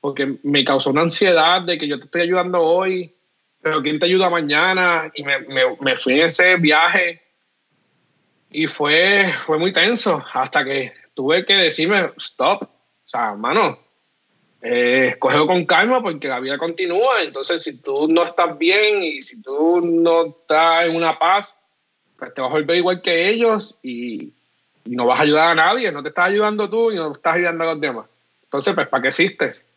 porque 0.00 0.38
me 0.42 0.64
causó 0.64 0.90
una 0.90 1.02
ansiedad 1.02 1.62
de 1.62 1.76
que 1.76 1.88
yo 1.88 1.98
te 1.98 2.06
estoy 2.06 2.22
ayudando 2.22 2.60
hoy, 2.60 3.14
pero 3.60 3.82
¿quién 3.82 3.98
te 3.98 4.06
ayuda 4.06 4.30
mañana? 4.30 5.10
Y 5.14 5.22
me, 5.24 5.38
me, 5.80 5.96
fui 5.96 6.14
en 6.20 6.26
ese 6.26 6.56
viaje 6.56 7.20
y 8.50 8.66
fue, 8.66 9.26
fue 9.44 9.58
muy 9.58 9.72
tenso 9.72 10.24
hasta 10.32 10.64
que 10.64 10.92
tuve 11.14 11.44
que 11.44 11.54
decirme, 11.54 12.12
stop, 12.16 12.62
o 12.62 12.68
sea, 13.04 13.34
mano, 13.34 13.78
eh, 14.64 15.16
con 15.18 15.66
calma 15.66 16.00
porque 16.00 16.28
la 16.28 16.38
vida 16.38 16.56
continúa. 16.56 17.22
Entonces, 17.22 17.62
si 17.62 17.78
tú 17.78 18.06
no 18.08 18.24
estás 18.24 18.56
bien 18.56 19.02
y 19.02 19.20
si 19.20 19.42
tú 19.42 19.80
no 19.80 20.26
estás 20.26 20.86
en 20.86 20.94
una 20.94 21.18
paz, 21.18 21.56
pues 22.16 22.32
te 22.32 22.40
vas 22.40 22.50
a 22.50 22.54
volver 22.54 22.76
igual 22.76 23.02
que 23.02 23.28
ellos 23.28 23.78
y, 23.82 24.32
no 24.84 25.06
vas 25.06 25.20
a 25.20 25.22
ayudar 25.22 25.50
a 25.50 25.54
nadie. 25.54 25.92
No 25.92 26.02
te 26.02 26.08
estás 26.08 26.28
ayudando 26.28 26.68
tú 26.68 26.90
y 26.90 26.96
no 26.96 27.12
estás 27.12 27.34
ayudando 27.34 27.64
a 27.64 27.66
los 27.68 27.80
demás. 27.80 28.06
Entonces, 28.44 28.74
pues, 28.74 28.88
¿para 28.88 29.02
qué 29.02 29.08
existes? 29.08 29.68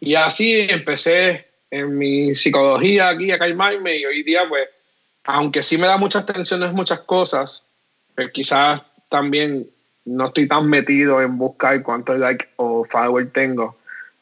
Y 0.00 0.14
así 0.14 0.66
empecé 0.70 1.46
en 1.70 1.96
mi 1.96 2.34
psicología 2.34 3.08
aquí 3.08 3.30
a 3.32 3.38
calmarme 3.38 3.98
y 3.98 4.04
hoy 4.06 4.22
día, 4.22 4.48
pues, 4.48 4.68
aunque 5.24 5.62
sí 5.62 5.76
me 5.76 5.86
da 5.86 5.98
muchas 5.98 6.24
tensiones, 6.24 6.72
muchas 6.72 7.00
cosas, 7.00 7.64
pues 8.14 8.30
quizás 8.30 8.80
también 9.10 9.68
no 10.06 10.26
estoy 10.26 10.48
tan 10.48 10.68
metido 10.68 11.20
en 11.20 11.36
buscar 11.36 11.82
cuántos 11.82 12.18
like 12.18 12.48
o 12.56 12.84
follower 12.84 13.30
tengo 13.32 13.76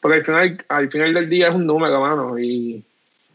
porque 0.05 0.19
al 0.19 0.23
final, 0.23 0.65
al 0.69 0.91
final 0.91 1.13
del 1.15 1.29
día 1.31 1.47
es 1.47 1.55
un 1.55 1.65
número, 1.65 1.99
mano, 1.99 2.37
y, 2.37 2.83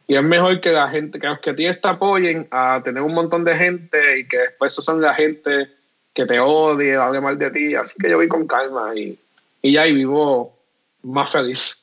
y 0.06 0.14
es 0.14 0.22
mejor 0.22 0.60
que 0.60 0.70
la 0.70 0.88
gente, 0.88 1.18
que 1.18 1.26
los 1.26 1.40
que 1.40 1.52
tienes 1.52 1.80
te 1.80 1.88
apoyen 1.88 2.46
a 2.52 2.80
tener 2.84 3.02
un 3.02 3.12
montón 3.12 3.42
de 3.42 3.56
gente 3.56 4.20
y 4.20 4.28
que 4.28 4.38
después 4.38 4.72
son 4.72 5.00
la 5.00 5.12
gente 5.12 5.68
que 6.14 6.26
te 6.26 6.38
odie, 6.38 6.94
hable 6.94 7.20
mal 7.20 7.36
de 7.36 7.50
ti. 7.50 7.74
Así 7.74 7.96
que 7.98 8.08
yo 8.08 8.18
voy 8.18 8.28
con 8.28 8.46
calma 8.46 8.94
y, 8.94 9.18
y 9.60 9.72
ya 9.72 9.84
y 9.84 9.94
vivo 9.94 10.56
más 11.02 11.30
feliz. 11.30 11.82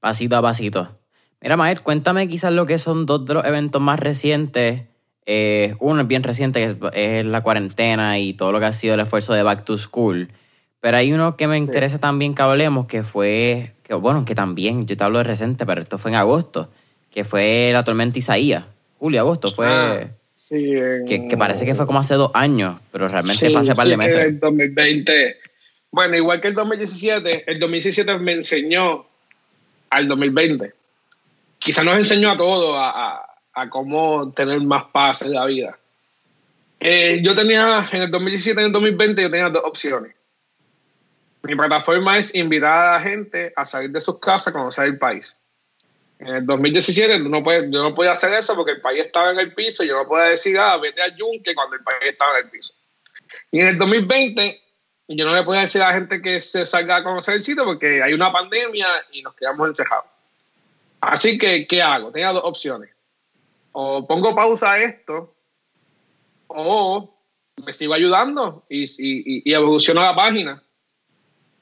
Pasito 0.00 0.36
a 0.36 0.42
pasito. 0.42 0.98
Mira, 1.40 1.56
Maed, 1.56 1.78
cuéntame 1.78 2.26
quizás 2.26 2.52
lo 2.52 2.66
que 2.66 2.78
son 2.78 3.06
dos 3.06 3.24
de 3.24 3.34
los 3.34 3.44
eventos 3.44 3.80
más 3.80 4.00
recientes. 4.00 4.82
Eh, 5.26 5.76
uno 5.78 6.00
es 6.00 6.08
bien 6.08 6.24
reciente, 6.24 6.76
que 6.92 7.18
es 7.20 7.24
la 7.24 7.44
cuarentena 7.44 8.18
y 8.18 8.34
todo 8.34 8.50
lo 8.50 8.58
que 8.58 8.66
ha 8.66 8.72
sido 8.72 8.94
el 8.94 9.00
esfuerzo 9.00 9.32
de 9.32 9.44
Back 9.44 9.64
to 9.64 9.78
School. 9.78 10.30
Pero 10.80 10.96
hay 10.96 11.12
uno 11.12 11.36
que 11.36 11.46
me 11.46 11.56
interesa 11.56 12.00
también 12.00 12.34
que 12.34 12.42
hablemos, 12.42 12.86
que 12.86 13.04
fue 13.04 13.75
que 13.86 13.94
bueno, 13.94 14.24
que 14.24 14.34
también, 14.34 14.86
yo 14.86 14.96
te 14.96 15.04
hablo 15.04 15.18
de 15.18 15.24
reciente, 15.24 15.64
pero 15.64 15.80
esto 15.80 15.96
fue 15.96 16.10
en 16.10 16.16
agosto, 16.16 16.68
que 17.10 17.22
fue 17.22 17.70
la 17.72 17.84
tormenta 17.84 18.18
Isaías. 18.18 18.64
Julio, 18.98 19.20
agosto, 19.20 19.52
fue... 19.52 19.66
Ah, 19.68 20.08
sí, 20.36 20.72
que, 21.06 21.36
parece 21.38 21.64
que 21.64 21.74
fue 21.74 21.86
como 21.86 22.00
hace 22.00 22.14
dos 22.14 22.32
años, 22.34 22.80
pero 22.90 23.06
realmente 23.06 23.48
fue 23.50 23.60
hace 23.60 23.70
un 23.70 23.76
par 23.76 23.86
de 23.86 23.96
meses. 23.96 24.16
El 24.16 24.40
2020. 24.40 25.36
Bueno, 25.92 26.16
igual 26.16 26.40
que 26.40 26.48
el 26.48 26.54
2017, 26.54 27.44
el 27.46 27.60
2017 27.60 28.18
me 28.18 28.32
enseñó 28.32 29.06
al 29.90 30.08
2020. 30.08 30.72
Quizá 31.58 31.84
nos 31.84 31.96
enseñó 31.96 32.32
a 32.32 32.36
todos 32.36 32.74
a, 32.76 33.24
a, 33.54 33.70
cómo 33.70 34.32
tener 34.32 34.60
más 34.62 34.84
paz 34.92 35.22
en 35.22 35.32
la 35.32 35.46
vida. 35.46 35.78
Eh, 36.80 37.20
yo 37.22 37.36
tenía, 37.36 37.86
en 37.92 38.02
el 38.02 38.10
2017 38.10 38.60
y 38.60 38.62
en 38.62 38.66
el 38.66 38.72
2020, 38.72 39.22
yo 39.22 39.30
tenía 39.30 39.48
dos 39.48 39.62
opciones 39.64 40.15
mi 41.42 41.54
plataforma 41.54 42.18
es 42.18 42.34
invitar 42.34 42.78
a 42.78 42.92
la 42.94 43.00
gente 43.00 43.52
a 43.54 43.64
salir 43.64 43.90
de 43.90 44.00
sus 44.00 44.18
casas, 44.18 44.48
a 44.48 44.52
conocer 44.52 44.86
el 44.86 44.98
país. 44.98 45.36
En 46.18 46.28
el 46.28 46.46
2017 46.46 47.18
no 47.20 47.42
puede, 47.42 47.70
yo 47.70 47.82
no 47.82 47.94
podía 47.94 48.12
hacer 48.12 48.32
eso 48.32 48.56
porque 48.56 48.72
el 48.72 48.80
país 48.80 49.06
estaba 49.06 49.30
en 49.32 49.38
el 49.38 49.54
piso 49.54 49.84
y 49.84 49.88
yo 49.88 49.96
no 49.96 50.08
podía 50.08 50.30
decir, 50.30 50.58
ah, 50.58 50.76
vete 50.78 51.02
a 51.02 51.14
Yunque 51.14 51.54
cuando 51.54 51.76
el 51.76 51.82
país 51.82 51.98
estaba 52.04 52.38
en 52.38 52.46
el 52.46 52.50
piso. 52.50 52.74
Y 53.50 53.60
en 53.60 53.68
el 53.68 53.78
2020 53.78 54.60
yo 55.08 55.24
no 55.24 55.34
le 55.34 55.44
podía 55.44 55.60
decir 55.60 55.82
a 55.82 55.88
la 55.88 55.94
gente 55.94 56.20
que 56.20 56.40
se 56.40 56.64
salga 56.66 56.96
a 56.96 57.04
conocer 57.04 57.34
el 57.34 57.42
sitio 57.42 57.64
porque 57.64 58.02
hay 58.02 58.12
una 58.12 58.32
pandemia 58.32 58.86
y 59.12 59.22
nos 59.22 59.34
quedamos 59.34 59.68
encerrados. 59.68 60.06
Así 61.00 61.38
que, 61.38 61.66
¿qué 61.66 61.82
hago? 61.82 62.10
Tenía 62.10 62.32
dos 62.32 62.42
opciones. 62.44 62.90
O 63.72 64.06
pongo 64.06 64.34
pausa 64.34 64.72
a 64.72 64.82
esto 64.82 65.34
o 66.48 67.14
me 67.64 67.72
sigo 67.72 67.94
ayudando 67.94 68.64
y, 68.68 68.84
y, 68.84 69.42
y 69.44 69.54
evoluciono 69.54 70.00
la 70.00 70.16
página 70.16 70.62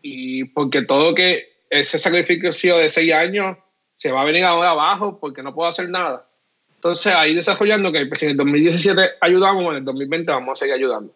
y 0.06 0.44
porque 0.44 0.82
todo 0.82 1.14
que 1.14 1.64
ese 1.70 1.98
sacrificio 1.98 2.76
de 2.76 2.90
seis 2.90 3.10
años 3.14 3.56
se 3.96 4.12
va 4.12 4.20
a 4.20 4.26
venir 4.26 4.44
ahora 4.44 4.70
abajo 4.70 5.18
porque 5.18 5.42
no 5.42 5.54
puedo 5.54 5.66
hacer 5.66 5.88
nada. 5.88 6.28
Entonces 6.74 7.14
ahí 7.14 7.34
desarrollando 7.34 7.90
que 7.90 8.04
pues, 8.04 8.22
en 8.22 8.30
el 8.32 8.36
2017 8.36 9.12
ayudamos, 9.22 9.70
en 9.70 9.78
el 9.78 9.84
2020 9.86 10.30
vamos 10.30 10.52
a 10.52 10.60
seguir 10.60 10.74
ayudando. 10.74 11.14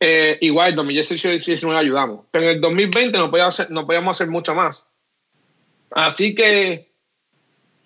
Eh, 0.00 0.38
igual, 0.40 0.70
en 0.70 0.76
2018 0.76 1.28
y 1.28 1.32
2019 1.34 1.80
ayudamos, 1.80 2.26
pero 2.32 2.46
en 2.46 2.56
el 2.56 2.60
2020 2.60 3.16
no 3.16 3.30
podíamos 3.30 3.60
hacer, 3.60 3.70
no 3.72 3.86
podíamos 3.86 4.16
hacer 4.16 4.28
mucho 4.28 4.56
más. 4.56 4.88
Así 5.92 6.34
que 6.34 6.90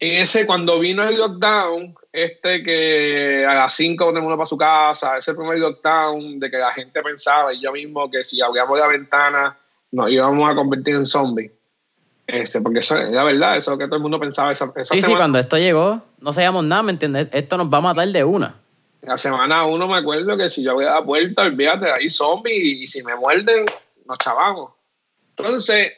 en 0.01 0.23
ese, 0.23 0.47
cuando 0.47 0.79
vino 0.79 1.07
el 1.07 1.19
lockdown, 1.19 1.95
este 2.11 2.63
que 2.63 3.45
a 3.47 3.53
las 3.53 3.75
5 3.75 4.05
todo 4.07 4.17
el 4.17 4.23
mundo 4.23 4.39
para 4.39 4.47
su 4.47 4.57
casa, 4.57 5.19
ese 5.19 5.35
primer 5.35 5.59
lockdown 5.59 6.41
de 6.41 6.51
que 6.51 6.57
la 6.57 6.73
gente 6.73 7.03
pensaba, 7.03 7.53
y 7.53 7.61
yo 7.61 7.73
mismo, 7.73 8.11
que 8.11 8.25
si 8.25 8.41
abríamos 8.41 8.79
la 8.79 8.87
ventana 8.87 9.59
nos 9.93 10.11
íbamos 10.11 10.51
a 10.51 10.55
convertir 10.55 10.95
en 10.95 11.07
zombies. 11.07 11.53
Este, 12.27 12.61
porque 12.61 12.81
eso 12.81 12.97
es 12.99 13.11
la 13.11 13.25
verdad, 13.25 13.57
eso 13.57 13.71
es 13.73 13.75
lo 13.75 13.79
que 13.79 13.87
todo 13.87 13.97
el 13.97 14.03
mundo 14.03 14.21
pensaba. 14.21 14.53
Esa, 14.53 14.71
esa 14.77 14.95
Sí, 14.95 14.97
sí, 14.97 15.03
semana- 15.03 15.21
cuando 15.21 15.39
esto 15.39 15.57
llegó, 15.57 16.03
no 16.21 16.33
sabíamos 16.33 16.63
nada, 16.65 16.83
¿me 16.83 16.93
entiendes? 16.93 17.29
Esto 17.33 17.57
nos 17.57 17.73
va 17.73 17.79
a 17.79 17.83
matar 17.83 18.07
de 18.09 18.23
una. 18.25 18.55
La 19.03 19.17
semana 19.17 19.65
uno 19.65 19.87
me 19.89 19.97
acuerdo 19.97 20.37
que 20.37 20.49
si 20.49 20.63
yo 20.63 20.73
abría 20.73 20.91
la 20.91 21.03
puerta, 21.05 21.43
olvídate, 21.43 21.91
hay 21.91 22.09
zombies 22.09 22.81
y 22.83 22.87
si 22.87 23.03
me 23.03 23.15
muerden, 23.17 23.65
nos 24.07 24.19
chavamos. 24.19 24.73
Entonces, 25.37 25.93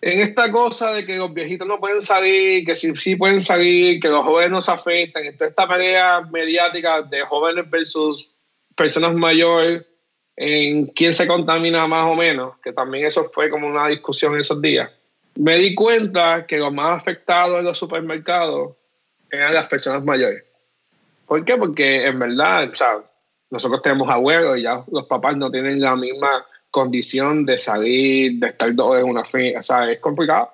en 0.00 0.20
esta 0.20 0.50
cosa 0.50 0.92
de 0.92 1.04
que 1.04 1.16
los 1.16 1.34
viejitos 1.34 1.66
no 1.66 1.78
pueden 1.78 2.00
salir, 2.00 2.64
que 2.64 2.74
sí, 2.74 2.94
sí 2.96 3.16
pueden 3.16 3.40
salir, 3.40 4.00
que 4.00 4.08
los 4.08 4.24
jóvenes 4.24 4.50
no 4.52 4.62
se 4.62 4.70
afectan, 4.72 5.24
esta 5.24 5.68
pelea 5.68 6.22
mediática 6.30 7.02
de 7.02 7.22
jóvenes 7.26 7.68
versus 7.68 8.30
personas 8.74 9.14
mayores, 9.14 9.82
en 10.36 10.86
quién 10.86 11.12
se 11.12 11.26
contamina 11.26 11.86
más 11.86 12.06
o 12.10 12.14
menos, 12.14 12.54
que 12.62 12.72
también 12.72 13.06
eso 13.06 13.30
fue 13.32 13.50
como 13.50 13.66
una 13.66 13.88
discusión 13.88 14.38
esos 14.38 14.60
días, 14.60 14.90
me 15.36 15.56
di 15.56 15.74
cuenta 15.74 16.46
que 16.46 16.58
los 16.58 16.72
más 16.72 17.00
afectados 17.00 17.58
en 17.58 17.64
los 17.64 17.78
supermercados 17.78 18.72
eran 19.30 19.54
las 19.54 19.66
personas 19.66 20.04
mayores. 20.04 20.44
¿Por 21.26 21.44
qué? 21.44 21.56
Porque 21.56 22.06
en 22.06 22.18
verdad, 22.18 22.68
o 22.70 22.74
sea, 22.74 22.98
nosotros 23.50 23.80
tenemos 23.82 24.08
abuelos 24.10 24.58
y 24.58 24.62
ya 24.62 24.82
los 24.90 25.06
papás 25.06 25.36
no 25.36 25.50
tienen 25.50 25.80
la 25.80 25.96
misma 25.96 26.44
condición 26.70 27.44
de 27.46 27.58
salir, 27.58 28.38
de 28.38 28.48
estar 28.48 28.74
dos 28.74 28.98
en 28.98 29.04
una 29.04 29.24
fiesta, 29.24 29.60
o 29.60 29.62
sea, 29.62 29.90
es 29.90 30.00
complicado. 30.00 30.50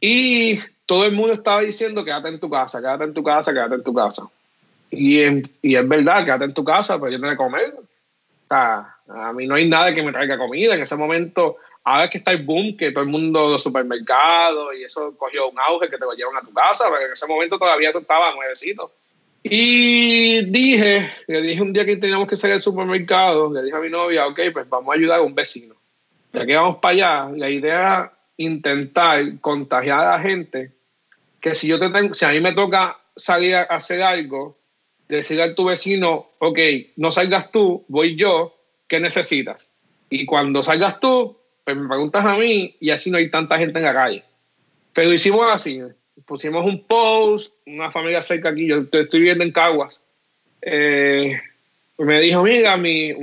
Y 0.00 0.58
todo 0.86 1.04
el 1.04 1.12
mundo 1.12 1.34
estaba 1.34 1.60
diciendo, 1.62 2.04
quédate 2.04 2.28
en 2.28 2.40
tu 2.40 2.50
casa, 2.50 2.80
quédate 2.80 3.04
en 3.04 3.14
tu 3.14 3.22
casa, 3.22 3.52
quédate 3.52 3.74
en 3.76 3.82
tu 3.82 3.94
casa. 3.94 4.22
Y, 4.90 5.20
en- 5.20 5.42
y 5.62 5.76
es 5.76 5.88
verdad, 5.88 6.24
quédate 6.24 6.44
en 6.44 6.54
tu 6.54 6.64
casa, 6.64 6.98
pero 6.98 7.12
yo 7.12 7.18
tengo 7.18 7.30
que 7.30 7.36
comer. 7.36 7.74
Sea, 8.52 8.96
a 9.08 9.32
mí 9.32 9.46
no 9.46 9.54
hay 9.54 9.66
nada 9.66 9.94
que 9.94 10.02
me 10.02 10.12
traiga 10.12 10.36
comida. 10.36 10.74
En 10.74 10.82
ese 10.82 10.94
momento, 10.96 11.56
ahora 11.84 12.10
que 12.10 12.18
está 12.18 12.32
el 12.32 12.44
boom, 12.44 12.76
que 12.76 12.92
todo 12.92 13.02
el 13.02 13.08
mundo, 13.08 13.48
los 13.48 13.62
supermercados, 13.62 14.74
y 14.78 14.84
eso 14.84 15.16
cogió 15.16 15.48
un 15.48 15.58
auge 15.58 15.88
que 15.88 15.96
te 15.96 16.04
lo 16.04 16.12
llevan 16.12 16.36
a 16.36 16.42
tu 16.42 16.52
casa, 16.52 16.84
pero 16.90 17.06
en 17.06 17.12
ese 17.12 17.26
momento 17.26 17.58
todavía 17.58 17.88
eso 17.88 18.00
estaba 18.00 18.34
nuevecito. 18.34 18.92
Y 19.42 20.44
dije, 20.50 21.14
le 21.28 21.40
dije 21.40 21.62
un 21.62 21.72
día 21.72 21.86
que 21.86 21.96
teníamos 21.96 22.28
que 22.28 22.36
salir 22.36 22.54
al 22.54 22.62
supermercado, 22.62 23.50
le 23.50 23.62
dije 23.62 23.76
a 23.76 23.80
mi 23.80 23.88
novia, 23.88 24.26
ok, 24.26 24.40
pues 24.52 24.68
vamos 24.68 24.92
a 24.92 24.98
ayudar 24.98 25.20
a 25.20 25.22
un 25.22 25.34
vecino. 25.34 25.74
Ya 26.34 26.44
que 26.44 26.54
vamos 26.54 26.76
para 26.76 26.92
allá, 26.92 27.30
la 27.34 27.48
idea 27.48 27.74
era 27.74 28.12
intentar 28.36 29.18
contagiar 29.40 30.00
a 30.00 30.10
la 30.12 30.18
gente 30.20 30.72
que 31.40 31.54
si 31.54 31.68
yo 31.68 31.80
te 31.80 31.88
tengo, 31.88 32.12
si 32.12 32.26
a 32.26 32.30
mí 32.30 32.40
me 32.40 32.52
toca 32.52 32.98
salir 33.16 33.56
a 33.56 33.62
hacer 33.62 34.02
algo, 34.02 34.58
decirle 35.16 35.42
a 35.42 35.54
tu 35.54 35.66
vecino, 35.66 36.30
ok, 36.38 36.58
no 36.96 37.12
salgas 37.12 37.52
tú, 37.52 37.84
voy 37.88 38.16
yo, 38.16 38.56
¿qué 38.88 38.98
necesitas? 38.98 39.72
Y 40.08 40.24
cuando 40.26 40.62
salgas 40.62 41.00
tú, 41.00 41.36
pues 41.64 41.76
me 41.76 41.88
preguntas 41.88 42.24
a 42.24 42.36
mí 42.36 42.76
y 42.80 42.90
así 42.90 43.10
no 43.10 43.18
hay 43.18 43.30
tanta 43.30 43.58
gente 43.58 43.78
en 43.78 43.84
la 43.84 43.94
calle. 43.94 44.24
Pero 44.94 45.12
hicimos 45.12 45.50
así, 45.50 45.80
pusimos 46.26 46.64
un 46.64 46.84
post, 46.84 47.54
una 47.66 47.90
familia 47.90 48.22
cerca 48.22 48.50
aquí, 48.50 48.66
yo 48.66 48.78
estoy 48.90 49.20
viviendo 49.20 49.44
en 49.44 49.52
Caguas. 49.52 50.02
Eh, 50.60 51.40
me 51.98 52.20
dijo, 52.20 52.42
mira, 52.42 52.76
mi 52.76 53.14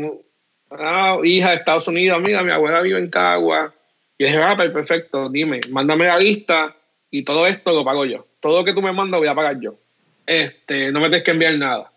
hija 1.24 1.50
de 1.50 1.56
Estados 1.56 1.88
Unidos, 1.88 2.22
mira, 2.22 2.44
mi 2.44 2.52
abuela 2.52 2.82
vive 2.82 3.00
en 3.00 3.10
Caguas. 3.10 3.72
Y 4.18 4.26
dije, 4.26 4.38
ah, 4.38 4.54
pues 4.56 4.72
perfecto, 4.72 5.30
dime, 5.30 5.62
mándame 5.70 6.06
la 6.06 6.18
lista 6.18 6.76
y 7.10 7.24
todo 7.24 7.48
esto 7.48 7.72
lo 7.72 7.84
pago 7.84 8.06
yo. 8.06 8.28
Todo 8.40 8.60
lo 8.60 8.66
que 8.66 8.74
tú 8.74 8.82
me 8.82 8.92
mandas 8.92 9.20
voy 9.20 9.28
a 9.28 9.36
pagar 9.36 9.60
yo. 9.60 9.76
Este, 10.30 10.92
no 10.92 11.00
me 11.00 11.08
tienes 11.08 11.24
que 11.24 11.32
enviar 11.32 11.56
nada. 11.56 11.92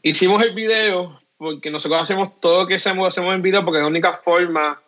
Hicimos 0.00 0.40
el 0.44 0.54
video 0.54 1.20
porque 1.36 1.72
nosotros 1.72 2.00
hacemos 2.00 2.38
todo 2.38 2.62
lo 2.62 2.66
que 2.68 2.76
hacemos, 2.76 3.08
hacemos 3.08 3.34
en 3.34 3.42
video 3.42 3.64
porque 3.64 3.78
es 3.78 3.82
la 3.82 3.88
única 3.88 4.12
forma 4.12 4.80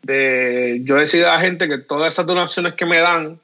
de 0.00 0.80
yo 0.84 0.96
decir 0.96 1.22
a 1.26 1.34
la 1.34 1.40
gente 1.40 1.68
que 1.68 1.76
todas 1.76 2.14
esas 2.14 2.24
donaciones 2.24 2.72
que 2.74 2.86
me 2.86 2.98
dan 2.98 3.38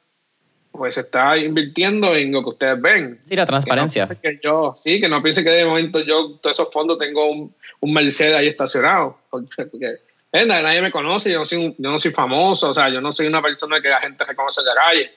pues 0.72 0.94
se 0.94 1.02
está 1.02 1.36
invirtiendo 1.36 2.14
en 2.14 2.32
lo 2.32 2.42
que 2.42 2.48
ustedes 2.48 2.80
ven. 2.80 3.20
Sí, 3.24 3.36
la 3.36 3.44
transparencia. 3.44 4.08
Que 4.08 4.14
no 4.14 4.20
que 4.22 4.40
yo, 4.42 4.72
sí, 4.74 4.98
que 4.98 5.10
no 5.10 5.22
piense 5.22 5.44
que 5.44 5.50
de 5.50 5.66
momento 5.66 6.00
yo, 6.00 6.38
todos 6.40 6.58
esos 6.58 6.72
fondos, 6.72 6.98
tengo 6.98 7.30
un, 7.30 7.54
un 7.80 7.92
Mercedes 7.92 8.34
ahí 8.34 8.48
estacionado. 8.48 9.18
Porque, 9.28 9.66
porque, 9.66 9.96
eh, 10.32 10.46
nadie, 10.46 10.80
me 10.80 10.90
conoce, 10.90 11.30
yo 11.30 11.40
no, 11.40 11.44
soy 11.44 11.74
yo 11.76 11.90
no 11.90 12.00
soy 12.00 12.12
famoso, 12.12 12.70
o 12.70 12.74
sea, 12.74 12.88
yo 12.88 13.02
no 13.02 13.12
soy 13.12 13.26
una 13.26 13.42
persona 13.42 13.78
que 13.82 13.90
la 13.90 14.00
gente 14.00 14.24
reconoce 14.24 14.62
en 14.62 14.66
la 14.68 14.74
calle. 14.74 15.10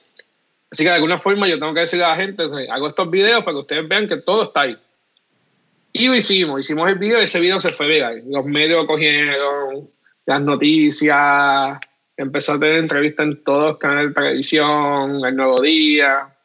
Así 0.73 0.83
que 0.83 0.89
de 0.89 0.95
alguna 0.95 1.19
forma 1.19 1.47
yo 1.47 1.59
tengo 1.59 1.71
que 1.71 1.81
decirle 1.81 2.03
a 2.03 2.09
la 2.09 2.15
gente, 2.15 2.47
pues, 2.47 2.67
hago 2.67 2.87
estos 2.87 3.11
videos 3.11 3.43
para 3.43 3.53
que 3.53 3.59
ustedes 3.59 3.87
vean 3.87 4.07
que 4.07 4.17
todo 4.17 4.45
está 4.45 4.61
ahí. 4.61 4.75
Y 5.91 6.07
lo 6.07 6.15
hicimos, 6.15 6.61
hicimos 6.61 6.89
el 6.89 6.95
video 6.95 7.21
y 7.21 7.25
ese 7.25 7.39
video 7.39 7.59
se 7.59 7.69
fue 7.69 7.87
viral. 7.87 8.23
Los 8.25 8.43
medios 8.43 8.81
lo 8.81 8.87
cogieron, 8.87 9.87
las 10.25 10.41
noticias, 10.41 11.77
empezó 12.17 12.53
a 12.53 12.59
tener 12.59 12.77
entrevistas 12.77 13.23
en 13.23 13.43
todos 13.43 13.69
los 13.69 13.77
canales 13.77 14.07
de 14.07 14.13
televisión, 14.15 15.23
El 15.23 15.35
Nuevo 15.35 15.61
Día. 15.61 16.35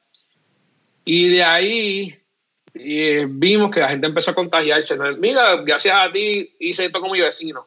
Y 1.06 1.30
de 1.30 1.42
ahí 1.42 2.18
eh, 2.74 3.24
vimos 3.30 3.70
que 3.70 3.80
la 3.80 3.88
gente 3.88 4.08
empezó 4.08 4.32
a 4.32 4.34
contagiarse. 4.34 4.98
Mira, 5.18 5.56
gracias 5.62 5.96
a 5.96 6.12
ti 6.12 6.54
hice 6.60 6.84
esto 6.84 7.00
con 7.00 7.12
mi 7.12 7.20
vecino. 7.22 7.66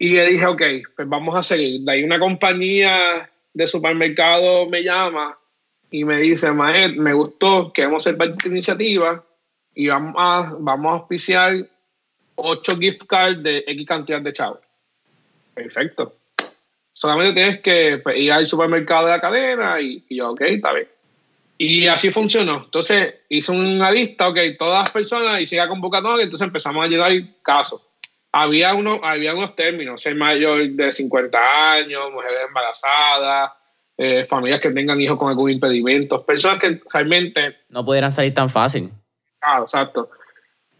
Y 0.00 0.14
le 0.14 0.26
dije, 0.26 0.46
ok, 0.46 0.62
pues 0.96 1.08
vamos 1.08 1.36
a 1.36 1.44
seguir. 1.44 1.82
De 1.82 1.92
ahí 1.92 2.02
una 2.02 2.18
compañía 2.18 3.30
de 3.52 3.66
supermercado 3.68 4.68
me 4.68 4.82
llama 4.82 5.38
y 5.94 6.04
me 6.04 6.16
dice, 6.16 6.50
Maed, 6.50 6.96
me 6.96 7.12
gustó, 7.12 7.72
queremos 7.72 8.02
ser 8.02 8.16
parte 8.16 8.32
de 8.32 8.38
tu 8.38 8.48
iniciativa 8.48 9.24
y 9.76 9.86
vamos 9.86 10.14
a, 10.18 10.56
vamos 10.58 10.90
a 10.90 10.94
auspiciar 10.96 11.68
ocho 12.34 12.76
gift 12.76 13.04
cards 13.06 13.44
de 13.44 13.62
X 13.64 13.86
cantidad 13.86 14.20
de 14.20 14.32
chavos. 14.32 14.58
Perfecto. 15.54 16.16
Solamente 16.92 17.34
tienes 17.34 17.60
que 17.60 18.00
pues, 18.02 18.18
ir 18.18 18.32
al 18.32 18.44
supermercado 18.44 19.06
de 19.06 19.12
la 19.12 19.20
cadena 19.20 19.80
y, 19.80 20.04
y 20.08 20.16
yo, 20.16 20.32
ok, 20.32 20.40
está 20.40 20.72
bien. 20.72 20.88
Y 21.58 21.86
así 21.86 22.10
funcionó. 22.10 22.64
Entonces 22.64 23.14
hice 23.28 23.52
una 23.52 23.92
lista, 23.92 24.26
ok, 24.26 24.38
todas 24.58 24.80
las 24.86 24.90
personas 24.90 25.40
y 25.42 25.46
siga 25.46 25.68
convocatoria, 25.68 26.24
entonces 26.24 26.44
empezamos 26.44 26.84
a 26.84 26.88
llenar 26.88 27.12
casos. 27.40 27.86
Había, 28.32 28.74
uno, 28.74 28.98
había 29.04 29.32
unos 29.32 29.54
términos, 29.54 30.02
ser 30.02 30.16
mayor 30.16 30.68
de 30.70 30.90
50 30.90 31.72
años, 31.74 32.10
mujeres 32.10 32.40
embarazadas, 32.48 33.52
eh, 33.96 34.24
familias 34.24 34.60
que 34.60 34.70
tengan 34.70 35.00
hijos 35.00 35.18
con 35.18 35.28
algún 35.28 35.50
impedimento, 35.50 36.24
personas 36.24 36.58
que 36.58 36.80
realmente 36.92 37.56
No 37.68 37.84
pudieran 37.84 38.12
salir 38.12 38.34
tan 38.34 38.48
fácil. 38.48 38.90
Ah, 39.40 39.60
exacto. 39.62 40.10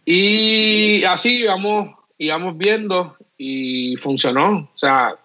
Y 0.05 1.05
así 1.05 1.43
íbamos, 1.43 1.97
íbamos 2.19 2.59
viendo 2.59 3.17
y 3.39 3.97
funcionó. 3.97 4.71
O 4.73 4.77
sea, 4.77 5.17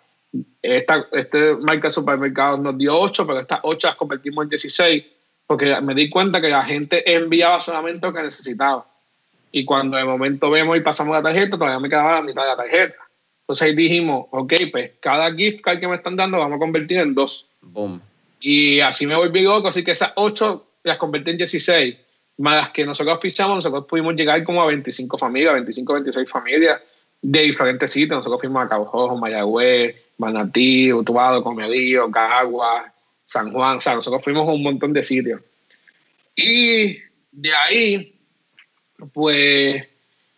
esta, 0.61 1.07
este 1.11 1.55
marca 1.55 1.87
de 1.87 1.91
supermercados 1.91 2.59
nos 2.59 2.77
dio 2.77 2.97
8, 2.97 3.25
pero 3.25 3.39
estas 3.39 3.59
8 3.63 3.87
las 3.87 3.95
convertimos 3.95 4.43
en 4.43 4.49
16 4.49 5.03
porque 5.49 5.81
me 5.81 5.95
di 5.95 6.11
cuenta 6.11 6.39
que 6.39 6.49
la 6.49 6.63
gente 6.63 7.11
enviaba 7.11 7.59
solamente 7.59 8.05
lo 8.05 8.13
que 8.13 8.21
necesitaba. 8.21 8.85
Y 9.51 9.65
cuando 9.65 9.97
de 9.97 10.05
momento 10.05 10.51
vemos 10.51 10.77
y 10.77 10.81
pasamos 10.81 11.15
la 11.15 11.23
tarjeta, 11.23 11.57
todavía 11.57 11.79
me 11.79 11.89
quedaba 11.89 12.17
la 12.17 12.21
mitad 12.21 12.43
de 12.43 12.49
la 12.49 12.55
tarjeta. 12.55 12.95
Entonces 13.41 13.67
ahí 13.67 13.75
dijimos, 13.75 14.27
ok, 14.29 14.53
pues 14.71 14.91
cada 15.01 15.33
gift 15.33 15.61
card 15.61 15.79
que 15.79 15.87
me 15.87 15.95
están 15.95 16.15
dando 16.15 16.37
vamos 16.37 16.57
a 16.57 16.59
convertir 16.59 16.99
en 16.99 17.15
dos. 17.15 17.48
Boom. 17.61 18.01
Y 18.39 18.79
así 18.79 19.05
me 19.05 19.15
volví 19.15 19.41
loco, 19.41 19.67
así 19.67 19.83
que 19.83 19.91
esas 19.91 20.13
8 20.15 20.65
las 20.83 20.97
convertí 20.97 21.31
en 21.31 21.37
16. 21.37 21.95
Más 22.37 22.55
las 22.55 22.69
que 22.69 22.85
nosotros 22.85 23.19
pisamos, 23.21 23.55
nosotros 23.55 23.85
pudimos 23.85 24.15
llegar 24.15 24.43
como 24.43 24.61
a 24.61 24.67
25 24.67 25.17
familias, 25.17 25.53
25, 25.55 25.93
26 25.93 26.29
familias 26.29 26.81
de 27.21 27.41
diferentes 27.41 27.91
sitios. 27.91 28.17
Nosotros 28.17 28.39
fuimos 28.39 28.63
a 28.63 28.69
Cabo 28.69 28.85
Rojo, 28.85 29.17
Mayagüez, 29.17 29.95
Manatí, 30.17 30.93
Utuado, 30.93 31.43
Comerío, 31.43 32.09
Cagua, 32.09 32.93
San 33.25 33.51
Juan. 33.51 33.77
O 33.77 33.81
sea, 33.81 33.95
nosotros 33.95 34.23
fuimos 34.23 34.47
a 34.47 34.51
un 34.51 34.63
montón 34.63 34.93
de 34.93 35.03
sitios. 35.03 35.41
Y 36.35 36.97
de 37.31 37.53
ahí, 37.53 38.15
pues 39.13 39.83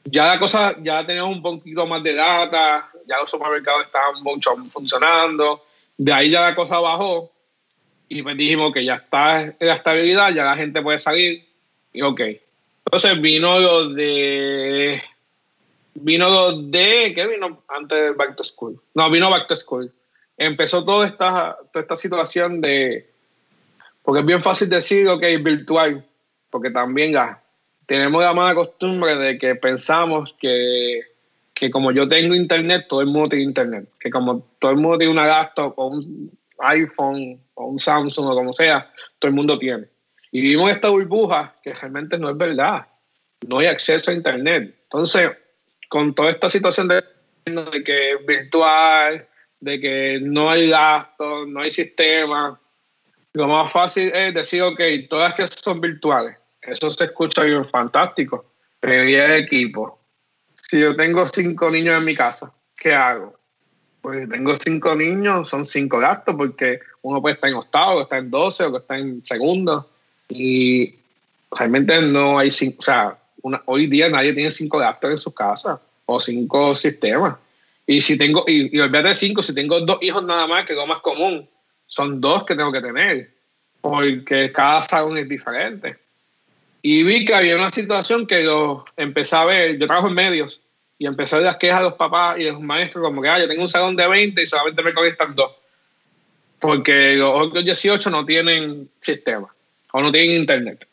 ya 0.03 0.25
la 0.25 0.39
cosa, 0.39 0.75
ya 0.81 1.05
teníamos 1.05 1.35
un 1.35 1.41
poquito 1.43 1.85
más 1.85 2.01
de 2.01 2.15
data, 2.15 2.89
ya 3.07 3.19
los 3.19 3.29
supermercados 3.29 3.85
estaban 3.85 4.23
mucho 4.23 4.55
funcionando. 4.71 5.65
De 6.03 6.11
ahí 6.11 6.31
ya 6.31 6.41
la 6.41 6.55
cosa 6.55 6.79
bajó 6.79 7.31
y 8.09 8.23
pues 8.23 8.35
dijimos 8.35 8.73
que 8.73 8.83
ya 8.83 8.95
está 8.95 9.53
la 9.59 9.75
estabilidad, 9.75 10.33
ya 10.33 10.45
la 10.45 10.55
gente 10.55 10.81
puede 10.81 10.97
salir 10.97 11.47
y 11.93 12.01
ok. 12.01 12.21
Entonces 12.85 13.21
vino 13.21 13.59
lo 13.59 13.89
de 13.89 14.99
vino 15.93 16.27
lo 16.27 16.59
de 16.59 17.13
¿qué 17.15 17.27
vino 17.27 17.61
antes 17.67 17.99
de 17.99 18.11
Back 18.13 18.35
to 18.35 18.43
School? 18.43 18.81
No, 18.95 19.11
vino 19.11 19.29
Back 19.29 19.45
to 19.45 19.55
School. 19.55 19.93
Empezó 20.37 20.83
toda 20.83 21.05
esta, 21.05 21.55
toda 21.71 21.83
esta 21.83 21.95
situación 21.95 22.61
de 22.61 23.07
porque 24.01 24.21
es 24.21 24.25
bien 24.25 24.41
fácil 24.41 24.69
decir 24.69 25.07
ok, 25.07 25.21
virtual, 25.43 26.03
porque 26.49 26.71
también 26.71 27.13
ya 27.13 27.43
tenemos 27.85 28.23
la 28.23 28.33
mala 28.33 28.55
costumbre 28.55 29.17
de 29.17 29.37
que 29.37 29.53
pensamos 29.53 30.33
que, 30.33 31.01
que 31.61 31.69
como 31.69 31.91
yo 31.91 32.09
tengo 32.09 32.33
internet, 32.33 32.87
todo 32.89 33.01
el 33.01 33.07
mundo 33.07 33.29
tiene 33.29 33.45
internet. 33.45 33.87
Que 33.99 34.09
como 34.09 34.47
todo 34.57 34.71
el 34.71 34.77
mundo 34.77 34.97
tiene 34.97 35.13
una 35.13 35.27
laptop 35.27 35.75
o 35.77 35.89
un 35.89 36.31
iPhone 36.57 37.39
o 37.53 37.67
un 37.67 37.77
Samsung 37.77 38.29
o 38.29 38.33
como 38.33 38.51
sea, 38.51 38.91
todo 39.19 39.29
el 39.29 39.35
mundo 39.35 39.59
tiene. 39.59 39.85
Y 40.31 40.41
vivimos 40.41 40.71
esta 40.71 40.89
burbuja 40.89 41.53
que 41.61 41.75
realmente 41.75 42.17
no 42.17 42.31
es 42.31 42.37
verdad. 42.37 42.87
No 43.47 43.59
hay 43.59 43.67
acceso 43.67 44.09
a 44.09 44.15
internet. 44.15 44.73
Entonces, 44.85 45.29
con 45.87 46.15
toda 46.15 46.31
esta 46.31 46.49
situación 46.49 46.87
de, 46.87 47.03
de 47.45 47.83
que 47.83 48.13
es 48.13 48.25
virtual, 48.25 49.27
de 49.59 49.79
que 49.79 50.19
no 50.19 50.49
hay 50.49 50.67
gasto, 50.67 51.45
no 51.45 51.61
hay 51.61 51.69
sistema, 51.69 52.59
lo 53.33 53.47
más 53.47 53.71
fácil 53.71 54.11
es 54.15 54.33
decir, 54.33 54.63
ok, 54.63 54.81
todas 55.07 55.35
que 55.35 55.45
son 55.47 55.79
virtuales. 55.79 56.35
Eso 56.63 56.89
se 56.89 57.03
escucha 57.03 57.43
bien 57.43 57.69
fantástico. 57.69 58.51
Pero 58.79 59.07
¿y 59.07 59.13
el 59.13 59.43
equipo? 59.43 60.00
Si 60.71 60.79
yo 60.79 60.95
tengo 60.95 61.25
cinco 61.25 61.69
niños 61.69 61.97
en 61.97 62.05
mi 62.05 62.15
casa, 62.15 62.49
¿qué 62.77 62.93
hago? 62.93 63.37
Pues 64.01 64.29
tengo 64.29 64.55
cinco 64.55 64.95
niños, 64.95 65.49
son 65.49 65.65
cinco 65.65 65.99
gastos, 65.99 66.33
porque 66.37 66.79
uno 67.01 67.21
puede 67.21 67.35
estar 67.35 67.49
en 67.49 67.57
octavo, 67.57 68.03
está 68.03 68.19
en 68.19 68.31
doce, 68.31 68.63
o 68.63 68.71
que 68.71 68.77
está 68.77 68.97
en 68.97 69.21
segundo. 69.25 69.89
Y 70.29 70.95
realmente 71.51 72.01
no 72.01 72.39
hay 72.39 72.51
cinco, 72.51 72.77
o 72.79 72.83
sea, 72.83 73.17
hoy 73.65 73.87
día 73.87 74.07
nadie 74.07 74.31
tiene 74.31 74.49
cinco 74.49 74.77
gastos 74.77 75.11
en 75.11 75.17
su 75.17 75.33
casa 75.33 75.81
o 76.05 76.21
cinco 76.21 76.73
sistemas. 76.73 77.35
Y 77.85 77.99
si 77.99 78.17
tengo, 78.17 78.45
y, 78.47 78.73
y 78.73 78.79
olvídate 78.79 79.13
cinco, 79.13 79.41
si 79.41 79.53
tengo 79.53 79.81
dos 79.81 79.97
hijos 79.99 80.23
nada 80.23 80.47
más, 80.47 80.65
que 80.65 80.71
es 80.71 80.79
lo 80.79 80.87
más 80.87 81.01
común, 81.01 81.49
son 81.85 82.21
dos 82.21 82.45
que 82.45 82.55
tengo 82.55 82.71
que 82.71 82.79
tener, 82.79 83.29
porque 83.81 84.53
cada 84.53 84.79
salón 84.79 85.17
es 85.17 85.27
diferente. 85.27 85.97
Y 86.81 87.03
vi 87.03 87.25
que 87.25 87.35
había 87.35 87.55
una 87.55 87.69
situación 87.69 88.25
que 88.25 88.43
yo 88.43 88.85
empecé 88.97 89.35
a 89.35 89.45
ver, 89.45 89.77
yo 89.77 89.85
trabajo 89.85 90.07
en 90.07 90.15
medios, 90.15 90.61
y 90.97 91.05
empecé 91.05 91.35
a 91.35 91.39
ver 91.39 91.47
las 91.47 91.57
quejas 91.57 91.79
de 91.79 91.85
los 91.85 91.93
papás 91.93 92.39
y 92.39 92.43
de 92.43 92.51
los 92.51 92.61
maestros, 92.61 93.03
como 93.03 93.21
que, 93.21 93.29
ah, 93.29 93.39
yo 93.39 93.47
tengo 93.47 93.61
un 93.61 93.69
salón 93.69 93.95
de 93.95 94.07
20 94.07 94.41
y 94.41 94.47
solamente 94.47 94.83
me 94.83 94.93
conectan 94.93 95.35
dos. 95.35 95.51
Porque 96.59 97.15
los 97.15 97.47
otros 97.47 97.65
18 97.65 98.09
no 98.09 98.25
tienen 98.25 98.89
sistema 98.99 99.53
o 99.91 100.01
no 100.01 100.11
tienen 100.11 100.41
internet. 100.41 100.87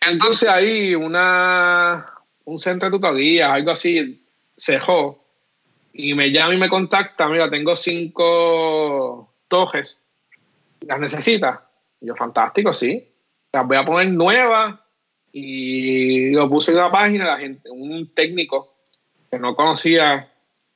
Entonces 0.00 0.48
ahí 0.48 0.94
una, 0.94 2.06
un 2.44 2.58
centro 2.58 2.90
de 2.90 2.96
tutoría, 2.96 3.52
algo 3.52 3.70
así, 3.70 4.22
cejó 4.56 5.24
y 5.94 6.14
me 6.14 6.30
llama 6.30 6.54
y 6.54 6.58
me 6.58 6.68
contacta, 6.68 7.28
mira, 7.28 7.48
tengo 7.48 7.74
cinco 7.74 9.32
tojes, 9.48 9.98
¿las 10.80 11.00
necesitas? 11.00 11.60
yo, 12.00 12.14
fantástico, 12.14 12.74
sí 12.74 13.08
voy 13.64 13.76
a 13.76 13.84
poner 13.84 14.08
nuevas 14.08 14.78
y 15.32 16.30
lo 16.32 16.48
puse 16.48 16.72
en 16.72 16.78
la 16.78 16.90
página, 16.90 17.26
la 17.26 17.38
gente, 17.38 17.70
un 17.70 18.12
técnico 18.14 18.74
que 19.30 19.38
no 19.38 19.54
conocía 19.54 20.30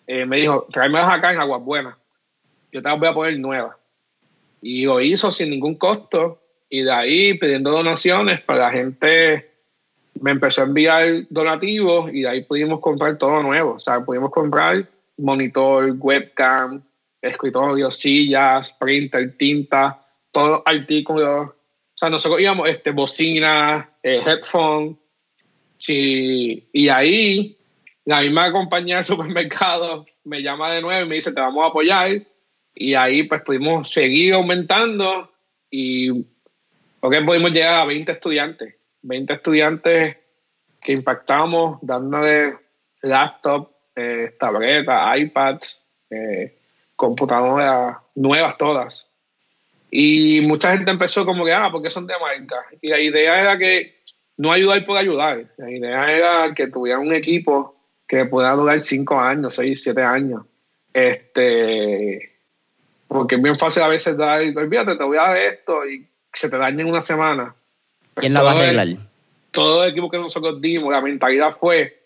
eh, 0.06 0.26
me 0.26 0.38
dijo, 0.38 0.66
tráemelas 0.72 1.08
acá 1.08 1.32
en 1.32 1.40
Aguas 1.40 1.62
Buenas, 1.62 1.96
yo 2.72 2.82
te 2.82 2.88
las 2.88 2.98
voy 2.98 3.08
a 3.08 3.14
poner 3.14 3.38
nuevas. 3.38 3.76
Y 4.60 4.84
lo 4.84 5.00
hizo 5.00 5.30
sin 5.30 5.50
ningún 5.50 5.76
costo 5.76 6.42
y 6.68 6.82
de 6.82 6.92
ahí 6.92 7.34
pidiendo 7.38 7.70
donaciones 7.70 8.40
para 8.42 8.66
la 8.66 8.70
gente 8.72 9.50
me 10.20 10.32
empezó 10.32 10.62
a 10.62 10.64
enviar 10.64 11.06
donativos 11.30 12.12
y 12.12 12.22
de 12.22 12.28
ahí 12.28 12.42
pudimos 12.42 12.80
comprar 12.80 13.16
todo 13.18 13.42
nuevo, 13.42 13.74
o 13.74 13.78
sea, 13.78 14.04
pudimos 14.04 14.30
comprar 14.30 14.86
monitor, 15.16 15.94
webcam, 15.98 16.82
escritorio, 17.22 17.90
sillas, 17.90 18.72
printer, 18.72 19.36
tinta, 19.36 20.00
todos 20.32 20.62
artículos 20.64 21.50
o 21.50 21.54
sea, 22.00 22.10
nosotros 22.10 22.40
íbamos, 22.40 22.68
este, 22.68 22.90
bocina, 22.90 23.90
eh, 24.02 24.22
headphone, 24.24 24.98
y 25.86 26.88
ahí 26.88 27.56
la 28.04 28.22
misma 28.22 28.50
compañía 28.52 28.96
de 28.96 29.02
supermercado 29.02 30.06
me 30.24 30.42
llama 30.42 30.72
de 30.72 30.82
nuevo 30.82 31.04
y 31.04 31.08
me 31.08 31.14
dice, 31.16 31.32
te 31.32 31.40
vamos 31.40 31.64
a 31.64 31.68
apoyar. 31.68 32.22
Y 32.74 32.94
ahí 32.94 33.24
pues 33.24 33.42
pudimos 33.42 33.90
seguir 33.90 34.34
aumentando 34.34 35.30
y 35.70 36.24
porque 37.00 37.20
pudimos 37.22 37.52
llegar 37.52 37.74
a 37.74 37.84
20 37.84 38.12
estudiantes. 38.12 38.74
20 39.02 39.32
estudiantes 39.34 40.16
que 40.80 40.92
impactamos 40.92 41.78
dándole 41.82 42.56
laptop, 43.02 43.70
eh, 43.96 44.34
tabletas, 44.38 45.18
iPads, 45.18 45.84
eh, 46.10 46.58
computadoras 46.96 47.98
nuevas 48.14 48.56
todas. 48.56 49.09
Y 49.90 50.40
mucha 50.42 50.72
gente 50.72 50.90
empezó 50.90 51.26
como 51.26 51.44
que, 51.44 51.52
ah, 51.52 51.68
porque 51.70 51.90
son 51.90 52.06
de 52.06 52.14
marca. 52.18 52.64
Y 52.80 52.88
la 52.88 53.00
idea 53.00 53.40
era 53.40 53.58
que 53.58 54.02
no 54.36 54.52
ayudar 54.52 54.84
por 54.84 54.96
ayudar. 54.96 55.44
La 55.56 55.70
idea 55.70 56.12
era 56.12 56.54
que 56.54 56.68
tuviera 56.68 56.98
un 56.98 57.12
equipo 57.12 57.76
que 58.06 58.24
pueda 58.24 58.52
durar 58.52 58.80
cinco 58.80 59.18
años, 59.18 59.54
seis, 59.54 59.82
siete 59.82 60.02
años. 60.02 60.42
Este, 60.92 62.38
porque 63.08 63.36
es 63.36 63.42
bien 63.42 63.58
fácil 63.58 63.82
a 63.82 63.88
veces 63.88 64.16
dar, 64.16 64.40
olvídate, 64.40 64.96
te 64.96 65.04
voy 65.04 65.18
a 65.18 65.22
dar 65.22 65.36
esto 65.36 65.86
y 65.86 66.06
se 66.32 66.48
te 66.48 66.56
daña 66.56 66.82
en 66.82 66.88
una 66.88 67.00
semana. 67.00 67.54
¿Quién 68.14 68.34
la 68.34 68.42
va 68.42 68.52
a 68.52 68.62
arreglar? 68.62 68.88
todo 69.50 69.84
el 69.84 69.90
equipo 69.90 70.10
que 70.10 70.18
nosotros 70.18 70.60
dimos, 70.60 70.92
la 70.92 71.00
mentalidad 71.00 71.56
fue, 71.58 72.04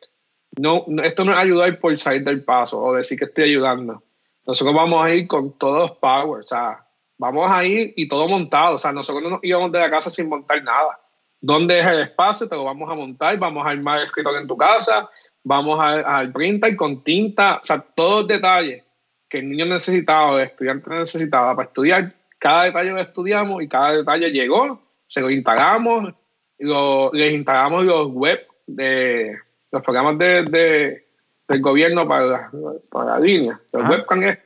no, 0.57 0.85
esto 1.03 1.25
no 1.25 1.33
es 1.33 1.39
ayudar 1.39 1.79
por 1.79 1.97
salir 1.99 2.25
del 2.25 2.43
paso 2.43 2.81
o 2.81 2.95
decir 2.95 3.19
que 3.19 3.27
estoy 3.27 3.45
ayudando. 3.45 4.03
Nosotros 4.47 4.75
vamos 4.75 5.05
a 5.05 5.15
ir 5.15 5.27
con 5.27 5.53
todos 5.59 5.91
los 5.91 5.99
powers, 5.99 6.47
o 6.47 6.49
sea, 6.49 6.84
vamos 7.19 7.51
a 7.51 7.65
ir 7.65 7.93
y 7.97 8.09
todo 8.09 8.29
montado. 8.29 8.75
O 8.75 8.79
sea, 8.79 8.93
nosotros 8.93 9.23
no 9.23 9.31
nos 9.31 9.41
íbamos 9.43 9.73
de 9.73 9.81
la 9.81 9.91
casa 9.91 10.11
sin 10.11 10.29
montar 10.29 10.63
nada. 10.63 10.99
¿Dónde 11.41 11.79
es 11.79 11.87
el 11.87 12.01
espacio? 12.01 12.49
Te 12.49 12.57
lo 12.57 12.65
vamos 12.65 12.91
a 12.91 12.95
montar, 12.95 13.37
vamos 13.39 13.67
a 13.67 13.71
armar 13.71 13.99
el 13.99 14.07
escritorio 14.07 14.41
en 14.41 14.47
tu 14.47 14.57
casa, 14.57 15.11
vamos 15.43 15.79
al 15.79 16.33
printer 16.33 16.75
con 16.75 17.05
tinta, 17.05 17.57
o 17.57 17.65
sea, 17.65 17.81
todos 17.81 18.23
los 18.23 18.29
detalles 18.29 18.83
que 19.29 19.39
el 19.41 19.51
niño 19.51 19.67
necesitaba, 19.67 20.37
el 20.37 20.45
estudiante 20.45 20.89
necesitaba 20.91 21.55
para 21.55 21.69
estudiar. 21.69 22.15
Cada 22.39 22.65
detalle 22.65 22.91
lo 22.91 23.01
estudiamos 23.01 23.63
y 23.63 23.69
cada 23.69 23.93
detalle 23.93 24.31
llegó, 24.31 24.81
se 25.07 25.21
lo 25.21 25.29
instalamos, 25.29 26.15
lo, 26.59 27.11
les 27.13 27.35
instalamos 27.35 27.85
los 27.85 28.13
web 28.13 28.41
de 28.67 29.37
los 29.71 29.83
programas 29.83 30.19
de, 30.19 31.05
del 31.49 31.61
gobierno 31.61 32.07
para, 32.09 32.51
para 32.91 33.05
la 33.13 33.21
línea. 33.21 33.61
Los 33.73 33.89
webcam 33.89 34.37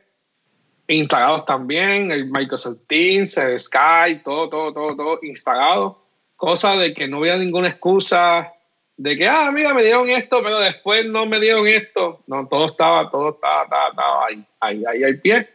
instalados 0.89 1.45
también, 1.45 2.11
el 2.11 2.31
Microsoft 2.31 2.87
Teams, 2.87 3.37
el 3.37 3.59
Skype, 3.59 4.23
todo, 4.25 4.49
todo, 4.49 4.73
todo, 4.73 4.97
todo 4.97 5.19
instalado. 5.23 6.03
Cosa 6.37 6.77
de 6.77 6.95
que 6.95 7.07
no 7.07 7.19
había 7.19 7.37
ninguna 7.37 7.69
excusa 7.69 8.53
de 8.97 9.17
que, 9.17 9.29
ah, 9.29 9.51
mira, 9.53 9.73
me 9.73 9.85
dieron 9.85 10.11
esto, 10.11 10.43
pero 10.43 10.59
después 10.59 11.07
no 11.07 11.25
me 11.25 11.39
dieron 11.39 11.69
esto. 11.69 12.21
No, 12.27 12.47
todo 12.49 12.67
estaba, 12.67 13.09
todo 13.11 13.31
estaba, 13.31 13.63
estaba, 13.63 14.27
ahí, 14.27 14.45
ahí, 14.61 14.85
ahí 14.85 15.05
al 15.05 15.21
pie. 15.21 15.49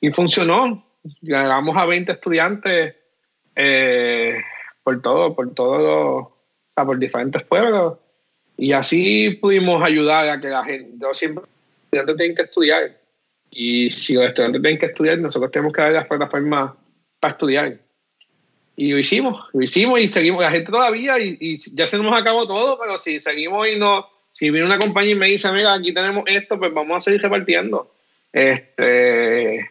Y 0.00 0.10
funcionó. 0.10 0.84
Llegamos 1.20 1.76
a 1.76 1.86
20 1.86 2.12
estudiantes 2.12 2.94
eh, 3.56 4.38
por 4.82 5.02
todo, 5.02 5.34
por 5.34 5.52
todo, 5.54 6.16
o 6.16 6.36
sea, 6.74 6.84
por 6.84 6.98
diferentes 6.98 7.42
pueblos. 7.42 7.98
Y 8.56 8.72
así 8.72 9.30
pudimos 9.40 9.82
ayudar 9.82 10.28
a 10.28 10.40
que 10.40 10.48
la 10.48 10.64
gente, 10.64 10.92
yo 10.96 11.12
siempre, 11.12 11.44
estudiantes 11.84 12.16
tienen 12.16 12.36
que 12.36 12.42
estudiar 12.44 13.03
y 13.54 13.90
si 13.90 14.14
los 14.14 14.24
estudiantes 14.24 14.60
tienen 14.60 14.80
que 14.80 14.86
estudiar, 14.86 15.18
nosotros 15.18 15.50
tenemos 15.50 15.72
que 15.72 15.80
dar 15.80 15.92
las 15.92 16.06
plataformas 16.06 16.72
para 17.20 17.32
estudiar. 17.32 17.78
Y 18.76 18.90
lo 18.90 18.98
hicimos, 18.98 19.48
lo 19.52 19.62
hicimos 19.62 20.00
y 20.00 20.08
seguimos. 20.08 20.42
La 20.42 20.50
gente 20.50 20.72
todavía, 20.72 21.18
y, 21.20 21.56
ya 21.74 21.86
se 21.86 21.98
nos 21.98 22.12
acabó 22.12 22.46
todo, 22.46 22.78
pero 22.78 22.98
si 22.98 23.20
seguimos 23.20 23.68
y 23.68 23.78
no, 23.78 24.06
si 24.32 24.50
viene 24.50 24.66
una 24.66 24.78
compañía 24.78 25.12
y 25.12 25.16
me 25.16 25.28
dice, 25.28 25.50
mira, 25.52 25.74
aquí 25.74 25.94
tenemos 25.94 26.24
esto, 26.26 26.58
pues 26.58 26.74
vamos 26.74 26.96
a 26.96 27.00
seguir 27.00 27.22
repartiendo. 27.22 27.94
Este, 28.32 29.70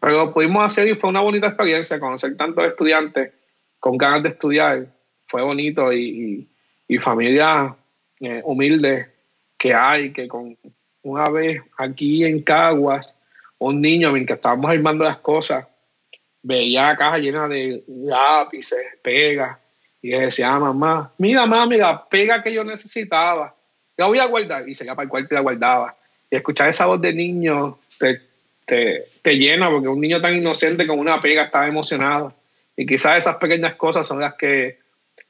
pero 0.00 0.24
lo 0.24 0.32
pudimos 0.32 0.64
hacer 0.64 0.88
y 0.88 0.94
fue 0.94 1.10
una 1.10 1.20
bonita 1.20 1.48
experiencia 1.48 2.00
conocer 2.00 2.36
tantos 2.36 2.64
estudiantes 2.64 3.32
con 3.78 3.98
ganas 3.98 4.22
de 4.22 4.30
estudiar. 4.30 4.86
Fue 5.26 5.42
bonito 5.42 5.92
y, 5.92 6.48
y, 6.88 6.98
familia 6.98 7.76
eh, 8.20 8.40
humilde 8.44 9.08
que 9.58 9.74
hay, 9.74 10.14
que 10.14 10.26
con 10.26 10.56
una 11.02 11.28
vez 11.28 11.60
aquí 11.76 12.24
en 12.24 12.40
Caguas 12.42 13.17
un 13.58 13.80
niño, 13.80 14.12
mientras 14.12 14.38
estábamos 14.38 14.70
armando 14.70 15.04
las 15.04 15.18
cosas, 15.18 15.66
veía 16.42 16.88
la 16.88 16.96
caja 16.96 17.18
llena 17.18 17.48
de 17.48 17.82
lápices, 17.88 18.78
pegas, 19.02 19.58
y 20.00 20.10
decía 20.10 20.50
a 20.50 20.60
mamá, 20.60 21.12
mira 21.18 21.44
mami, 21.44 21.76
la 21.76 22.08
pega 22.08 22.42
que 22.42 22.52
yo 22.52 22.62
necesitaba, 22.62 23.54
la 23.96 24.06
voy 24.06 24.18
a 24.18 24.26
guardar, 24.26 24.68
y 24.68 24.74
se 24.74 24.84
iba 24.84 24.94
para 24.94 25.04
el 25.04 25.10
cuarto 25.10 25.28
y 25.30 25.34
la 25.34 25.40
guardaba. 25.40 25.96
Y 26.30 26.36
escuchar 26.36 26.68
esa 26.68 26.86
voz 26.86 27.00
de 27.00 27.12
niño 27.12 27.78
te, 27.98 28.20
te, 28.64 29.36
llena, 29.36 29.70
porque 29.70 29.88
un 29.88 30.00
niño 30.00 30.20
tan 30.20 30.36
inocente 30.36 30.86
con 30.86 30.98
una 30.98 31.20
pega 31.20 31.44
estaba 31.44 31.66
emocionado. 31.66 32.32
Y 32.76 32.86
quizás 32.86 33.18
esas 33.18 33.36
pequeñas 33.36 33.74
cosas 33.74 34.06
son 34.06 34.20
las 34.20 34.34
que, 34.34 34.78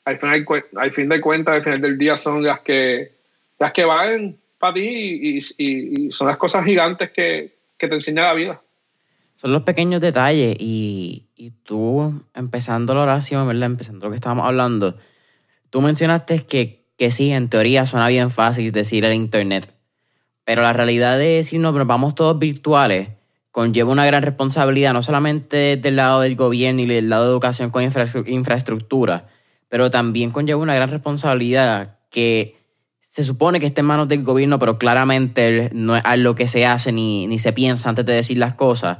al, 0.05 0.18
final, 0.18 0.45
al 0.76 0.93
fin 0.93 1.09
de 1.09 1.20
cuentas, 1.20 1.55
al 1.55 1.64
final 1.64 1.81
del 1.81 1.97
día, 1.97 2.16
son 2.16 2.43
las 2.43 2.61
que, 2.61 3.12
las 3.59 3.72
que 3.72 3.85
valen 3.85 4.39
para 4.59 4.74
ti 4.74 5.41
y 5.57 6.11
son 6.11 6.26
las 6.26 6.37
cosas 6.37 6.64
gigantes 6.64 7.11
que, 7.11 7.58
que 7.79 7.89
te 7.89 7.95
enseña 7.95 8.22
la 8.22 8.35
vida. 8.35 8.62
Son 9.37 9.53
los 9.53 9.62
pequeños 9.62 10.01
detalles 10.01 10.57
y, 10.59 11.29
y 11.37 11.53
tú, 11.62 12.22
empezando 12.35 12.95
la 12.95 13.03
oración, 13.03 13.47
¿verdad? 13.47 13.66
Empezando 13.66 14.07
lo 14.07 14.11
que 14.11 14.16
estábamos 14.16 14.47
hablando, 14.47 14.97
tú 15.70 15.81
mencionaste 15.81 16.45
que, 16.45 16.85
que 16.97 17.12
sí, 17.12 17.31
en 17.31 17.49
teoría 17.49 17.87
suena 17.87 18.09
bien 18.09 18.33
fácil 18.33 18.72
decir 18.72 19.05
el 19.05 19.14
Internet, 19.14 19.72
Pero 20.45 20.62
la 20.62 20.72
realidad 20.72 21.22
es, 21.22 21.49
si 21.49 21.59
nos 21.59 21.72
vamos 21.87 22.16
todos 22.16 22.39
virtuales, 22.39 23.11
conlleva 23.53 23.93
una 23.93 24.07
gran 24.07 24.22
responsabilidad, 24.22 24.93
no 24.93 25.03
solamente 25.03 25.76
del 25.76 25.97
lado 25.97 26.20
del 26.20 26.35
gobierno 26.35 26.83
y 26.83 26.87
del 26.87 27.09
lado 27.09 27.24
de 27.24 27.31
educación 27.31 27.70
con 27.70 27.85
infraestructura, 27.85 29.29
pero 29.68 29.91
también 29.91 30.33
conlleva 30.33 30.61
una 30.61 30.74
gran 30.74 30.91
responsabilidad 30.91 31.99
que 32.11 32.58
se 33.11 33.25
supone 33.25 33.59
que 33.59 33.67
está 33.67 33.81
en 33.81 33.87
manos 33.87 34.07
del 34.07 34.23
gobierno, 34.23 34.59
pero 34.59 34.79
claramente 34.79 35.71
no 35.73 35.97
es 35.97 36.03
algo 36.05 36.35
que 36.35 36.47
se 36.47 36.67
hace 36.67 36.93
ni, 36.93 37.27
ni 37.27 37.39
se 37.39 37.53
piensa 37.53 37.89
antes 37.89 38.05
de 38.05 38.13
decir 38.13 38.39
las 38.39 38.55
cosas, 38.55 38.99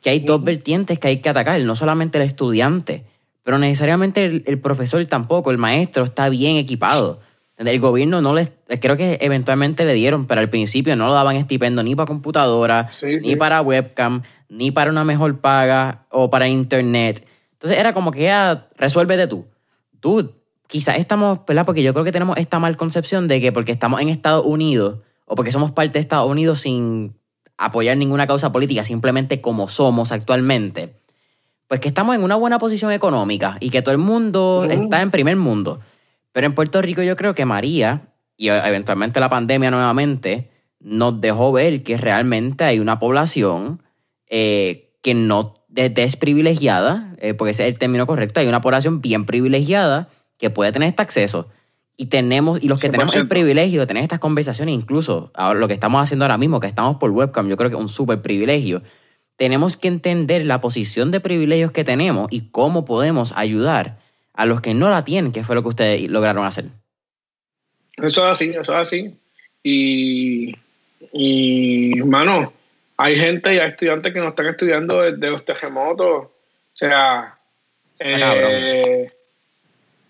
que 0.00 0.10
hay 0.10 0.20
dos 0.20 0.42
vertientes 0.42 0.98
que 0.98 1.08
hay 1.08 1.16
que 1.18 1.28
atacar, 1.28 1.60
no 1.60 1.74
solamente 1.74 2.18
el 2.18 2.24
estudiante, 2.24 3.04
pero 3.42 3.58
necesariamente 3.58 4.42
el, 4.44 4.60
profesor 4.60 5.04
tampoco, 5.06 5.50
el 5.50 5.58
maestro 5.58 6.04
está 6.04 6.28
bien 6.28 6.56
equipado. 6.56 7.20
El 7.56 7.80
gobierno 7.80 8.20
no 8.20 8.32
les, 8.32 8.52
creo 8.80 8.96
que 8.96 9.18
eventualmente 9.20 9.84
le 9.84 9.94
dieron, 9.94 10.26
pero 10.26 10.40
al 10.40 10.48
principio 10.48 10.94
no 10.94 11.08
lo 11.08 11.14
daban 11.14 11.34
estipendo 11.34 11.82
ni 11.82 11.96
para 11.96 12.06
computadora, 12.06 12.90
ni 13.02 13.34
para 13.34 13.60
webcam, 13.62 14.22
ni 14.48 14.70
para 14.70 14.90
una 14.90 15.02
mejor 15.02 15.40
paga 15.40 16.06
o 16.10 16.30
para 16.30 16.46
internet. 16.46 17.26
Entonces 17.54 17.78
era 17.78 17.92
como 17.92 18.12
que 18.12 18.22
ya 18.24 18.68
resuélvete 18.76 19.26
tú. 19.26 19.46
Tú, 19.98 20.37
quizás 20.68 20.98
estamos, 20.98 21.40
¿verdad? 21.46 21.66
Porque 21.66 21.82
yo 21.82 21.92
creo 21.92 22.04
que 22.04 22.12
tenemos 22.12 22.36
esta 22.36 22.60
mal 22.60 22.76
concepción 22.76 23.26
de 23.26 23.40
que 23.40 23.50
porque 23.50 23.72
estamos 23.72 24.00
en 24.00 24.08
Estados 24.08 24.46
Unidos 24.46 25.00
o 25.24 25.34
porque 25.34 25.50
somos 25.50 25.72
parte 25.72 25.94
de 25.94 26.00
Estados 26.00 26.30
Unidos 26.30 26.60
sin 26.60 27.16
apoyar 27.56 27.96
ninguna 27.96 28.28
causa 28.28 28.52
política, 28.52 28.84
simplemente 28.84 29.40
como 29.40 29.68
somos 29.68 30.12
actualmente, 30.12 30.94
pues 31.66 31.80
que 31.80 31.88
estamos 31.88 32.14
en 32.14 32.22
una 32.22 32.36
buena 32.36 32.58
posición 32.58 32.92
económica 32.92 33.56
y 33.60 33.70
que 33.70 33.82
todo 33.82 33.92
el 33.92 33.98
mundo 33.98 34.66
está 34.70 35.02
en 35.02 35.10
primer 35.10 35.36
mundo. 35.36 35.80
Pero 36.32 36.46
en 36.46 36.54
Puerto 36.54 36.80
Rico 36.80 37.02
yo 37.02 37.16
creo 37.16 37.34
que 37.34 37.44
María 37.44 38.12
y 38.36 38.48
eventualmente 38.48 39.18
la 39.18 39.28
pandemia 39.28 39.70
nuevamente 39.70 40.50
nos 40.78 41.20
dejó 41.20 41.50
ver 41.50 41.82
que 41.82 41.96
realmente 41.96 42.62
hay 42.62 42.78
una 42.78 43.00
población 43.00 43.82
eh, 44.28 44.94
que 45.02 45.14
no 45.14 45.54
es 45.74 45.92
desprivilegiada, 45.92 47.14
eh, 47.18 47.34
porque 47.34 47.50
ese 47.50 47.64
es 47.64 47.72
el 47.72 47.78
término 47.78 48.06
correcto, 48.06 48.40
hay 48.40 48.46
una 48.46 48.60
población 48.60 49.00
bien 49.00 49.26
privilegiada 49.26 50.08
que 50.38 50.50
puede 50.50 50.72
tener 50.72 50.88
este 50.88 51.02
acceso. 51.02 51.48
Y 51.96 52.06
tenemos, 52.06 52.62
y 52.62 52.68
los 52.68 52.80
que 52.80 52.88
tenemos 52.88 53.16
el 53.16 53.26
privilegio 53.26 53.80
de 53.80 53.86
tener 53.88 54.04
estas 54.04 54.20
conversaciones, 54.20 54.72
incluso 54.72 55.32
lo 55.54 55.66
que 55.66 55.74
estamos 55.74 56.00
haciendo 56.00 56.24
ahora 56.24 56.38
mismo, 56.38 56.60
que 56.60 56.68
estamos 56.68 56.96
por 56.96 57.10
webcam, 57.10 57.48
yo 57.48 57.56
creo 57.56 57.70
que 57.70 57.76
es 57.76 57.82
un 57.82 57.88
súper 57.88 58.22
privilegio. 58.22 58.82
Tenemos 59.36 59.76
que 59.76 59.88
entender 59.88 60.44
la 60.46 60.60
posición 60.60 61.10
de 61.10 61.20
privilegios 61.20 61.72
que 61.72 61.82
tenemos 61.82 62.28
y 62.30 62.50
cómo 62.50 62.84
podemos 62.84 63.32
ayudar 63.36 63.98
a 64.32 64.46
los 64.46 64.60
que 64.60 64.74
no 64.74 64.90
la 64.90 65.04
tienen, 65.04 65.32
que 65.32 65.42
fue 65.42 65.56
lo 65.56 65.62
que 65.62 65.70
ustedes 65.70 66.08
lograron 66.08 66.46
hacer. 66.46 66.66
Eso 67.96 68.24
es 68.26 68.32
así, 68.32 68.50
eso 68.50 68.60
es 68.60 68.70
así. 68.70 69.16
Y, 69.64 70.54
y 71.12 71.98
hermano, 71.98 72.52
hay 72.96 73.16
gente 73.16 73.54
y 73.54 73.58
hay 73.58 73.70
estudiantes 73.70 74.12
que 74.12 74.20
no 74.20 74.28
están 74.28 74.46
estudiando 74.46 75.02
desde 75.02 75.30
los 75.30 75.44
terremotos. 75.44 76.26
O 76.26 76.30
sea, 76.72 77.38
eh, 77.98 79.10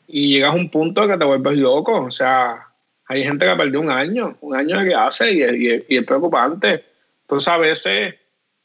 y 0.08 0.32
llegas 0.32 0.52
a 0.52 0.56
un 0.56 0.70
punto 0.70 1.06
que 1.06 1.18
te 1.18 1.24
vuelves 1.24 1.58
loco. 1.58 2.02
O 2.02 2.10
sea, 2.10 2.66
hay 3.06 3.22
gente 3.22 3.46
que 3.46 3.54
perdió 3.54 3.80
un 3.80 3.90
año, 3.90 4.36
un 4.40 4.56
año 4.56 4.78
de 4.78 4.88
que 4.88 4.94
hace 4.94 5.32
y, 5.32 5.94
es 5.96 6.04
preocupante. 6.04 6.84
Entonces, 7.22 7.48
a 7.48 7.58
veces 7.58 8.14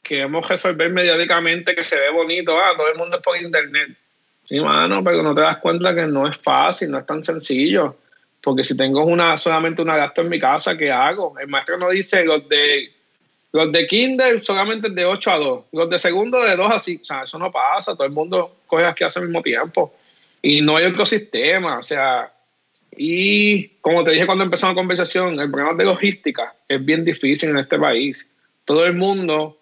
queremos 0.02 0.48
resolver 0.48 0.90
mediáticamente 0.90 1.74
que 1.74 1.84
se 1.84 2.00
ve 2.00 2.10
bonito, 2.10 2.58
ah, 2.58 2.72
todo 2.76 2.88
el 2.90 2.98
mundo 2.98 3.18
es 3.18 3.22
por 3.22 3.36
internet. 3.36 3.90
Sí, 4.44 4.60
mano, 4.60 5.02
pero 5.04 5.22
no 5.22 5.34
te 5.34 5.42
das 5.42 5.58
cuenta 5.58 5.94
que 5.94 6.06
no 6.06 6.26
es 6.26 6.36
fácil, 6.36 6.90
no 6.90 6.98
es 6.98 7.06
tan 7.06 7.22
sencillo. 7.22 7.96
Porque 8.42 8.64
si 8.64 8.76
tengo 8.76 9.04
una, 9.04 9.36
solamente 9.36 9.80
una 9.80 9.96
gasto 9.96 10.20
en 10.20 10.28
mi 10.28 10.38
casa, 10.38 10.76
¿qué 10.76 10.90
hago? 10.92 11.38
El 11.38 11.48
maestro 11.48 11.78
no 11.78 11.90
dice 11.90 12.24
los 12.24 12.46
de 12.48 12.90
los 13.52 13.70
de 13.70 13.86
kinder 13.86 14.40
solamente 14.40 14.90
de 14.90 15.04
8 15.04 15.30
a 15.30 15.36
2, 15.38 15.64
los 15.72 15.88
de 15.88 15.98
segundo 15.98 16.42
de 16.42 16.56
2 16.56 16.72
a 16.72 16.78
5. 16.78 17.00
O 17.00 17.04
sea, 17.04 17.22
eso 17.22 17.38
no 17.38 17.52
pasa, 17.52 17.94
todo 17.94 18.04
el 18.04 18.12
mundo 18.12 18.56
coge 18.66 18.84
aquí 18.84 19.04
hace 19.04 19.20
al 19.20 19.26
mismo 19.26 19.42
tiempo. 19.42 19.94
Y 20.46 20.60
no 20.60 20.76
hay 20.76 20.84
ecosistema, 20.84 21.78
o 21.78 21.82
sea, 21.82 22.30
y 22.94 23.68
como 23.80 24.04
te 24.04 24.10
dije 24.10 24.26
cuando 24.26 24.44
empezamos 24.44 24.76
la 24.76 24.80
conversación, 24.82 25.40
el 25.40 25.50
problema 25.50 25.72
de 25.72 25.86
logística 25.86 26.54
es 26.68 26.84
bien 26.84 27.02
difícil 27.02 27.48
en 27.48 27.56
este 27.56 27.78
país. 27.78 28.30
Todo 28.66 28.84
el 28.84 28.92
mundo 28.92 29.58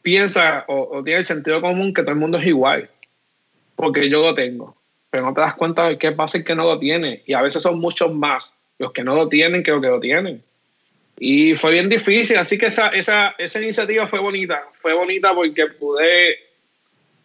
piensa 0.00 0.64
o, 0.68 0.98
o 0.98 1.02
tiene 1.02 1.18
el 1.18 1.24
sentido 1.24 1.60
común 1.60 1.92
que 1.92 2.02
todo 2.02 2.12
el 2.12 2.18
mundo 2.20 2.38
es 2.38 2.46
igual 2.46 2.88
porque 3.74 4.08
yo 4.08 4.22
lo 4.22 4.36
tengo. 4.36 4.76
Pero 5.10 5.24
no 5.24 5.34
te 5.34 5.40
das 5.40 5.54
cuenta 5.54 5.88
de 5.88 5.98
qué 5.98 6.12
pasa 6.12 6.38
y 6.38 6.44
que 6.44 6.54
no 6.54 6.62
lo 6.62 6.78
tiene. 6.78 7.24
Y 7.26 7.34
a 7.34 7.42
veces 7.42 7.60
son 7.60 7.80
muchos 7.80 8.14
más 8.14 8.56
los 8.78 8.92
que 8.92 9.02
no 9.02 9.16
lo 9.16 9.28
tienen 9.28 9.64
que 9.64 9.72
los 9.72 9.82
que 9.82 9.88
lo 9.88 9.98
tienen. 9.98 10.44
Y 11.18 11.56
fue 11.56 11.72
bien 11.72 11.88
difícil, 11.88 12.36
así 12.36 12.56
que 12.56 12.66
esa, 12.66 12.90
esa, 12.90 13.34
esa 13.36 13.60
iniciativa 13.60 14.06
fue 14.06 14.20
bonita. 14.20 14.62
Fue 14.80 14.94
bonita 14.94 15.34
porque 15.34 15.66
pude, 15.66 16.38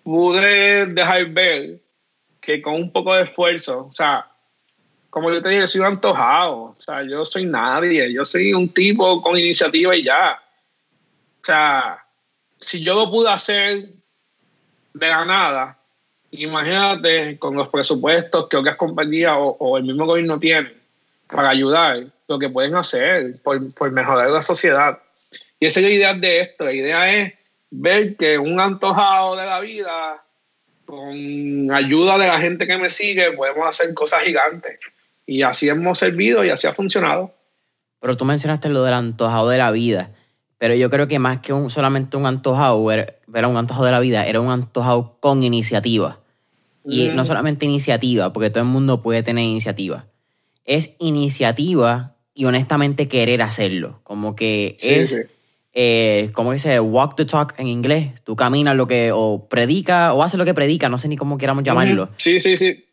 pude 0.03 0.87
dejar 0.87 1.27
ver 1.27 1.82
que 2.45 2.61
con 2.61 2.75
un 2.75 2.91
poco 2.91 3.15
de 3.15 3.23
esfuerzo, 3.23 3.87
o 3.87 3.93
sea, 3.93 4.27
como 5.09 5.31
yo 5.31 5.41
te 5.41 5.49
dije, 5.49 5.67
soy 5.67 5.81
antojado. 5.81 6.55
O 6.55 6.75
sea, 6.75 7.03
yo 7.03 7.23
soy 7.23 7.45
nadie. 7.45 8.11
Yo 8.11 8.25
soy 8.25 8.51
un 8.51 8.69
tipo 8.69 9.21
con 9.21 9.37
iniciativa 9.37 9.95
y 9.95 10.03
ya. 10.03 10.41
O 11.39 11.45
sea, 11.45 12.03
si 12.59 12.83
yo 12.83 12.95
lo 12.95 13.11
pude 13.11 13.29
hacer 13.29 13.89
de 14.93 15.07
la 15.07 15.23
nada, 15.23 15.77
Imagínate 16.35 17.37
con 17.37 17.55
los 17.55 17.67
presupuestos 17.67 18.49
que 18.49 18.57
otras 18.57 18.75
compañías 18.75 19.33
o, 19.37 19.77
el 19.77 19.83
mismo 19.83 20.07
gobierno 20.07 20.39
tienen 20.39 20.73
para 21.27 21.49
ayudar, 21.49 22.07
lo 22.27 22.39
que 22.39 22.49
pueden 22.49 22.75
hacer 22.75 23.39
por, 23.43 23.71
por 23.75 23.91
mejorar 23.91 24.31
la 24.31 24.41
sociedad. 24.41 24.97
Y 25.59 25.67
esa 25.67 25.79
es 25.79 25.85
la 25.85 25.91
idea 25.91 26.13
de 26.15 26.41
esto. 26.41 26.65
La 26.65 26.73
idea 26.73 27.13
es 27.13 27.33
ver 27.69 28.15
que 28.15 28.39
un 28.39 28.59
antojado 28.59 29.35
de 29.35 29.45
la 29.45 29.59
vida, 29.59 30.23
con 30.85 31.71
ayuda 31.71 32.17
de 32.17 32.27
la 32.27 32.39
gente 32.39 32.67
que 32.67 32.77
me 32.77 32.89
sigue, 32.89 33.31
podemos 33.31 33.67
hacer 33.67 33.93
cosas 33.93 34.23
gigantes. 34.23 34.79
Y 35.25 35.43
así 35.43 35.69
hemos 35.69 35.99
servido 35.99 36.43
y 36.43 36.49
así 36.49 36.67
ha 36.67 36.73
funcionado. 36.73 37.33
Pero 37.99 38.17
tú 38.17 38.25
mencionaste 38.25 38.69
lo 38.69 38.83
del 38.83 38.93
antojado 38.93 39.49
de 39.49 39.57
la 39.57 39.71
vida. 39.71 40.11
Pero 40.57 40.75
yo 40.75 40.89
creo 40.89 41.07
que 41.07 41.19
más 41.19 41.39
que 41.39 41.53
un, 41.53 41.69
solamente 41.69 42.17
un 42.17 42.25
antojado, 42.25 42.89
era 42.91 43.47
un 43.47 43.57
antojado 43.57 43.85
de 43.85 43.91
la 43.91 43.99
vida, 43.99 44.25
era 44.25 44.39
un 44.39 44.49
antojado 44.49 45.17
con 45.19 45.43
iniciativa. 45.43 46.19
Y 46.85 47.09
no 47.09 47.23
solamente 47.23 47.65
iniciativa, 47.65 48.33
porque 48.33 48.49
todo 48.49 48.63
el 48.63 48.69
mundo 48.69 49.01
puede 49.01 49.23
tener 49.23 49.45
iniciativa. 49.45 50.05
Es 50.65 50.95
iniciativa 50.99 52.15
y 52.33 52.45
honestamente 52.45 53.07
querer 53.07 53.41
hacerlo. 53.41 54.01
Como 54.03 54.35
que 54.35 54.77
es, 54.81 55.27
eh, 55.73 56.29
como 56.33 56.53
dice, 56.53 56.79
walk 56.79 57.15
the 57.15 57.25
talk 57.25 57.55
en 57.57 57.67
inglés. 57.67 58.11
Tú 58.23 58.35
caminas 58.35 58.75
lo 58.75 58.87
que, 58.87 59.11
o 59.11 59.47
predica, 59.49 60.13
o 60.13 60.23
hace 60.23 60.37
lo 60.37 60.45
que 60.45 60.53
predica, 60.53 60.87
no 60.87 60.97
sé 60.97 61.07
ni 61.07 61.17
cómo 61.17 61.37
queramos 61.37 61.63
llamarlo. 61.63 62.09
Sí, 62.17 62.39
sí, 62.39 62.57
sí. 62.57 62.85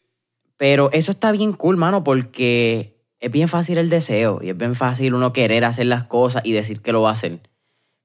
Pero 0.56 0.90
eso 0.92 1.10
está 1.10 1.32
bien 1.32 1.52
cool, 1.52 1.76
mano, 1.76 2.02
porque 2.04 2.96
es 3.18 3.30
bien 3.30 3.48
fácil 3.48 3.78
el 3.78 3.90
deseo 3.90 4.40
y 4.42 4.50
es 4.50 4.56
bien 4.56 4.74
fácil 4.74 5.14
uno 5.14 5.32
querer 5.32 5.64
hacer 5.64 5.86
las 5.86 6.04
cosas 6.04 6.42
y 6.44 6.52
decir 6.52 6.80
que 6.80 6.92
lo 6.92 7.02
va 7.02 7.10
a 7.10 7.14
hacer. 7.14 7.40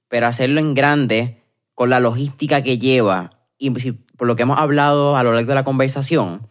Pero 0.10 0.28
hacerlo 0.28 0.60
en 0.60 0.74
grande, 0.74 1.42
con 1.74 1.90
la 1.90 2.00
logística 2.00 2.62
que 2.62 2.78
lleva, 2.78 3.32
y 3.58 3.70
por 3.70 4.28
lo 4.28 4.36
que 4.36 4.44
hemos 4.44 4.60
hablado 4.60 5.16
a 5.16 5.24
lo 5.24 5.34
largo 5.34 5.50
de 5.50 5.56
la 5.56 5.64
conversación, 5.64 6.48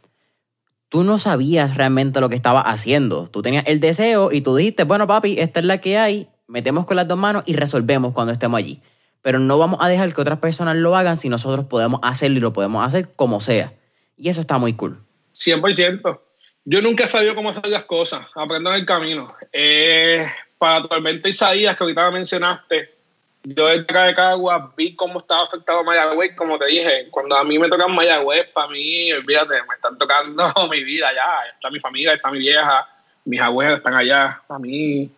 tú 0.88 1.04
no 1.04 1.18
sabías 1.18 1.76
realmente 1.76 2.20
lo 2.20 2.28
que 2.28 2.36
estabas 2.36 2.64
haciendo. 2.66 3.26
Tú 3.28 3.42
tenías 3.42 3.64
el 3.66 3.80
deseo 3.80 4.32
y 4.32 4.40
tú 4.40 4.56
dijiste, 4.56 4.84
bueno, 4.84 5.06
papi, 5.06 5.36
esta 5.38 5.60
es 5.60 5.66
la 5.66 5.78
que 5.78 5.98
hay, 5.98 6.28
metemos 6.46 6.86
con 6.86 6.96
las 6.96 7.08
dos 7.08 7.18
manos 7.18 7.42
y 7.46 7.54
resolvemos 7.54 8.12
cuando 8.12 8.32
estemos 8.32 8.58
allí. 8.58 8.80
Pero 9.22 9.38
no 9.38 9.58
vamos 9.58 9.80
a 9.82 9.88
dejar 9.88 10.12
que 10.12 10.20
otras 10.20 10.38
personas 10.38 10.76
lo 10.76 10.96
hagan 10.96 11.16
si 11.16 11.28
nosotros 11.28 11.66
podemos 11.66 12.00
hacerlo 12.02 12.38
y 12.38 12.40
lo 12.40 12.52
podemos 12.52 12.84
hacer 12.86 13.10
como 13.16 13.40
sea. 13.40 13.72
Y 14.16 14.28
eso 14.28 14.40
está 14.40 14.58
muy 14.58 14.74
cool. 14.74 14.98
100%. 15.34 16.20
Yo 16.66 16.80
nunca 16.80 17.04
he 17.04 17.08
sabido 17.08 17.34
cómo 17.34 17.50
hacer 17.50 17.66
las 17.66 17.84
cosas, 17.84 18.26
aprendo 18.34 18.70
en 18.70 18.76
el 18.76 18.86
camino. 18.86 19.34
Eh, 19.52 20.26
para 20.58 20.86
Tormenta 20.86 21.28
Isaías, 21.28 21.76
que 21.76 21.84
ahorita 21.84 22.10
mencionaste, 22.10 22.94
yo 23.42 23.66
desde 23.66 23.82
acá 23.82 24.04
de 24.04 24.14
Cagua 24.14 24.72
vi 24.74 24.96
cómo 24.96 25.18
estaba 25.18 25.44
afectado 25.44 25.84
Mayagüez, 25.84 26.34
como 26.34 26.58
te 26.58 26.66
dije, 26.66 27.08
cuando 27.10 27.36
a 27.36 27.44
mí 27.44 27.58
me 27.58 27.68
tocan 27.68 27.94
Mayagüez, 27.94 28.48
para 28.54 28.68
mí, 28.68 29.12
olvídate, 29.12 29.54
me 29.68 29.74
están 29.74 29.98
tocando 29.98 30.50
mi 30.70 30.82
vida 30.82 31.08
allá, 31.08 31.50
está 31.54 31.70
mi 31.70 31.80
familia, 31.80 32.14
está 32.14 32.30
mi 32.30 32.38
vieja, 32.38 32.88
mis 33.26 33.40
abuelos 33.40 33.74
están 33.74 33.94
allá, 33.94 34.40
a 34.48 34.58
mí, 34.58 35.10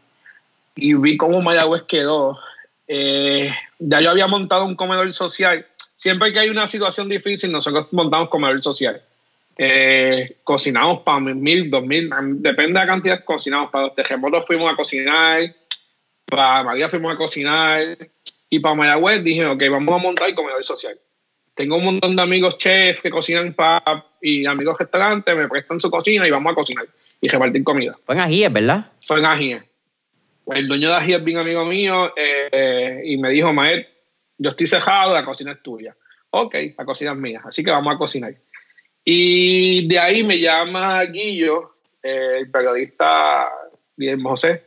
y 0.77 0.95
vi 0.95 1.17
cómo 1.17 1.43
Mayagüez 1.43 1.83
quedó. 1.89 2.39
Eh, 2.87 3.51
ya 3.79 4.01
yo 4.01 4.11
había 4.11 4.29
montado 4.29 4.65
un 4.65 4.77
comedor 4.77 5.11
social, 5.13 5.67
siempre 5.97 6.33
que 6.33 6.39
hay 6.39 6.51
una 6.51 6.67
situación 6.67 7.09
difícil, 7.09 7.51
nosotros 7.51 7.89
montamos 7.91 8.29
comedor 8.29 8.63
social. 8.63 9.03
Eh, 9.59 10.37
cocinamos 10.45 11.01
para 11.01 11.19
mil, 11.19 11.71
dos 11.71 11.83
mil, 11.83 12.11
depende 12.37 12.79
de 12.79 12.85
la 12.85 12.87
cantidad, 12.87 13.25
cocinamos 13.25 13.71
para 13.71 13.87
los 13.87 13.95
terremotos, 13.95 14.45
fuimos 14.47 14.71
a 14.71 14.77
cocinar, 14.77 15.43
para 16.27 16.63
María 16.63 16.91
fuimos 16.91 17.15
a 17.15 17.17
cocinar, 17.17 17.97
y 18.51 18.61
para 18.61 18.75
Mayagüez 18.75 19.25
dije, 19.25 19.47
ok, 19.47 19.63
vamos 19.71 19.95
a 19.95 20.03
montar 20.03 20.29
el 20.29 20.35
comedor 20.35 20.63
social. 20.63 20.99
Tengo 21.55 21.77
un 21.77 21.85
montón 21.87 22.15
de 22.15 22.23
amigos 22.23 22.59
chefs 22.59 23.01
que 23.01 23.09
cocinan 23.09 23.55
para 23.55 24.05
y 24.21 24.45
amigos 24.45 24.77
restaurantes, 24.79 25.35
me 25.35 25.49
prestan 25.49 25.81
su 25.81 25.91
cocina 25.91 26.29
y 26.29 26.31
vamos 26.31 26.53
a 26.53 26.55
cocinar 26.55 26.87
y 27.21 27.29
repartir 27.29 27.65
comida. 27.65 27.97
Fue 28.05 28.15
en 28.15 28.21
Ajíes, 28.21 28.53
¿verdad? 28.53 28.93
Fue 29.07 29.19
en 29.19 29.25
Ajíes. 29.25 29.63
El 30.47 30.69
dueño 30.69 30.89
de 30.89 30.95
Ají 30.95 31.15
es 31.15 31.25
bien 31.25 31.39
amigo 31.39 31.65
mío 31.65 32.13
eh, 32.17 33.03
y 33.05 33.17
me 33.17 33.31
dijo, 33.31 33.53
Maet, 33.53 33.89
yo 34.39 34.51
estoy 34.51 34.67
cejado, 34.67 35.13
la 35.13 35.25
cocina 35.25 35.53
es 35.53 35.63
tuya. 35.63 35.97
Ok, 36.31 36.55
la 36.77 36.85
cocina 36.85 37.13
es 37.13 37.19
mía, 37.19 37.43
así 37.45 37.65
que 37.65 37.71
vamos 37.71 37.95
a 37.95 37.99
cocinar. 37.99 38.35
Y 39.05 39.87
de 39.89 39.99
ahí 39.99 40.23
me 40.23 40.39
llama 40.39 41.03
Guillo, 41.05 41.77
eh, 42.03 42.39
el 42.39 42.51
periodista 42.51 43.49
Guillermo 43.97 44.31
José, 44.31 44.63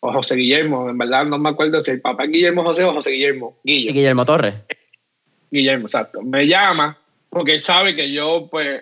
o 0.00 0.12
José 0.12 0.36
Guillermo, 0.36 0.90
en 0.90 0.98
verdad 0.98 1.24
no 1.26 1.38
me 1.38 1.48
acuerdo 1.48 1.80
si 1.80 1.92
el 1.92 2.00
papá 2.00 2.24
es 2.24 2.30
Guillermo 2.30 2.62
José 2.62 2.84
o 2.84 2.92
José 2.92 3.10
Guillermo. 3.10 3.58
Guillo. 3.64 3.92
Guillermo 3.92 4.24
Torres. 4.24 4.54
Guillermo, 5.50 5.86
exacto. 5.86 6.22
Me 6.22 6.46
llama 6.46 6.98
porque 7.30 7.54
él 7.54 7.60
sabe 7.60 7.94
que 7.94 8.10
yo, 8.10 8.48
pues, 8.50 8.80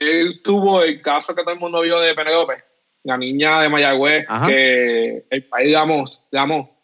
él, 0.00 0.40
tuvo 0.42 0.82
el 0.82 1.00
caso 1.02 1.34
que 1.34 1.42
todo 1.42 1.54
el 1.54 1.60
mundo 1.60 1.80
vio 1.82 1.98
de 2.00 2.14
Penelope, 2.14 2.62
la 3.04 3.16
niña 3.16 3.62
de 3.62 3.68
Mayagüez, 3.68 4.26
que 4.46 5.24
el 5.30 5.44
país 5.44 5.72
llamó, 5.72 6.04
llamó. 6.30 6.78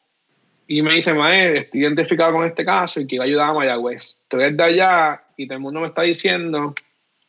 Y 0.67 0.81
me 0.81 0.95
dice, 0.95 1.13
Mael, 1.13 1.57
estoy 1.57 1.83
identificado 1.83 2.33
con 2.33 2.47
este 2.47 2.65
caso 2.65 3.01
y 3.01 3.07
quiero 3.07 3.25
ayudar 3.25 3.51
a 3.51 3.53
Mayagüez. 3.53 4.23
Tú 4.29 4.41
eres 4.41 4.57
de 4.57 4.63
allá 4.63 5.23
y 5.37 5.47
todo 5.47 5.57
el 5.57 5.63
mundo 5.63 5.81
me 5.81 5.89
está 5.89 6.03
diciendo 6.03 6.75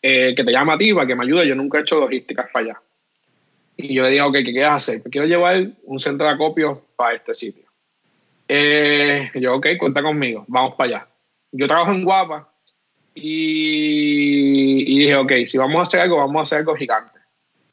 eh, 0.01 0.33
que 0.35 0.43
te 0.43 0.51
llama 0.51 0.73
a 0.73 0.77
ti 0.77 0.93
para 0.93 1.07
que 1.07 1.15
me 1.15 1.25
ayude. 1.25 1.47
Yo 1.47 1.55
nunca 1.55 1.77
he 1.77 1.81
hecho 1.81 1.99
logísticas 1.99 2.49
para 2.53 2.65
allá. 2.65 2.81
Y 3.77 3.93
yo 3.93 4.03
le 4.03 4.09
digo, 4.11 4.27
ok, 4.27 4.35
¿qué 4.35 4.43
quieres 4.43 4.69
hacer? 4.69 5.01
Pues 5.01 5.11
quiero 5.11 5.27
llevar 5.27 5.67
un 5.83 5.99
centro 5.99 6.25
de 6.27 6.33
acopio 6.33 6.85
para 6.95 7.15
este 7.15 7.33
sitio. 7.33 7.65
Eh, 8.47 9.31
yo, 9.35 9.55
ok, 9.55 9.67
cuenta 9.77 10.01
conmigo, 10.01 10.45
vamos 10.47 10.75
para 10.75 10.89
allá. 10.89 11.07
Yo 11.51 11.67
trabajo 11.67 11.91
en 11.91 12.03
Guapa 12.03 12.53
y, 13.13 14.99
dije, 14.99 15.15
ok, 15.15 15.31
si 15.45 15.57
vamos 15.57 15.79
a 15.79 15.81
hacer 15.83 16.01
algo, 16.01 16.17
vamos 16.17 16.39
a 16.39 16.43
hacer 16.43 16.59
algo 16.59 16.75
gigante. 16.75 17.14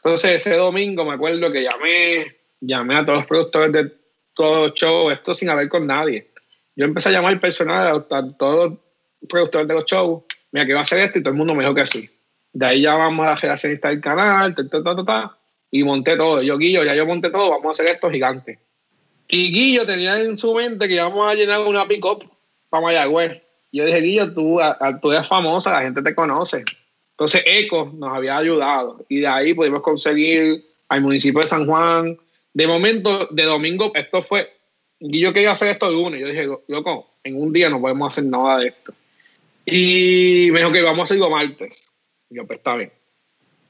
Entonces 0.04 0.46
ese 0.46 0.56
domingo 0.56 1.04
me 1.04 1.14
acuerdo 1.14 1.52
que 1.52 1.62
llamé, 1.62 2.36
llamé 2.60 2.96
a 2.96 3.04
todos 3.04 3.18
los 3.18 3.26
productores 3.28 3.72
de 3.72 3.92
todos 4.34 4.70
los 4.70 4.74
shows, 4.74 5.12
esto 5.12 5.32
sin 5.32 5.48
hablar 5.48 5.68
con 5.68 5.86
nadie. 5.86 6.32
Yo 6.74 6.86
empecé 6.86 7.10
a 7.10 7.12
llamar 7.12 7.38
personal 7.40 8.04
a, 8.10 8.36
todos 8.36 8.70
los 8.70 8.78
productores 9.28 9.68
de 9.68 9.74
los 9.74 9.84
shows, 9.84 10.24
mira, 10.50 10.64
que 10.64 10.72
iba 10.72 10.80
a 10.80 10.82
hacer 10.82 11.04
esto 11.04 11.20
y 11.20 11.22
todo 11.22 11.30
el 11.30 11.38
mundo 11.38 11.54
me 11.54 11.62
dijo 11.62 11.74
que 11.74 11.86
sí. 11.86 12.10
De 12.52 12.66
ahí 12.66 12.82
ya 12.82 12.94
vamos 12.94 13.24
a 13.24 13.30
la 13.30 13.36
relacionista 13.36 13.88
del 13.88 14.00
canal, 14.00 14.54
y 15.70 15.84
monté 15.84 16.16
todo. 16.16 16.42
Yo, 16.42 16.58
Guillo, 16.58 16.84
ya 16.84 16.94
yo 16.94 17.06
monté 17.06 17.30
todo, 17.30 17.50
vamos 17.50 17.66
a 17.66 17.70
hacer 17.70 17.94
esto 17.94 18.10
gigante. 18.10 18.58
Y 19.28 19.52
Guillo 19.52 19.86
tenía 19.86 20.20
en 20.20 20.36
su 20.36 20.52
mente 20.52 20.88
que 20.88 20.94
íbamos 20.94 21.30
a 21.30 21.34
llenar 21.34 21.60
una 21.60 21.86
pick-up 21.86 22.28
para 22.68 22.82
Mayagüez. 22.82 23.40
Yo 23.72 23.84
dije, 23.84 24.00
Guillo, 24.00 24.34
tú, 24.34 24.58
tú 25.00 25.12
eres 25.12 25.28
famosa, 25.28 25.72
la 25.72 25.82
gente 25.82 26.02
te 26.02 26.14
conoce. 26.14 26.64
Entonces, 27.22 27.44
ECO 27.46 27.92
nos 27.94 28.12
había 28.12 28.36
ayudado. 28.36 29.04
Y 29.08 29.20
de 29.20 29.28
ahí 29.28 29.54
pudimos 29.54 29.80
conseguir 29.80 30.64
al 30.88 31.02
municipio 31.02 31.40
de 31.40 31.46
San 31.46 31.66
Juan. 31.66 32.18
De 32.52 32.66
momento, 32.66 33.28
de 33.30 33.44
domingo, 33.44 33.92
esto 33.94 34.24
fue. 34.24 34.52
Guillo 34.98 35.32
quería 35.32 35.52
hacer 35.52 35.68
esto 35.68 35.86
de 35.88 35.94
lunes. 35.94 36.20
Yo 36.20 36.26
dije, 36.26 36.48
loco, 36.66 37.10
en 37.22 37.40
un 37.40 37.52
día 37.52 37.68
no 37.68 37.80
podemos 37.80 38.12
hacer 38.12 38.24
nada 38.24 38.58
de 38.58 38.68
esto. 38.68 38.92
Y 39.64 40.48
me 40.50 40.58
dijo 40.58 40.72
que 40.72 40.82
vamos 40.82 40.98
a 40.98 41.02
hacerlo 41.04 41.30
martes. 41.30 41.92
Y 42.28 42.34
yo, 42.34 42.44
pues 42.44 42.58
está 42.58 42.74
bien. 42.74 42.90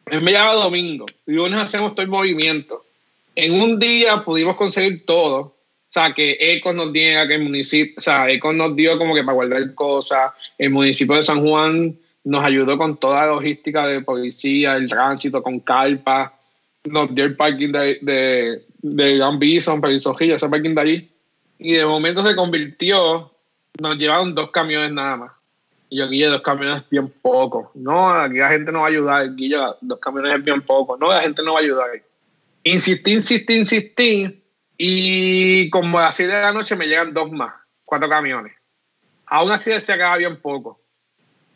Él 0.06 0.22
me 0.22 0.32
llama 0.32 0.54
domingo. 0.54 1.04
Y 1.26 1.32
lunes 1.32 1.58
hacemos 1.58 1.94
todo 1.94 2.04
el 2.04 2.08
movimiento. 2.08 2.86
En 3.36 3.60
un 3.60 3.78
día 3.78 4.24
pudimos 4.24 4.56
conseguir 4.56 5.04
todo. 5.04 5.40
O 5.40 5.54
sea, 5.90 6.14
que 6.14 6.38
ECO 6.40 6.72
nos 6.72 6.90
dio 6.90 7.28
que 7.28 7.34
el 7.34 7.42
municipio, 7.42 7.96
o 7.98 8.00
sea, 8.00 8.30
ECO 8.30 8.54
nos 8.54 8.74
dio 8.74 8.96
como 8.96 9.14
que 9.14 9.22
para 9.22 9.34
guardar 9.34 9.74
cosas. 9.74 10.32
El 10.56 10.70
municipio 10.70 11.16
de 11.16 11.22
San 11.22 11.46
Juan 11.46 11.98
nos 12.24 12.44
ayudó 12.44 12.78
con 12.78 12.96
toda 12.98 13.20
la 13.20 13.32
logística 13.32 13.86
de 13.86 14.02
policía, 14.02 14.76
el 14.76 14.88
tránsito, 14.88 15.42
con 15.42 15.60
carpa. 15.60 16.34
Nos 16.84 17.14
dio 17.14 17.24
el 17.24 17.36
parking 17.36 17.72
de, 17.72 17.98
de, 18.00 18.64
de 18.80 19.16
Gran 19.16 19.38
Bison, 19.38 19.82
ese 19.84 20.48
parking 20.48 20.74
de 20.74 20.80
allí. 20.80 21.10
Y 21.58 21.74
de 21.74 21.86
momento 21.86 22.22
se 22.22 22.34
convirtió, 22.34 23.32
nos 23.80 23.96
llevaron 23.96 24.34
dos 24.34 24.50
camiones 24.50 24.92
nada 24.92 25.16
más. 25.16 25.32
Y 25.88 25.98
yo, 25.98 26.08
Guille, 26.08 26.28
dos 26.28 26.42
camiones 26.42 26.82
es 26.82 26.90
bien 26.90 27.12
poco. 27.20 27.70
No, 27.74 28.12
aquí 28.14 28.38
la 28.38 28.48
gente 28.48 28.72
no 28.72 28.80
va 28.80 28.86
a 28.86 28.90
ayudar. 28.90 29.34
Guille, 29.34 29.58
dos 29.80 29.98
camiones 29.98 30.36
es 30.36 30.44
bien 30.44 30.62
poco. 30.62 30.96
No, 30.96 31.12
la 31.12 31.20
gente 31.20 31.42
no 31.42 31.52
va 31.52 31.60
a 31.60 31.62
ayudar. 31.62 31.90
Insistí, 32.64 33.12
insistí, 33.12 33.54
insistí. 33.56 34.42
Y 34.78 35.70
como 35.70 35.98
a 35.98 36.04
las 36.04 36.16
7 36.16 36.32
de 36.32 36.40
la 36.40 36.52
noche 36.52 36.76
me 36.76 36.86
llegan 36.86 37.12
dos 37.12 37.30
más, 37.30 37.52
cuatro 37.84 38.08
camiones. 38.08 38.52
Aún 39.26 39.52
así 39.52 39.70
se 39.80 39.92
acaba 39.92 40.16
bien 40.16 40.40
poco. 40.40 40.81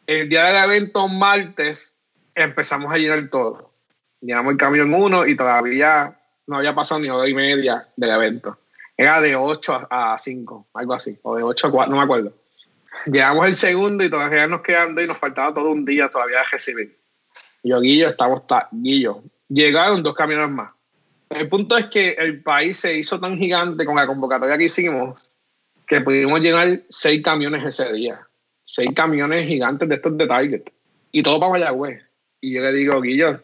El 0.07 0.29
día 0.29 0.45
del 0.45 0.71
evento, 0.71 1.09
martes, 1.09 1.97
empezamos 2.35 2.93
a 2.93 2.97
llenar 2.97 3.29
todo. 3.29 3.73
Llenamos 4.21 4.53
el 4.53 4.59
camión 4.59 4.95
uno 4.95 5.27
y 5.27 5.37
todavía 5.37 6.17
no 6.47 6.59
había 6.59 6.75
pasado 6.75 7.01
ni 7.01 7.11
hora 7.11 7.29
y 7.29 7.35
media 7.35 7.89
del 7.97 8.11
evento. 8.11 8.57
Era 8.97 9.21
de 9.21 9.35
8 9.35 9.89
a 9.91 10.17
5, 10.17 10.69
algo 10.75 10.95
así, 10.95 11.19
o 11.23 11.37
de 11.37 11.43
8 11.43 11.67
a 11.67 11.71
4, 11.73 11.91
no 11.91 11.99
me 11.99 12.05
acuerdo. 12.05 12.33
Llegamos 13.07 13.47
el 13.47 13.55
segundo 13.55 14.05
y 14.05 14.11
todavía 14.11 14.47
nos 14.47 14.63
quedando 14.63 15.03
y 15.03 15.09
nos 15.09 15.19
faltaba 15.19 15.53
todo 15.53 15.71
un 15.71 15.85
día 15.85 16.09
todavía 16.09 16.39
de 16.39 16.45
recibir. 16.53 16.97
yo, 17.65 17.81
Guillo, 17.81 18.11
estamos, 18.11 18.43
Guillo. 18.71 19.23
Llegaron 19.49 20.05
dos 20.05 20.15
camiones 20.15 20.51
más. 20.51 20.71
El 21.31 21.49
punto 21.49 21.77
es 21.77 21.87
que 21.87 22.13
el 22.13 22.43
país 22.45 22.77
se 22.77 22.97
hizo 22.97 23.19
tan 23.19 23.37
gigante 23.39 23.85
con 23.85 23.97
la 23.97 24.07
convocatoria 24.07 24.57
que 24.57 24.65
hicimos 24.65 25.33
que 25.87 26.01
pudimos 26.01 26.41
llenar 26.41 26.81
seis 26.89 27.23
camiones 27.23 27.65
ese 27.65 27.93
día. 27.93 28.27
Seis 28.69 28.91
camiones 28.95 29.47
gigantes 29.47 29.89
de 29.89 29.95
estos 29.95 30.19
de 30.19 30.27
Target. 30.27 30.63
Y 31.13 31.23
todo 31.23 31.39
para 31.39 31.53
Mayagüez. 31.53 32.03
Y 32.41 32.53
yo 32.53 32.63
le 32.63 32.73
digo, 32.73 33.01
Guillo, 33.01 33.41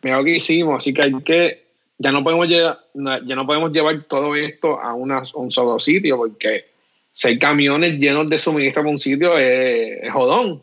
mira 0.00 0.18
lo 0.18 0.24
que 0.24 0.36
hicimos, 0.36 0.76
así 0.76 0.94
que 0.94 1.02
hay 1.02 1.12
que, 1.22 1.66
ya 1.98 2.12
no 2.12 2.22
podemos 2.22 2.46
llevar, 2.46 2.78
ya 2.94 3.34
no 3.34 3.46
podemos 3.46 3.72
llevar 3.72 4.04
todo 4.04 4.36
esto 4.36 4.80
a, 4.80 4.94
una, 4.94 5.22
un 5.34 5.50
solo 5.50 5.80
sitio 5.80 6.16
porque 6.16 6.66
seis 7.12 7.38
camiones 7.38 7.98
llenos 7.98 8.30
de 8.30 8.38
suministro 8.38 8.82
para 8.82 8.92
un 8.92 8.98
sitio 8.98 9.36
es, 9.36 10.12
jodón. 10.12 10.62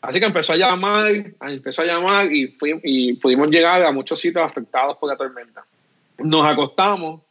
Así 0.00 0.18
que 0.18 0.26
empezó 0.26 0.54
a 0.54 0.56
llamar, 0.56 1.12
empezó 1.42 1.82
a 1.82 1.86
llamar 1.86 2.32
y, 2.32 2.56
y 2.82 3.12
pudimos 3.14 3.48
llegar 3.50 3.84
a 3.84 3.92
muchos 3.92 4.18
sitios 4.18 4.44
afectados 4.44 4.96
por 4.96 5.08
la 5.08 5.16
tormenta. 5.16 5.64
Nos 6.18 6.44
acostamos 6.44 7.22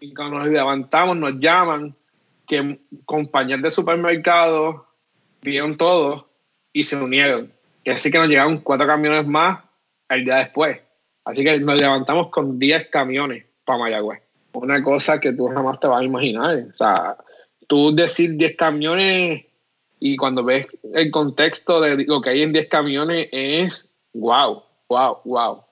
y 0.00 0.12
cuando 0.12 0.38
nos 0.38 0.48
levantamos 0.48 1.16
nos 1.16 1.38
llaman 1.38 1.94
que 2.46 2.80
compañías 3.06 3.62
de 3.62 3.70
supermercados 3.70 4.82
vieron 5.44 5.76
todo 5.76 6.28
y 6.72 6.84
se 6.84 6.96
unieron. 6.96 7.52
Así 7.86 8.10
que 8.10 8.18
nos 8.18 8.28
llegaron 8.28 8.58
cuatro 8.58 8.86
camiones 8.86 9.26
más 9.26 9.62
el 10.08 10.24
día 10.24 10.36
después. 10.36 10.80
Así 11.24 11.44
que 11.44 11.58
nos 11.60 11.78
levantamos 11.78 12.28
con 12.30 12.58
10 12.58 12.88
camiones 12.90 13.44
para 13.64 13.78
Mayagüez. 13.78 14.20
Una 14.52 14.82
cosa 14.82 15.20
que 15.20 15.32
tú 15.32 15.48
jamás 15.48 15.80
te 15.80 15.86
vas 15.86 16.00
a 16.00 16.04
imaginar. 16.04 16.64
O 16.72 16.76
sea, 16.76 17.16
tú 17.66 17.94
decir 17.94 18.36
10 18.36 18.56
camiones 18.56 19.44
y 20.00 20.16
cuando 20.16 20.44
ves 20.44 20.66
el 20.94 21.10
contexto 21.10 21.80
de 21.80 22.04
lo 22.04 22.20
que 22.20 22.30
hay 22.30 22.42
en 22.42 22.52
10 22.52 22.68
camiones 22.68 23.28
es 23.32 23.90
wow, 24.12 24.62
wow, 24.88 25.18
wow. 25.24 25.62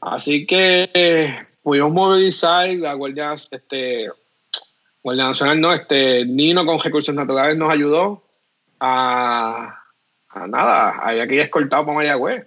Así 0.00 0.46
que 0.46 0.90
eh, 0.92 1.46
pudimos 1.62 1.92
movilizar 1.92 2.68
la 2.68 2.94
Guardia, 2.94 3.34
este, 3.34 4.08
Guardia 5.02 5.24
Nacional, 5.24 5.60
no, 5.60 5.72
este, 5.72 6.24
Nino 6.26 6.66
con 6.66 6.78
recursos 6.78 7.14
naturales 7.14 7.56
nos 7.56 7.72
ayudó 7.72 8.25
a, 8.80 9.82
a 10.28 10.46
nada, 10.46 10.98
había 11.02 11.26
que 11.26 11.34
ir 11.34 11.40
escoltado 11.40 11.84
para 11.84 11.98
Mayagüez. 11.98 12.46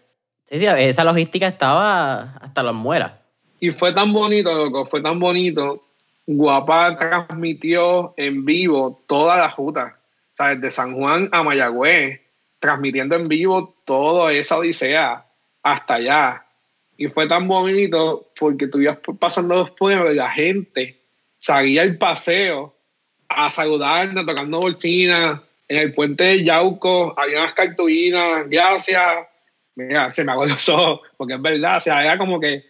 Sí, 0.49 0.59
sí, 0.59 0.65
esa 0.65 1.03
logística 1.03 1.47
estaba 1.47 2.37
hasta 2.41 2.63
las 2.63 2.73
muelas. 2.73 3.13
Y 3.59 3.71
fue 3.71 3.93
tan 3.93 4.13
bonito, 4.13 4.53
loco, 4.53 4.85
fue 4.85 5.01
tan 5.01 5.19
bonito 5.19 5.83
Guapa 6.31 6.95
transmitió 6.95 8.13
en 8.15 8.45
vivo 8.45 9.01
toda 9.07 9.35
la 9.37 9.47
ruta, 9.47 9.97
o 9.97 10.35
sea, 10.35 10.53
desde 10.53 10.69
San 10.69 10.93
Juan 10.93 11.27
a 11.31 11.41
Mayagüez, 11.41 12.21
transmitiendo 12.59 13.15
en 13.15 13.27
vivo 13.27 13.75
toda 13.83 14.31
esa 14.33 14.59
odisea 14.59 15.25
hasta 15.63 15.95
allá. 15.95 16.45
Y 16.97 17.07
fue 17.07 17.27
tan 17.27 17.47
bonito 17.47 18.27
porque 18.39 18.67
tú 18.67 18.79
ibas 18.79 18.99
pasando 19.19 19.55
los 19.55 19.71
pueblos 19.71 20.13
y 20.13 20.17
la 20.17 20.29
gente 20.29 21.01
salía 21.39 21.81
el 21.81 21.97
paseo 21.97 22.75
a 23.27 23.49
saludarnos, 23.49 24.23
tocando 24.27 24.59
bolsinas. 24.59 25.41
En 25.69 25.77
el 25.77 25.93
puente 25.93 26.23
de 26.23 26.43
Yauco 26.43 27.13
había 27.15 27.41
unas 27.41 27.53
cartulinas, 27.53 28.49
gracias. 28.49 29.27
Mira, 29.75 30.09
se 30.09 30.23
me 30.23 30.31
hago 30.31 30.45
los 30.45 30.67
ojos, 30.69 31.01
porque 31.15 31.35
es 31.35 31.41
verdad, 31.41 31.77
o 31.77 31.79
sea, 31.79 32.01
era 32.01 32.17
como 32.17 32.39
que 32.39 32.65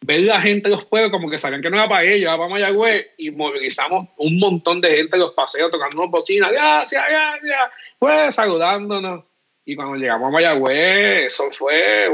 ver 0.00 0.20
la 0.20 0.40
gente 0.40 0.68
en 0.68 0.72
los 0.72 0.84
pueblos 0.84 1.12
como 1.12 1.30
que 1.30 1.38
sabían 1.38 1.62
que 1.62 1.70
no 1.70 1.76
era 1.76 1.88
para 1.88 2.04
ellos, 2.04 2.28
era 2.28 2.36
para 2.36 2.48
Mayagüez, 2.48 3.06
y 3.16 3.30
movilizamos 3.30 4.08
un 4.18 4.38
montón 4.38 4.80
de 4.80 4.94
gente 4.94 5.16
en 5.16 5.20
los 5.20 5.34
paseos 5.34 5.70
tocando 5.70 6.08
bocinas, 6.08 6.50
gracias, 6.50 7.02
gracias, 7.08 7.60
pues 7.98 8.34
saludándonos. 8.34 9.24
Y 9.64 9.74
cuando 9.74 9.96
llegamos 9.96 10.28
a 10.28 10.32
Mayagüez, 10.32 11.26
eso 11.26 11.50
fue 11.52 12.08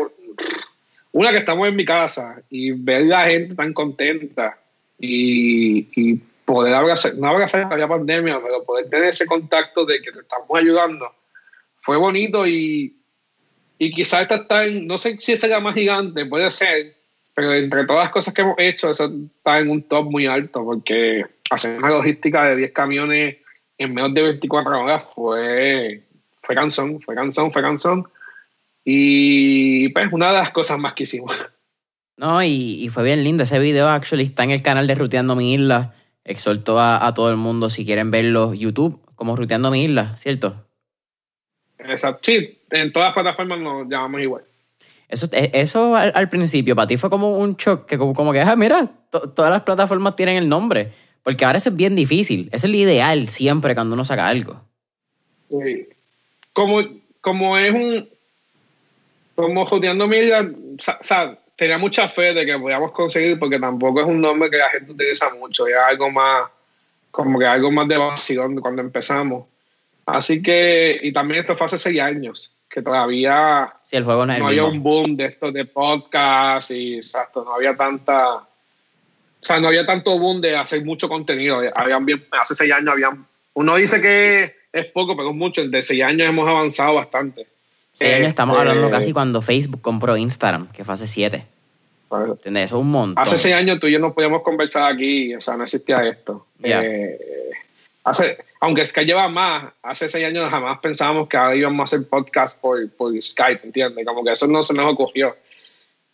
una 1.13 1.31
que 1.31 1.39
estamos 1.39 1.69
en 1.69 1.77
mi 1.77 1.85
casa 1.85 2.41
y 2.51 2.71
ver 2.73 3.03
la 3.03 3.29
gente 3.29 3.55
tan 3.55 3.73
contenta 3.73 4.59
y, 4.99 5.89
y 6.01 6.21
poder 6.45 6.75
abrazar, 6.75 7.15
no 7.17 7.29
abrazar 7.29 7.79
la 7.79 7.89
pandemia, 7.89 8.41
pero 8.43 8.65
poder 8.65 8.89
tener 8.89 9.09
ese 9.09 9.27
contacto 9.27 9.85
de 9.85 10.01
que 10.01 10.13
te 10.13 10.21
estamos 10.21 10.49
ayudando, 10.55 11.13
fue 11.77 11.97
bonito 11.97 12.47
y, 12.47 12.97
y 13.79 13.91
quizás 13.93 14.23
esta 14.23 14.37
está 14.37 14.65
en, 14.65 14.87
no 14.87 14.99
sé 14.99 15.17
si 15.19 15.37
será 15.37 15.61
más 15.61 15.75
gigante, 15.75 16.27
puede 16.27 16.51
ser, 16.51 16.97
pero 17.35 17.53
entre 17.55 17.87
todas 17.87 18.05
las 18.05 18.13
cosas 18.13 18.35
que 18.35 18.43
hemos 18.43 18.57
hecho, 18.59 18.91
eso 18.91 19.11
está 19.37 19.59
en 19.59 19.71
un 19.71 19.83
top 19.83 20.11
muy 20.11 20.27
alto, 20.27 20.65
porque 20.65 21.25
hacer 21.51 21.79
una 21.79 21.91
logística 21.91 22.45
de 22.45 22.57
10 22.57 22.73
camiones 22.73 23.37
en 23.79 23.95
menos 23.95 24.15
de 24.15 24.23
24 24.23 24.81
horas 24.81 25.05
fue, 25.15 26.03
fue 26.43 26.55
canción, 26.55 27.01
fue 27.01 27.15
canción, 27.15 27.53
fue 27.53 27.63
canción. 27.63 28.07
Y 28.85 29.89
pues 29.91 30.13
una 30.13 30.29
de 30.29 30.39
las 30.39 30.51
cosas 30.51 30.79
más 30.79 30.95
que 30.95 31.05
hicimos. 31.05 31.37
No, 32.17 32.43
y, 32.43 32.89
fue 32.91 33.03
bien 33.03 33.25
lindo. 33.25 33.43
Ese 33.43 33.59
video 33.59 33.89
actually 33.89 34.25
está 34.25 34.45
en 34.45 34.51
el 34.51 34.63
canal 34.63 34.87
de 34.87 34.95
Ruteando 34.95 35.35
mi 35.35 35.55
Isla. 35.55 35.95
Exhorto 36.25 36.79
a, 36.79 37.07
a 37.07 37.15
todo 37.15 37.31
el 37.31 37.37
mundo 37.37 37.69
si 37.71 37.85
quieren 37.85 38.11
verlo 38.11 38.55
YouTube 38.55 39.01
como 39.23 39.37
Ruteando 39.37 39.71
mi 39.71 39.85
Isla, 39.85 40.17
¿cierto? 40.17 40.67
Exacto. 41.79 42.21
Sí, 42.23 42.59
en 42.71 42.93
todas 42.93 43.09
las 43.09 43.15
plataformas 43.15 43.61
nos 43.61 43.89
llamamos 43.89 44.21
igual. 44.21 44.43
Eso, 45.09 45.29
eh, 45.33 45.51
eso 45.53 45.95
al, 45.95 46.29
principio, 46.29 46.75
para 46.75 46.89
ti 46.89 46.97
fue 46.97 47.11
como 47.11 47.37
un 47.37 47.55
shock, 47.57 47.87
que 47.87 47.99
como, 47.99 48.33
que, 48.33 48.41
ah, 48.41 48.57
mira, 48.57 48.91
todas 49.11 49.51
las 49.53 49.63
plataformas 49.63 50.17
tienen 50.17 50.37
el 50.37 50.49
nombre. 50.49 50.93
Porque 51.23 51.45
ahora 51.45 51.59
eso 51.59 51.69
es 51.69 51.77
bien 51.77 51.95
difícil. 51.95 52.49
Eso 52.51 52.67
es 52.67 52.73
lo 52.73 52.79
ideal 52.79 53.29
siempre 53.29 53.75
cuando 53.75 53.95
uno 53.95 54.03
saca 54.03 54.27
algo. 54.27 54.61
Sí. 55.49 55.87
Como, 56.53 56.81
como 57.21 57.59
es 57.59 57.71
un. 57.71 58.09
Como 59.37 59.67
Joteando 59.67 60.09
Media, 60.09 60.41
o 60.41 61.03
sea, 61.03 61.39
tenía 61.57 61.79
mucha 61.79 62.09
fe 62.09 62.35
de 62.35 62.47
que 62.47 62.59
podíamos 62.59 62.93
conseguir, 62.93 63.39
porque 63.39 63.59
tampoco 63.59 64.01
es 64.01 64.07
un 64.07 64.21
nombre 64.21 64.51
que 64.51 64.59
la 64.59 64.71
gente 64.71 64.93
utiliza 64.93 65.31
mucho. 65.31 65.67
Es 65.67 65.77
algo 65.77 66.11
más. 66.11 66.51
Como 67.11 67.39
que 67.39 67.47
algo 67.47 67.71
más 67.71 67.87
de 67.89 67.99
vacío 67.99 68.49
cuando 68.61 68.83
empezamos. 68.83 69.47
Así 70.07 70.43
que. 70.43 70.99
Y 71.03 71.13
también 71.13 71.41
esto 71.41 71.57
fue 71.57 71.67
hace 71.67 71.79
seis 71.79 72.01
años 72.01 72.57
que 72.73 72.81
todavía 72.81 73.71
sí, 73.85 73.97
el 73.97 74.05
juego 74.05 74.25
no, 74.25 74.33
había 74.47 74.65
un 74.65 74.83
boom 74.83 75.15
de 75.15 75.27
estos 75.27 75.53
de 75.53 75.67
podcast 75.67 76.71
y 76.71 76.97
exacto, 76.97 77.45
no 77.45 77.55
había 77.55 77.77
tanta, 77.77 78.37
o 78.37 78.47
sea, 79.41 79.61
no 79.61 79.69
había 79.69 79.85
tanto 79.85 80.19
boom 80.19 80.41
de 80.41 80.57
hacer 80.57 80.83
mucho 80.83 81.07
contenido. 81.07 81.61
Habían 81.75 82.07
bien, 82.07 82.27
hace 82.31 82.55
seis 82.55 82.73
años 82.73 82.89
habían, 82.93 83.27
uno 83.53 83.77
dice 83.77 84.01
que 84.01 84.57
es 84.73 84.87
poco, 84.87 85.15
pero 85.15 85.31
es 85.31 85.37
mucho, 85.37 85.69
de 85.69 85.83
seis 85.83 86.03
años 86.03 86.27
hemos 86.27 86.49
avanzado 86.49 86.95
bastante. 86.95 87.47
Seis 87.93 88.15
años 88.15 88.29
estamos 88.29 88.57
este, 88.57 88.69
hablando 88.69 88.91
casi 88.91 89.13
cuando 89.13 89.43
Facebook 89.43 89.83
compró 89.83 90.17
Instagram, 90.17 90.69
que 90.73 90.85
fue 90.85 90.95
hace 90.95 91.07
siete. 91.07 91.47
¿Entiendes? 92.11 92.65
Eso 92.65 92.77
es 92.77 92.83
un 92.83 92.91
montón. 92.91 93.23
Hace 93.23 93.39
seis 93.39 93.55
años 93.55 93.81
tú 93.81 93.87
y 93.87 93.93
yo 93.93 93.99
no 93.99 94.13
podíamos 94.13 94.43
conversar 94.43 94.93
aquí, 94.93 95.35
o 95.35 95.41
sea, 95.41 95.57
no 95.57 95.65
existía 95.65 96.03
esto. 96.07 96.47
Eh, 96.63 97.19
hace, 98.05 98.39
aunque 98.61 98.85
Skype 98.85 99.07
lleva 99.07 99.29
más, 99.29 99.73
hace 99.83 100.09
seis 100.09 100.27
años 100.27 100.51
jamás 100.51 100.79
pensábamos 100.81 101.29
que 101.29 101.37
ahora 101.37 101.57
íbamos 101.57 101.81
a 101.81 101.85
hacer 101.85 102.09
podcast 102.09 102.61
por, 102.61 102.91
por 102.93 103.21
Skype, 103.21 103.61
¿entiendes? 103.65 104.07
Como 104.07 104.25
que 104.25 104.33
eso 104.33 104.47
no 104.47 104.63
se 104.63 104.75
nos 104.75 104.93
ocurrió. 104.93 105.37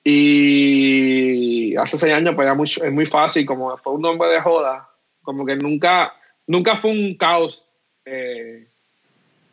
Y 0.05 1.75
hace 1.77 1.99
seis 1.99 2.15
años 2.15 2.35
pues 2.35 2.57
muy, 2.57 2.67
es 2.67 2.93
muy 2.93 3.07
fácil, 3.07 3.45
como 3.45 3.77
fue 3.79 3.93
un 3.95 4.03
nombre 4.03 4.29
de 4.29 4.41
joda, 4.41 4.89
como 5.23 5.45
que 5.45 5.57
nunca, 5.57 6.15
nunca 6.47 6.77
fue 6.77 6.93
un 6.93 7.17
caos 7.17 7.67
eh, 8.05 8.67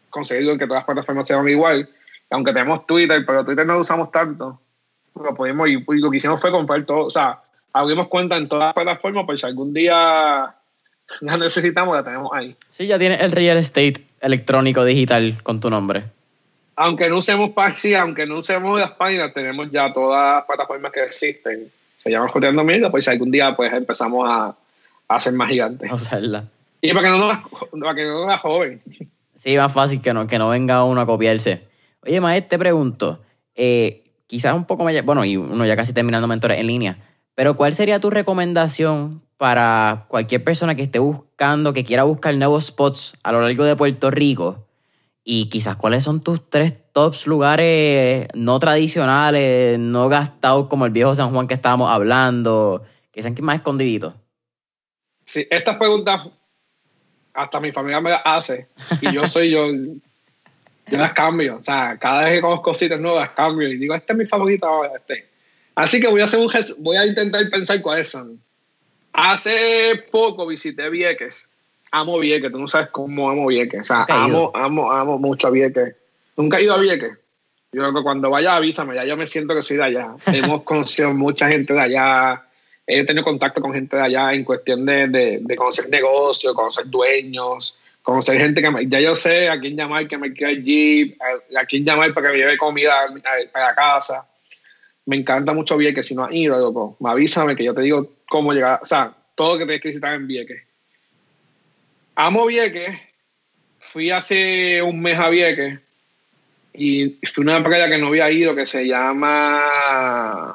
conseguido 0.09 0.57
que 0.57 0.65
todas 0.65 0.81
las 0.81 0.85
plataformas 0.85 1.27
sean 1.27 1.47
igual, 1.49 1.89
aunque 2.35 2.51
tenemos 2.51 2.85
Twitter, 2.85 3.23
pero 3.25 3.45
Twitter 3.45 3.65
no 3.65 3.75
lo 3.75 3.79
usamos 3.79 4.11
tanto, 4.11 4.59
lo 5.15 5.33
pudimos 5.33 5.69
y, 5.69 5.83
lo 5.87 6.11
que 6.11 6.17
hicimos 6.17 6.41
fue 6.41 6.51
comprar 6.51 6.83
todo, 6.83 7.05
o 7.05 7.09
sea, 7.09 7.39
abrimos 7.71 8.07
cuenta 8.07 8.35
en 8.35 8.49
todas 8.49 8.65
las 8.65 8.73
plataformas, 8.73 9.25
pues 9.25 9.39
si 9.39 9.45
algún 9.45 9.73
día 9.73 10.53
la 11.21 11.37
necesitamos, 11.37 11.95
la 11.95 12.03
tenemos 12.03 12.29
ahí. 12.33 12.55
Sí, 12.69 12.87
ya 12.87 12.99
tiene 12.99 13.15
el 13.15 13.31
real 13.31 13.57
estate 13.57 14.05
electrónico 14.19 14.83
digital 14.83 15.41
con 15.43 15.61
tu 15.61 15.69
nombre. 15.69 16.03
Aunque 16.75 17.07
no 17.07 17.19
usemos 17.19 17.51
sí, 17.75 17.95
aunque 17.95 18.25
no 18.25 18.39
usemos 18.39 18.77
las 18.77 18.91
páginas, 18.91 19.33
tenemos 19.33 19.71
ya 19.71 19.93
todas 19.93 20.35
las 20.35 20.45
plataformas 20.45 20.91
que 20.91 21.05
existen. 21.05 21.71
Se 21.97 22.11
llaman 22.11 22.27
Joteando 22.27 22.65
Mierda, 22.65 22.91
pues 22.91 23.05
si 23.05 23.11
algún 23.11 23.31
día 23.31 23.55
pues 23.55 23.71
empezamos 23.71 24.27
a, 24.29 24.53
a 25.07 25.19
ser 25.21 25.31
más 25.35 25.47
gigantes. 25.47 25.89
O 25.89 25.97
sea, 25.97 26.19
Y 26.81 26.93
para 26.93 27.01
que 27.01 27.17
no 27.17 27.79
para 27.79 27.95
que 27.95 28.03
no 28.03 28.27
nos 28.27 28.41
joven. 28.41 28.81
Sí, 29.35 29.55
más 29.55 29.71
fácil 29.71 30.01
que 30.01 30.13
no, 30.13 30.27
que 30.27 30.37
no 30.37 30.49
venga 30.49 30.83
uno 30.83 30.99
a 30.99 31.05
copiarse. 31.05 31.61
Oye, 32.05 32.21
Maestro, 32.21 32.49
te 32.49 32.59
pregunto, 32.59 33.21
eh, 33.55 34.03
quizás 34.27 34.53
un 34.53 34.65
poco 34.65 34.83
más, 34.83 35.03
bueno, 35.03 35.25
y 35.25 35.37
uno 35.37 35.65
ya 35.65 35.75
casi 35.75 35.93
terminando 35.93 36.27
mentores 36.27 36.59
en 36.59 36.67
línea, 36.67 36.99
pero 37.33 37.55
¿cuál 37.55 37.73
sería 37.73 37.99
tu 37.99 38.09
recomendación 38.09 39.23
para 39.37 40.05
cualquier 40.07 40.43
persona 40.43 40.75
que 40.75 40.83
esté 40.83 40.99
buscando, 40.99 41.73
que 41.73 41.83
quiera 41.83 42.03
buscar 42.03 42.35
nuevos 42.35 42.67
spots 42.67 43.17
a 43.23 43.31
lo 43.31 43.41
largo 43.41 43.63
de 43.63 43.75
Puerto 43.75 44.11
Rico? 44.11 44.67
Y 45.23 45.49
quizás 45.49 45.75
cuáles 45.75 46.03
son 46.03 46.21
tus 46.21 46.49
tres 46.49 46.75
tops 46.93 47.25
lugares 47.25 48.27
no 48.35 48.59
tradicionales, 48.59 49.79
no 49.79 50.07
gastados 50.07 50.67
como 50.67 50.85
el 50.85 50.91
viejo 50.91 51.15
San 51.15 51.31
Juan 51.31 51.47
que 51.47 51.55
estábamos 51.55 51.91
hablando, 51.91 52.83
que 53.11 53.23
sean 53.23 53.35
más 53.41 53.55
escondiditos. 53.55 54.13
Sí, 55.25 55.47
estas 55.49 55.77
preguntas 55.77 56.27
hasta 57.33 57.59
mi 57.59 57.71
familia 57.71 57.99
me 57.99 58.11
las 58.11 58.21
hace 58.23 58.69
y 59.01 59.11
yo 59.11 59.27
soy 59.27 59.51
yo, 59.51 59.65
yo 60.87 60.97
las 60.97 61.13
cambio. 61.13 61.57
O 61.57 61.63
sea, 61.63 61.97
cada 61.99 62.23
vez 62.23 62.35
que 62.35 62.41
conozco 62.41 62.63
cositas 62.63 62.99
nuevas, 62.99 63.25
las 63.27 63.31
cambio 63.31 63.67
y 63.67 63.77
digo, 63.77 63.95
este 63.95 64.13
es 64.13 64.19
mi 64.19 64.25
favorito, 64.25 64.85
este. 64.95 65.27
Así 65.75 65.99
que 65.99 66.07
voy 66.07 66.21
a 66.21 66.25
hacer 66.25 66.39
un 66.39 66.51
voy 66.79 66.97
a 66.97 67.05
intentar 67.05 67.49
pensar 67.49 67.81
cuáles 67.81 68.09
son. 68.09 68.39
Hace 69.13 70.03
poco 70.11 70.47
visité 70.47 70.89
Vieques. 70.89 71.49
Amo 71.91 72.19
Vieques, 72.19 72.51
tú 72.51 72.59
no 72.59 72.67
sabes 72.67 72.89
cómo 72.89 73.29
amo 73.29 73.47
Vieques. 73.47 73.81
O 73.81 73.83
sea, 73.83 74.05
amo, 74.09 74.51
amo, 74.53 74.91
amo 74.91 75.17
mucho 75.17 75.47
a 75.47 75.51
Vieques. 75.51 75.95
Nunca 76.37 76.57
he 76.57 76.63
ido 76.63 76.73
a 76.73 76.79
Vieques. 76.79 77.17
Yo 77.71 77.81
creo 77.81 77.93
que 77.93 78.03
cuando 78.03 78.29
vaya 78.29 78.55
avísame, 78.55 78.95
ya 78.95 79.03
yo 79.03 79.17
me 79.17 79.27
siento 79.27 79.53
que 79.53 79.61
soy 79.61 79.75
de 79.75 79.83
allá. 79.83 80.15
Hemos 80.27 80.63
conocido 80.63 81.13
mucha 81.13 81.49
gente 81.49 81.73
de 81.73 81.81
allá. 81.81 82.45
He 82.87 83.03
tenido 83.03 83.25
contacto 83.25 83.59
con 83.61 83.73
gente 83.73 83.97
de 83.97 84.03
allá 84.03 84.33
en 84.33 84.45
cuestión 84.45 84.85
de, 84.85 85.07
de, 85.41 85.55
conocer 85.57 85.89
negocios, 85.89 86.53
conocer 86.53 86.85
dueños, 86.87 87.77
conocer 88.05 88.37
gente 88.37 88.61
que 88.61 88.69
me, 88.69 88.87
ya 88.87 88.99
yo 88.99 89.15
sé 89.15 89.49
a 89.49 89.59
quién 89.59 89.75
llamar 89.75 90.07
que 90.07 90.15
me 90.19 90.31
quede 90.31 90.49
allí, 90.49 91.17
a, 91.19 91.61
a, 91.61 91.65
quién 91.65 91.83
llamar 91.83 92.13
para 92.13 92.27
que 92.27 92.33
me 92.33 92.39
lleve 92.39 92.55
comida 92.55 92.93
a, 93.03 93.75
casa. 93.75 94.27
Me 95.07 95.15
encanta 95.15 95.53
mucho 95.53 95.75
Vieques. 95.75 96.05
Si 96.05 96.13
no 96.13 96.23
has 96.23 96.31
ido, 96.31 96.55
loco, 96.55 96.95
me 96.99 97.09
avísame 97.09 97.55
que 97.55 97.63
yo 97.63 97.73
te 97.73 97.81
digo 97.81 98.13
cómo 98.29 98.53
llegar, 98.53 98.79
o 98.81 98.85
sea, 98.85 99.11
todo 99.33 99.53
lo 99.53 99.59
que 99.59 99.65
tienes 99.65 99.81
que 99.81 99.87
visitar 99.87 100.13
en 100.13 100.27
Vieques. 100.27 100.61
Amo 102.13 102.45
Vieques, 102.45 102.95
fui 103.79 104.11
hace 104.11 104.83
un 104.83 105.01
mes 105.01 105.17
a 105.17 105.29
Vieques 105.29 105.79
y 106.75 107.09
fui 107.33 107.43
a 107.43 107.57
una 107.57 107.63
playa 107.63 107.89
que 107.89 107.97
no 107.97 108.09
había 108.09 108.29
ido 108.29 108.53
que 108.53 108.67
se 108.67 108.85
llama. 108.85 110.53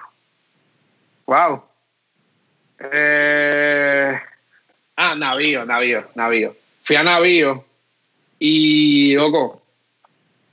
¡Wow! 1.26 1.64
Eh... 2.92 4.20
Ah, 4.94 5.16
Navío, 5.16 5.66
Navío, 5.66 6.04
Navío. 6.14 6.59
Fui 6.90 6.96
a 6.96 7.04
Navío 7.04 7.64
y, 8.40 9.14
loco, 9.14 9.62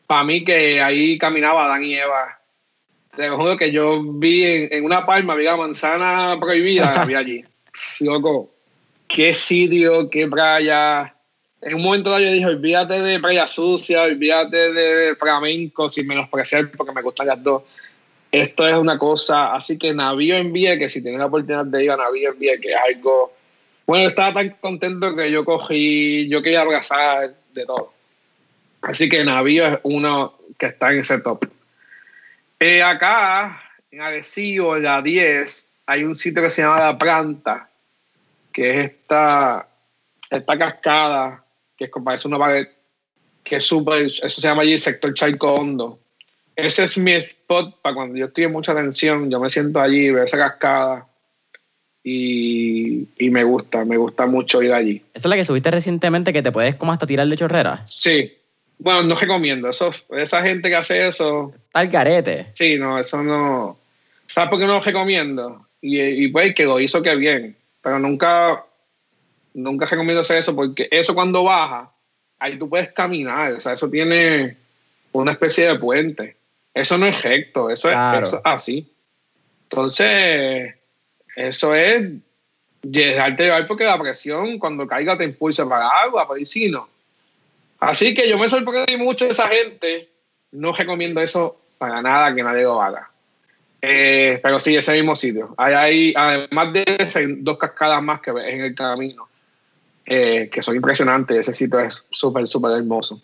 para 0.05 0.23
mí 0.23 0.43
que 0.43 0.79
ahí 0.79 1.17
caminaba 1.17 1.65
Adán 1.65 1.83
y 1.83 1.95
Eva 1.95 2.37
te 3.15 3.27
juro 3.27 3.57
que 3.57 3.71
yo 3.71 4.03
vi 4.03 4.43
en, 4.45 4.85
una 4.85 5.03
palma, 5.03 5.33
había 5.33 5.55
manzana 5.55 6.37
prohibida, 6.39 7.01
había 7.01 7.17
allí. 7.17 7.43
Loco, 8.01 8.51
qué 9.07 9.33
sitio, 9.33 10.11
qué 10.11 10.27
playa. 10.27 11.15
En 11.59 11.73
un 11.73 11.81
momento 11.81 12.11
dado 12.11 12.21
yo 12.21 12.31
dije, 12.31 12.45
olvídate 12.45 13.01
de 13.01 13.19
playa 13.19 13.47
sucia, 13.47 14.03
olvídate 14.03 14.73
de 14.73 15.15
flamenco, 15.15 15.89
sin 15.89 16.05
menospreciar, 16.05 16.69
porque 16.69 16.93
me 16.93 17.01
gustan 17.01 17.25
las 17.25 17.41
dos. 17.41 17.63
Esto 18.31 18.67
es 18.67 18.77
una 18.77 18.99
cosa, 18.99 19.55
así 19.55 19.79
que 19.79 19.91
Navío 19.91 20.37
envíe 20.37 20.77
que 20.77 20.87
si 20.87 21.01
tienes 21.01 21.19
la 21.19 21.25
oportunidad 21.25 21.65
de 21.65 21.83
ir 21.83 21.89
a 21.89 21.97
Navío 21.97 22.29
envíe 22.29 22.59
que 22.61 22.73
es 22.73 22.77
algo... 22.93 23.36
Bueno, 23.87 24.09
estaba 24.09 24.33
tan 24.33 24.49
contento 24.49 25.15
que 25.15 25.31
yo 25.31 25.45
cogí, 25.45 26.27
yo 26.27 26.41
quería 26.41 26.59
abrazar 26.59 27.33
de 27.53 27.65
todo. 27.65 27.93
Así 28.81 29.07
que 29.07 29.23
Navío 29.23 29.65
es 29.65 29.79
uno 29.83 30.37
que 30.59 30.65
está 30.65 30.91
en 30.91 30.99
ese 30.99 31.19
top. 31.19 31.45
Eh, 32.59 32.83
acá, 32.83 33.63
en 33.89 34.01
Arecibo, 34.01 34.75
en 34.75 34.83
la 34.83 35.01
10, 35.01 35.69
hay 35.85 36.03
un 36.03 36.17
sitio 36.17 36.41
que 36.41 36.49
se 36.49 36.63
llama 36.63 36.81
La 36.81 36.97
Planta, 36.97 37.69
que 38.51 38.71
es 38.71 38.91
esta, 38.91 39.65
esta 40.29 40.57
cascada, 40.57 41.45
que 41.77 41.85
es, 41.85 41.91
parece 42.03 42.27
una 42.27 42.39
pared, 42.39 42.67
que 43.41 43.55
es 43.55 43.63
súper, 43.63 44.01
eso 44.01 44.27
se 44.27 44.41
llama 44.41 44.63
allí 44.63 44.73
el 44.73 44.79
sector 44.79 45.13
Charco 45.13 45.47
Hondo. 45.47 45.97
Ese 46.57 46.83
es 46.83 46.97
mi 46.97 47.13
spot 47.13 47.81
para 47.81 47.95
cuando 47.95 48.17
yo 48.17 48.25
estoy 48.25 48.43
en 48.43 48.51
mucha 48.51 48.75
tensión, 48.75 49.31
yo 49.31 49.39
me 49.39 49.49
siento 49.49 49.79
allí, 49.79 50.09
veo 50.09 50.25
esa 50.25 50.37
cascada 50.37 51.07
y, 52.09 53.05
y, 53.17 53.29
me 53.31 53.43
gusta, 53.43 53.83
me 53.83 53.97
gusta 53.97 54.27
mucho 54.27 54.63
ir 54.63 54.71
allí. 54.71 55.01
¿Esa 55.13 55.27
es 55.27 55.29
la 55.29 55.35
que 55.35 55.43
subiste 55.43 55.69
recientemente 55.69 56.31
que 56.31 56.41
te 56.41 56.53
puedes 56.53 56.75
como 56.75 56.93
hasta 56.93 57.05
tirar 57.05 57.27
de 57.27 57.35
chorrera? 57.35 57.81
Sí, 57.85 58.33
bueno, 58.77 59.03
no 59.03 59.15
recomiendo. 59.15 59.67
Eso, 59.67 59.91
esa 60.11 60.41
gente 60.41 60.69
que 60.69 60.77
hace 60.77 61.05
eso. 61.05 61.51
Al 61.73 61.91
carete. 61.91 62.47
Sí, 62.53 62.77
no, 62.77 62.97
eso 62.97 63.21
no. 63.21 63.77
¿Sabes 64.25 64.49
por 64.49 64.57
qué 64.57 64.65
no 64.65 64.75
lo 64.75 64.79
recomiendo? 64.79 65.67
Y, 65.81 65.99
y 65.99 66.29
pues 66.29 66.55
que 66.55 66.63
lo 66.63 66.79
hizo 66.79 67.01
que 67.01 67.13
bien. 67.13 67.57
Pero 67.81 67.99
nunca, 67.99 68.63
nunca 69.53 69.85
recomiendo 69.85 70.21
hacer 70.21 70.37
eso 70.37 70.55
porque 70.55 70.87
eso 70.89 71.13
cuando 71.13 71.43
baja, 71.43 71.91
ahí 72.39 72.57
tú 72.57 72.69
puedes 72.69 72.93
caminar. 72.93 73.51
O 73.51 73.59
sea, 73.59 73.73
eso 73.73 73.89
tiene 73.89 74.55
una 75.11 75.33
especie 75.33 75.67
de 75.67 75.77
puente. 75.77 76.37
Eso 76.73 76.97
no 76.97 77.05
es 77.05 77.21
recto, 77.21 77.69
eso, 77.69 77.89
es, 77.89 77.97
así. 78.45 78.89
Entonces, 79.63 80.76
eso 81.37 81.75
es 81.75 82.13
dejarte 82.81 83.43
llevar 83.43 83.67
porque 83.67 83.83
la 83.83 83.99
presión 83.99 84.57
cuando 84.57 84.87
caiga 84.87 85.15
te 85.15 85.23
impulsa 85.23 85.69
para 85.69 85.87
agua, 85.87 86.27
para 86.27 86.43
si 86.43 86.67
no. 86.67 86.89
Así 87.79 88.15
que 88.15 88.27
yo 88.27 88.39
me 88.39 88.49
sorprendí 88.49 88.97
mucho 88.97 89.25
de 89.25 89.31
esa 89.31 89.47
gente. 89.47 90.09
No 90.51 90.73
recomiendo 90.73 91.21
eso 91.21 91.59
para 91.77 92.01
nada 92.01 92.33
que 92.33 92.41
nadie 92.41 92.63
lo 92.63 92.81
haga. 92.81 93.07
Eh, 93.83 94.39
pero 94.41 94.59
sí, 94.59 94.75
ese 94.75 94.93
mismo 94.93 95.15
sitio. 95.15 95.53
Hay, 95.57 95.73
hay 95.75 96.13
además 96.17 96.73
de 96.73 97.37
dos 97.37 97.59
cascadas 97.59 98.01
más 98.01 98.19
que 98.21 98.31
ves 98.31 98.51
en 98.51 98.61
el 98.61 98.73
camino, 98.73 99.27
eh, 100.07 100.49
que 100.51 100.63
son 100.63 100.75
impresionantes. 100.75 101.37
Ese 101.37 101.53
sitio 101.53 101.79
es 101.81 102.03
súper, 102.09 102.47
súper 102.47 102.71
hermoso. 102.71 103.21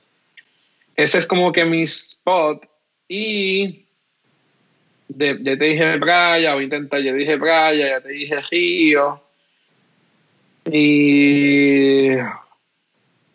Ese 0.96 1.18
es 1.18 1.26
como 1.26 1.52
que 1.52 1.66
mi 1.66 1.82
spot. 1.82 2.64
Y 3.08 3.83
de, 5.16 5.38
ya 5.42 5.58
te 5.58 5.66
dije 5.66 5.98
playa, 6.00 6.54
voy 6.54 6.62
a 6.62 6.64
intentar, 6.64 7.02
ya 7.02 7.14
dije 7.14 7.38
playa, 7.38 7.88
ya 7.88 8.02
te 8.02 8.10
dije 8.10 8.42
río. 8.50 9.22
Y. 10.66 12.16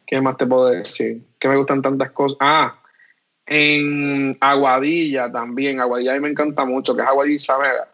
¿Qué 0.06 0.20
más 0.20 0.36
te 0.36 0.46
puedo 0.46 0.68
decir? 0.68 1.20
Que 1.38 1.48
me 1.48 1.56
gustan 1.56 1.82
tantas 1.82 2.10
cosas. 2.12 2.38
Ah, 2.40 2.78
en 3.46 4.36
Aguadilla 4.40 5.30
también. 5.30 5.80
Aguadilla 5.80 6.12
a 6.12 6.14
mí 6.14 6.20
me 6.20 6.30
encanta 6.30 6.64
mucho, 6.64 6.94
que 6.94 7.02
es 7.02 7.08
Aguadilla 7.08 7.88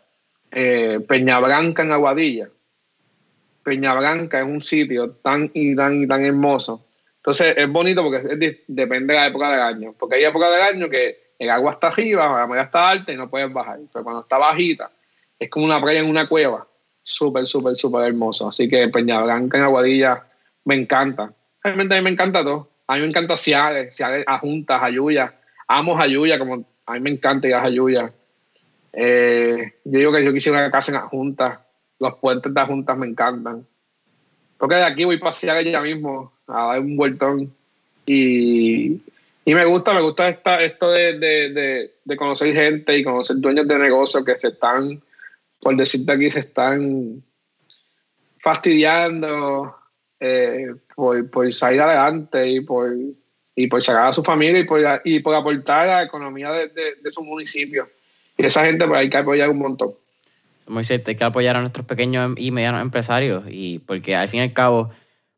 eh, 0.51 1.01
Peña 1.07 1.41
Blanca 1.41 1.83
en 1.83 1.93
Aguadilla. 1.93 2.49
Peña 3.63 3.95
Blanca 3.95 4.41
es 4.41 4.47
un 4.47 4.63
sitio 4.63 5.11
tan 5.13 5.51
y 5.55 5.75
tan 5.75 6.03
y 6.03 6.07
tan 6.07 6.25
hermoso. 6.25 6.87
Entonces 7.17 7.55
es 7.57 7.69
bonito 7.69 8.03
porque 8.03 8.61
depende 8.69 9.15
de 9.15 9.19
la 9.19 9.27
época 9.27 9.51
del 9.51 9.61
año. 9.61 9.95
Porque 9.99 10.17
hay 10.17 10.25
época 10.25 10.51
del 10.51 10.63
año 10.63 10.89
que 10.89 11.24
el 11.39 11.51
agua 11.51 11.73
está 11.73 11.89
arriba, 11.89 12.41
la 12.41 12.47
marea 12.47 12.65
está 12.65 12.89
alta 12.89 13.13
y 13.13 13.17
no 13.17 13.29
puedes 13.29 13.53
bajar. 13.53 13.79
Pero 13.93 14.05
cuando 14.05 14.23
está 14.23 14.39
bajita, 14.39 14.91
es 15.39 15.51
como 15.51 15.65
una 15.65 15.81
playa 15.81 16.01
en 16.01 16.09
una 16.09 16.29
cueva. 16.29 16.67
Súper, 17.03 17.47
súper, 17.47 17.77
súper 17.77 18.07
hermoso. 18.07 18.49
Así 18.49 18.69
que 18.69 18.89
Peña 18.89 19.23
Blanca 19.23 19.59
en 19.59 19.65
Aguadilla 19.65 20.25
me 20.65 20.75
encanta. 20.75 21.33
Realmente 21.63 21.95
a 21.95 21.99
mí 21.99 22.05
me 22.05 22.11
encanta 22.11 22.43
todo. 22.43 22.69
A 22.87 22.95
mí 22.95 23.01
me 23.01 23.09
encanta 23.09 23.37
Ciales, 23.37 23.95
Ciales, 23.95 24.25
Ajuntas, 24.27 24.83
Ayuya 24.83 25.35
amo 25.67 25.97
Jayuya, 25.97 26.39
como 26.39 26.65
a 26.87 26.93
mí 26.95 27.01
me 27.01 27.11
encanta 27.11 27.49
ir 27.49 27.55
a 27.55 27.63
Jayuya. 27.63 28.13
Eh, 28.93 29.73
yo 29.85 29.99
digo 29.99 30.13
que 30.13 30.25
yo 30.25 30.33
quisiera 30.33 30.59
una 30.59 30.71
casa 30.71 30.93
en 30.93 31.01
Juntas. 31.01 31.59
Los 31.99 32.15
puentes 32.17 32.53
de 32.53 32.63
Juntas 32.63 32.97
me 32.97 33.07
encantan. 33.07 33.67
Porque 34.59 34.77
de 34.77 34.85
aquí 34.85 35.05
voy 35.05 35.17
a 35.17 35.21
pasear 35.21 35.59
ella 35.59 35.81
mismo, 35.81 36.33
a 36.47 36.69
dar 36.69 36.81
un 36.81 36.97
vueltón. 36.97 37.53
Y, 38.07 39.01
y 39.45 39.55
me 39.55 39.65
gusta, 39.65 39.93
me 39.93 40.01
gusta 40.01 40.29
esta, 40.29 40.63
esto 40.63 40.91
de, 40.91 41.19
de, 41.19 41.93
de, 42.05 42.17
conocer 42.17 42.55
gente 42.55 42.97
y 42.97 43.05
conocer 43.05 43.37
dueños 43.39 43.69
de 43.69 43.79
negocios 43.79 44.25
que 44.25 44.37
se 44.37 44.49
están, 44.49 45.03
por 45.61 45.77
decirte 45.77 46.13
aquí, 46.13 46.31
se 46.31 46.41
están 46.41 47.23
fastidiando 48.41 49.77
eh, 50.21 50.75
por, 50.95 51.31
por 51.31 51.53
salir 51.53 51.83
adelante 51.83 52.49
y 52.49 52.61
por 52.61 52.95
y 53.57 53.67
por 53.69 53.83
sacar 53.83 54.09
a 54.09 54.13
su 54.13 54.23
familia 54.23 54.61
y 54.61 54.65
por, 54.65 54.81
y 55.05 55.21
por 55.21 55.35
aportar 55.35 55.89
a 55.89 55.97
la 55.97 56.03
economía 56.03 56.51
de, 56.51 56.69
de, 57.01 57.11
su 57.11 57.23
municipio. 57.23 57.89
Y 58.37 58.45
esa 58.45 58.65
gente 58.65 58.87
pues 58.87 58.99
hay 58.99 59.09
que 59.09 59.17
apoyar 59.17 59.49
un 59.49 59.59
montón. 59.59 59.95
Cierto, 60.83 61.11
hay 61.11 61.17
que 61.17 61.25
apoyar 61.25 61.57
a 61.57 61.61
nuestros 61.61 61.87
pequeños 61.87 62.33
y 62.37 62.51
medianos 62.51 62.83
empresarios 62.83 63.45
y 63.49 63.81
porque 63.81 64.17
al 64.17 64.29
fin 64.29 64.41
y 64.41 64.43
al 64.45 64.53
cabo 64.53 64.91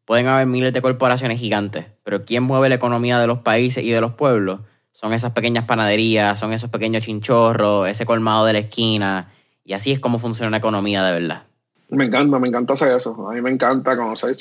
pueden 0.06 0.26
haber 0.28 0.46
miles 0.46 0.72
de 0.72 0.80
corporaciones 0.80 1.38
gigantes, 1.38 1.84
pero 2.02 2.24
¿quién 2.24 2.42
mueve 2.42 2.70
la 2.70 2.76
economía 2.76 3.18
de 3.18 3.26
los 3.26 3.40
países 3.40 3.84
y 3.84 3.90
de 3.90 4.00
los 4.00 4.12
pueblos? 4.12 4.60
Son 4.92 5.12
esas 5.12 5.32
pequeñas 5.32 5.66
panaderías, 5.66 6.38
son 6.38 6.54
esos 6.54 6.70
pequeños 6.70 7.04
chinchorros, 7.04 7.86
ese 7.86 8.06
colmado 8.06 8.46
de 8.46 8.54
la 8.54 8.60
esquina 8.60 9.30
y 9.62 9.74
así 9.74 9.92
es 9.92 10.00
como 10.00 10.18
funciona 10.18 10.48
la 10.48 10.56
economía 10.56 11.04
de 11.04 11.12
verdad. 11.12 11.42
Me 11.90 12.06
encanta, 12.06 12.38
me 12.38 12.48
encanta 12.48 12.72
hacer 12.72 12.96
eso. 12.96 13.28
A 13.28 13.34
mí 13.34 13.42
me 13.42 13.50
encanta 13.50 13.96
conocer 13.96 14.34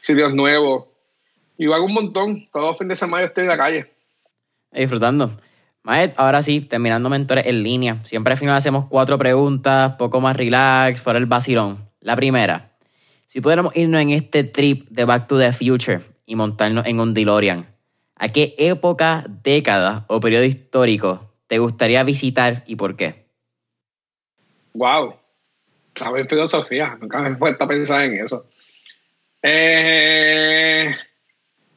sitios 0.00 0.34
nuevos, 0.34 0.86
y 1.62 1.72
hago 1.72 1.84
un 1.84 1.94
montón. 1.94 2.48
Todos 2.52 2.66
los 2.66 2.78
fines 2.78 2.98
de 2.98 3.06
semana 3.06 3.24
estoy 3.24 3.42
en 3.42 3.48
la 3.48 3.56
calle. 3.56 3.92
Disfrutando. 4.72 5.30
Maet, 5.84 6.14
ahora 6.16 6.42
sí, 6.42 6.60
terminando 6.60 7.08
mentores 7.08 7.46
en 7.46 7.62
línea. 7.62 7.98
Siempre 8.04 8.32
al 8.32 8.38
final 8.38 8.56
hacemos 8.56 8.86
cuatro 8.86 9.18
preguntas, 9.18 9.92
poco 9.92 10.20
más 10.20 10.36
relax, 10.36 11.00
fuera 11.00 11.18
el 11.18 11.26
vacilón. 11.26 11.78
La 12.00 12.16
primera, 12.16 12.71
si 13.32 13.40
pudiéramos 13.40 13.74
irnos 13.74 14.02
en 14.02 14.10
este 14.10 14.44
trip 14.44 14.86
de 14.90 15.06
Back 15.06 15.26
to 15.26 15.38
the 15.38 15.52
Future 15.52 16.00
y 16.26 16.36
montarnos 16.36 16.84
en 16.84 17.00
un 17.00 17.14
DeLorean, 17.14 17.66
¿a 18.14 18.28
qué 18.28 18.54
época, 18.58 19.24
década 19.42 20.04
o 20.08 20.20
periodo 20.20 20.44
histórico 20.44 21.32
te 21.46 21.58
gustaría 21.58 22.04
visitar 22.04 22.62
y 22.66 22.76
por 22.76 22.94
qué? 22.94 23.24
Wow, 24.74 25.14
cabe 25.94 26.26
filosofía, 26.26 26.98
nunca 27.00 27.20
me 27.20 27.30
he 27.30 27.34
puesto 27.36 27.64
a 27.64 27.68
pensar 27.68 28.02
en 28.02 28.22
eso. 28.22 28.44
Eh, 29.42 30.94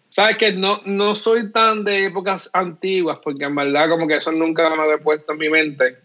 Sabes 0.10 0.36
que 0.36 0.51
no, 0.51 0.82
no 0.84 1.16
soy 1.16 1.53
tan 1.53 1.86
de 1.86 2.03
épocas 2.03 2.49
antiguas, 2.51 3.20
porque 3.24 3.45
en 3.45 3.56
verdad 3.56 3.88
como 3.88 4.10
que 4.10 4.18
eso 4.18 4.34
nunca 4.34 4.76
me 4.76 4.84
había 4.84 4.97
puesto 4.97 5.32
en 5.32 5.38
mi 5.38 5.49
mente. 5.49 5.99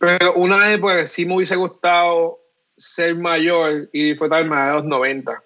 Pero 0.00 0.34
una 0.34 0.72
época 0.72 0.96
que 0.96 1.06
sí 1.06 1.24
me 1.24 1.36
hubiese 1.36 1.54
gustado 1.54 2.39
ser 2.80 3.14
mayor 3.14 3.90
y 3.92 4.10
disfrutarme 4.10 4.56
de 4.56 4.72
los 4.72 4.84
90. 4.84 5.42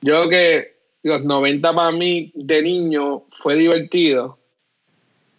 Yo 0.00 0.12
creo 0.14 0.28
que 0.30 0.76
los 1.02 1.22
90 1.22 1.74
para 1.74 1.92
mí 1.92 2.32
de 2.34 2.62
niño 2.62 3.24
fue 3.42 3.54
divertido. 3.54 4.38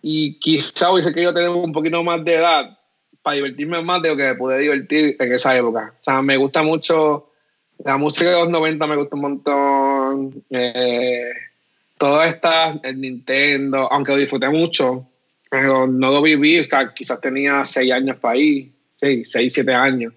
Y 0.03 0.39
quizá 0.39 0.91
hubiese 0.91 1.13
querido 1.13 1.33
tener 1.33 1.49
un 1.49 1.73
poquito 1.73 2.03
más 2.03 2.23
de 2.23 2.35
edad 2.35 2.77
para 3.21 3.35
divertirme 3.35 3.81
más 3.81 4.01
de 4.01 4.09
lo 4.09 4.15
que 4.15 4.23
me 4.23 4.35
pude 4.35 4.59
divertir 4.59 5.15
en 5.19 5.33
esa 5.33 5.55
época. 5.57 5.93
O 5.99 6.03
sea, 6.03 6.21
me 6.21 6.37
gusta 6.37 6.63
mucho 6.63 7.31
la 7.83 7.97
música 7.97 8.29
de 8.31 8.39
los 8.39 8.49
90, 8.49 8.87
me 8.87 8.95
gusta 8.95 9.15
un 9.15 9.21
montón. 9.21 10.43
Eh, 10.49 11.31
todo 11.97 12.23
está 12.23 12.79
en 12.83 13.01
Nintendo, 13.01 13.91
aunque 13.91 14.11
lo 14.11 14.17
disfruté 14.17 14.49
mucho, 14.49 15.07
pero 15.49 15.87
no 15.87 16.11
lo 16.11 16.21
viví, 16.21 16.67
quizás 16.95 17.19
tenía 17.19 17.65
seis 17.65 17.91
años 17.91 18.17
para 18.17 18.35
seis, 18.35 19.29
seis, 19.29 19.53
siete 19.53 19.73
años. 19.73 20.13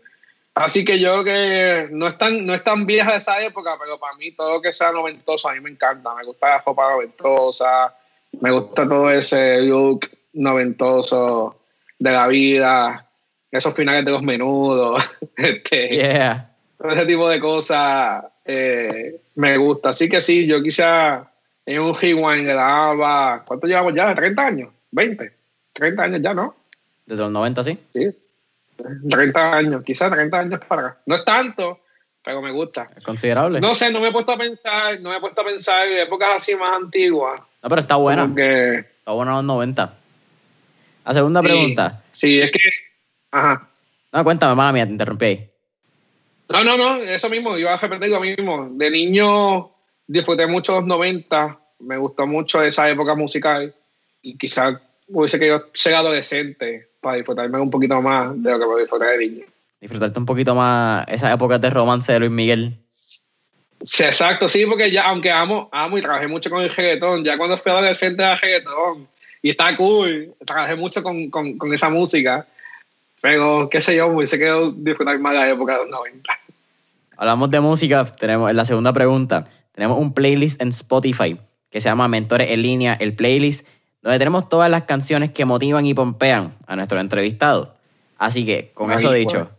Así 0.55 0.85
que 0.85 1.01
yo 1.01 1.23
creo 1.23 1.25
que 1.25 1.89
no 1.91 2.07
es, 2.07 2.17
tan, 2.17 2.47
no 2.47 2.55
es 2.55 2.63
tan 2.63 2.87
vieja 2.87 3.17
esa 3.17 3.43
época, 3.43 3.77
pero 3.79 3.99
para 3.99 4.15
mí 4.17 4.31
todo 4.33 4.55
lo 4.55 4.63
que 4.63 4.73
sea 4.73 4.93
noventoso 4.93 5.49
a 5.49 5.55
mí 5.55 5.61
me 5.61 5.71
encanta. 5.71 6.15
Me 6.15 6.25
gusta 6.25 6.49
la 6.49 6.63
ropa 6.65 6.93
noventosa, 6.93 7.93
me 8.41 8.53
gusta 8.53 8.89
todo 8.89 9.11
ese 9.11 9.63
look 9.63 10.09
noventoso 10.35 11.59
de 11.99 12.11
la 12.11 12.29
vida, 12.29 13.09
esos 13.51 13.75
finales 13.75 14.05
de 14.05 14.13
los 14.13 14.23
menudos, 14.23 15.03
este, 15.37 16.39
todo 16.79 16.91
ese 16.91 17.07
tipo 17.07 17.29
de 17.29 17.41
cosas 17.41 18.25
eh, 18.45 19.21
me 19.35 19.57
gusta. 19.57 19.89
Así 19.89 20.09
que 20.09 20.21
sí, 20.21 20.47
yo 20.47 20.63
quizá 20.63 21.33
en 21.67 21.81
un 21.81 21.95
rewind 21.95 22.47
daba, 22.47 23.43
¿cuánto 23.45 23.67
llevamos 23.67 23.95
ya? 23.95 24.15
¿30 24.15 24.39
años? 24.39 24.71
¿20? 24.93 25.33
30 25.73 26.03
años 26.03 26.21
ya, 26.23 26.33
¿no? 26.33 26.55
Desde 27.07 27.23
los 27.23 27.33
90, 27.33 27.65
sí. 27.65 27.79
Sí. 27.93 28.17
30 28.77 29.53
años, 29.53 29.83
quizás 29.85 30.11
30 30.11 30.39
años 30.39 30.61
para 30.67 30.83
acá. 30.83 30.99
No 31.07 31.17
es 31.17 31.25
tanto, 31.25 31.81
pero 32.23 32.43
me 32.43 32.51
gusta. 32.51 32.91
Es 32.97 33.05
considerable. 33.05 33.61
No 33.61 33.75
sé, 33.75 33.93
no 33.93 34.01
me 34.01 34.09
he 34.09 34.13
puesto 34.13 34.33
a 34.33 34.39
pensar, 34.39 35.01
no 35.01 35.11
me 35.11 35.17
he 35.17 35.21
puesto 35.21 35.41
a 35.41 35.45
pensar 35.45 35.87
en 35.89 35.99
épocas 35.99 36.31
así 36.37 36.55
más 36.55 36.77
antiguas. 36.77 37.41
No, 37.63 37.69
pero 37.69 37.81
está 37.81 37.97
buena. 37.97 38.25
Está 38.25 39.13
buena 39.13 39.33
los 39.35 39.45
90. 39.45 39.95
La 41.05 41.15
segunda 41.15 41.43
pregunta. 41.43 42.03
Sí, 42.13 42.41
es 42.41 42.51
que. 42.51 42.61
Ajá. 43.31 43.69
No, 44.13 44.25
cuéntame, 44.25 44.55
mala 44.55 44.73
mía, 44.73 44.87
te 44.87 44.93
interrumpí 44.93 45.25
ahí. 45.25 45.51
No, 46.49 46.63
no, 46.63 46.77
no, 46.77 47.03
eso 47.03 47.29
mismo, 47.29 47.57
iba 47.59 47.75
a 47.75 47.77
repetir 47.77 48.11
lo 48.11 48.21
mismo. 48.21 48.69
De 48.71 48.91
niño 48.91 49.71
disfruté 50.07 50.47
mucho 50.47 50.77
los 50.77 50.87
90, 50.87 51.59
me 51.81 51.97
gustó 51.97 52.27
mucho 52.27 52.63
esa 52.63 52.89
época 52.89 53.15
musical 53.15 53.75
y 54.23 54.37
quizás 54.37 54.77
hubiese 55.09 55.39
querido 55.39 55.71
ser 55.73 55.95
adolescente 55.95 56.89
para 57.05 57.17
disfrutarme 57.19 57.61
un 57.61 57.71
poquito 57.71 58.03
más 58.03 58.43
de 58.43 58.51
lo 58.51 58.59
que 58.59 58.67
me 58.67 58.81
disfruté 58.81 59.05
de 59.05 59.19
niño. 59.19 59.45
Disfrutarte 59.81 60.19
un 60.19 60.27
poquito 60.27 60.55
más 60.55 61.07
esa 61.09 61.33
época 61.33 61.59
de 61.59 61.71
romance 61.71 62.13
de 62.13 62.19
Luis 62.19 62.33
Miguel. 62.33 62.73
Sí, 63.83 64.03
exacto, 64.03 64.49
sí, 64.49 64.65
porque 64.67 64.91
ya, 64.91 65.05
aunque 65.05 65.31
amo, 65.31 65.69
amo 65.71 65.99
y 65.99 66.03
trabajé 66.03 66.27
mucho 66.27 66.49
con 66.49 66.63
el 66.63 66.71
reggaetón, 66.71 67.23
ya 67.23 67.37
cuando 67.37 67.59
fui 67.59 67.71
adolescente 67.71 68.23
era 68.23 68.35
reggaetón 68.35 69.07
y 69.43 69.51
está 69.51 69.77
cool, 69.77 70.35
trabajé 70.45 70.75
mucho 70.75 71.03
con, 71.03 71.29
con, 71.29 71.59
con 71.59 71.75
esa 71.75 71.91
música, 71.91 72.47
pero 73.21 73.69
qué 73.71 73.83
sé 73.83 73.95
yo, 73.95 74.07
hubiese 74.07 74.39
querido 74.39 74.73
disfrutar 74.73 75.19
más 75.19 75.35
de 75.35 75.41
la 75.41 75.51
época 75.51 75.75
de 75.75 75.79
los 75.81 75.91
90. 75.91 76.31
Hablamos 77.19 77.51
de 77.51 77.61
música, 77.61 78.05
tenemos 78.07 78.51
en 78.51 78.57
la 78.57 78.65
segunda 78.65 78.93
pregunta. 78.93 79.45
Tenemos 79.73 79.99
un 79.99 80.15
playlist 80.15 80.61
en 80.63 80.69
Spotify 80.69 81.37
que 81.71 81.81
se 81.81 81.89
llama 81.89 82.07
Mentores 82.09 82.51
en 82.51 82.63
línea, 82.63 82.95
el 82.95 83.15
playlist, 83.15 83.67
donde 84.05 84.19
tenemos 84.19 84.51
todas 84.51 84.71
las 84.71 84.83
canciones 84.83 85.33
que 85.33 85.47
motivan 85.47 85.87
y 85.87 85.95
pompean 85.95 86.55
a 86.67 86.77
nuestro 86.77 87.01
entrevistado. 87.01 87.75
Así 88.19 88.45
que, 88.45 88.71
con 88.75 88.93
eso 88.93 89.11
dicho, 89.11 89.51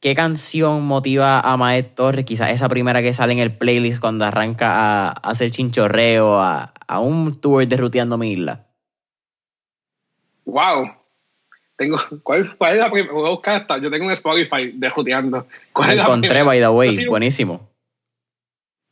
¿qué 0.00 0.14
canción 0.14 0.82
motiva 0.82 1.40
a 1.40 1.58
Maet 1.58 1.94
Torres? 1.94 2.24
Quizás 2.24 2.52
esa 2.52 2.70
primera 2.70 3.02
que 3.02 3.12
sale 3.12 3.34
en 3.34 3.38
el 3.38 3.54
playlist 3.54 4.00
cuando 4.00 4.24
arranca 4.24 5.08
a, 5.08 5.10
hacer 5.10 5.50
chinchorreo, 5.50 6.40
a, 6.40 6.72
a, 6.88 7.00
un 7.00 7.38
tour 7.38 7.68
de 7.68 7.76
Ruteando 7.76 8.16
mi 8.16 8.32
isla. 8.32 8.64
Wow. 10.46 10.90
Tengo, 11.76 11.98
¿cuál, 12.22 12.56
cuál 12.56 12.72
es 12.72 12.78
la 12.78 12.90
primera? 12.90 13.12
Voy 13.12 13.26
a 13.26 13.30
buscar 13.32 13.56
hasta, 13.56 13.76
yo 13.76 13.90
tengo 13.90 14.06
un 14.06 14.12
Spotify 14.12 14.72
de 14.72 14.88
Juteando. 14.88 15.46
¿Cuál 15.74 15.88
La 15.88 15.92
es 15.92 15.98
la 15.98 16.04
encontré, 16.04 16.42
by 16.42 16.60
the 16.60 16.68
way. 16.68 16.94
Sí, 16.94 17.06
Buenísimo. 17.06 17.68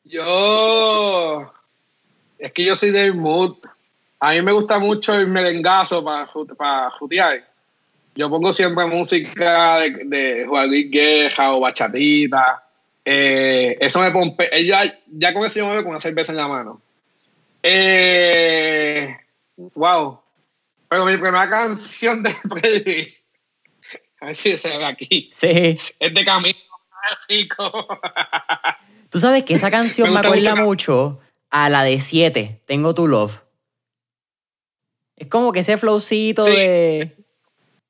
Yo. 0.05 1.51
Es 2.39 2.53
que 2.53 2.67
yo 2.67 2.77
soy 2.77 2.91
del 2.91 3.15
mood. 3.15 3.57
A 4.21 4.33
mí 4.33 4.43
me 4.43 4.53
gusta 4.53 4.79
mucho 4.79 5.15
el 5.15 5.27
merengazo 5.29 6.05
para, 6.05 6.29
para 6.57 6.91
jutear. 6.91 7.49
Yo 8.15 8.29
pongo 8.29 8.53
siempre 8.53 8.85
música 8.87 9.79
de, 9.79 9.91
de 10.05 10.47
Juan 10.47 10.69
Luis 10.69 10.91
Guerra 10.91 11.55
o 11.55 11.61
bachatita. 11.61 12.65
Eh, 13.05 13.79
eso 13.81 14.01
me 14.01 14.11
pompe. 14.11 14.49
eh, 14.55 14.67
Ya, 14.67 14.83
ya 15.11 15.33
con 15.33 15.45
eso 15.47 15.61
yo 15.61 15.67
me 15.67 15.73
veo 15.73 15.83
con 15.83 15.91
una 15.93 16.01
cerveza 16.01 16.33
en 16.33 16.39
la 16.39 16.49
mano. 16.49 16.83
Eh, 17.63 19.17
wow. 19.75 20.21
Pero 20.89 21.05
mi 21.07 21.17
primera 21.17 21.49
canción 21.49 22.23
de 22.23 22.35
playlist. 22.49 23.25
A 24.21 24.27
ver 24.27 24.37
si 24.37 24.59
se 24.59 24.77
ve 24.77 24.85
aquí. 24.85 25.31
Sí. 25.33 25.79
Es 25.99 26.13
de 26.15 26.25
Camilo 26.25 26.59
Mágico. 27.29 27.87
Tú 29.09 29.19
sabes 29.19 29.45
que 29.45 29.55
esa 29.55 29.71
canción 29.71 30.13
Me 30.13 30.21
acuerda 30.21 30.55
mucho. 30.57 30.65
mucho 30.65 31.21
a 31.51 31.69
la 31.71 31.83
de 31.85 32.01
7, 32.01 32.61
Tengo 32.67 32.95
tu 32.95 33.07
Love. 33.09 33.41
Es 35.21 35.27
como 35.29 35.53
que 35.53 35.61
ese 35.61 35.77
flowcito 35.77 36.47
Sí. 36.47 36.53
de. 36.57 37.17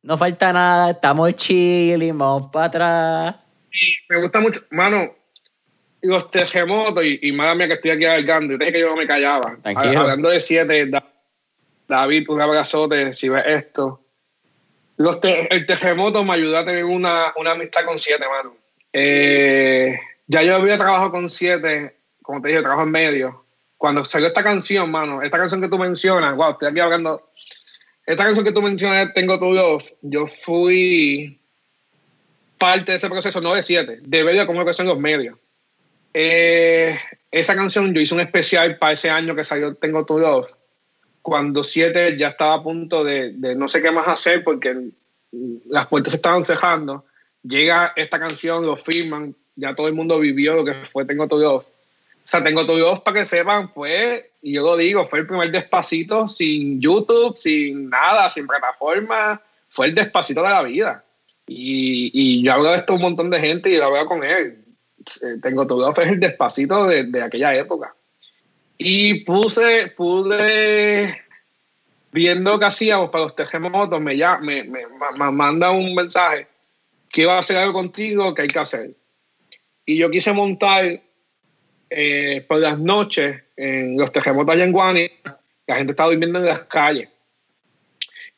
No 0.02 0.18
falta 0.18 0.52
nada, 0.52 0.90
estamos 0.90 1.32
chilling, 1.36 2.16
vamos 2.18 2.48
para 2.52 2.64
atrás. 2.66 3.36
Y 3.72 4.12
me 4.12 4.20
gusta 4.20 4.40
mucho, 4.40 4.60
mano, 4.70 5.14
los 6.02 6.30
terremotos, 6.30 7.04
y, 7.04 7.20
y 7.22 7.32
madre 7.32 7.54
mía 7.54 7.68
que 7.68 7.74
estoy 7.74 7.90
aquí 7.92 8.04
alargando, 8.04 8.52
yo 8.54 8.58
dije 8.58 8.72
que 8.72 8.80
yo 8.80 8.88
no 8.88 8.96
me 8.96 9.06
callaba. 9.06 9.56
Tranquilo. 9.62 9.98
Ha- 9.98 10.00
Hablando 10.02 10.28
de 10.30 10.40
siete, 10.40 10.86
Da- 10.86 11.06
David, 11.86 12.28
un 12.30 12.40
abrazote, 12.40 13.12
si 13.12 13.28
ves 13.28 13.44
esto. 13.46 14.00
Los 14.96 15.20
te- 15.20 15.54
el 15.54 15.66
terremoto 15.66 16.24
me 16.24 16.34
ayudó 16.34 16.58
a 16.58 16.64
tener 16.64 16.84
una, 16.84 17.32
una 17.36 17.52
amistad 17.52 17.84
con 17.84 17.98
siete, 17.98 18.24
mano. 18.26 18.56
Eh, 18.92 19.98
ya 20.26 20.42
yo 20.42 20.56
había 20.56 20.78
trabajado 20.78 21.10
con 21.12 21.28
siete, 21.28 21.94
como 22.22 22.40
te 22.42 22.48
dije, 22.48 22.60
trabajo 22.62 22.82
en 22.82 22.90
medio. 22.90 23.44
Cuando 23.80 24.04
salió 24.04 24.28
esta 24.28 24.44
canción, 24.44 24.90
mano, 24.90 25.22
esta 25.22 25.38
canción 25.38 25.58
que 25.62 25.68
tú 25.68 25.78
mencionas, 25.78 26.36
wow, 26.36 26.50
estoy 26.50 26.68
aquí 26.68 26.80
hablando. 26.80 27.30
Esta 28.04 28.24
canción 28.24 28.44
que 28.44 28.52
tú 28.52 28.60
mencionas, 28.60 29.14
Tengo 29.14 29.38
tu 29.38 29.54
Love, 29.54 29.82
yo 30.02 30.26
fui 30.44 31.40
parte 32.58 32.92
de 32.92 32.96
ese 32.96 33.08
proceso, 33.08 33.40
no 33.40 33.54
de 33.54 33.62
siete, 33.62 34.00
de 34.02 34.22
ver 34.22 34.46
cómo 34.46 34.66
que 34.66 34.74
son 34.74 34.86
los 34.86 34.98
medios. 34.98 35.38
Eh, 36.12 36.94
esa 37.30 37.54
canción 37.54 37.94
yo 37.94 38.02
hice 38.02 38.12
un 38.12 38.20
especial 38.20 38.76
para 38.76 38.92
ese 38.92 39.08
año 39.08 39.34
que 39.34 39.44
salió 39.44 39.74
Tengo 39.74 40.04
tu 40.04 40.18
Love, 40.18 40.50
cuando 41.22 41.62
siete 41.62 42.18
ya 42.18 42.28
estaba 42.28 42.56
a 42.56 42.62
punto 42.62 43.02
de, 43.02 43.32
de 43.32 43.54
no 43.54 43.66
sé 43.66 43.80
qué 43.80 43.90
más 43.90 44.08
hacer 44.08 44.44
porque 44.44 44.90
las 45.70 45.86
puertas 45.86 46.10
se 46.10 46.16
estaban 46.16 46.44
cerrando. 46.44 47.06
Llega 47.42 47.94
esta 47.96 48.20
canción, 48.20 48.66
lo 48.66 48.76
firman, 48.76 49.34
ya 49.56 49.74
todo 49.74 49.88
el 49.88 49.94
mundo 49.94 50.18
vivió 50.18 50.52
lo 50.52 50.66
que 50.66 50.74
fue 50.92 51.06
Tengo 51.06 51.26
tu 51.28 51.38
Love. 51.38 51.64
Sea, 52.30 52.44
Tengo 52.44 52.64
tu 52.64 52.76
Love, 52.76 53.00
para 53.00 53.18
que 53.18 53.24
sepan, 53.24 53.70
fue, 53.70 54.30
y 54.40 54.52
yo 54.52 54.62
lo 54.62 54.76
digo, 54.76 55.04
fue 55.08 55.18
el 55.18 55.26
primer 55.26 55.50
despacito 55.50 56.28
sin 56.28 56.80
YouTube, 56.80 57.36
sin 57.36 57.90
nada, 57.90 58.28
sin 58.30 58.46
plataforma, 58.46 59.42
fue 59.68 59.86
el 59.86 59.96
despacito 59.96 60.40
de 60.44 60.48
la 60.48 60.62
vida. 60.62 61.04
Y, 61.48 62.12
y 62.14 62.44
yo 62.44 62.52
hablo 62.52 62.70
de 62.70 62.76
esto 62.76 62.92
a 62.92 62.96
un 62.96 63.02
montón 63.02 63.30
de 63.30 63.40
gente 63.40 63.68
y 63.68 63.78
lo 63.78 63.86
hablo 63.86 64.06
con 64.06 64.22
él. 64.22 64.64
Eh, 65.22 65.40
Tengo 65.42 65.66
tu 65.66 65.80
Love 65.80 65.98
es 65.98 66.06
el 66.06 66.20
despacito 66.20 66.84
de, 66.84 67.02
de 67.02 67.20
aquella 67.20 67.52
época. 67.56 67.96
Y 68.78 69.24
puse, 69.24 69.88
pude, 69.96 71.20
viendo 72.12 72.60
que 72.60 72.64
hacíamos 72.64 73.10
para 73.10 73.24
los 73.24 73.34
terremotos, 73.34 74.00
me, 74.00 74.14
me, 74.14 74.62
me, 74.62 74.86
me 75.18 75.30
manda 75.32 75.72
un 75.72 75.96
mensaje 75.96 76.46
que 77.08 77.22
iba 77.22 77.34
a 77.34 77.40
hacer 77.40 77.58
algo 77.58 77.72
contigo 77.72 78.32
que 78.34 78.42
hay 78.42 78.48
que 78.48 78.58
hacer. 78.60 78.90
Y 79.84 79.96
yo 79.96 80.08
quise 80.12 80.32
montar 80.32 81.00
eh, 81.90 82.44
por 82.46 82.58
las 82.58 82.78
noches 82.78 83.42
en 83.56 83.98
los 83.98 84.12
terremotos 84.12 84.54
allá 84.54 84.64
en 84.64 84.72
Guanica, 84.72 85.40
la 85.66 85.74
gente 85.76 85.90
estaba 85.90 86.10
durmiendo 86.10 86.38
en 86.38 86.46
las 86.46 86.60
calles. 86.60 87.08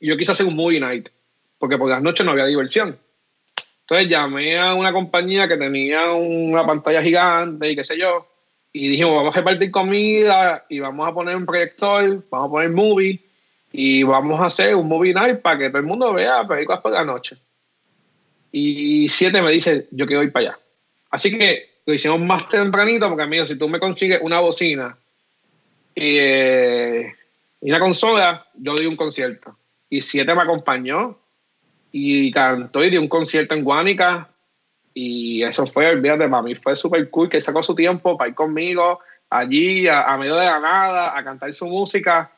Y 0.01 0.09
yo 0.09 0.17
quise 0.17 0.33
hacer 0.33 0.47
un 0.47 0.57
movie 0.57 0.81
night, 0.81 1.11
porque 1.59 1.79
por 1.79 1.89
las 1.89 2.03
noches 2.03 2.25
no 2.25 2.33
había 2.33 2.47
diversión. 2.47 2.99
Entonces 3.83 4.09
llamé 4.09 4.59
a 4.59 4.75
una 4.75 4.93
compañía 4.93 5.47
que 5.47 5.57
tenía 5.57 6.13
una 6.13 6.67
pantalla 6.67 7.03
gigante 7.03 7.71
y 7.71 7.77
qué 7.77 7.85
sé 7.85 7.99
yo, 7.99 8.27
y 8.73 8.89
dijimos, 8.89 9.17
vamos 9.17 9.37
a 9.37 9.41
repartir 9.41 9.71
comida 9.71 10.65
y 10.69 10.81
vamos 10.81 11.07
a 11.07 11.13
poner 11.13 11.37
un 11.37 11.45
proyector, 11.45 12.25
vamos 12.31 12.49
a 12.49 12.51
poner 12.51 12.71
movie 12.71 13.21
y 13.71 14.03
vamos 14.03 14.41
a 14.41 14.47
hacer 14.47 14.75
un 14.75 14.89
movie 14.89 15.13
night 15.13 15.41
para 15.41 15.59
que 15.59 15.69
todo 15.69 15.79
el 15.79 15.87
mundo 15.87 16.13
vea 16.15 16.47
películas 16.47 16.81
por 16.81 16.93
la 16.93 17.05
noche. 17.05 17.37
Y 18.51 19.09
siete 19.09 19.43
me 19.43 19.51
dice, 19.51 19.89
yo 19.91 20.07
quiero 20.07 20.23
ir 20.23 20.33
para 20.33 20.51
allá. 20.51 20.59
Así 21.11 21.37
que 21.37 21.72
lo 21.85 21.95
hicimos 21.95 22.21
más 22.21 22.49
tempranito 22.49 23.09
porque, 23.09 23.25
amigo, 23.25 23.45
si 23.45 23.59
tú 23.59 23.69
me 23.69 23.81
consigues 23.81 24.21
una 24.23 24.41
bocina 24.41 24.97
y, 25.95 26.17
eh, 26.19 27.15
y 27.61 27.71
una 27.71 27.81
consola, 27.81 28.47
yo 28.55 28.75
di 28.75 28.87
un 28.87 28.97
concierto. 28.97 29.57
Y 29.91 30.01
siete 30.01 30.35
me 30.35 30.43
acompañó 30.43 31.19
y 31.91 32.31
cantó 32.31 32.83
y 32.85 32.91
dio 32.91 33.01
un 33.01 33.09
concierto 33.09 33.55
en 33.55 33.65
Guánica. 33.65 34.29
Y 34.95 35.43
eso 35.43 35.67
fue, 35.67 35.91
olvídate, 35.91 36.29
para 36.29 36.43
mí 36.43 36.55
fue 36.55 36.77
súper 36.77 37.09
cool 37.11 37.29
que 37.29 37.41
sacó 37.41 37.63
su 37.63 37.75
tiempo 37.75 38.17
para 38.17 38.29
ir 38.29 38.35
conmigo 38.35 39.01
allí, 39.29 39.89
a, 39.89 40.03
a 40.03 40.19
medio 40.19 40.37
de 40.37 40.45
la 40.45 40.61
nada, 40.61 41.17
a 41.17 41.25
cantar 41.25 41.53
su 41.53 41.67
música. 41.67 42.31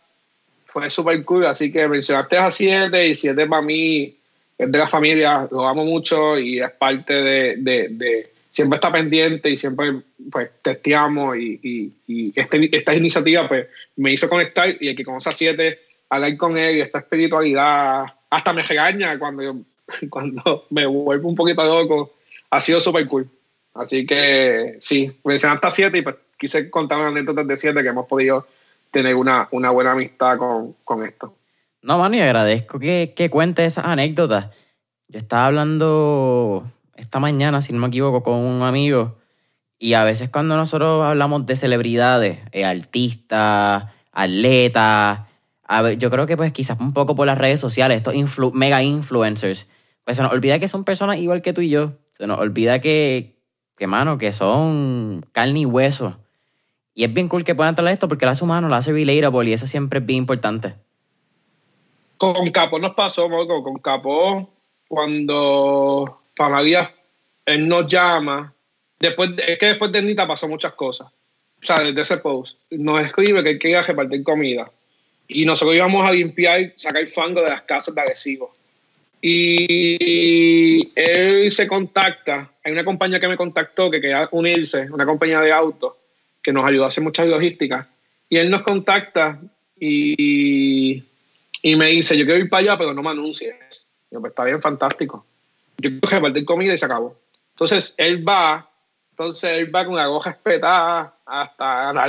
Fue 0.66 0.88
súper 0.88 1.24
cool. 1.24 1.46
Así 1.46 1.70
que 1.70 1.86
mencionaste 1.86 2.38
a 2.38 2.50
siete 2.50 3.08
y 3.08 3.14
siete 3.14 3.46
para 3.46 3.62
mí 3.62 4.16
es 4.56 4.70
de 4.70 4.78
la 4.78 4.86
familia, 4.86 5.48
lo 5.50 5.66
amo 5.66 5.84
mucho 5.84 6.38
y 6.38 6.60
es 6.60 6.70
parte 6.72 7.12
de, 7.12 7.56
de, 7.58 7.88
de 7.90 8.33
siempre 8.54 8.76
está 8.76 8.92
pendiente 8.92 9.50
y 9.50 9.56
siempre 9.56 10.02
pues 10.30 10.48
testeamos 10.62 11.36
y, 11.36 11.58
y, 11.60 11.92
y 12.06 12.32
este, 12.36 12.76
esta 12.76 12.94
iniciativa 12.94 13.48
pues 13.48 13.66
me 13.96 14.12
hizo 14.12 14.28
conectar 14.28 14.68
y 14.80 14.88
el 14.88 14.96
que 14.96 15.04
conoce 15.04 15.28
a 15.28 15.32
siete, 15.32 15.80
hablar 16.08 16.36
con 16.36 16.56
él 16.56 16.76
y 16.76 16.80
esta 16.80 17.00
espiritualidad, 17.00 18.04
hasta 18.30 18.52
me 18.52 18.62
regaña 18.62 19.18
cuando, 19.18 19.42
yo, 19.42 19.56
cuando 20.08 20.66
me 20.70 20.86
vuelvo 20.86 21.28
un 21.28 21.34
poquito 21.34 21.64
loco, 21.64 22.14
ha 22.50 22.60
sido 22.60 22.80
súper 22.80 23.08
cool. 23.08 23.28
Así 23.74 24.06
que 24.06 24.76
sí, 24.78 25.10
mencionaste 25.24 25.66
a 25.66 25.70
siete 25.70 25.98
y 25.98 26.02
pues 26.02 26.14
quise 26.38 26.70
contar 26.70 27.00
una 27.00 27.08
anécdota 27.08 27.42
de 27.42 27.56
siete 27.56 27.82
que 27.82 27.88
hemos 27.88 28.06
podido 28.06 28.46
tener 28.92 29.16
una, 29.16 29.48
una 29.50 29.70
buena 29.70 29.92
amistad 29.92 30.38
con, 30.38 30.76
con 30.84 31.04
esto. 31.04 31.34
No, 31.82 31.98
mano, 31.98 32.14
y 32.14 32.20
agradezco 32.20 32.78
que, 32.78 33.14
que 33.16 33.30
cuentes 33.30 33.66
esas 33.66 33.86
anécdotas. 33.86 34.50
Yo 35.08 35.18
estaba 35.18 35.46
hablando 35.46 36.70
esta 36.96 37.20
mañana, 37.20 37.60
si 37.60 37.72
no 37.72 37.80
me 37.80 37.88
equivoco, 37.88 38.22
con 38.22 38.34
un 38.34 38.62
amigo. 38.62 39.16
Y 39.78 39.94
a 39.94 40.04
veces 40.04 40.30
cuando 40.30 40.56
nosotros 40.56 41.04
hablamos 41.04 41.46
de 41.46 41.56
celebridades, 41.56 42.38
eh, 42.52 42.64
artistas, 42.64 43.86
atletas, 44.12 45.20
yo 45.98 46.10
creo 46.10 46.26
que 46.26 46.36
pues 46.36 46.52
quizás 46.52 46.78
un 46.80 46.92
poco 46.92 47.14
por 47.14 47.26
las 47.26 47.38
redes 47.38 47.60
sociales, 47.60 47.96
estos 47.96 48.14
mega 48.52 48.82
influencers, 48.82 49.68
pues 50.04 50.16
se 50.16 50.22
nos 50.22 50.32
olvida 50.32 50.58
que 50.58 50.68
son 50.68 50.84
personas 50.84 51.18
igual 51.18 51.42
que 51.42 51.52
tú 51.52 51.60
y 51.60 51.70
yo. 51.70 51.92
Se 52.12 52.26
nos 52.26 52.38
olvida 52.38 52.80
que, 52.80 53.36
que 53.76 53.86
mano, 53.86 54.18
que 54.18 54.32
son 54.32 55.26
carne 55.32 55.60
y 55.60 55.66
hueso. 55.66 56.18
Y 56.94 57.04
es 57.04 57.12
bien 57.12 57.28
cool 57.28 57.42
que 57.42 57.54
puedan 57.54 57.74
traer 57.74 57.92
esto 57.92 58.06
porque 58.06 58.24
lo 58.24 58.32
hace 58.32 58.44
humano, 58.44 58.68
lo 58.68 58.76
hace 58.76 58.92
relatable 58.92 59.50
y 59.50 59.52
eso 59.52 59.66
siempre 59.66 59.98
es 59.98 60.06
bien 60.06 60.18
importante. 60.18 60.74
Con 62.18 62.50
Capó 62.52 62.78
nos 62.78 62.94
pasó, 62.94 63.28
Moco, 63.28 63.64
con 63.64 63.78
Capó, 63.78 64.48
cuando 64.86 66.20
María, 66.36 66.92
él 67.46 67.68
nos 67.68 67.90
llama, 67.90 68.52
después 68.98 69.34
de- 69.36 69.44
es 69.52 69.58
que 69.58 69.66
después 69.66 69.92
de 69.92 70.02
Nita 70.02 70.26
pasó 70.26 70.48
muchas 70.48 70.72
cosas. 70.74 71.08
O 71.08 71.66
sea, 71.66 71.80
desde 71.80 72.00
ese 72.02 72.18
post, 72.18 72.58
nos 72.70 73.04
escribe 73.04 73.42
que 73.42 73.50
él 73.50 73.58
quería 73.58 73.82
repartir 73.82 74.22
comida. 74.22 74.70
Y 75.28 75.46
nosotros 75.46 75.74
íbamos 75.74 76.06
a 76.06 76.12
limpiar, 76.12 76.72
sacar 76.76 77.06
fango 77.08 77.42
de 77.42 77.48
las 77.50 77.62
casas 77.62 77.94
de 77.94 78.00
Arecibo. 78.02 78.52
Y 79.26 80.92
él 80.94 81.50
se 81.50 81.66
contacta, 81.66 82.50
hay 82.62 82.72
una 82.72 82.84
compañía 82.84 83.18
que 83.18 83.28
me 83.28 83.36
contactó 83.36 83.90
que 83.90 84.00
quería 84.00 84.28
unirse, 84.32 84.90
una 84.90 85.06
compañía 85.06 85.40
de 85.40 85.52
autos, 85.52 85.94
que 86.42 86.52
nos 86.52 86.64
ayudó 86.66 86.84
a 86.84 86.88
hacer 86.88 87.02
muchas 87.02 87.26
logísticas. 87.26 87.86
Y 88.28 88.36
él 88.36 88.50
nos 88.50 88.62
contacta 88.62 89.40
y, 89.80 91.02
y 91.62 91.76
me 91.76 91.86
dice, 91.88 92.18
yo 92.18 92.26
quiero 92.26 92.40
ir 92.40 92.50
para 92.50 92.60
allá, 92.62 92.78
pero 92.78 92.92
no 92.92 93.02
me 93.02 93.10
anuncies. 93.10 93.88
Yo, 94.10 94.20
pues 94.20 94.30
está 94.32 94.44
bien, 94.44 94.60
fantástico. 94.60 95.24
Yo 95.78 95.90
quiero 95.90 96.08
repartir 96.08 96.44
comida 96.44 96.74
y 96.74 96.78
se 96.78 96.86
acabó. 96.86 97.16
Entonces 97.54 97.94
él 97.96 98.26
va, 98.26 98.68
entonces 99.10 99.50
él 99.50 99.74
va 99.74 99.84
con 99.84 99.96
la 99.96 100.10
hoja 100.10 100.30
espetada 100.30 101.14
hasta 101.24 101.92
la 101.92 102.08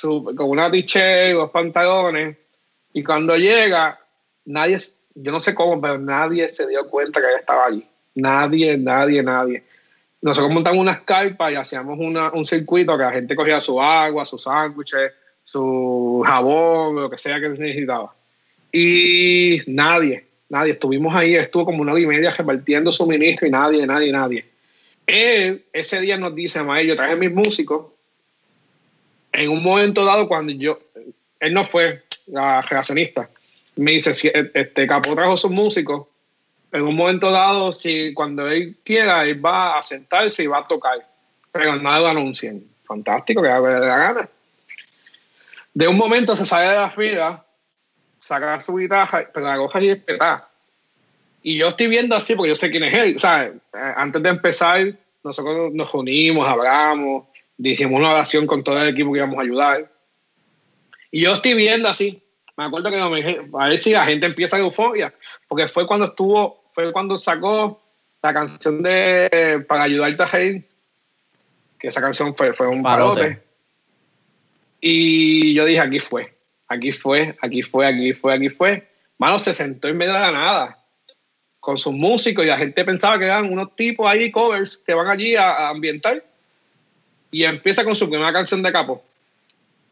con 0.00 0.50
una 0.50 0.70
t-shirt, 0.70 1.34
los 1.34 1.50
pantalones, 1.50 2.36
y 2.92 3.02
cuando 3.02 3.36
llega, 3.36 3.98
nadie, 4.44 4.78
yo 5.14 5.32
no 5.32 5.40
sé 5.40 5.54
cómo, 5.54 5.80
pero 5.80 5.98
nadie 5.98 6.48
se 6.48 6.66
dio 6.66 6.88
cuenta 6.88 7.20
que 7.20 7.26
él 7.26 7.36
estaba 7.40 7.66
allí. 7.66 7.86
Nadie, 8.14 8.76
nadie, 8.76 9.22
nadie. 9.22 9.64
Nosotros 10.20 10.52
montamos 10.52 10.80
unas 10.80 11.02
carpas 11.02 11.52
y 11.52 11.56
hacíamos 11.56 11.98
un 11.98 12.44
circuito 12.44 12.96
que 12.96 13.04
la 13.04 13.12
gente 13.12 13.36
cogía 13.36 13.60
su 13.60 13.80
agua, 13.80 14.24
sus 14.24 14.42
sándwiches, 14.42 15.12
su 15.44 16.24
jabón, 16.26 16.96
lo 16.96 17.10
que 17.10 17.18
sea 17.18 17.40
que 17.40 17.48
necesitaba. 17.50 18.12
Y 18.72 19.62
nadie, 19.66 20.26
nadie. 20.48 20.72
Estuvimos 20.72 21.14
ahí, 21.14 21.34
estuvo 21.34 21.64
como 21.64 21.82
una 21.82 21.92
hora 21.92 22.00
y 22.00 22.06
media 22.06 22.30
repartiendo 22.30 22.92
suministro 22.92 23.46
y 23.46 23.50
nadie, 23.50 23.86
nadie, 23.86 24.12
nadie. 24.12 24.44
Él 25.06 25.64
ese 25.72 26.00
día 26.00 26.16
nos 26.16 26.34
dice, 26.34 26.62
Mael, 26.62 26.88
yo 26.88 26.96
traje 26.96 27.16
mis 27.16 27.32
músicos. 27.32 27.86
En 29.32 29.50
un 29.50 29.62
momento 29.62 30.04
dado, 30.04 30.28
cuando 30.28 30.52
yo, 30.52 30.78
él 31.40 31.54
no 31.54 31.64
fue 31.64 32.02
la 32.26 32.62
relacionista, 32.62 33.28
me 33.76 33.92
dice, 33.92 34.12
si 34.12 34.30
este 34.32 34.86
Capó 34.86 35.14
trajo 35.14 35.36
sus 35.36 35.50
músicos, 35.50 36.06
en 36.72 36.82
un 36.82 36.96
momento 36.96 37.30
dado, 37.30 37.72
si 37.72 38.12
cuando 38.12 38.48
él 38.48 38.76
quiera, 38.84 39.24
él 39.24 39.44
va 39.44 39.78
a 39.78 39.82
sentarse 39.82 40.42
y 40.42 40.46
va 40.46 40.58
a 40.58 40.68
tocar, 40.68 41.06
pero 41.52 41.76
nada 41.76 42.00
lo 42.00 42.08
anuncien. 42.08 42.66
Fantástico, 42.84 43.42
que 43.42 43.48
haga 43.48 43.80
la 43.80 43.96
gana. 43.96 44.28
De 45.72 45.86
un 45.86 45.96
momento 45.96 46.34
se 46.34 46.44
sale 46.44 46.68
de 46.68 46.74
la 46.74 46.90
fila, 46.90 47.44
saca 48.18 48.60
su 48.60 48.76
guitarra, 48.76 49.30
pero 49.32 49.46
la 49.46 49.56
coja 49.56 49.80
y 49.80 49.90
espeta. 49.90 50.48
Y 51.42 51.56
yo 51.56 51.68
estoy 51.68 51.88
viendo 51.88 52.16
así 52.16 52.34
porque 52.34 52.50
yo 52.50 52.54
sé 52.54 52.70
quién 52.70 52.84
es 52.84 52.94
él. 52.94 53.16
O 53.16 53.18
sea, 53.18 53.52
antes 53.96 54.22
de 54.22 54.28
empezar, 54.28 54.94
nosotros 55.22 55.72
nos 55.72 55.92
unimos, 55.94 56.48
hablamos, 56.48 57.26
dijimos 57.56 57.98
una 57.98 58.10
oración 58.10 58.46
con 58.46 58.62
todo 58.62 58.80
el 58.82 58.88
equipo 58.88 59.12
que 59.12 59.18
íbamos 59.18 59.38
a 59.38 59.42
ayudar. 59.42 59.90
Y 61.10 61.22
yo 61.22 61.32
estoy 61.34 61.54
viendo 61.54 61.88
así. 61.88 62.22
Me 62.56 62.64
acuerdo 62.64 62.90
que 62.90 62.98
a 62.98 63.68
ver 63.68 63.78
si 63.78 63.92
la 63.92 64.04
gente 64.04 64.26
empieza 64.26 64.56
a 64.56 64.60
euforia, 64.60 65.14
porque 65.46 65.68
fue 65.68 65.86
cuando 65.86 66.06
estuvo, 66.06 66.64
fue 66.72 66.92
cuando 66.92 67.16
sacó 67.16 67.80
la 68.20 68.34
canción 68.34 68.82
de 68.82 69.64
Para 69.68 69.84
ayudarte 69.84 70.22
a 70.22 70.26
reír, 70.26 70.64
que 71.78 71.88
esa 71.88 72.00
canción 72.00 72.34
fue, 72.34 72.52
fue 72.52 72.66
un 72.66 72.82
parote. 72.82 73.40
Y 74.80 75.54
yo 75.54 75.64
dije, 75.64 75.80
aquí 75.80 76.00
fue, 76.00 76.34
aquí 76.68 76.92
fue, 76.92 77.36
aquí 77.40 77.62
fue, 77.62 77.86
aquí 77.86 78.12
fue, 78.12 78.34
aquí 78.34 78.48
fue. 78.48 78.88
Mano, 79.18 79.38
se 79.38 79.54
sentó 79.54 79.88
en 79.88 79.96
medio 79.96 80.12
de 80.12 80.20
la 80.20 80.32
nada 80.32 80.78
con 81.60 81.76
sus 81.76 81.92
músicos 81.92 82.44
y 82.44 82.48
la 82.48 82.56
gente 82.56 82.84
pensaba 82.84 83.18
que 83.18 83.24
eran 83.24 83.52
unos 83.52 83.74
tipos 83.74 84.08
ahí, 84.08 84.30
covers, 84.30 84.78
que 84.78 84.94
van 84.94 85.08
allí 85.08 85.34
a, 85.36 85.68
ambientar. 85.68 86.24
Y 87.30 87.44
empieza 87.44 87.84
con 87.84 87.94
su 87.94 88.08
primera 88.08 88.32
canción 88.32 88.62
de 88.62 88.72
capo. 88.72 89.02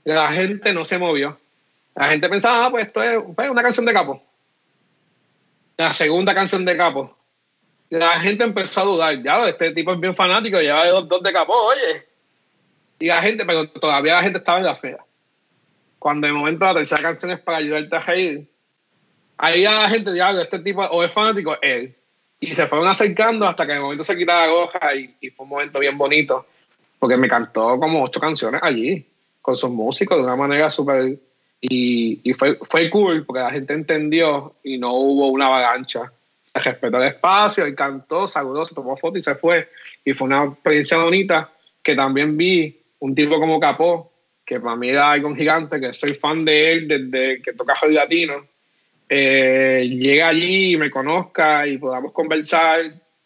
La 0.04 0.28
gente 0.28 0.72
no 0.72 0.84
se 0.84 0.98
movió 0.98 1.38
la 1.96 2.08
gente 2.08 2.28
pensaba, 2.28 2.66
ah, 2.66 2.70
pues 2.70 2.86
esto 2.86 3.02
es 3.02 3.22
pues, 3.34 3.50
una 3.50 3.62
canción 3.62 3.86
de 3.86 3.94
capo. 3.94 4.22
La 5.78 5.94
segunda 5.94 6.34
canción 6.34 6.64
de 6.64 6.76
capo. 6.76 7.16
La 7.88 8.20
gente 8.20 8.44
empezó 8.44 8.82
a 8.82 8.84
dudar, 8.84 9.22
ya, 9.22 9.48
este 9.48 9.70
tipo 9.72 9.94
es 9.94 10.00
bien 10.00 10.14
fanático, 10.14 10.60
lleva 10.60 10.86
dos, 10.88 11.08
dos 11.08 11.22
de 11.22 11.32
capo, 11.32 11.54
oye. 11.54 12.06
Y 12.98 13.06
la 13.06 13.22
gente, 13.22 13.46
pero 13.46 13.68
todavía 13.70 14.16
la 14.16 14.22
gente 14.22 14.38
estaba 14.38 14.58
en 14.58 14.66
la 14.66 14.76
fea. 14.76 14.98
Cuando 16.06 16.28
de 16.28 16.32
momento 16.32 16.64
la 16.64 16.74
tercera 16.74 17.02
canción 17.02 17.32
es 17.32 17.40
para 17.40 17.58
ayudarte 17.58 17.96
a 17.96 17.98
reír, 17.98 18.48
ahí 19.38 19.62
la 19.62 19.88
gente, 19.88 20.14
ya, 20.14 20.30
este 20.40 20.60
tipo 20.60 20.82
o 20.82 21.02
es 21.02 21.10
fanático, 21.10 21.56
él. 21.60 21.96
Y 22.38 22.54
se 22.54 22.68
fueron 22.68 22.86
acercando 22.86 23.44
hasta 23.44 23.66
que 23.66 23.72
de 23.72 23.80
momento 23.80 24.04
se 24.04 24.16
quita 24.16 24.46
la 24.46 24.52
goja 24.52 24.94
y, 24.94 25.16
y 25.20 25.30
fue 25.30 25.42
un 25.42 25.50
momento 25.50 25.80
bien 25.80 25.98
bonito, 25.98 26.46
porque 27.00 27.16
me 27.16 27.28
cantó 27.28 27.76
como 27.80 28.04
ocho 28.04 28.20
canciones 28.20 28.60
allí, 28.62 29.04
con 29.42 29.56
sus 29.56 29.68
músicos 29.68 30.16
de 30.16 30.22
una 30.22 30.36
manera 30.36 30.70
súper 30.70 31.18
y, 31.60 32.32
fue, 32.34 32.56
fue 32.62 32.88
cool 32.88 33.26
porque 33.26 33.42
la 33.42 33.50
gente 33.50 33.74
entendió 33.74 34.54
y 34.62 34.78
no 34.78 34.92
hubo 34.92 35.26
una 35.26 35.46
avalancha. 35.46 36.12
Se 36.54 36.60
respetó 36.60 36.98
el 36.98 37.08
espacio, 37.08 37.66
y 37.66 37.74
cantó, 37.74 38.28
saludó, 38.28 38.64
se 38.64 38.76
tomó 38.76 38.96
foto 38.96 39.18
y 39.18 39.22
se 39.22 39.34
fue. 39.34 39.68
Y 40.04 40.12
fue 40.12 40.28
una 40.28 40.44
experiencia 40.44 40.98
bonita 40.98 41.50
que 41.82 41.96
también 41.96 42.36
vi 42.36 42.80
un 43.00 43.12
tipo 43.12 43.40
como 43.40 43.58
Capó, 43.58 44.12
que 44.46 44.60
para 44.60 44.76
mí 44.76 44.88
era 44.88 45.10
algo 45.10 45.34
gigante, 45.34 45.80
que 45.80 45.92
soy 45.92 46.14
fan 46.14 46.44
de 46.44 46.72
él 46.72 46.88
desde 46.88 47.42
que 47.42 47.52
toca 47.52 47.74
el 47.82 47.94
latino. 47.94 48.46
Eh, 49.08 49.88
llega 49.90 50.28
allí 50.28 50.72
y 50.72 50.76
me 50.76 50.90
conozca 50.90 51.66
y 51.66 51.78
podamos 51.78 52.12
conversar, 52.12 52.80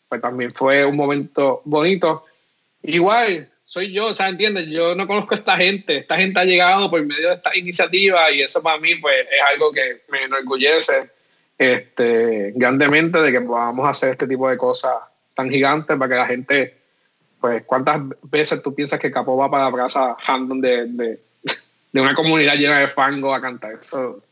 pues 0.09 0.21
también 0.21 0.55
fue 0.55 0.85
un 0.85 0.97
momento 0.97 1.61
bonito. 1.65 2.25
Igual, 2.83 3.51
soy 3.65 3.93
yo, 3.93 4.07
o 4.07 4.15
sea, 4.15 4.29
¿entiendes? 4.31 4.67
Yo 4.69 4.97
no 4.97 5.07
conozco 5.07 5.35
a 5.35 5.39
esta 5.39 5.57
gente, 5.57 5.99
esta 5.99 6.17
gente 6.17 6.41
ha 6.41 6.45
llegado 6.45 6.91
por 6.91 7.05
medio 7.05 7.29
de 7.29 7.35
esta 7.37 7.57
iniciativa 7.57 8.31
y 8.33 8.43
eso 8.43 8.63
para 8.63 8.81
mí 8.81 8.97
pues 8.97 9.15
es 9.31 9.41
algo 9.43 9.71
que 9.73 10.03
me 10.11 10.25
enorgullece 10.25 11.11
este, 11.57 12.53
grandemente 12.57 13.19
de 13.21 13.31
que 13.31 13.41
podamos 13.43 13.89
hacer 13.89 14.11
este 14.11 14.27
tipo 14.27 14.49
de 14.49 14.57
cosas 14.57 14.95
tan 15.35 15.51
gigantes 15.51 15.97
para 15.97 16.09
que 16.09 16.15
la 16.17 16.27
gente, 16.27 16.80
pues, 17.41 17.65
¿cuántas 17.65 18.03
veces 18.23 18.63
tú 18.63 18.75
piensas 18.75 19.01
que 19.01 19.11
Capo 19.11 19.37
va 19.37 19.51
para 19.51 19.65
la 19.65 19.73
plaza 19.73 20.17
random 20.27 20.61
de, 20.61 20.87
de, 20.87 21.21
de 21.93 22.01
una 22.01 22.15
comunidad 22.15 22.55
llena 22.55 22.81
de 22.81 22.89
fango 22.89 23.35
a 23.35 23.41
cantar? 23.41 23.73
Eso, 23.73 24.23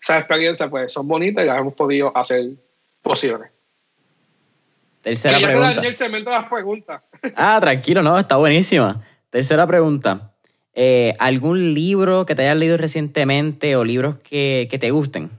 esas 0.00 0.18
experiencias 0.18 0.68
pues 0.68 0.92
son 0.92 1.06
bonitas 1.06 1.44
y 1.44 1.46
las 1.46 1.60
hemos 1.60 1.74
podido 1.74 2.16
hacer 2.16 2.50
posibles. 3.02 3.50
Tercera 5.02 5.38
pregunta. 6.48 7.02
Ah, 7.34 7.58
tranquilo, 7.60 8.02
no, 8.02 8.18
está 8.18 8.36
buenísima. 8.36 9.02
Tercera 9.30 9.66
pregunta. 9.66 10.32
Eh, 10.74 11.14
¿Algún 11.18 11.74
libro 11.74 12.24
que 12.24 12.34
te 12.34 12.42
hayas 12.42 12.56
leído 12.56 12.76
recientemente 12.76 13.76
o 13.76 13.84
libros 13.84 14.16
que, 14.18 14.68
te 14.80 14.90
gusten? 14.90 15.30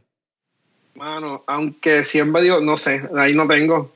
Mano, 0.95 1.43
aunque 1.47 2.03
siempre 2.03 2.43
digo, 2.43 2.59
no 2.59 2.77
sé, 2.77 3.03
ahí 3.17 3.33
no 3.33 3.47
tengo. 3.47 3.93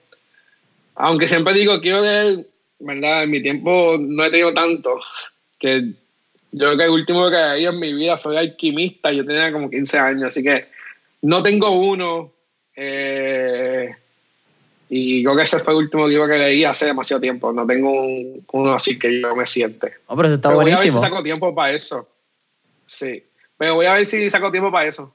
Aunque 0.96 1.28
siempre 1.28 1.54
digo, 1.54 1.80
quiero 1.80 2.02
leer, 2.02 2.48
¿verdad? 2.80 3.24
En 3.24 3.32
mi 3.32 3.42
tiempo 3.42 3.98
no 4.00 4.24
he 4.24 4.32
tenido 4.32 4.54
tanto. 4.54 5.00
Que 5.60 5.92
yo 6.52 6.66
creo 6.66 6.78
que 6.78 6.84
el 6.84 6.90
último 6.92 7.30
que 7.30 7.38
leí 7.38 7.66
en 7.66 7.80
mi 7.80 7.94
vida 7.94 8.18
fue 8.18 8.38
Alquimista. 8.38 9.12
Yo 9.12 9.26
tenía 9.26 9.52
como 9.52 9.70
15 9.70 10.00
años, 10.00 10.24
así 10.26 10.44
que 10.44 10.68
no 11.22 11.42
tengo 11.44 11.72
uno. 11.72 12.32
Eh, 12.76 13.90
y 14.90 15.24
creo 15.24 15.36
que 15.36 15.42
ese 15.44 15.60
fue 15.60 15.74
el 15.74 15.80
último 15.80 16.08
libro 16.08 16.28
que 16.28 16.38
leí 16.38 16.64
hace 16.64 16.86
demasiado 16.86 17.20
tiempo. 17.20 17.52
No 17.52 17.66
tengo 17.66 17.92
uno 18.54 18.74
así 18.74 18.98
que 18.98 19.22
yo 19.22 19.36
me 19.36 19.46
siente. 19.46 19.96
Oh, 20.08 20.16
pero 20.16 20.30
está 20.30 20.50
buenísimo. 20.50 20.78
Voy 20.78 20.80
a 20.80 20.84
ver 20.84 20.92
si 20.92 21.10
saco 21.10 21.24
tiempo 21.24 21.56
para 21.56 21.74
eso. 21.74 22.08
Sí. 22.86 23.24
Pero 23.58 23.76
voy 23.76 23.86
a 23.88 23.94
ver 23.94 24.06
si 24.06 24.30
saco 24.30 24.52
tiempo 24.52 24.72
para 24.72 24.88
eso. 24.88 25.14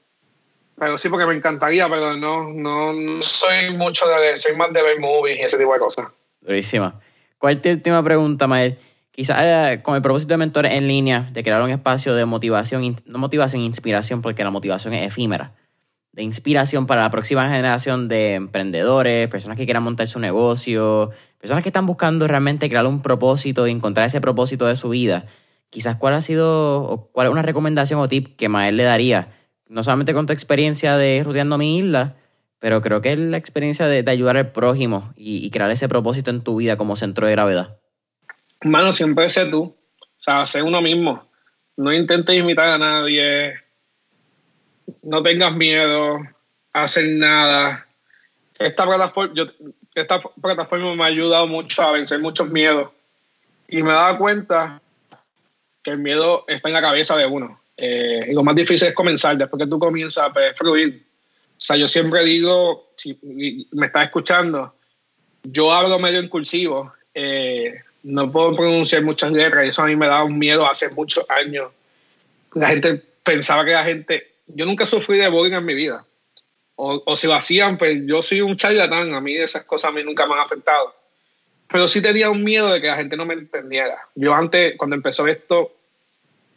Pero 0.77 0.97
sí, 0.97 1.07
porque 1.09 1.25
me 1.25 1.33
encantaría, 1.33 1.87
pero 1.87 2.17
no, 2.17 2.51
no, 2.51 3.21
soy 3.21 3.71
mucho 3.71 4.07
de 4.07 4.35
soy 4.37 4.55
más 4.55 4.73
de 4.73 4.81
ver 4.81 4.99
movies 4.99 5.39
y 5.39 5.43
ese 5.43 5.57
tipo 5.57 5.73
de 5.73 5.79
cosas. 5.79 6.07
Buenísima. 6.41 6.99
¿Cuál 7.43 7.55
es 7.55 7.61
tu 7.61 7.67
última 7.67 8.01
pregunta, 8.01 8.47
Mael? 8.47 8.77
Quizás 9.11 9.37
eh, 9.43 9.81
con 9.83 9.97
el 9.97 10.01
propósito 10.01 10.33
de 10.33 10.37
mentores 10.37 10.71
en 10.75 10.87
línea, 10.87 11.29
de 11.33 11.43
crear 11.43 11.61
un 11.61 11.71
espacio 11.71 12.15
de 12.15 12.23
motivación, 12.23 12.95
no 13.05 13.19
motivación, 13.19 13.61
inspiración, 13.63 14.21
porque 14.21 14.45
la 14.45 14.49
motivación 14.49 14.93
es 14.93 15.05
efímera 15.05 15.51
de 16.13 16.23
inspiración 16.23 16.87
para 16.87 17.01
la 17.01 17.11
próxima 17.11 17.49
generación 17.49 18.07
de 18.07 18.35
emprendedores, 18.35 19.27
personas 19.27 19.57
que 19.57 19.65
quieran 19.65 19.83
montar 19.83 20.07
su 20.07 20.19
negocio, 20.19 21.11
personas 21.37 21.63
que 21.63 21.69
están 21.69 21.85
buscando 21.85 22.29
realmente 22.29 22.69
crear 22.69 22.85
un 22.85 23.01
propósito 23.01 23.67
y 23.67 23.71
encontrar 23.71 24.07
ese 24.07 24.21
propósito 24.21 24.65
de 24.65 24.77
su 24.77 24.87
vida. 24.87 25.25
Quizás 25.69 25.97
cuál 25.97 26.13
ha 26.13 26.21
sido, 26.21 27.09
cuál 27.11 27.27
es 27.27 27.33
una 27.33 27.41
recomendación 27.41 27.99
o 27.99 28.07
tip 28.07 28.37
que 28.37 28.47
Mael 28.47 28.77
le 28.77 28.83
daría, 28.83 29.33
no 29.67 29.83
solamente 29.83 30.13
con 30.13 30.27
tu 30.27 30.31
experiencia 30.31 30.95
de 30.95 31.21
ruteando 31.25 31.57
mi 31.57 31.79
isla, 31.79 32.15
pero 32.63 32.79
creo 32.79 33.01
que 33.01 33.11
es 33.11 33.19
la 33.19 33.35
experiencia 33.35 33.87
de, 33.87 34.09
ayudar 34.09 34.37
al 34.37 34.53
prójimo 34.53 35.11
y, 35.17 35.49
crear 35.49 35.69
ese 35.69 35.89
propósito 35.89 36.31
en 36.31 36.45
tu 36.45 36.55
vida 36.55 36.77
como 36.77 36.95
centro 36.95 37.27
de 37.27 37.33
gravedad. 37.33 37.77
Mano, 38.61 38.93
siempre 38.93 39.27
sé 39.27 39.47
tú, 39.47 39.63
o 39.63 39.75
sea, 40.17 40.45
sé 40.45 40.61
uno 40.61 40.81
mismo. 40.81 41.27
No 41.75 41.91
intentes 41.91 42.33
imitar 42.33 42.69
a 42.69 42.77
nadie, 42.77 43.55
no 45.01 45.21
tengas 45.21 45.53
miedo 45.53 46.19
a 46.71 46.83
hacer 46.83 47.05
nada. 47.09 47.85
Esta 48.57 48.85
plataforma, 48.85 49.33
esta 49.93 50.21
plataforma 50.41 50.95
me 50.95 51.03
ha 51.03 51.07
ayudado 51.07 51.47
mucho 51.47 51.81
a 51.81 51.91
vencer 51.91 52.21
muchos 52.21 52.47
miedos 52.47 52.91
y 53.67 53.83
me 53.83 53.89
he 53.89 53.93
dado 53.93 54.17
cuenta 54.19 54.81
que 55.83 55.91
el 55.91 55.97
miedo 55.97 56.45
está 56.47 56.69
en 56.69 56.75
la 56.75 56.81
cabeza 56.81 57.17
de 57.17 57.25
uno. 57.25 57.59
Eh, 57.75 58.27
y 58.29 58.33
lo 58.33 58.41
más 58.41 58.55
difícil 58.55 58.87
es 58.87 58.95
comenzar, 58.95 59.35
después 59.35 59.61
que 59.61 59.69
tú 59.69 59.77
comienzas 59.77 60.31
pues, 60.31 60.55
fluir. 60.55 61.12
O 61.63 61.65
sea, 61.65 61.77
yo 61.77 61.87
siempre 61.87 62.25
digo, 62.25 62.89
si 62.97 63.17
me 63.71 63.85
estás 63.85 64.03
escuchando, 64.03 64.75
yo 65.43 65.71
hablo 65.71 65.97
medio 65.97 66.21
incursivo, 66.21 66.91
eh, 67.13 67.75
no 68.03 68.29
puedo 68.29 68.53
pronunciar 68.53 69.01
muchas 69.01 69.31
letras 69.31 69.65
y 69.65 69.69
eso 69.69 69.81
a 69.81 69.85
mí 69.85 69.95
me 69.95 70.07
da 70.07 70.25
un 70.25 70.37
miedo 70.37 70.69
hace 70.69 70.89
muchos 70.89 71.25
años. 71.29 71.71
La 72.53 72.67
gente 72.67 73.01
pensaba 73.23 73.63
que 73.63 73.71
la 73.71 73.85
gente 73.85 74.33
yo 74.47 74.65
nunca 74.65 74.83
sufrí 74.83 75.19
de 75.19 75.29
bullying 75.29 75.53
en 75.53 75.63
mi 75.63 75.73
vida. 75.73 76.05
O, 76.75 77.01
o, 77.05 77.15
si 77.15 77.27
lo 77.27 77.35
hacían, 77.35 77.77
pues 77.77 77.97
yo 78.05 78.21
soy 78.21 78.41
un 78.41 78.57
charlatán, 78.57 79.13
a 79.13 79.21
mí 79.21 79.33
esas 79.37 79.63
cosas 79.63 79.91
a 79.91 79.93
mí 79.93 80.03
nunca 80.03 80.27
me 80.27 80.33
han 80.33 80.41
afectado. 80.41 80.93
Pero 81.69 81.87
sí 81.87 82.01
tenía 82.01 82.29
un 82.29 82.43
miedo 82.43 82.73
de 82.73 82.81
que 82.81 82.87
la 82.87 82.97
gente 82.97 83.15
no 83.15 83.25
me 83.25 83.35
entendiera. 83.35 84.05
Yo 84.15 84.33
antes, 84.33 84.75
cuando 84.75 84.97
empezó 84.97 85.25
esto, 85.27 85.71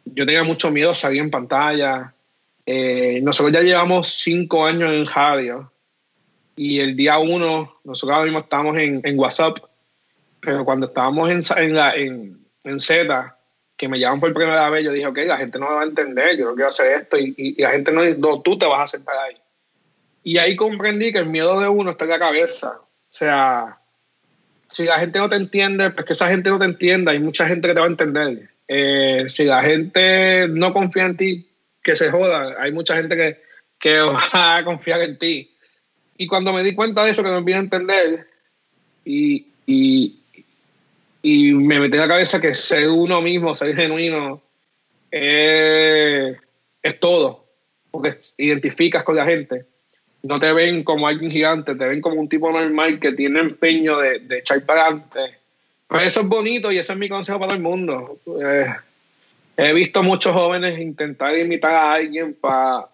yo 0.04 0.26
tenía 0.26 0.42
mucho 0.42 0.72
miedo 0.72 0.90
a 0.90 0.96
salir 0.96 1.20
en 1.20 1.30
pantalla. 1.30 2.12
Eh, 2.66 3.20
nosotros 3.22 3.55
ya 3.55 3.62
llevamos 3.62 4.09
cinco 4.09 4.66
años 4.66 4.90
en 4.93 5.06
radio 5.06 5.70
y 6.56 6.80
el 6.80 6.97
día 6.97 7.18
uno, 7.18 7.76
nosotros 7.84 8.14
ahora 8.14 8.24
mismo 8.24 8.40
estábamos 8.40 8.76
en, 8.78 9.01
en 9.05 9.18
WhatsApp, 9.18 9.59
pero 10.40 10.64
cuando 10.64 10.86
estábamos 10.86 11.30
en, 11.30 11.62
en, 11.62 11.74
la, 11.74 11.94
en, 11.94 12.44
en 12.64 12.80
Z, 12.80 13.36
que 13.76 13.88
me 13.88 13.98
llaman 13.98 14.20
por 14.20 14.34
primera 14.34 14.68
vez, 14.70 14.84
yo 14.84 14.93
dije, 14.93 15.06
ok, 15.06 15.18
la 15.26 15.36
gente 15.36 15.59
no 15.59 15.68
me 15.68 15.74
va 15.76 15.82
a 15.82 15.86
entender, 15.86 16.36
yo 16.36 16.47
no 16.47 16.55
quiero 16.55 16.68
hacer 16.68 17.02
esto 17.02 17.18
y, 17.18 17.34
y, 17.36 17.62
la 17.62 17.70
gente 17.70 17.93
no, 17.93 18.02
no, 18.05 18.40
tú 18.40 18.59
te 18.59 18.66
vas 18.66 18.82
a 18.82 18.97
sentar 18.97 19.16
ahí. 19.16 19.36
Y 20.24 20.38
ahí 20.38 20.56
comprendí 20.56 21.12
que 21.12 21.18
el 21.18 21.26
miedo 21.26 21.60
de 21.60 21.68
uno 21.68 21.93
está 21.93 22.05
en 22.05 22.10
la 22.10 22.18
cabeza. 22.18 22.80
O 22.80 23.14
sea, 23.18 23.78
si 24.66 24.84
la 24.84 24.98
gente 24.98 25.20
no 25.20 25.28
te 25.28 25.36
entiende, 25.36 25.90
pues 25.90 26.05
que 26.05 26.14
esa 26.14 26.28
gente 26.28 26.51
no 26.51 26.59
te 26.59 26.64
entienda. 26.64 27.12
Hay 27.12 27.20
mucha 27.20 27.47
gente 27.47 27.68
que 27.68 27.74
te 27.74 27.80
va 27.80 27.86
a 27.86 27.90
entender. 27.90 28.51
Eh, 28.66 29.24
si 29.28 29.44
la 29.44 29.62
gente 29.62 30.48
no 30.48 30.72
confía 30.72 31.05
en 31.05 31.16
ti, 31.16 31.48
que 31.86 31.94
se 31.94 32.10
joda. 32.10 32.56
Hay 32.58 32.72
mucha 32.72 32.96
gente 32.96 33.16
que, 33.16 33.40
que 33.78 34.00
va 34.00 34.56
a 34.56 34.64
confiar 34.64 35.00
en 35.02 35.16
ti. 35.16 35.54
Y 36.18 36.26
cuando 36.26 36.52
me 36.52 36.64
di 36.64 36.74
cuenta 36.74 37.04
de 37.04 37.10
eso, 37.12 37.22
que 37.22 37.30
me 37.30 37.42
vine 37.42 37.58
a 37.58 37.60
entender, 37.60 38.26
y, 39.04 39.46
y, 39.66 40.18
y 41.22 41.52
me 41.52 41.78
metí 41.78 41.94
en 41.94 42.00
la 42.00 42.08
cabeza 42.08 42.40
que 42.40 42.54
ser 42.54 42.88
uno 42.88 43.22
mismo, 43.22 43.54
ser 43.54 43.76
genuino, 43.76 44.42
es 45.12 46.36
todo, 46.98 47.46
porque 47.92 48.16
identificas 48.38 49.04
con 49.04 49.14
la 49.14 49.24
gente. 49.24 49.64
No 50.24 50.34
te 50.36 50.52
ven 50.52 50.82
como 50.82 51.06
alguien 51.06 51.30
gigante, 51.30 51.76
te 51.76 51.86
ven 51.86 52.00
como 52.00 52.20
un 52.20 52.28
tipo 52.28 52.50
normal 52.50 52.98
que 52.98 53.12
tiene 53.12 53.38
empeño 53.38 53.98
de, 53.98 54.18
de 54.18 54.38
echar 54.38 54.64
para 54.66 54.86
adelante. 54.86 55.20
Pues 55.86 56.02
eso 56.02 56.22
es 56.22 56.26
bonito 56.26 56.72
y 56.72 56.78
ese 56.78 56.94
es 56.94 56.98
mi 56.98 57.08
consejo 57.08 57.38
para 57.38 57.52
el 57.52 57.60
mundo. 57.60 58.18
Eh, 58.42 58.66
he 59.56 59.72
visto 59.72 60.02
muchos 60.02 60.32
jóvenes 60.32 60.78
intentar 60.78 61.36
imitar 61.36 61.72
a 61.72 61.94
alguien 61.94 62.34
para, 62.34 62.88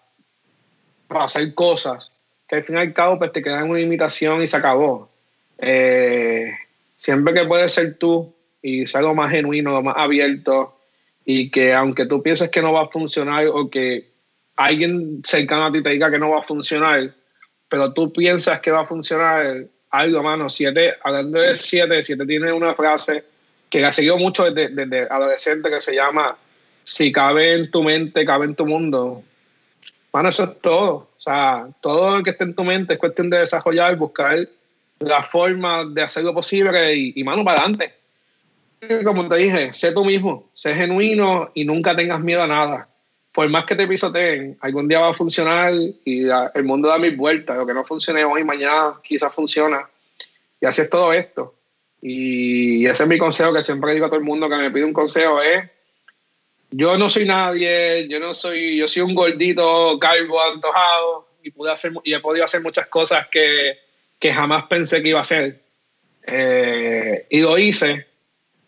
para 1.07 1.25
hacer 1.25 1.53
cosas 1.53 2.11
que 2.47 2.57
al 2.57 2.63
fin 2.63 2.75
y 2.75 2.79
al 2.79 2.93
cabo 2.93 3.19
pues, 3.19 3.31
te 3.31 3.41
quedan 3.41 3.69
una 3.69 3.79
imitación 3.79 4.41
y 4.41 4.47
se 4.47 4.57
acabó. 4.57 5.09
Eh, 5.57 6.51
siempre 6.97 7.33
que 7.33 7.45
puedes 7.45 7.73
ser 7.73 7.97
tú 7.97 8.33
y 8.61 8.87
ser 8.87 9.01
lo 9.01 9.13
más 9.13 9.31
genuino, 9.31 9.71
lo 9.71 9.81
más 9.81 9.95
abierto, 9.97 10.77
y 11.25 11.49
que 11.51 11.73
aunque 11.73 12.05
tú 12.05 12.21
pienses 12.21 12.49
que 12.49 12.61
no 12.61 12.73
va 12.73 12.83
a 12.83 12.87
funcionar 12.87 13.47
o 13.47 13.69
que 13.69 14.09
alguien 14.55 15.21
cercano 15.25 15.65
a 15.65 15.71
ti 15.71 15.81
te 15.81 15.89
diga 15.89 16.11
que 16.11 16.19
no 16.19 16.31
va 16.31 16.39
a 16.39 16.43
funcionar, 16.43 17.13
pero 17.69 17.93
tú 17.93 18.11
piensas 18.11 18.59
que 18.61 18.71
va 18.71 18.81
a 18.81 18.85
funcionar 18.85 19.65
algo, 19.89 20.23
mano. 20.23 20.49
Siete, 20.49 20.93
hablando 21.03 21.39
de 21.39 21.55
siete, 21.55 22.01
siete 22.01 22.25
tiene 22.25 22.51
una 22.51 22.75
frase 22.75 23.23
que 23.69 23.79
la 23.79 23.91
seguido 23.91 24.17
mucho 24.17 24.49
desde, 24.49 24.69
desde 24.69 25.07
adolescente 25.09 25.69
que 25.69 25.81
se 25.81 25.95
llama 25.95 26.37
si 26.83 27.11
cabe 27.11 27.53
en 27.53 27.71
tu 27.71 27.83
mente, 27.83 28.25
cabe 28.25 28.45
en 28.45 28.55
tu 28.55 28.65
mundo. 28.65 29.23
Mano, 30.11 30.29
eso 30.29 30.43
es 30.43 30.61
todo. 30.61 31.09
O 31.17 31.21
sea, 31.21 31.67
todo 31.81 32.17
lo 32.17 32.23
que 32.23 32.31
esté 32.31 32.43
en 32.43 32.55
tu 32.55 32.63
mente 32.63 32.93
es 32.93 32.99
cuestión 32.99 33.29
de 33.29 33.39
desarrollar, 33.39 33.95
buscar 33.95 34.47
la 34.99 35.23
forma 35.23 35.85
de 35.85 36.01
hacer 36.01 36.23
lo 36.23 36.33
posible 36.33 36.95
y, 36.95 37.13
y 37.15 37.23
mano, 37.23 37.43
para 37.43 37.59
adelante 37.59 37.93
como 39.03 39.27
te 39.27 39.37
dije, 39.37 39.73
sé 39.73 39.91
tú 39.91 40.03
mismo, 40.05 40.49
sé 40.53 40.75
genuino 40.75 41.51
y 41.53 41.65
nunca 41.65 41.95
tengas 41.95 42.19
miedo 42.21 42.43
a 42.43 42.47
nada. 42.47 42.87
Por 43.33 43.49
más 43.49 43.65
que 43.65 43.75
te 43.75 43.87
pisoteen, 43.87 44.57
algún 44.61 44.87
día 44.87 44.99
va 44.99 45.09
a 45.09 45.13
funcionar 45.13 45.73
y 46.05 46.27
el 46.27 46.63
mundo 46.63 46.87
da 46.87 46.99
mil 46.99 47.15
vueltas. 47.15 47.57
Lo 47.57 47.65
que 47.65 47.73
no 47.73 47.83
funcione 47.83 48.23
hoy, 48.23 48.43
mañana 48.43 48.95
quizás 49.03 49.33
funciona. 49.33 49.87
Y 50.61 50.65
así 50.65 50.81
es 50.81 50.89
todo 50.89 51.11
esto. 51.13 51.55
Y 52.01 52.85
ese 52.85 53.03
es 53.03 53.09
mi 53.09 53.17
consejo 53.17 53.53
que 53.53 53.63
siempre 53.63 53.93
digo 53.93 54.05
a 54.05 54.09
todo 54.09 54.19
el 54.19 54.25
mundo 54.25 54.49
que 54.49 54.57
me 54.57 54.69
pide 54.69 54.85
un 54.85 54.93
consejo 54.93 55.41
es 55.41 55.69
yo 56.75 56.97
no 56.97 57.07
soy 57.07 57.25
nadie, 57.25 58.07
yo 58.07 58.19
no 58.19 58.33
soy, 58.33 58.77
yo 58.77 58.87
soy 58.87 59.03
un 59.03 59.13
gordito, 59.13 59.97
calvo, 59.99 60.41
antojado 60.41 61.27
y 61.43 61.51
pude 61.51 61.71
hacer 61.71 61.91
y 62.03 62.13
he 62.13 62.19
podido 62.19 62.45
hacer 62.45 62.61
muchas 62.61 62.87
cosas 62.87 63.27
que, 63.27 63.77
que 64.19 64.33
jamás 64.33 64.63
pensé 64.63 65.01
que 65.01 65.09
iba 65.09 65.19
a 65.19 65.23
hacer. 65.23 65.61
Eh, 66.25 67.27
y 67.29 67.39
lo 67.41 67.57
hice 67.57 68.07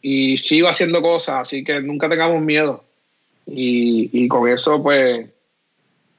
y 0.02 0.38
sigo 0.38 0.68
haciendo 0.68 1.02
cosas, 1.02 1.36
así 1.41 1.64
que 1.64 1.82
nunca 1.82 2.07
tengamos 2.07 2.41
miedo. 2.41 2.84
Y, 3.48 4.10
y 4.14 4.27
con 4.27 4.48
eso, 4.49 4.82
pues, 4.84 5.26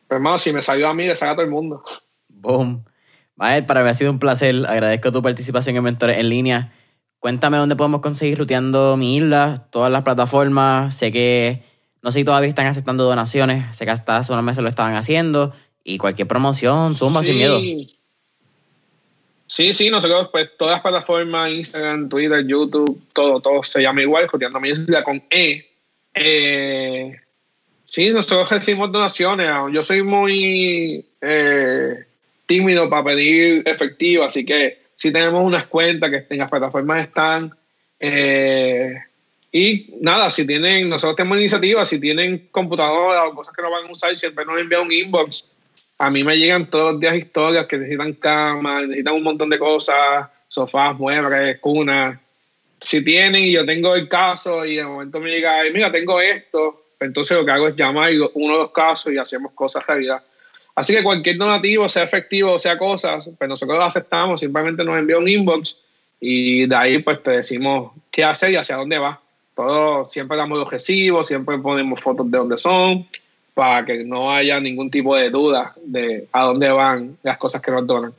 hermano, 0.09 0.39
si 0.39 0.53
me 0.53 0.63
salió 0.63 0.89
a 0.89 0.95
mí, 0.95 1.07
le 1.07 1.15
sale 1.15 1.33
a 1.33 1.35
todo 1.35 1.45
el 1.45 1.51
mundo. 1.51 1.85
Boom. 2.29 2.85
Mael, 3.37 3.67
para 3.67 3.83
mí 3.83 3.91
ha 3.91 3.95
sido 3.95 4.11
un 4.11 4.19
placer. 4.19 4.55
Agradezco 4.67 5.13
tu 5.13 5.23
participación 5.23 5.77
en 5.77 5.85
Mentores 5.85 6.19
en 6.19 6.29
línea. 6.31 6.73
Cuéntame 7.21 7.59
dónde 7.59 7.77
podemos 7.77 8.01
conseguir 8.01 8.39
ruteando 8.39 8.97
mi 8.97 9.17
isla, 9.17 9.67
todas 9.71 9.93
las 9.93 10.03
plataformas. 10.03 10.97
Sé 10.97 11.13
que, 11.13 11.63
no 12.07 12.13
sé 12.13 12.21
si 12.21 12.25
todavía 12.25 12.49
están 12.49 12.69
aceptando 12.69 13.03
donaciones. 13.03 13.77
Sé 13.77 13.85
que 13.85 13.91
hasta 13.91 14.19
hace 14.19 14.33
unos 14.33 14.45
meses 14.45 14.63
lo 14.63 14.69
estaban 14.69 14.95
haciendo. 14.95 15.53
Y 15.83 15.99
cualquier 15.99 16.29
promoción, 16.29 16.95
zumba 16.95 17.25
sin 17.25 17.37
miedo. 17.37 17.59
Sí, 19.49 19.73
sí, 19.73 19.91
nosotros, 19.91 20.29
pues 20.31 20.57
todas 20.57 20.75
las 20.75 20.83
plataformas, 20.83 21.51
Instagram, 21.51 22.09
Twitter, 22.09 22.47
YouTube, 22.47 23.03
todo, 23.13 23.41
todo 23.41 23.65
se 23.65 23.83
llama 23.83 24.03
igual, 24.03 24.29
Joteando 24.29 24.65
isla 24.65 25.03
con 25.03 25.21
E. 25.29 25.67
Eh, 26.15 27.17
sí, 27.83 28.11
nosotros 28.11 28.51
recibimos 28.51 28.93
donaciones. 28.93 29.49
Yo 29.73 29.83
soy 29.83 30.05
muy 30.05 31.05
eh, 31.21 32.07
tímido 32.47 32.89
para 32.89 33.03
pedir 33.03 33.65
efectivo, 33.67 34.23
así 34.23 34.47
que 34.47 34.79
sí 34.95 35.13
tenemos 35.13 35.43
unas 35.43 35.67
cuentas 35.67 36.09
que 36.09 36.25
en 36.31 36.39
las 36.39 36.51
plataformas 36.51 37.09
están. 37.09 37.53
Eh, 37.99 38.95
y 39.57 39.95
nada, 40.01 40.29
si 40.31 40.47
tienen, 40.47 40.89
nosotros 40.89 41.17
tenemos 41.17 41.39
iniciativas, 41.39 41.89
si 41.89 42.01
tienen 42.01 42.49
computadora 42.51 43.27
o 43.27 43.35
cosas 43.35 43.55
que 43.55 43.63
no 43.63 43.71
van 43.71 43.87
a 43.87 43.93
usar, 43.93 44.15
siempre 44.17 44.45
nos 44.45 44.61
envían 44.61 44.83
un 44.83 44.93
inbox 44.93 45.45
a 45.99 46.11
mí 46.11 46.23
me 46.23 46.37
llegan 46.37 46.69
todos 46.69 46.93
los 46.93 47.01
días 47.01 47.17
historias 47.17 47.67
que 47.67 47.79
necesitan 47.79 48.13
cama, 48.15 48.83
necesitan 48.83 49.15
un 49.15 49.23
montón 49.23 49.49
de 49.49 49.59
cosas, 49.59 50.29
sofás, 50.47 50.97
muebles, 50.97 51.59
cunas. 51.61 52.19
Si 52.81 53.03
tienen 53.03 53.45
y 53.45 53.53
yo 53.53 53.65
tengo 53.65 53.95
el 53.95 54.09
caso 54.09 54.65
y 54.67 54.77
de 54.77 54.85
momento 54.85 55.21
me 55.21 55.31
llega, 55.31 55.63
mira, 55.73 55.91
tengo 55.91 56.21
esto, 56.21 56.85
entonces 57.01 57.37
lo 57.37 57.45
que 57.45 57.51
hago 57.51 57.69
es 57.69 57.77
llamar 57.77 58.13
uno 58.35 58.53
de 58.53 58.59
los 58.61 58.73
casos 58.73 59.13
y 59.13 59.19
hacemos 59.19 59.53
cosas 59.53 59.87
realidad. 59.87 60.23
Así 60.75 60.95
que 60.95 61.03
cualquier 61.03 61.39
donativo, 61.39 61.89
sea 61.89 62.03
efectivo 62.03 62.53
o 62.53 62.59
sea 62.59 62.77
cosas, 62.77 63.31
pues 63.39 63.49
nosotros 63.49 63.79
lo 63.79 63.85
aceptamos, 63.85 64.41
simplemente 64.41 64.85
nos 64.85 64.99
envía 64.99 65.17
un 65.17 65.27
inbox 65.27 65.81
y 66.21 66.67
de 66.67 66.77
ahí 66.77 66.99
pues 66.99 67.23
te 67.23 67.31
decimos 67.31 67.93
qué 68.11 68.23
hacer 68.23 68.51
y 68.53 68.57
hacia 68.57 68.77
dónde 68.77 68.99
va. 68.99 69.19
Todo, 69.57 70.05
siempre 70.05 70.37
damos 70.37 70.59
los 70.59 70.71
recibos, 70.71 71.27
siempre 71.27 71.59
ponemos 71.59 72.01
fotos 72.01 72.31
de 72.31 72.37
dónde 72.37 72.59
son, 72.59 73.07
para 73.55 73.87
que 73.87 74.05
no 74.05 74.31
haya 74.31 74.61
ningún 74.61 74.91
tipo 74.91 75.17
de 75.17 75.31
duda 75.31 75.73
de 75.83 76.29
a 76.31 76.45
dónde 76.45 76.69
van 76.71 77.17
las 77.23 77.39
cosas 77.39 77.63
que 77.63 77.71
nos 77.71 77.87
donan. 77.87 78.13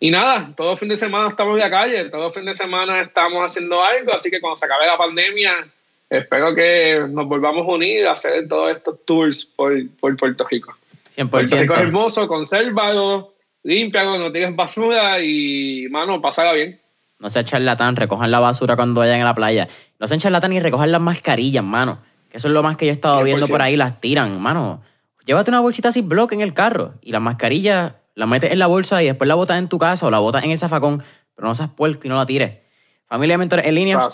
Y 0.00 0.10
nada, 0.10 0.52
todo 0.56 0.76
fin 0.76 0.88
de 0.88 0.96
semana 0.96 1.28
estamos 1.28 1.54
en 1.54 1.60
la 1.60 1.70
calle, 1.70 2.10
todo 2.10 2.32
fin 2.32 2.44
de 2.44 2.54
semana 2.54 3.00
estamos 3.00 3.48
haciendo 3.48 3.80
algo, 3.80 4.12
así 4.12 4.28
que 4.28 4.40
cuando 4.40 4.56
se 4.56 4.66
acabe 4.66 4.84
la 4.84 4.98
pandemia, 4.98 5.68
espero 6.10 6.52
que 6.52 7.06
nos 7.08 7.28
volvamos 7.28 7.64
a 7.64 7.70
unir 7.70 8.08
a 8.08 8.12
hacer 8.12 8.48
todos 8.48 8.76
estos 8.76 9.04
tours 9.04 9.46
por, 9.46 9.72
por 10.00 10.16
Puerto 10.16 10.44
Rico. 10.50 10.74
100%. 11.16 11.30
Puerto 11.30 11.56
Rico 11.56 11.74
es 11.74 11.80
hermoso, 11.80 12.26
consérvalo, 12.26 13.34
límpialo, 13.62 14.18
no 14.18 14.32
tires 14.32 14.56
basura 14.56 15.22
y, 15.22 15.86
mano, 15.90 16.20
pásala 16.20 16.52
bien. 16.54 16.81
No 17.22 17.30
se 17.30 17.42
charlatán, 17.44 17.96
recojan 17.96 18.30
la 18.30 18.40
basura 18.40 18.76
cuando 18.76 19.00
vayan 19.00 19.22
a 19.22 19.24
la 19.24 19.34
playa. 19.34 19.68
No 19.98 20.06
se 20.06 20.18
charlatán 20.18 20.52
y 20.52 20.60
recojan 20.60 20.92
las 20.92 21.00
mascarillas, 21.00 21.64
mano 21.64 21.98
eso 22.32 22.48
es 22.48 22.54
lo 22.54 22.62
más 22.62 22.76
que 22.76 22.86
yo 22.86 22.90
he 22.90 22.94
estado 22.94 23.22
viendo 23.22 23.46
por 23.46 23.60
ahí, 23.60 23.76
las 23.76 24.00
tiran, 24.00 24.40
mano. 24.40 24.80
Llévate 25.26 25.50
una 25.50 25.60
bolsita 25.60 25.90
así 25.90 26.00
bloque 26.00 26.34
en 26.34 26.40
el 26.40 26.54
carro 26.54 26.94
y 27.02 27.12
la 27.12 27.20
mascarilla 27.20 27.96
la 28.14 28.26
metes 28.26 28.50
en 28.50 28.58
la 28.58 28.66
bolsa 28.66 29.02
y 29.02 29.06
después 29.06 29.28
la 29.28 29.34
botas 29.34 29.58
en 29.58 29.68
tu 29.68 29.78
casa 29.78 30.06
o 30.06 30.10
la 30.10 30.18
botas 30.18 30.42
en 30.44 30.50
el 30.50 30.58
zafacón, 30.58 31.02
pero 31.34 31.48
no 31.48 31.54
seas 31.54 31.70
puerco 31.70 32.00
y 32.04 32.08
no 32.08 32.16
la 32.16 32.26
tires. 32.26 32.58
Familia 33.06 33.34
de 33.34 33.38
Mentores 33.38 33.66
en 33.66 33.74
línea. 33.74 34.08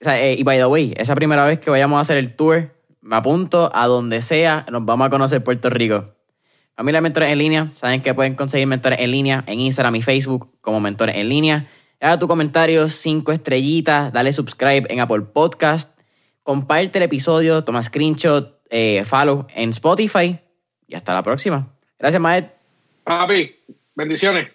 Eh, 0.00 0.36
y 0.38 0.42
by 0.42 0.58
the 0.58 0.66
way, 0.66 0.94
esa 0.96 1.14
primera 1.14 1.44
vez 1.44 1.58
que 1.58 1.70
vayamos 1.70 1.98
a 1.98 2.00
hacer 2.00 2.16
el 2.16 2.34
tour, 2.34 2.72
me 3.00 3.16
apunto 3.16 3.70
a 3.74 3.86
donde 3.86 4.22
sea, 4.22 4.64
nos 4.70 4.84
vamos 4.84 5.06
a 5.06 5.10
conocer 5.10 5.42
Puerto 5.42 5.68
Rico. 5.68 6.04
Familia 6.76 6.98
de 6.98 7.02
Mentores 7.02 7.30
en 7.30 7.38
línea, 7.38 7.72
saben 7.74 8.02
que 8.02 8.14
pueden 8.14 8.34
conseguir 8.34 8.66
mentores 8.66 9.00
en 9.00 9.10
línea 9.10 9.44
en 9.46 9.60
Instagram 9.60 9.96
y 9.96 10.02
Facebook 10.02 10.52
como 10.60 10.80
Mentores 10.80 11.16
en 11.16 11.28
línea. 11.28 11.68
Haga 12.00 12.18
tu 12.18 12.28
comentario, 12.28 12.88
cinco 12.88 13.32
estrellitas, 13.32 14.12
dale 14.12 14.32
subscribe 14.32 14.86
en 14.90 15.00
Apple 15.00 15.22
Podcast 15.22 15.96
comparte 16.46 16.98
el 16.98 17.04
episodio, 17.04 17.64
toma 17.64 17.82
screenshot, 17.82 18.60
eh, 18.70 19.02
follow 19.04 19.48
en 19.52 19.70
Spotify 19.70 20.38
y 20.86 20.94
hasta 20.94 21.12
la 21.12 21.24
próxima. 21.24 21.74
Gracias, 21.98 22.22
Maed. 22.22 22.44
Papi, 23.02 23.56
bendiciones. 23.96 24.52